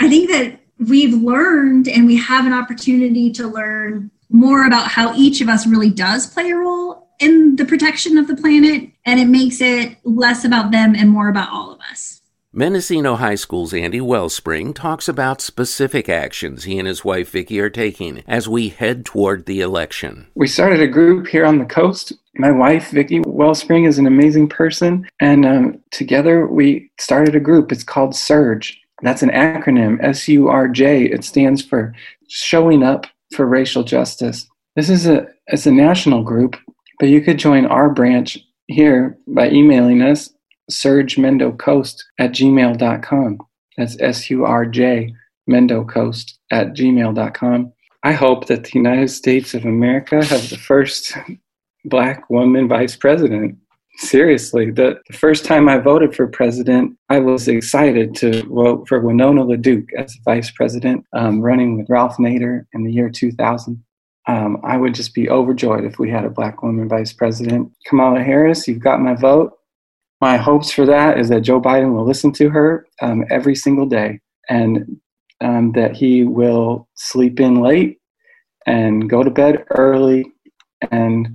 I 0.00 0.08
think 0.08 0.30
that 0.30 0.60
we've 0.78 1.14
learned 1.14 1.88
and 1.88 2.06
we 2.06 2.16
have 2.16 2.46
an 2.46 2.52
opportunity 2.52 3.30
to 3.32 3.46
learn 3.46 4.10
more 4.30 4.66
about 4.66 4.88
how 4.88 5.14
each 5.14 5.40
of 5.40 5.48
us 5.48 5.66
really 5.66 5.90
does 5.90 6.26
play 6.26 6.50
a 6.50 6.56
role 6.56 7.08
in 7.18 7.56
the 7.56 7.64
protection 7.64 8.18
of 8.18 8.26
the 8.26 8.36
planet. 8.36 8.90
And 9.04 9.20
it 9.20 9.26
makes 9.26 9.60
it 9.60 9.96
less 10.04 10.44
about 10.44 10.72
them 10.72 10.94
and 10.94 11.08
more 11.08 11.28
about 11.28 11.50
all 11.50 11.70
of 11.72 11.80
us. 11.90 12.15
Mendocino 12.58 13.16
High 13.16 13.34
School's 13.34 13.74
Andy 13.74 14.00
Wellspring 14.00 14.72
talks 14.72 15.08
about 15.08 15.42
specific 15.42 16.08
actions 16.08 16.64
he 16.64 16.78
and 16.78 16.88
his 16.88 17.04
wife 17.04 17.28
Vicki 17.28 17.60
are 17.60 17.68
taking 17.68 18.24
as 18.26 18.48
we 18.48 18.70
head 18.70 19.04
toward 19.04 19.44
the 19.44 19.60
election. 19.60 20.28
We 20.34 20.46
started 20.48 20.80
a 20.80 20.86
group 20.86 21.26
here 21.26 21.44
on 21.44 21.58
the 21.58 21.66
coast. 21.66 22.14
My 22.36 22.50
wife 22.50 22.92
Vicki 22.92 23.20
Wellspring 23.20 23.84
is 23.84 23.98
an 23.98 24.06
amazing 24.06 24.48
person, 24.48 25.06
and 25.20 25.44
um, 25.44 25.82
together 25.90 26.46
we 26.46 26.90
started 26.98 27.36
a 27.36 27.40
group. 27.40 27.72
It's 27.72 27.84
called 27.84 28.16
Surge. 28.16 28.80
That's 29.02 29.22
an 29.22 29.32
acronym, 29.32 30.02
S 30.02 30.26
U 30.26 30.48
R 30.48 30.66
J. 30.66 31.04
It 31.04 31.24
stands 31.24 31.62
for 31.62 31.92
Showing 32.28 32.82
Up 32.82 33.06
for 33.34 33.46
Racial 33.46 33.84
Justice. 33.84 34.48
This 34.76 34.88
is 34.88 35.06
a 35.06 35.26
it's 35.48 35.66
a 35.66 35.70
national 35.70 36.22
group, 36.22 36.56
but 37.00 37.10
you 37.10 37.20
could 37.20 37.38
join 37.38 37.66
our 37.66 37.90
branch 37.90 38.38
here 38.66 39.18
by 39.26 39.50
emailing 39.50 40.00
us 40.00 40.30
surjmendocoast 40.70 42.02
at 42.18 42.32
gmail.com. 42.32 43.38
That's 43.76 44.00
S 44.00 44.30
U 44.30 44.44
R 44.44 44.66
J 44.66 45.14
mendocoast 45.48 46.32
at 46.50 46.74
gmail.com. 46.74 47.72
I 48.02 48.12
hope 48.12 48.46
that 48.46 48.64
the 48.64 48.72
United 48.74 49.08
States 49.08 49.54
of 49.54 49.64
America 49.64 50.24
has 50.24 50.50
the 50.50 50.56
first 50.58 51.16
black 51.84 52.28
woman 52.30 52.68
vice 52.68 52.96
president. 52.96 53.56
Seriously, 53.98 54.70
the, 54.70 55.00
the 55.08 55.16
first 55.16 55.44
time 55.46 55.68
I 55.68 55.78
voted 55.78 56.14
for 56.14 56.26
president, 56.26 56.98
I 57.08 57.18
was 57.18 57.48
excited 57.48 58.14
to 58.16 58.42
vote 58.44 58.86
for 58.86 59.00
Winona 59.00 59.42
LaDuke 59.44 59.88
as 59.96 60.18
vice 60.24 60.50
president, 60.50 61.06
um, 61.14 61.40
running 61.40 61.78
with 61.78 61.88
Ralph 61.88 62.18
Nader 62.18 62.66
in 62.74 62.84
the 62.84 62.92
year 62.92 63.08
2000. 63.08 63.82
um, 64.26 64.60
I 64.64 64.76
would 64.76 64.94
just 64.94 65.14
be 65.14 65.30
overjoyed 65.30 65.84
if 65.84 65.98
we 65.98 66.10
had 66.10 66.24
a 66.24 66.30
black 66.30 66.62
woman 66.62 66.88
vice 66.88 67.12
president. 67.12 67.72
Kamala 67.86 68.20
Harris, 68.20 68.66
you've 68.68 68.80
got 68.80 69.00
my 69.00 69.14
vote. 69.14 69.52
My 70.20 70.36
hopes 70.36 70.72
for 70.72 70.86
that 70.86 71.18
is 71.18 71.28
that 71.28 71.42
Joe 71.42 71.60
Biden 71.60 71.94
will 71.94 72.06
listen 72.06 72.32
to 72.32 72.48
her 72.50 72.86
um, 73.02 73.24
every 73.30 73.54
single 73.54 73.86
day 73.86 74.20
and 74.48 74.98
um, 75.42 75.72
that 75.72 75.94
he 75.94 76.24
will 76.24 76.88
sleep 76.94 77.38
in 77.38 77.60
late 77.60 77.98
and 78.66 79.10
go 79.10 79.22
to 79.22 79.30
bed 79.30 79.64
early. 79.70 80.32
And 80.90 81.28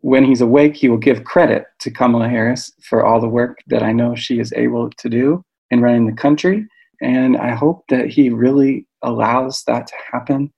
when 0.00 0.24
he's 0.24 0.40
awake, 0.40 0.76
he 0.76 0.88
will 0.88 0.98
give 0.98 1.24
credit 1.24 1.64
to 1.80 1.90
Kamala 1.90 2.28
Harris 2.28 2.72
for 2.88 3.04
all 3.04 3.20
the 3.20 3.28
work 3.28 3.58
that 3.66 3.82
I 3.82 3.92
know 3.92 4.14
she 4.14 4.38
is 4.38 4.52
able 4.52 4.90
to 4.90 5.08
do 5.08 5.44
in 5.70 5.80
running 5.80 6.06
the 6.06 6.12
country. 6.12 6.66
And 7.00 7.36
I 7.36 7.54
hope 7.54 7.84
that 7.88 8.08
he 8.08 8.30
really 8.30 8.86
allows 9.02 9.62
that 9.66 9.88
to 9.88 9.94
happen. 10.12 10.52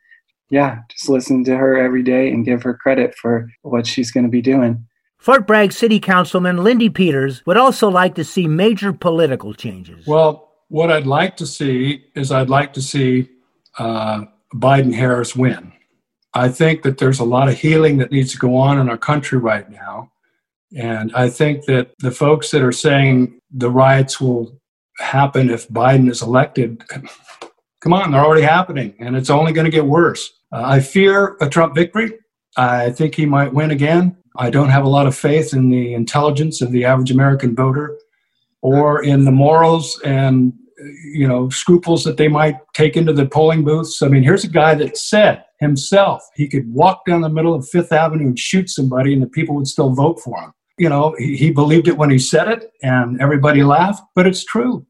Yeah, 0.51 0.81
just 0.91 1.09
listen 1.09 1.45
to 1.45 1.57
her 1.57 1.76
every 1.78 2.03
day 2.03 2.31
and 2.31 2.45
give 2.45 2.62
her 2.62 2.74
credit 2.74 3.14
for 3.14 3.49
what 3.62 3.87
she's 3.87 4.11
going 4.11 4.24
to 4.24 4.31
be 4.31 4.43
doing. 4.43 4.87
Fort 5.21 5.47
Bragg 5.47 5.73
City 5.73 6.01
Councilman 6.01 6.64
Lindy 6.64 6.89
Peters 6.89 7.45
would 7.45 7.59
also 7.59 7.91
like 7.91 8.14
to 8.14 8.25
see 8.25 8.49
major 8.49 8.91
political 8.91 9.53
changes. 9.53 10.07
Well, 10.07 10.51
what 10.68 10.91
I'd 10.91 11.07
like 11.07 11.37
to 11.37 11.47
see 11.47 12.07
is 12.14 12.33
I'd 12.33 12.49
like 12.49 12.73
to 12.73 12.81
see 12.81 13.29
uh, 13.79 14.25
Biden 14.55 14.95
Harris 14.95 15.37
win. 15.37 15.75
I 16.33 16.49
think 16.49 16.83
that 16.83 16.97
there's 16.97 17.18
a 17.18 17.25
lot 17.25 17.49
of 17.49 17.59
healing 17.59 17.99
that 17.99 18.11
needs 18.11 18.33
to 18.33 18.39
go 18.39 18.57
on 18.57 18.79
in 18.79 18.89
our 18.89 18.97
country 18.97 19.37
right 19.37 19.68
now. 19.71 20.11
And 20.75 21.12
I 21.14 21.29
think 21.29 21.66
that 21.66 21.91
the 21.99 22.12
folks 22.12 22.51
that 22.53 22.62
are 22.62 22.73
saying 22.73 23.41
the 23.51 23.71
riots 23.71 24.23
will 24.23 24.59
happen 25.01 25.51
if 25.51 25.68
Biden 25.68 26.11
is 26.11 26.23
elected, 26.23 26.83
come 27.81 27.93
on, 27.93 28.12
they're 28.12 28.25
already 28.25 28.43
happening 28.43 28.95
and 29.01 29.16
it's 29.16 29.31
only 29.31 29.53
going 29.53 29.66
to 29.66 29.71
get 29.71 29.85
worse. 29.85 30.33
Uh, 30.51 30.62
I 30.64 30.81
fear 30.81 31.37
a 31.43 31.49
Trump 31.49 31.75
victory. 31.75 32.12
I 32.57 32.91
think 32.91 33.14
he 33.14 33.27
might 33.27 33.53
win 33.53 33.71
again. 33.71 34.16
I 34.37 34.51
don't 34.51 34.68
have 34.68 34.85
a 34.85 34.89
lot 34.89 35.07
of 35.07 35.16
faith 35.16 35.53
in 35.53 35.70
the 35.70 35.95
intelligence 35.95 36.61
of 36.61 36.72
the 36.72 36.85
average 36.85 37.11
American 37.11 37.55
voter 37.55 37.99
or 38.62 39.03
in 39.03 39.24
the 39.24 39.33
morals 39.33 40.01
and 40.05 40.53
you 41.05 41.28
know 41.28 41.49
scruples 41.51 42.05
that 42.05 42.16
they 42.16 42.28
might 42.28 42.57
take 42.74 42.97
into 42.97 43.12
the 43.12 43.26
polling 43.26 43.64
booths. 43.64 44.03
I 44.03 44.09
mean, 44.09 44.22
here's 44.22 44.45
a 44.45 44.49
guy 44.49 44.74
that 44.76 44.97
said 44.97 45.45
himself 45.59 46.22
he 46.35 46.49
could 46.49 46.72
walk 46.72 47.05
down 47.07 47.20
the 47.20 47.28
middle 47.28 47.55
of 47.55 47.68
Fifth 47.68 47.93
Avenue 47.93 48.28
and 48.28 48.39
shoot 48.39 48.70
somebody, 48.70 49.12
and 49.12 49.22
the 49.22 49.28
people 49.28 49.55
would 49.57 49.68
still 49.68 49.91
vote 49.91 50.20
for 50.20 50.41
him. 50.41 50.53
You 50.78 50.89
know, 50.89 51.14
he, 51.18 51.37
he 51.37 51.51
believed 51.51 51.89
it 51.89 51.99
when 51.99 52.11
he 52.11 52.18
said 52.18 52.49
it, 52.49 52.70
and 52.83 53.20
everybody 53.20 53.62
laughed, 53.62 54.03
but 54.14 54.26
it's 54.26 54.45
true. 54.45 54.87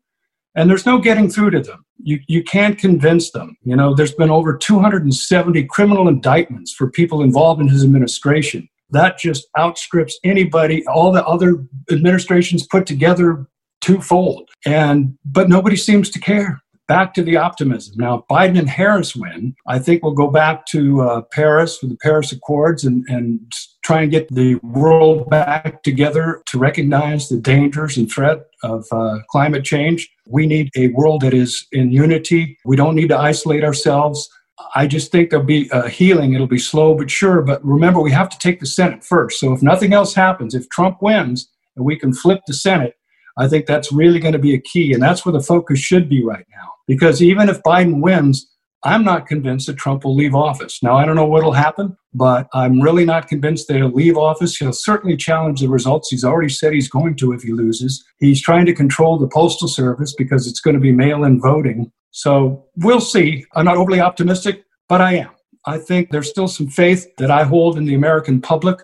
And 0.55 0.69
there's 0.69 0.87
no 0.87 0.99
getting 0.99 1.29
through 1.29 1.51
to 1.51 1.61
them. 1.61 1.85
You, 2.03 2.19
you 2.27 2.43
can't 2.43 2.79
convince 2.79 3.31
them. 3.31 3.57
You 3.63 3.77
know, 3.77 3.95
there's 3.95 4.15
been 4.15 4.31
over 4.31 4.57
270 4.57 5.65
criminal 5.65 6.09
indictments 6.09 6.73
for 6.73 6.91
people 6.91 7.23
involved 7.23 7.61
in 7.61 7.69
his 7.69 7.85
administration. 7.85 8.69
That 8.91 9.19
just 9.19 9.47
outstrips 9.59 10.19
anybody, 10.25 10.87
all 10.87 11.13
the 11.13 11.25
other 11.25 11.65
administrations 11.91 12.67
put 12.67 12.87
together 12.87 13.47
twofold. 13.81 14.49
And 14.67 15.17
but 15.25 15.49
nobody 15.49 15.77
seems 15.77 16.11
to 16.11 16.19
care. 16.19 16.61
Back 16.89 17.15
to 17.15 17.23
the 17.23 17.37
optimism. 17.37 17.95
Now, 17.99 18.25
Biden 18.29 18.59
and 18.59 18.69
Harris 18.69 19.15
win, 19.15 19.55
I 19.69 19.79
think 19.79 20.03
we'll 20.03 20.13
go 20.13 20.29
back 20.29 20.67
to 20.67 21.03
uh, 21.03 21.21
Paris 21.31 21.81
with 21.81 21.93
the 21.93 21.97
Paris 21.99 22.33
Accords 22.33 22.83
and, 22.83 23.05
and 23.09 23.41
try 23.85 24.03
and 24.03 24.11
get 24.11 24.27
the 24.35 24.57
world 24.57 25.31
back 25.31 25.85
together 25.85 26.43
to 26.47 26.59
recognize 26.59 27.29
the 27.29 27.37
dangers 27.37 27.97
and 27.97 28.11
threat 28.11 28.41
of 28.65 28.87
uh, 28.91 29.21
climate 29.29 29.65
change. 29.65 30.11
We 30.27 30.47
need 30.47 30.71
a 30.77 30.89
world 30.89 31.21
that 31.21 31.33
is 31.33 31.65
in 31.71 31.93
unity. 31.93 32.59
We 32.65 32.75
don't 32.75 32.97
need 32.97 33.11
to 33.11 33.19
isolate 33.19 33.63
ourselves. 33.63 34.29
I 34.75 34.87
just 34.87 35.11
think 35.11 35.31
there'll 35.31 35.45
be 35.45 35.69
a 35.73 35.89
healing. 35.89 36.35
It'll 36.35 36.47
be 36.47 36.59
slow 36.59 36.95
but 36.95 37.11
sure. 37.11 37.43
But 37.43 37.65
remember, 37.65 38.01
we 38.01 38.13
have 38.13 38.29
to 38.31 38.39
take 38.39 38.61
the 38.61 38.67
Senate 38.67 39.05
first. 39.05 39.41
So 39.41 39.53
if 39.53 39.63
nothing 39.63 39.93
else 39.93 40.15
happens, 40.15 40.55
if 40.55 40.69
Trump 40.71 41.03
wins 41.03 41.49
and 41.77 41.85
we 41.85 41.97
can 41.97 42.13
flip 42.13 42.41
the 42.47 42.55
Senate, 42.55 42.95
I 43.39 43.49
think 43.49 43.67
that's 43.67 43.93
really 43.93 44.21
going 44.21 44.33
to 44.33 44.39
be 44.39 44.55
a 44.55 44.61
key. 44.61 44.93
And 44.93 45.03
that's 45.03 45.25
where 45.25 45.33
the 45.33 45.41
focus 45.41 45.79
should 45.79 46.09
be 46.09 46.25
right 46.25 46.47
now. 46.51 46.69
Because 46.87 47.23
even 47.23 47.49
if 47.49 47.63
Biden 47.63 48.01
wins, 48.01 48.47
I'm 48.83 49.05
not 49.05 49.27
convinced 49.27 49.67
that 49.67 49.77
Trump 49.77 50.05
will 50.05 50.17
leave 50.17 50.35
office. 50.35 50.83
Now, 50.83 50.97
I 50.97 51.05
don't 51.05 51.17
know 51.17 51.27
what 51.27 51.45
will 51.45 51.53
happen, 51.53 51.97
but 52.15 52.49
I'm 52.55 52.81
really 52.81 53.05
not 53.05 53.29
convinced 53.29 53.69
that 53.69 53.77
he'll 53.77 53.91
leave 53.91 54.17
office. 54.17 54.57
He'll 54.57 54.73
certainly 54.73 55.17
challenge 55.17 55.61
the 55.61 55.69
results. 55.69 56.11
He's 56.11 56.25
already 56.25 56.49
said 56.49 56.73
he's 56.73 56.89
going 56.89 57.17
to 57.17 57.33
if 57.33 57.43
he 57.43 57.53
loses. 57.53 58.03
He's 58.21 58.41
trying 58.41 58.65
to 58.67 58.75
control 58.75 59.19
the 59.19 59.29
Postal 59.29 59.69
Service 59.69 60.15
because 60.17 60.47
it's 60.47 60.61
going 60.61 60.75
to 60.75 60.81
be 60.81 60.93
mail 60.93 61.25
in 61.25 61.41
voting. 61.41 61.93
So 62.11 62.67
we'll 62.77 63.01
see. 63.01 63.45
I'm 63.55 63.65
not 63.65 63.77
overly 63.77 64.01
optimistic, 64.01 64.65
but 64.89 65.01
I 65.01 65.15
am. 65.15 65.31
I 65.67 65.79
think 65.79 66.11
there's 66.11 66.31
still 66.31 66.49
some 66.49 66.69
faith 66.69 67.07
that 67.19 67.31
I 67.31 67.45
hold 67.45 67.77
in 67.77 67.85
the 67.85 67.95
American 67.95 68.41
public 68.41 68.79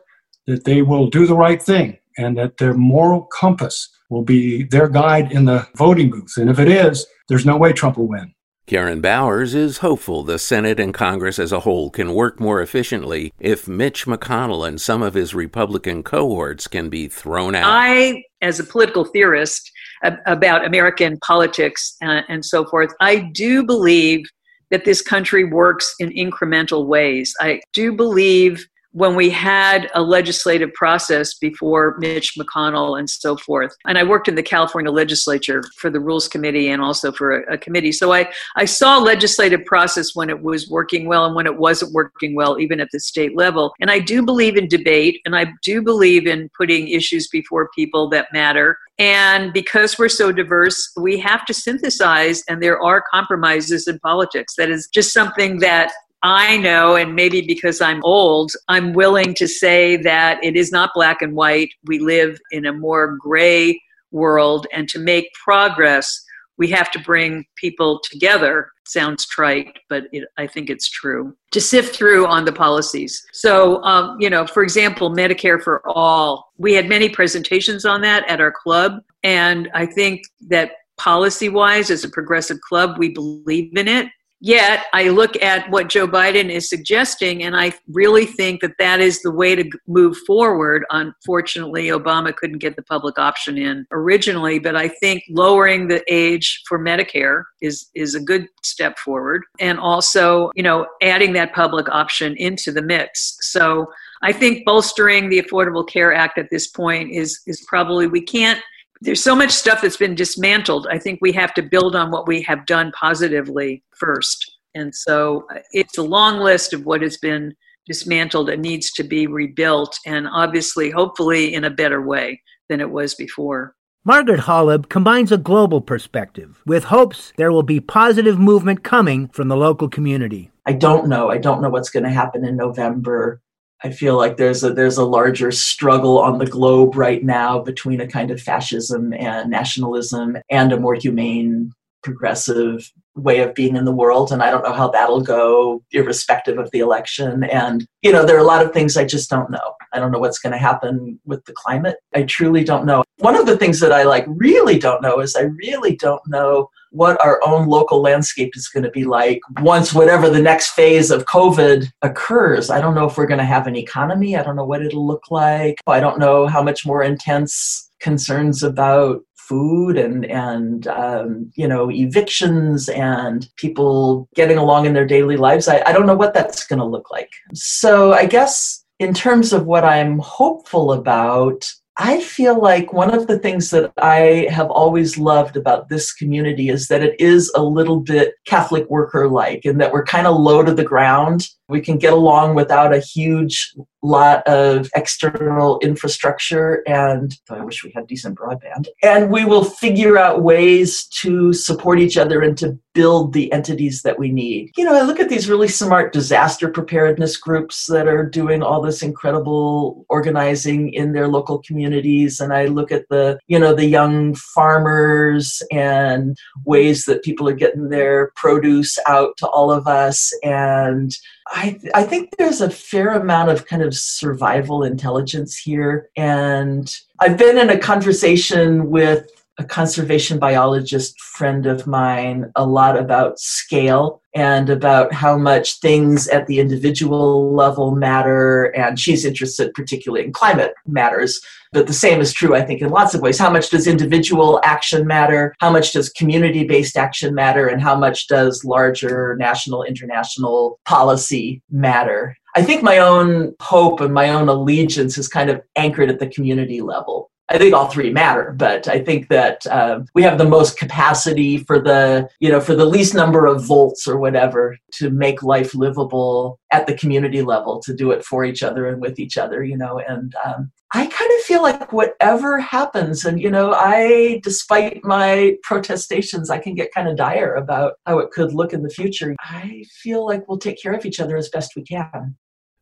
that 0.47 0.65
they 0.65 0.83
will 0.83 1.09
do 1.09 1.27
the 1.27 1.37
right 1.37 1.61
thing 1.61 1.99
and 2.19 2.37
that 2.39 2.59
their 2.59 2.75
moral 2.75 3.23
compass 3.23 3.89
will 4.11 4.23
be 4.23 4.65
their 4.65 4.89
guide 4.89 5.33
in 5.33 5.45
the 5.45 5.67
voting 5.75 6.11
booth. 6.11 6.37
And 6.37 6.49
if 6.49 6.59
it 6.59 6.69
is, 6.69 7.07
there's 7.29 7.47
no 7.47 7.57
way 7.57 7.73
Trump 7.73 7.99
will 7.99 8.09
win. 8.09 8.33
Karen 8.67 9.01
Bowers 9.01 9.55
is 9.55 9.79
hopeful 9.79 10.25
the 10.25 10.41
Senate 10.41 10.81
and 10.81 10.93
Congress 10.93 11.39
as 11.39 11.53
a 11.53 11.61
whole 11.61 11.89
can 11.89 12.13
work 12.13 12.41
more 12.41 12.61
efficiently 12.61 13.33
if 13.39 13.69
Mitch 13.69 14.07
McConnell 14.07 14.67
and 14.67 14.81
some 14.81 15.03
of 15.03 15.15
his 15.15 15.37
Republican 15.37 16.03
cohorts 16.03 16.67
can 16.67 16.89
be 16.89 17.07
thrown 17.07 17.55
out. 17.55 17.71
I, 17.73 18.25
as 18.43 18.59
a 18.59 18.65
political 18.65 19.05
theorist 19.05 19.71
about 20.03 20.65
American 20.65 21.19
politics 21.21 21.97
and, 22.01 22.25
and 22.29 22.45
so 22.45 22.65
forth, 22.65 22.93
I 23.01 23.31
do 23.33 23.65
believe 23.65 24.25
that 24.71 24.85
this 24.85 25.01
country 25.01 25.45
works 25.45 25.95
in 25.99 26.11
incremental 26.11 26.87
ways. 26.87 27.35
I 27.41 27.61
do 27.73 27.93
believe 27.93 28.67
when 28.97 29.15
we 29.15 29.29
had 29.29 29.91
a 29.95 30.01
legislative 30.01 30.73
process 30.73 31.35
before 31.35 31.99
Mitch 31.99 32.33
McConnell 32.39 32.99
and 32.99 33.11
so 33.11 33.37
forth. 33.37 33.77
And 33.85 33.99
I 33.99 34.03
worked 34.03 34.27
in 34.27 34.37
the 34.37 34.43
California 34.43 34.91
legislature 34.91 35.63
for 35.77 35.91
the 35.91 36.01
Rules 36.01 36.29
Committee 36.29 36.71
and 36.71 36.81
also 36.81 37.13
for 37.13 37.43
a, 37.43 37.53
a, 37.53 37.59
committee. 37.59 37.93
So 37.93 38.15
I, 38.15 38.27
I 38.57 38.65
saw 38.65 38.97
legislative 38.97 39.67
process 39.67 40.15
when 40.15 40.31
it 40.31 40.43
was 40.43 40.71
working 40.71 41.05
well 41.05 41.27
and 41.27 41.35
when 41.35 41.45
it 41.45 41.59
wasn't 41.59 41.93
working 41.93 42.35
well, 42.35 42.59
even 42.59 42.81
at 42.81 42.89
the 42.91 42.99
state 42.99 43.37
level. 43.37 43.75
And 43.83 43.91
I 43.91 43.99
do 43.99 44.23
believe 44.23 44.57
in 44.57 44.67
debate 44.67 45.21
and 45.27 45.37
I 45.37 45.53
do 45.63 45.83
believe 45.83 46.27
in 46.27 46.49
putting 46.57 46.89
issues 46.89 47.29
before 47.29 47.69
people 47.75 48.09
that 48.09 48.33
matter. 48.33 48.79
And 48.99 49.53
because 49.53 49.99
we're 49.99 50.09
so 50.09 50.33
diverse, 50.33 50.91
we 50.97 51.19
have 51.19 51.45
to 51.47 51.53
synthesize, 51.53 52.43
and 52.49 52.63
there 52.63 52.81
are 52.81 53.05
compromises 53.13 53.89
in 53.89 53.99
politics. 53.99 54.55
That 54.57 54.71
is 54.71 54.89
just 54.89 55.13
something 55.13 55.59
that 55.59 55.93
I 56.23 56.57
know, 56.57 56.97
and 56.97 57.15
maybe 57.15 57.43
because 57.43 57.81
I'm 57.81 58.03
old, 58.03 58.53
I'm 58.69 58.95
willing 58.95 59.35
to 59.35 59.47
say 59.47 59.97
that 59.99 60.43
it 60.43 60.57
is 60.57 60.73
not 60.73 60.91
black 60.95 61.23
and 61.23 61.35
white. 61.35 61.69
We 61.85 61.99
live 61.99 62.39
in 62.51 62.67
a 62.67 62.73
more 62.73 63.17
gray 63.17 63.81
world, 64.11 64.67
and 64.73 64.89
to 64.89 64.99
make 64.99 65.33
progress, 65.35 66.25
we 66.59 66.69
have 66.69 66.91
to 66.93 66.99
bring 66.99 67.45
people 67.57 68.01
together. 68.11 68.71
Sounds 68.87 69.27
trite, 69.27 69.79
but 69.89 70.05
it, 70.13 70.27
I 70.39 70.47
think 70.47 70.71
it's 70.71 70.89
true. 70.89 71.37
To 71.51 71.61
sift 71.61 71.95
through 71.95 72.27
on 72.27 72.45
the 72.45 72.53
policies. 72.53 73.25
So, 73.33 73.83
um, 73.83 74.17
you 74.19 74.31
know, 74.31 74.47
for 74.47 74.63
example, 74.63 75.11
Medicare 75.11 75.61
for 75.63 75.87
all. 75.87 76.53
We 76.57 76.73
had 76.73 76.89
many 76.89 77.09
presentations 77.09 77.85
on 77.85 78.01
that 78.03 78.29
at 78.29 78.41
our 78.41 78.53
club, 78.53 79.03
and 79.23 79.69
I 79.75 79.87
think 79.87 80.23
that 80.49 80.73
policy 80.97 81.51
wise, 81.51 81.91
as 81.91 82.05
a 82.05 82.09
progressive 82.09 82.61
club, 82.63 82.97
we 82.99 83.11
believe 83.11 83.77
in 83.77 83.87
it. 83.87 84.09
Yet 84.41 84.85
I 84.93 85.09
look 85.09 85.43
at 85.43 85.71
what 85.71 85.89
Joe 85.89 86.07
Biden 86.07 86.51
is 86.51 86.69
suggesting, 86.69 87.45
and 87.45 87.57
I 87.57 87.73
really 87.89 88.27
think 88.27 88.61
that 88.61 88.77
that 88.79 89.01
is 89.01 89.23
the 89.23 89.31
way 89.31 89.55
to 89.55 89.65
move 89.87 90.17
forward. 90.27 90.85
Unfortunately, 90.91 91.87
Obama 91.87 92.37
couldn't 92.37 92.59
get 92.59 92.77
the 92.77 92.83
public 92.83 93.19
option 93.19 93.57
in 93.57 93.87
originally, 93.93 94.59
but 94.59 94.77
I 94.77 94.89
think 94.89 95.23
lowering 95.31 95.89
the 95.89 96.03
age 96.13 96.63
for 96.69 96.79
Medicare 96.79 97.45
is 97.63 97.89
is 97.95 98.15
a 98.15 98.21
good 98.21 98.47
step 98.63 98.99
forward, 98.99 99.43
and 99.59 99.79
also, 99.79 100.51
you 100.55 100.63
know, 100.63 100.87
adding 101.01 101.33
that 101.33 101.55
public 101.55 101.89
option 101.89 102.37
into 102.37 102.73
the 102.73 102.83
mix. 102.83 103.39
So 103.41 103.91
I 104.23 104.33
think 104.33 104.67
bolstering 104.67 105.31
the 105.31 105.41
Affordable 105.41 105.89
Care 105.89 106.13
Act 106.13 106.37
at 106.37 106.51
this 106.51 106.67
point 106.67 107.11
is 107.11 107.41
is 107.47 107.65
probably 107.67 108.07
we 108.07 108.21
can't 108.21 108.61
there's 109.01 109.23
so 109.23 109.37
much 109.37 109.51
stuff 109.51 109.83
that's 109.83 109.97
been 109.97 110.15
dismantled. 110.15 110.87
I 110.91 110.99
think 110.99 111.19
we 111.21 111.33
have 111.33 111.55
to 111.55 111.63
build 111.63 111.95
on 111.95 112.11
what 112.11 112.27
we 112.27 112.43
have 112.43 112.67
done 112.67 112.93
positively 112.93 113.83
first. 113.97 114.51
And 114.75 114.95
so 114.95 115.47
uh, 115.55 115.59
it's 115.73 115.99
a 115.99 116.03
long 116.03 116.39
list 116.39 116.73
of 116.73 116.85
what 116.85 117.03
has 117.03 117.17
been 117.17 117.55
dismantled 117.87 118.51
and 118.51 118.63
needs 118.63 118.93
to 118.93 119.05
be 119.05 119.27
rebuilt, 119.27 119.97
and 120.05 120.27
obviously, 120.27 120.91
hopefully, 120.91 121.55
in 121.55 121.65
a 121.65 121.71
better 121.71 122.03
way 122.03 122.43
than 122.69 122.81
it 122.81 122.91
was 122.91 123.15
before. 123.15 123.75
Margaret 124.05 124.41
Holub 124.41 124.89
combines 124.89 125.33
a 125.33 125.39
global 125.39 125.81
perspective 125.81 126.63
with 126.65 126.85
hopes 126.85 127.33
there 127.37 127.51
will 127.51 127.65
be 127.65 127.81
positive 127.81 128.39
movement 128.39 128.85
coming 128.85 129.29
from 129.29 129.49
the 129.49 129.57
local 129.57 129.89
community. 129.89 130.51
I 130.65 130.75
don't 130.75 131.09
know. 131.09 131.31
I 131.31 131.39
don't 131.39 131.63
know 131.63 131.71
what's 131.71 131.91
going 131.91 132.05
to 132.05 132.11
happen 132.11 132.45
in 132.45 132.57
November. 132.57 133.41
I 133.85 133.91
feel 133.91 134.17
like 134.17 134.37
there's 134.37 134.65
a 134.65 134.73
there's 134.73 134.97
a 134.97 135.05
larger 135.05 135.51
struggle 135.53 136.19
on 136.19 136.39
the 136.39 136.47
globe 136.47 136.97
right 136.97 137.23
now 137.23 137.59
between 137.59 138.01
a 138.01 138.09
kind 138.09 138.31
of 138.31 138.41
fascism 138.41 139.13
and 139.13 139.51
nationalism 139.51 140.39
and 140.51 140.73
a 140.73 140.81
more 140.81 140.95
humane, 140.95 141.73
progressive 142.03 142.91
way 143.17 143.41
of 143.41 143.55
being 143.55 143.77
in 143.77 143.85
the 143.85 143.93
world 143.93 144.31
and 144.31 144.43
i 144.43 144.51
don't 144.51 144.63
know 144.63 144.73
how 144.73 144.89
that'll 144.89 145.23
go 145.23 145.83
irrespective 145.93 146.59
of 146.59 146.71
the 146.71 146.81
election. 146.81 147.45
And 147.45 147.87
you 148.03 148.13
know 148.13 148.25
there 148.25 148.37
are 148.37 148.41
a 148.41 148.53
lot 148.53 148.65
of 148.65 148.73
things 148.73 148.97
i 148.97 149.05
just 149.05 149.31
don't 149.31 149.51
know. 149.51 149.75
I 149.93 149.99
don't 149.99 150.13
know 150.13 150.19
what's 150.19 150.39
going 150.39 150.53
to 150.53 150.59
happen 150.59 151.19
with 151.25 151.45
the 151.47 151.55
climate. 151.55 151.97
I 152.15 152.25
truly 152.25 152.65
don't 152.65 152.85
know. 152.85 153.03
One 153.19 153.35
of 153.35 153.47
the 153.47 153.57
things 153.57 153.81
that 153.81 153.93
i 153.93 154.03
like 154.03 154.25
really 154.29 154.79
don't 154.79 155.03
know 155.03 155.21
is 155.21 155.35
i 155.37 155.43
really 155.43 155.97
don't 155.97 156.23
know 156.27 156.69
what 156.91 157.23
our 157.25 157.41
own 157.47 157.69
local 157.69 158.01
landscape 158.01 158.57
is 158.57 158.69
going 158.69 158.85
to 158.85 158.91
be 158.91 159.05
like 159.05 159.41
once 159.61 159.93
whatever 159.93 160.31
the 160.31 160.41
next 160.41 160.71
phase 160.71 161.11
of 161.11 161.27
covid 161.27 161.89
occurs. 162.03 162.71
I 162.71 162.81
don't 162.81 162.95
know 162.95 163.07
if 163.07 163.17
we're 163.17 163.27
going 163.27 163.39
to 163.39 163.45
have 163.45 163.67
an 163.67 163.77
economy. 163.77 164.37
I 164.37 164.43
don't 164.43 164.57
know 164.57 164.65
what 164.65 164.83
it'll 164.83 165.07
look 165.07 165.31
like. 165.31 165.81
I 165.87 166.01
don't 166.01 166.19
know 166.19 166.47
how 166.47 166.63
much 166.63 166.87
more 166.87 167.03
intense 167.03 167.91
concerns 168.01 168.63
about 168.63 169.23
food 169.49 169.97
and 169.97 170.25
and 170.27 170.87
um, 170.89 171.51
you 171.55 171.69
know 171.69 171.91
evictions 171.91 172.89
and 172.89 173.49
people 173.57 174.29
getting 174.35 174.59
along 174.59 174.87
in 174.87 174.93
their 174.93 175.07
daily 175.07 175.37
lives 175.37 175.69
I, 175.69 175.83
I 175.87 175.93
don't 175.93 176.07
know 176.07 176.17
what 176.17 176.35
that's 176.35 176.67
going 176.67 176.79
to 176.79 176.85
look 176.85 177.11
like 177.11 177.33
so 177.55 178.13
i 178.13 178.27
guess 178.27 178.85
in 178.99 179.15
terms 179.15 179.53
of 179.53 179.67
what 179.67 179.85
i'm 179.85 180.19
hopeful 180.19 180.93
about 180.93 181.71
I 181.99 182.21
feel 182.21 182.61
like 182.61 182.93
one 182.93 183.15
of 183.15 183.27
the 183.27 183.39
things 183.39 183.71
that 183.71 183.91
I 183.97 184.49
have 184.51 184.71
always 184.71 185.17
loved 185.17 185.57
about 185.57 185.89
this 185.89 186.13
community 186.13 186.69
is 186.69 186.89
that 186.89 187.03
it 187.03 187.19
is 187.19 187.51
a 187.55 187.63
little 187.63 188.01
bit 188.01 188.35
Catholic 188.45 188.89
worker 188.91 189.29
like, 189.29 189.65
and 189.65 189.81
that 189.81 189.93
we're 189.93 190.05
kind 190.05 190.27
of 190.27 190.39
low 190.39 190.63
to 190.63 190.75
the 190.75 190.85
ground. 190.85 191.49
We 191.69 191.81
can 191.81 191.97
get 191.97 192.13
along 192.13 192.55
without 192.55 192.95
a 192.95 192.99
huge 192.99 193.75
lot 194.07 194.47
of 194.47 194.89
external 194.95 195.79
infrastructure, 195.81 196.83
and 196.87 197.35
I 197.51 197.65
wish 197.65 197.85
we 197.85 197.93
had 197.95 198.07
decent 198.07 198.39
broadband. 198.39 198.87
And 199.03 199.31
we 199.31 199.45
will 199.45 199.65
figure 199.65 200.19
out 200.19 200.43
ways 200.43 201.07
to 201.21 201.53
support 201.53 201.99
each 201.99 202.17
other 202.17 202.41
and 202.41 202.57
to 202.59 202.79
build 202.95 203.35
the 203.35 203.53
entities 203.53 204.03
that 204.03 204.19
we 204.19 204.33
need. 204.33 204.71
You 204.77 204.85
know, 204.85 204.95
I 204.95 205.03
look 205.03 205.21
at 205.21 205.29
these 205.29 205.51
really 205.51 205.69
smart 205.69 206.15
disaster 206.15 206.71
preparedness 206.71 207.37
groups 207.37 207.87
that 207.87 208.09
are 208.09 208.25
doing 208.25 208.63
all 208.63 208.81
this 208.81 209.03
incredible 209.03 210.07
organizing 210.09 210.95
in 210.95 211.13
their 211.13 211.29
local 211.29 211.59
communities, 211.59 212.41
and 212.41 212.53
I 212.53 212.67
look 212.67 212.91
at 212.91 213.09
the, 213.11 213.39
you 213.49 213.59
know, 213.59 213.75
the 213.75 213.85
young 213.85 214.35
farmers 214.35 215.63
and 215.71 216.39
ways 216.65 217.05
that 217.05 217.23
people 217.23 217.49
are 217.49 217.55
getting 217.55 217.91
their 217.91 218.33
produce 218.35 218.99
out 219.07 219.37
to 219.39 219.47
all 219.49 219.71
of 219.71 219.87
us 219.87 220.33
and 220.43 221.15
I, 221.49 221.79
I 221.95 222.03
think 222.03 222.37
there's 222.37 222.61
a 222.61 222.71
fair 222.71 223.11
amount 223.11 223.51
of 223.51 223.67
kind 223.67 223.83
of 223.83 223.95
survival 223.95 224.83
intelligence 224.83 225.57
here. 225.57 226.11
And 226.17 226.95
I've 227.21 227.39
been 227.39 227.57
in 227.59 227.71
a 227.71 227.79
conversation 227.79 228.91
with 228.91 229.31
a 229.59 229.65
conservation 229.65 230.39
biologist 230.39 231.19
friend 231.21 231.67
of 231.67 231.87
mine 231.87 232.51
a 232.57 232.67
lot 232.67 232.99
about 232.99 233.39
scale 233.39 234.21
and 234.35 234.69
about 234.69 235.15
how 235.15 235.39
much 235.39 235.81
things 235.81 236.29
at 236.29 236.47
the 236.47 236.59
individual 236.59 237.55
level 237.55 237.95
matter. 237.95 238.65
And 238.77 239.01
she's 239.01 239.25
interested 239.25 239.73
particularly 239.73 240.27
in 240.27 240.33
climate 240.33 240.75
matters. 240.87 241.41
But 241.73 241.87
the 241.87 241.95
same 241.95 242.21
is 242.21 242.35
true, 242.35 242.55
I 242.55 242.63
think, 242.63 242.83
in 242.83 242.91
lots 242.91 243.15
of 243.15 243.23
ways. 243.23 243.39
How 243.39 243.51
much 243.51 243.71
does 243.71 243.87
individual 243.87 244.61
action 244.63 245.07
matter? 245.07 245.55
How 245.61 245.71
much 245.71 245.93
does 245.93 246.11
community 246.11 246.65
based 246.65 246.97
action 246.97 247.35
matter? 247.35 247.67
And 247.67 247.81
how 247.81 247.97
much 247.97 248.29
does 248.29 248.65
larger 248.65 249.37
national, 249.39 249.85
international 249.85 250.79
policy 250.85 251.63
matter? 251.71 252.37
I 252.55 252.63
think 252.63 252.83
my 252.83 252.99
own 252.99 253.55
hope 253.61 254.01
and 254.01 254.13
my 254.13 254.31
own 254.31 254.49
allegiance 254.49 255.19
is 255.19 255.29
kind 255.29 255.51
of 255.51 255.63
anchored 255.77 256.11
at 256.11 256.19
the 256.19 256.29
community 256.29 256.83
level. 256.83 257.31
I 257.49 257.59
think 257.59 257.75
all 257.75 257.87
three 257.87 258.11
matter, 258.11 258.55
but 258.57 258.89
I 258.89 258.99
think 258.99 259.29
that 259.29 259.65
uh, 259.69 260.01
we 260.15 260.23
have 260.25 260.37
the 260.37 260.49
most 260.49 260.79
capacity 260.79 261.59
for 261.59 261.79
the 261.79 262.29
you 262.41 262.51
know 262.51 262.61
for 262.61 262.75
the 262.75 262.85
least 262.85 263.15
number 263.15 263.47
of 263.47 263.65
volts 263.65 264.09
or 264.09 264.19
whatever 264.19 264.77
to 264.95 265.11
make 265.11 265.45
life 265.45 265.75
livable 265.75 266.59
at 266.73 266.87
the 266.87 266.97
community 266.97 267.43
level 267.43 267.81
to 267.83 267.95
do 267.95 268.11
it 268.11 268.25
for 268.25 268.45
each 268.45 268.63
other 268.65 268.89
and 268.89 269.01
with 269.01 269.21
each 269.21 269.39
other, 269.39 269.63
you 269.63 269.77
know. 269.77 270.01
And 270.01 270.35
um, 270.45 270.73
I 270.93 271.07
kind 271.07 271.31
of 271.39 271.45
feel 271.45 271.63
like 271.63 271.93
whatever 271.93 272.59
happens, 272.59 273.25
and 273.25 273.41
you 273.41 273.51
know, 273.51 273.73
I 273.75 274.41
despite 274.43 275.05
my 275.05 275.57
protestations, 275.63 276.51
I 276.51 276.59
can 276.59 276.75
get 276.75 276.93
kind 276.93 277.07
of 277.07 277.17
dire 277.17 277.55
about 277.55 277.95
how 278.07 278.19
it 278.19 278.33
could 278.33 278.55
look 278.55 278.73
in 278.73 278.83
the 278.83 278.91
future. 278.91 279.37
I 279.41 279.85
feel 280.03 280.27
like 280.27 280.49
we'll 280.49 280.59
take 280.59 280.83
care 280.83 280.95
of 280.95 281.07
each 281.07 281.21
other 281.21 281.37
as 281.37 281.49
best 281.49 281.77
we 281.77 281.85
can. 281.85 282.37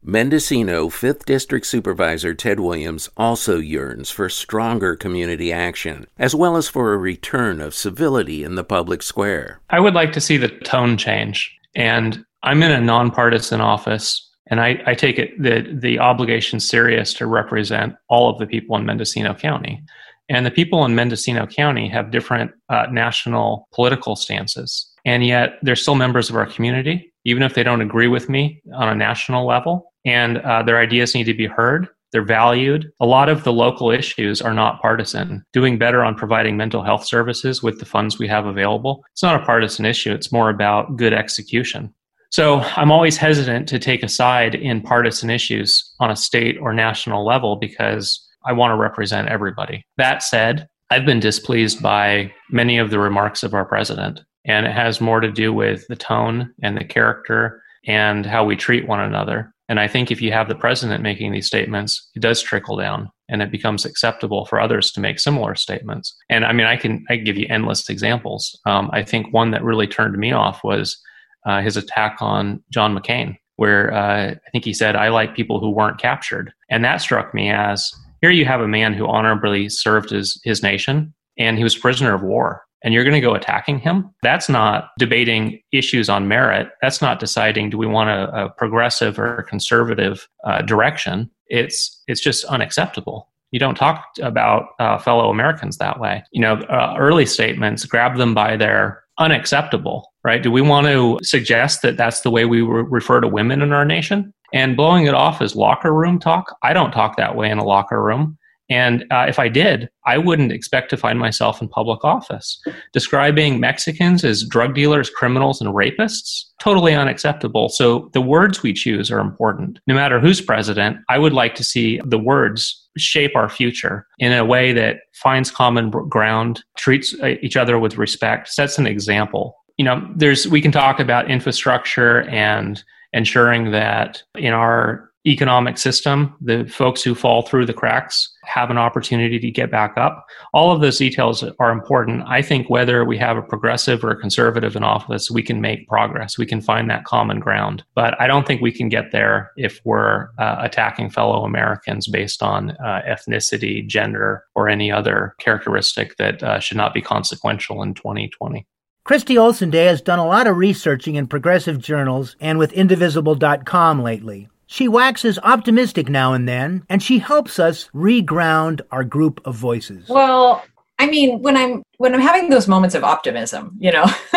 Mendocino 0.07 0.91
5th 0.91 1.25
District 1.25 1.65
Supervisor 1.65 2.35
Ted 2.35 2.61
Williams 2.61 3.09
also 3.17 3.57
yearns 3.57 4.11
for 4.11 4.29
stronger 4.29 4.97
community 4.97 5.51
action, 5.51 6.07
as 6.19 6.35
well 6.35 6.59
as 6.59 6.69
for 6.69 6.93
a 6.93 6.99
return 6.99 7.59
of 7.59 7.75
civility 7.75 8.45
in 8.45 8.55
the 8.55 8.65
public 8.65 9.03
square. 9.03 9.63
I 9.71 9.81
would 9.81 9.95
like 9.95 10.13
to 10.13 10.21
see 10.21 10.37
the 10.37 10.49
tone 10.49 10.99
change. 10.99 11.57
And 11.75 12.23
I'm 12.43 12.63
in 12.63 12.71
a 12.71 12.83
nonpartisan 12.83 13.63
office, 13.63 14.31
and 14.51 14.61
I, 14.61 14.79
I 14.85 14.95
take 14.95 15.19
it 15.19 15.43
the, 15.43 15.67
the 15.73 15.99
obligation 15.99 16.61
serious 16.61 17.15
to 17.15 17.27
represent 17.27 17.95
all 18.11 18.29
of 18.29 18.39
the 18.39 18.47
people 18.47 18.77
in 18.77 18.85
Mendocino 18.85 19.33
County. 19.33 19.83
And 20.29 20.45
the 20.45 20.51
people 20.51 20.85
in 20.85 20.95
Mendocino 20.95 21.47
County 21.47 21.89
have 21.89 22.11
different 22.11 22.51
uh, 22.69 22.89
national 22.91 23.69
political 23.73 24.17
stances. 24.17 24.87
And 25.07 25.25
yet 25.25 25.55
they're 25.63 25.77
still 25.77 25.95
members 25.95 26.29
of 26.29 26.37
our 26.37 26.47
community, 26.47 27.11
even 27.25 27.43
if 27.43 27.55
they 27.55 27.63
don't 27.63 27.81
agree 27.81 28.09
with 28.09 28.29
me 28.29 28.61
on 28.75 28.91
a 28.91 28.95
national 28.95 29.47
level 29.47 29.93
and 30.05 30.39
uh, 30.39 30.63
their 30.63 30.79
ideas 30.79 31.15
need 31.15 31.25
to 31.25 31.35
be 31.35 31.47
heard. 31.47 31.89
They're 32.13 32.23
valued. 32.23 32.93
A 33.01 33.07
lot 33.07 33.29
of 33.29 33.43
the 33.43 33.53
local 33.53 33.91
issues 33.91 34.41
are 34.41 34.55
not 34.55 34.81
partisan. 34.81 35.45
Doing 35.53 35.79
better 35.79 36.05
on 36.05 36.15
providing 36.15 36.57
mental 36.57 36.85
health 36.85 37.05
services 37.05 37.61
with 37.61 37.81
the 37.81 37.87
funds 37.87 38.19
we 38.19 38.29
have 38.29 38.47
available, 38.47 39.05
it's 39.13 39.23
not 39.23 39.41
a 39.41 39.45
partisan 39.45 39.85
issue. 39.85 40.13
It's 40.13 40.31
more 40.31 40.49
about 40.49 40.97
good 40.97 41.13
execution. 41.13 41.93
So 42.31 42.61
I'm 42.77 42.91
always 42.91 43.17
hesitant 43.17 43.69
to 43.69 43.79
take 43.79 44.03
a 44.03 44.09
side 44.09 44.55
in 44.55 44.81
partisan 44.81 45.31
issues 45.31 45.95
on 46.01 46.11
a 46.11 46.17
state 46.17 46.57
or 46.61 46.73
national 46.73 47.25
level 47.25 47.57
because 47.57 48.21
I 48.45 48.53
want 48.53 48.73
to 48.73 48.77
represent 48.77 49.29
everybody. 49.29 49.85
That 49.97 50.23
said, 50.23 50.69
I've 50.91 51.07
been 51.07 51.21
displeased 51.21 51.83
by 51.83 52.33
many 52.51 52.79
of 52.79 52.91
the 52.91 52.99
remarks 52.99 53.43
of 53.43 53.55
our 53.55 53.65
president, 53.65 54.21
and 54.45 54.67
it 54.67 54.73
has 54.73 55.01
more 55.01 55.21
to 55.21 55.31
do 55.31 55.53
with 55.53 55.87
the 55.89 55.97
tone 55.97 56.53
and 56.63 56.77
the 56.77 56.85
character 56.85 57.63
and 57.87 58.27
how 58.27 58.45
we 58.45 58.57
treat 58.57 58.89
one 58.89 59.01
another 59.01 59.54
and 59.75 59.81
I 59.81 59.89
think 59.89 60.13
if 60.13 60.23
you 60.23 60.31
have 60.31 60.47
the 60.47 60.55
president 60.55 61.03
making 61.03 61.33
these 61.33 61.49
statements, 61.49 62.09
it 62.15 62.21
does 62.21 62.41
trickle 62.41 62.77
down 62.77 63.11
and 63.29 63.43
it 63.43 63.51
becomes 63.51 63.85
acceptable 63.85 64.47
for 64.47 64.61
others 64.61 64.93
to 64.93 65.01
make 65.01 65.19
similar 65.19 65.57
statements. 65.57 66.17
And 66.31 66.45
I 66.45 66.53
mean, 66.53 66.69
I 66.69 66.77
can 66.77 67.05
I 67.11 67.17
can 67.17 67.25
give 67.25 67.37
you 67.37 67.49
endless 67.51 67.89
examples. 67.91 68.57
Um, 68.67 68.89
I 68.93 69.03
think 69.03 69.35
one 69.35 69.51
that 69.51 69.65
really 69.65 69.89
turned 69.89 70.17
me 70.17 70.31
off 70.31 70.63
was 70.63 70.97
uh, 71.45 71.61
his 71.61 71.77
attack 71.77 72.19
on 72.21 72.63
John 72.71 72.97
McCain, 72.97 73.37
where 73.57 73.93
uh, 73.93 74.31
I 74.31 74.51
think 74.53 74.65
he 74.65 74.73
said, 74.73 74.95
"I 74.95 75.09
like 75.09 75.35
people 75.35 75.59
who 75.59 75.71
weren't 75.71 76.01
captured," 76.01 76.53
and 76.71 76.85
that 76.85 77.01
struck 77.01 77.35
me 77.35 77.51
as 77.51 77.91
here 78.21 78.31
you 78.31 78.45
have 78.45 78.61
a 78.61 78.69
man 78.69 78.95
who 78.95 79.09
honorably 79.09 79.69
served 79.69 80.11
his 80.11 80.41
his 80.45 80.63
nation, 80.63 81.13
and 81.37 81.59
he 81.59 81.65
was 81.65 81.77
prisoner 81.77 82.15
of 82.15 82.23
war 82.23 82.63
and 82.85 82.93
you're 82.93 83.03
going 83.03 83.15
to 83.15 83.21
go 83.21 83.35
attacking 83.35 83.79
him, 83.79 84.15
that's 84.23 84.49
not 84.49 84.91
debating 84.99 85.61
issues 85.73 86.09
on 86.09 86.29
merit. 86.29 86.69
That's 86.83 87.01
not 87.01 87.19
deciding 87.19 87.71
do 87.71 87.79
we 87.79 87.87
want 87.87 88.11
a, 88.11 88.45
a 88.45 88.51
progressive 88.51 89.19
or 89.19 89.43
conservative 89.49 90.29
uh, 90.45 90.63
direction. 90.63 91.31
It's 91.49 92.03
it's 92.07 92.21
just 92.21 92.45
unacceptable. 92.45 93.31
You 93.51 93.59
don't 93.59 93.77
talk 93.77 94.05
about 94.21 94.67
uh, 94.79 94.99
fellow 94.99 95.31
Americans 95.31 95.79
that 95.79 95.99
way. 95.99 96.23
You 96.33 96.43
know, 96.43 96.55
uh, 96.55 96.97
early 96.99 97.25
statements 97.25 97.85
grab 97.85 98.17
them 98.17 98.35
by 98.35 98.57
their 98.57 99.03
unacceptable, 99.19 100.13
right? 100.25 100.43
Do 100.43 100.51
we 100.51 100.61
want 100.61 100.87
to 100.89 101.19
suggest 101.23 101.83
that 101.83 101.97
that's 101.97 102.23
the 102.23 102.31
way 102.31 102.45
we 102.45 102.63
re- 102.63 102.85
refer 102.89 103.21
to 103.21 103.29
women 103.29 103.63
in 103.63 103.73
our 103.73 103.85
nation? 103.85 104.35
And 104.53 104.77
blowing 104.77 105.07
it 105.07 105.15
off 105.15 105.41
as 105.41 105.57
locker 105.57 105.93
room 105.93 106.19
talk, 106.19 106.57
I 106.63 106.73
don't 106.73 106.93
talk 106.93 107.17
that 107.17 107.37
way 107.37 107.51
in 107.51 107.59
a 107.59 107.65
locker 107.65 108.03
room. 108.03 108.39
And 108.71 109.05
uh, 109.11 109.27
if 109.29 109.39
I 109.39 109.49
did, 109.49 109.91
I 110.07 110.19
wouldn't 110.19 110.53
expect 110.53 110.91
to 110.91 110.97
find 110.97 111.19
myself 111.19 111.61
in 111.61 111.69
public 111.69 112.05
office. 112.05 112.61
Describing 112.93 113.61
Mexicans 113.61 114.25
as 114.25 114.45
drug 114.45 114.75
dealers, 114.75 115.11
criminals, 115.11 115.61
and 115.61 115.75
rapists, 115.75 116.45
totally 116.61 116.95
unacceptable. 116.95 117.69
So 117.69 118.11
the 118.13 118.23
words 118.23 118.63
we 118.63 118.73
choose 118.73 119.11
are 119.11 119.19
important. 119.21 119.81
No 119.87 119.95
matter 119.95 120.19
who's 120.19 120.41
president, 120.41 120.99
I 121.09 121.19
would 121.19 121.33
like 121.33 121.55
to 121.57 121.65
see 121.65 122.01
the 122.05 122.19
words 122.19 122.81
shape 122.97 123.35
our 123.35 123.49
future 123.49 124.07
in 124.19 124.33
a 124.33 124.45
way 124.45 124.73
that 124.73 124.99
finds 125.15 125.51
common 125.51 125.91
ground, 125.91 126.63
treats 126.77 127.15
uh, 127.23 127.35
each 127.43 127.57
other 127.57 127.79
with 127.79 127.99
respect, 127.99 128.49
sets 128.49 128.79
an 128.79 128.87
example. 128.87 129.57
You 129.77 129.85
know, 129.85 130.09
there's 130.15 130.47
we 130.47 130.61
can 130.61 130.73
talk 130.73 131.01
about 131.01 131.31
infrastructure 131.31 132.23
and 132.29 132.83
ensuring 133.13 133.73
that 133.73 134.23
in 134.37 134.53
our 134.53 135.11
economic 135.27 135.79
system, 135.79 136.35
the 136.41 136.67
folks 136.67 137.03
who 137.03 137.15
fall 137.15 137.43
through 137.43 137.65
the 137.65 137.73
cracks 137.73 138.31
have 138.45 138.71
an 138.71 138.77
opportunity 138.77 139.39
to 139.39 139.51
get 139.51 139.71
back 139.71 139.95
up. 139.97 140.27
All 140.53 140.71
of 140.71 140.83
those 140.83 140.99
details 140.99 141.43
are 141.59 141.71
important. 141.71 142.25
I 142.27 142.43
think 142.43 142.69
whether 142.69 143.05
we 143.05 143.17
have 143.19 143.39
a 143.39 143.43
progressive 143.43 144.05
or 144.05 144.11
a 144.11 144.21
conservative 144.21 144.77
in 144.77 144.85
office, 144.85 145.31
we 145.31 145.43
can 145.43 145.63
make 145.63 145.89
progress. 145.89 146.37
We 146.37 146.45
can 146.45 146.61
find 146.61 146.91
that 146.91 147.05
common 147.05 147.41
ground. 147.41 147.85
But 147.95 148.21
I 148.21 148.27
don't 148.27 148.47
think 148.47 148.61
we 148.61 148.73
can 148.73 148.91
get 148.91 149.13
there 149.13 149.51
if 149.57 149.81
we're 149.85 150.29
uh, 150.39 150.57
attacking 150.59 151.11
fellow 151.11 151.45
Americans 151.45 152.07
based 152.07 152.43
on 152.43 152.73
uh, 152.73 153.01
ethnicity, 153.09 153.87
gender, 153.87 154.45
or 154.55 154.69
any 154.69 154.93
other 154.93 155.35
characteristic 155.39 156.17
that 156.19 156.43
uh, 156.43 156.61
should 156.61 156.77
not 156.77 156.93
be 156.93 157.01
consequential 157.01 157.83
in 157.83 157.95
2020. 157.95 158.67
Christy 159.05 159.37
Olsen-Day 159.37 159.85
has 159.85 160.01
done 160.01 160.19
a 160.19 160.27
lot 160.27 160.47
of 160.47 160.57
researching 160.57 161.17
in 161.17 161.27
progressive 161.27 161.79
journals 161.79 162.37
and 162.41 162.59
with 162.59 162.73
Indivisible.com 162.73 164.03
lately. 164.03 164.49
She 164.67 164.89
waxes 164.89 165.39
optimistic 165.43 166.09
now 166.09 166.33
and 166.33 166.49
then, 166.49 166.85
and 166.89 167.03
she 167.03 167.19
helps 167.19 167.59
us 167.59 167.89
reground 167.95 168.81
our 168.91 169.05
group 169.05 169.41
of 169.45 169.55
voices. 169.55 170.09
Well, 170.09 170.65
I 170.99 171.07
mean, 171.07 171.43
when 171.43 171.57
I'm 171.57 171.83
when 171.99 172.15
I'm 172.15 172.21
having 172.21 172.51
those 172.51 172.69
moments 172.69 172.95
of 172.95 173.05
optimism, 173.05 173.77
you 173.79 173.93
know, 173.93 174.07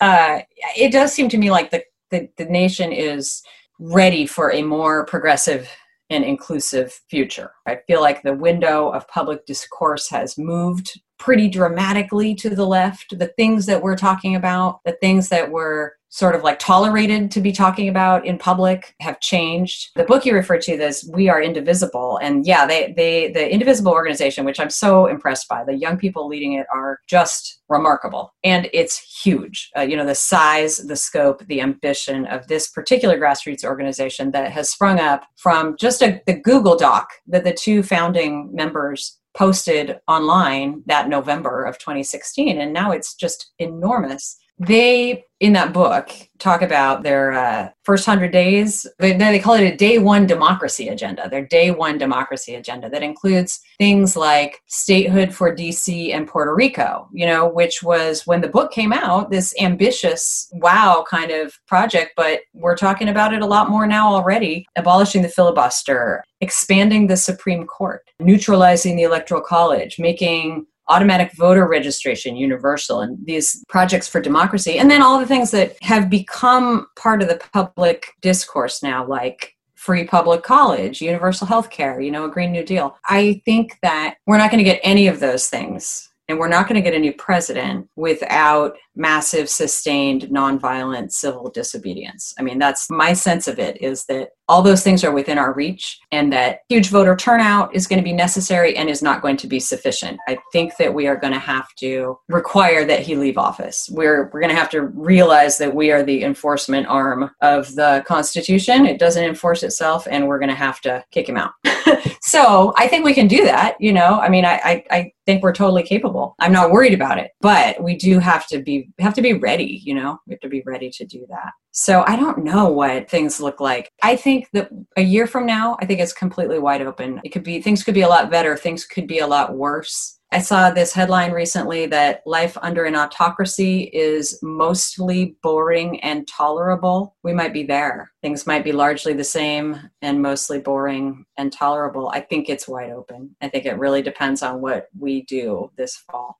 uh, 0.00 0.40
it 0.76 0.92
does 0.92 1.12
seem 1.12 1.28
to 1.30 1.38
me 1.38 1.50
like 1.50 1.70
the, 1.70 1.82
the 2.10 2.28
the 2.36 2.44
nation 2.44 2.92
is 2.92 3.42
ready 3.78 4.26
for 4.26 4.52
a 4.52 4.62
more 4.62 5.06
progressive 5.06 5.68
and 6.10 6.24
inclusive 6.24 7.00
future. 7.08 7.52
I 7.66 7.78
feel 7.86 8.00
like 8.00 8.22
the 8.22 8.34
window 8.34 8.88
of 8.90 9.06
public 9.08 9.46
discourse 9.46 10.08
has 10.08 10.38
moved 10.38 11.00
pretty 11.18 11.48
dramatically 11.48 12.34
to 12.36 12.50
the 12.50 12.66
left. 12.66 13.18
The 13.18 13.32
things 13.36 13.66
that 13.66 13.82
we're 13.82 13.96
talking 13.96 14.34
about, 14.34 14.80
the 14.84 14.92
things 15.00 15.28
that 15.28 15.50
were 15.50 15.97
sort 16.10 16.34
of 16.34 16.42
like 16.42 16.58
tolerated 16.58 17.30
to 17.30 17.40
be 17.40 17.52
talking 17.52 17.88
about 17.88 18.24
in 18.26 18.38
public 18.38 18.94
have 19.00 19.20
changed. 19.20 19.90
The 19.94 20.04
book 20.04 20.24
you 20.24 20.34
referred 20.34 20.62
to 20.62 20.76
this 20.76 21.08
We 21.12 21.28
Are 21.28 21.42
Indivisible 21.42 22.18
and 22.22 22.46
yeah, 22.46 22.66
they 22.66 22.94
they 22.96 23.30
the 23.32 23.50
Indivisible 23.50 23.92
organization 23.92 24.44
which 24.44 24.60
I'm 24.60 24.70
so 24.70 25.06
impressed 25.06 25.48
by. 25.48 25.64
The 25.64 25.74
young 25.74 25.98
people 25.98 26.26
leading 26.26 26.54
it 26.54 26.66
are 26.72 27.00
just 27.08 27.60
remarkable 27.68 28.34
and 28.42 28.68
it's 28.72 29.22
huge. 29.22 29.70
Uh, 29.76 29.82
you 29.82 29.96
know 29.96 30.06
the 30.06 30.14
size, 30.14 30.78
the 30.78 30.96
scope, 30.96 31.46
the 31.46 31.60
ambition 31.60 32.26
of 32.26 32.46
this 32.46 32.68
particular 32.68 33.18
grassroots 33.18 33.64
organization 33.64 34.30
that 34.30 34.50
has 34.50 34.70
sprung 34.70 34.98
up 34.98 35.26
from 35.36 35.76
just 35.78 36.02
a, 36.02 36.22
the 36.26 36.34
Google 36.34 36.76
Doc 36.76 37.08
that 37.26 37.44
the 37.44 37.52
two 37.52 37.82
founding 37.82 38.50
members 38.54 39.18
posted 39.36 39.98
online 40.08 40.82
that 40.86 41.08
November 41.08 41.64
of 41.64 41.78
2016 41.78 42.60
and 42.60 42.72
now 42.72 42.90
it's 42.90 43.14
just 43.14 43.52
enormous 43.58 44.38
they 44.58 45.24
in 45.40 45.52
that 45.52 45.72
book 45.72 46.10
talk 46.38 46.62
about 46.62 47.02
their 47.02 47.32
uh, 47.32 47.68
first 47.84 48.06
100 48.06 48.32
days. 48.32 48.86
They, 48.98 49.16
they 49.16 49.38
call 49.38 49.54
it 49.54 49.72
a 49.72 49.76
day 49.76 49.98
one 49.98 50.26
democracy 50.26 50.88
agenda 50.88 51.28
their 51.28 51.46
day 51.46 51.70
one 51.70 51.98
democracy 51.98 52.54
agenda 52.54 52.88
that 52.90 53.02
includes 53.02 53.60
things 53.78 54.16
like 54.16 54.60
statehood 54.66 55.32
for 55.32 55.54
dc 55.54 56.12
and 56.12 56.26
puerto 56.26 56.54
rico 56.54 57.08
you 57.12 57.26
know 57.26 57.46
which 57.48 57.82
was 57.82 58.26
when 58.26 58.40
the 58.40 58.48
book 58.48 58.72
came 58.72 58.92
out 58.92 59.30
this 59.30 59.54
ambitious 59.60 60.48
wow 60.54 61.04
kind 61.08 61.30
of 61.30 61.58
project 61.66 62.12
but 62.16 62.40
we're 62.54 62.76
talking 62.76 63.08
about 63.08 63.32
it 63.32 63.42
a 63.42 63.46
lot 63.46 63.70
more 63.70 63.86
now 63.86 64.08
already 64.12 64.66
abolishing 64.76 65.22
the 65.22 65.28
filibuster 65.28 66.24
expanding 66.40 67.06
the 67.06 67.16
supreme 67.16 67.66
court 67.66 68.02
neutralizing 68.20 68.96
the 68.96 69.02
electoral 69.02 69.40
college 69.40 69.98
making 69.98 70.66
automatic 70.88 71.32
voter 71.34 71.66
registration 71.66 72.36
universal 72.36 73.00
and 73.00 73.18
these 73.24 73.64
projects 73.68 74.08
for 74.08 74.20
democracy 74.20 74.78
and 74.78 74.90
then 74.90 75.02
all 75.02 75.18
the 75.18 75.26
things 75.26 75.50
that 75.50 75.76
have 75.82 76.08
become 76.08 76.86
part 76.96 77.22
of 77.22 77.28
the 77.28 77.40
public 77.52 78.14
discourse 78.20 78.82
now 78.82 79.06
like 79.06 79.54
free 79.74 80.04
public 80.04 80.42
college 80.42 81.00
universal 81.00 81.46
health 81.46 81.70
care 81.70 82.00
you 82.00 82.10
know 82.10 82.24
a 82.24 82.30
green 82.30 82.52
new 82.52 82.64
deal. 82.64 82.96
I 83.04 83.40
think 83.44 83.78
that 83.82 84.16
we're 84.26 84.38
not 84.38 84.50
going 84.50 84.58
to 84.62 84.70
get 84.70 84.80
any 84.82 85.06
of 85.06 85.20
those 85.20 85.48
things 85.48 86.08
and 86.28 86.38
we're 86.38 86.48
not 86.48 86.68
going 86.68 86.76
to 86.76 86.82
get 86.82 86.96
a 86.96 87.00
new 87.00 87.12
president 87.14 87.88
without 87.96 88.76
massive, 88.98 89.48
sustained, 89.48 90.22
nonviolent 90.22 91.12
civil 91.12 91.50
disobedience. 91.50 92.34
I 92.38 92.42
mean, 92.42 92.58
that's 92.58 92.90
my 92.90 93.12
sense 93.12 93.48
of 93.48 93.58
it 93.58 93.80
is 93.80 94.04
that 94.06 94.30
all 94.48 94.62
those 94.62 94.82
things 94.82 95.04
are 95.04 95.12
within 95.12 95.38
our 95.38 95.52
reach 95.52 96.00
and 96.10 96.32
that 96.32 96.60
huge 96.68 96.88
voter 96.88 97.14
turnout 97.14 97.74
is 97.74 97.86
going 97.86 97.98
to 97.98 98.04
be 98.04 98.14
necessary 98.14 98.76
and 98.76 98.88
is 98.88 99.02
not 99.02 99.20
going 99.20 99.36
to 99.36 99.46
be 99.46 99.60
sufficient. 99.60 100.18
I 100.26 100.38
think 100.52 100.76
that 100.78 100.94
we 100.94 101.06
are 101.06 101.16
going 101.16 101.34
to 101.34 101.38
have 101.38 101.68
to 101.80 102.18
require 102.28 102.84
that 102.86 103.00
he 103.00 103.14
leave 103.14 103.36
office. 103.36 103.88
We're, 103.92 104.30
we're 104.32 104.40
going 104.40 104.52
to 104.52 104.58
have 104.58 104.70
to 104.70 104.86
realize 104.86 105.58
that 105.58 105.74
we 105.74 105.92
are 105.92 106.02
the 106.02 106.24
enforcement 106.24 106.86
arm 106.86 107.30
of 107.42 107.74
the 107.74 108.02
Constitution. 108.06 108.86
It 108.86 108.98
doesn't 108.98 109.22
enforce 109.22 109.62
itself, 109.62 110.08
and 110.10 110.26
we're 110.26 110.38
going 110.38 110.48
to 110.48 110.54
have 110.54 110.80
to 110.82 111.04
kick 111.10 111.28
him 111.28 111.36
out. 111.36 111.52
so 112.22 112.72
I 112.76 112.88
think 112.88 113.04
we 113.04 113.14
can 113.14 113.28
do 113.28 113.44
that. 113.44 113.76
You 113.80 113.92
know, 113.92 114.18
I 114.18 114.30
mean, 114.30 114.46
I, 114.46 114.60
I, 114.64 114.84
I 114.90 115.12
think 115.26 115.42
we're 115.42 115.52
totally 115.52 115.82
capable. 115.82 116.34
I'm 116.38 116.52
not 116.52 116.70
worried 116.70 116.94
about 116.94 117.18
it, 117.18 117.32
but 117.42 117.82
we 117.82 117.96
do 117.96 118.18
have 118.18 118.46
to 118.46 118.62
be 118.62 118.87
have 118.98 119.14
to 119.14 119.22
be 119.22 119.34
ready, 119.34 119.80
you 119.84 119.94
know, 119.94 120.18
we 120.26 120.34
have 120.34 120.40
to 120.40 120.48
be 120.48 120.62
ready 120.66 120.90
to 120.90 121.04
do 121.04 121.26
that. 121.28 121.52
So 121.72 122.04
I 122.06 122.16
don't 122.16 122.44
know 122.44 122.68
what 122.68 123.08
things 123.08 123.40
look 123.40 123.60
like. 123.60 123.90
I 124.02 124.16
think 124.16 124.48
that 124.52 124.70
a 124.96 125.02
year 125.02 125.26
from 125.26 125.46
now, 125.46 125.76
I 125.80 125.86
think 125.86 126.00
it's 126.00 126.12
completely 126.12 126.58
wide 126.58 126.82
open. 126.82 127.20
It 127.24 127.30
could 127.30 127.44
be, 127.44 127.60
things 127.60 127.84
could 127.84 127.94
be 127.94 128.02
a 128.02 128.08
lot 128.08 128.30
better, 128.30 128.56
things 128.56 128.84
could 128.84 129.06
be 129.06 129.20
a 129.20 129.26
lot 129.26 129.56
worse. 129.56 130.18
I 130.30 130.40
saw 130.40 130.70
this 130.70 130.92
headline 130.92 131.32
recently 131.32 131.86
that 131.86 132.20
life 132.26 132.58
under 132.60 132.84
an 132.84 132.94
autocracy 132.94 133.84
is 133.94 134.38
mostly 134.42 135.36
boring 135.42 136.00
and 136.00 136.28
tolerable. 136.28 137.16
We 137.22 137.32
might 137.32 137.54
be 137.54 137.62
there. 137.62 138.10
Things 138.20 138.46
might 138.46 138.62
be 138.62 138.72
largely 138.72 139.14
the 139.14 139.24
same 139.24 139.88
and 140.02 140.20
mostly 140.20 140.58
boring 140.58 141.24
and 141.38 141.50
tolerable. 141.50 142.10
I 142.12 142.20
think 142.20 142.50
it's 142.50 142.68
wide 142.68 142.90
open. 142.90 143.36
I 143.40 143.48
think 143.48 143.64
it 143.64 143.78
really 143.78 144.02
depends 144.02 144.42
on 144.42 144.60
what 144.60 144.88
we 144.98 145.22
do 145.22 145.70
this 145.78 145.96
fall. 145.96 146.36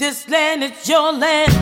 This 0.00 0.26
land 0.30 0.64
is 0.64 0.88
your 0.88 1.12
land. 1.12 1.52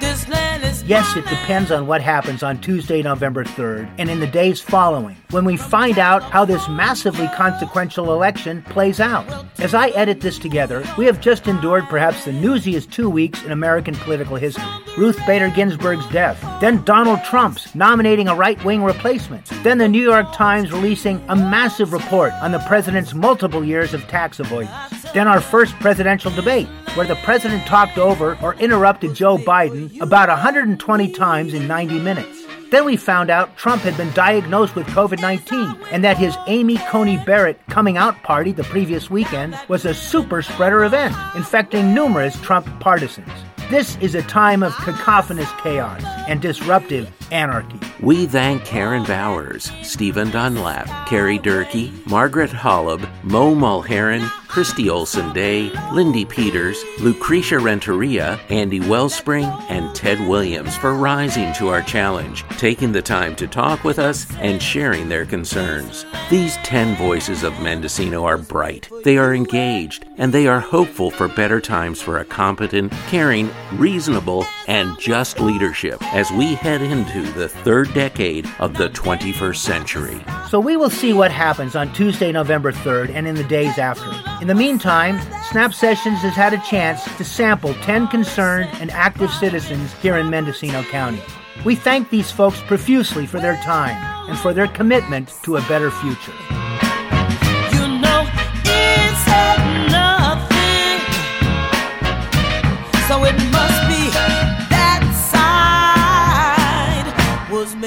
This 0.00 0.28
land 0.28 0.64
is 0.64 0.82
Yes, 0.82 1.16
it 1.16 1.24
depends 1.26 1.70
on 1.70 1.86
what 1.86 2.02
happens 2.02 2.42
on 2.42 2.60
Tuesday, 2.60 3.00
November 3.00 3.44
3rd, 3.44 3.88
and 3.98 4.10
in 4.10 4.18
the 4.18 4.26
days 4.26 4.60
following, 4.60 5.16
when 5.30 5.44
we 5.44 5.56
find 5.56 6.00
out 6.00 6.24
how 6.24 6.44
this 6.44 6.68
massively 6.68 7.28
consequential 7.28 8.12
election 8.12 8.62
plays 8.64 8.98
out. 8.98 9.24
As 9.60 9.72
I 9.72 9.90
edit 9.90 10.20
this 10.20 10.36
together, 10.36 10.84
we 10.98 11.06
have 11.06 11.20
just 11.20 11.46
endured 11.46 11.84
perhaps 11.84 12.24
the 12.24 12.32
newsiest 12.32 12.90
two 12.90 13.08
weeks 13.08 13.44
in 13.44 13.52
American 13.52 13.94
political 13.94 14.34
history 14.34 14.64
Ruth 14.96 15.18
Bader 15.26 15.50
Ginsburg's 15.50 16.06
death, 16.08 16.40
then 16.60 16.84
Donald 16.84 17.24
Trump's 17.24 17.74
nominating 17.74 18.28
a 18.28 18.34
right 18.34 18.62
wing 18.64 18.84
replacement, 18.84 19.46
then 19.64 19.78
the 19.78 19.88
New 19.88 20.02
York 20.02 20.32
Times 20.32 20.70
releasing 20.70 21.20
a 21.28 21.34
massive 21.34 21.92
report 21.92 22.32
on 22.34 22.52
the 22.52 22.60
president's 22.60 23.12
multiple 23.12 23.64
years 23.64 23.92
of 23.92 24.06
tax 24.06 24.38
avoidance, 24.38 25.03
then 25.14 25.28
our 25.28 25.40
first 25.40 25.74
presidential 25.76 26.30
debate, 26.32 26.66
where 26.94 27.06
the 27.06 27.14
president 27.16 27.66
talked 27.66 27.96
over 27.96 28.36
or 28.42 28.54
interrupted 28.56 29.14
Joe 29.14 29.38
Biden 29.38 30.00
about 30.00 30.28
120 30.28 31.12
times 31.12 31.54
in 31.54 31.66
90 31.66 32.00
minutes. 32.00 32.44
Then 32.70 32.84
we 32.84 32.96
found 32.96 33.30
out 33.30 33.56
Trump 33.56 33.82
had 33.82 33.96
been 33.96 34.12
diagnosed 34.12 34.74
with 34.74 34.86
COVID 34.88 35.20
19 35.20 35.76
and 35.92 36.02
that 36.02 36.18
his 36.18 36.36
Amy 36.48 36.76
Coney 36.88 37.18
Barrett 37.18 37.60
coming 37.68 37.96
out 37.96 38.20
party 38.24 38.50
the 38.50 38.64
previous 38.64 39.08
weekend 39.08 39.56
was 39.68 39.84
a 39.84 39.94
super 39.94 40.42
spreader 40.42 40.84
event, 40.84 41.14
infecting 41.36 41.94
numerous 41.94 42.38
Trump 42.40 42.66
partisans. 42.80 43.30
This 43.70 43.96
is 43.98 44.14
a 44.14 44.22
time 44.22 44.62
of 44.62 44.74
cacophonous 44.74 45.50
chaos 45.62 46.02
and 46.28 46.42
disruptive 46.42 47.10
anarchy. 47.30 47.78
We 48.00 48.26
thank 48.26 48.64
Karen 48.64 49.04
Bowers, 49.04 49.70
Stephen 49.82 50.30
Dunlap, 50.30 51.08
Carrie 51.08 51.38
Durkee, 51.38 51.92
Margaret 52.06 52.50
Holub, 52.50 53.08
Mo 53.24 53.54
Mulheren, 53.54 54.28
Christy 54.54 54.88
Olsen 54.88 55.32
Day, 55.32 55.72
Lindy 55.92 56.24
Peters, 56.24 56.80
Lucresha 56.98 57.60
Renteria, 57.60 58.38
Andy 58.50 58.78
Wellspring, 58.78 59.46
and 59.68 59.92
Ted 59.96 60.20
Williams 60.28 60.76
for 60.76 60.94
rising 60.94 61.52
to 61.54 61.70
our 61.70 61.82
challenge, 61.82 62.44
taking 62.50 62.92
the 62.92 63.02
time 63.02 63.34
to 63.34 63.48
talk 63.48 63.82
with 63.82 63.98
us, 63.98 64.32
and 64.36 64.62
sharing 64.62 65.08
their 65.08 65.26
concerns. 65.26 66.06
These 66.30 66.56
10 66.58 66.94
voices 66.94 67.42
of 67.42 67.60
Mendocino 67.60 68.24
are 68.24 68.38
bright, 68.38 68.88
they 69.02 69.18
are 69.18 69.34
engaged, 69.34 70.04
and 70.18 70.32
they 70.32 70.46
are 70.46 70.60
hopeful 70.60 71.10
for 71.10 71.26
better 71.26 71.60
times 71.60 72.00
for 72.00 72.18
a 72.18 72.24
competent, 72.24 72.92
caring, 73.08 73.50
reasonable, 73.72 74.46
and 74.68 74.96
just 75.00 75.40
leadership 75.40 76.00
as 76.14 76.30
we 76.30 76.54
head 76.54 76.80
into 76.80 77.13
the 77.22 77.48
third 77.48 77.92
decade 77.94 78.48
of 78.58 78.76
the 78.76 78.90
21st 78.90 79.56
century. 79.56 80.20
So 80.48 80.60
we 80.60 80.76
will 80.76 80.90
see 80.90 81.12
what 81.12 81.30
happens 81.30 81.74
on 81.76 81.92
Tuesday, 81.92 82.32
November 82.32 82.72
3rd, 82.72 83.10
and 83.10 83.26
in 83.26 83.34
the 83.34 83.44
days 83.44 83.78
after. 83.78 84.10
In 84.40 84.48
the 84.48 84.54
meantime, 84.54 85.20
Snap 85.50 85.74
Sessions 85.74 86.18
has 86.20 86.34
had 86.34 86.52
a 86.52 86.58
chance 86.58 87.04
to 87.16 87.24
sample 87.24 87.74
10 87.74 88.08
concerned 88.08 88.70
and 88.74 88.90
active 88.90 89.30
citizens 89.30 89.92
here 89.94 90.16
in 90.16 90.30
Mendocino 90.30 90.82
County. 90.84 91.22
We 91.64 91.74
thank 91.74 92.10
these 92.10 92.30
folks 92.30 92.60
profusely 92.62 93.26
for 93.26 93.40
their 93.40 93.56
time 93.56 93.96
and 94.28 94.38
for 94.38 94.52
their 94.52 94.68
commitment 94.68 95.32
to 95.44 95.56
a 95.56 95.62
better 95.62 95.90
future. 95.90 96.32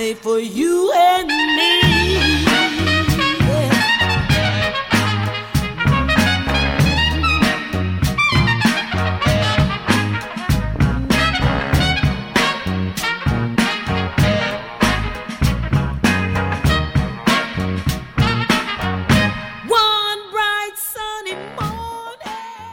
Made 0.07 0.17
for 0.19 0.39
you 0.39 0.91
and 0.93 1.27
me. 1.27 1.81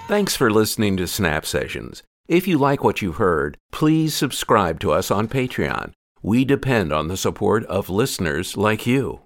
Thanks 0.06 0.36
for 0.36 0.48
listening 0.48 0.96
to 0.98 1.08
Snap 1.08 1.44
Sessions. 1.44 2.04
If 2.28 2.46
you 2.46 2.56
like 2.56 2.84
what 2.84 3.02
you 3.02 3.12
heard, 3.12 3.58
please 3.72 4.14
subscribe 4.14 4.78
to 4.80 4.92
us 4.92 5.10
on 5.10 5.26
Patreon. 5.26 5.92
We 6.26 6.46
depend 6.46 6.90
on 6.90 7.08
the 7.08 7.18
support 7.18 7.66
of 7.66 7.90
listeners 7.90 8.56
like 8.56 8.86
you. 8.86 9.23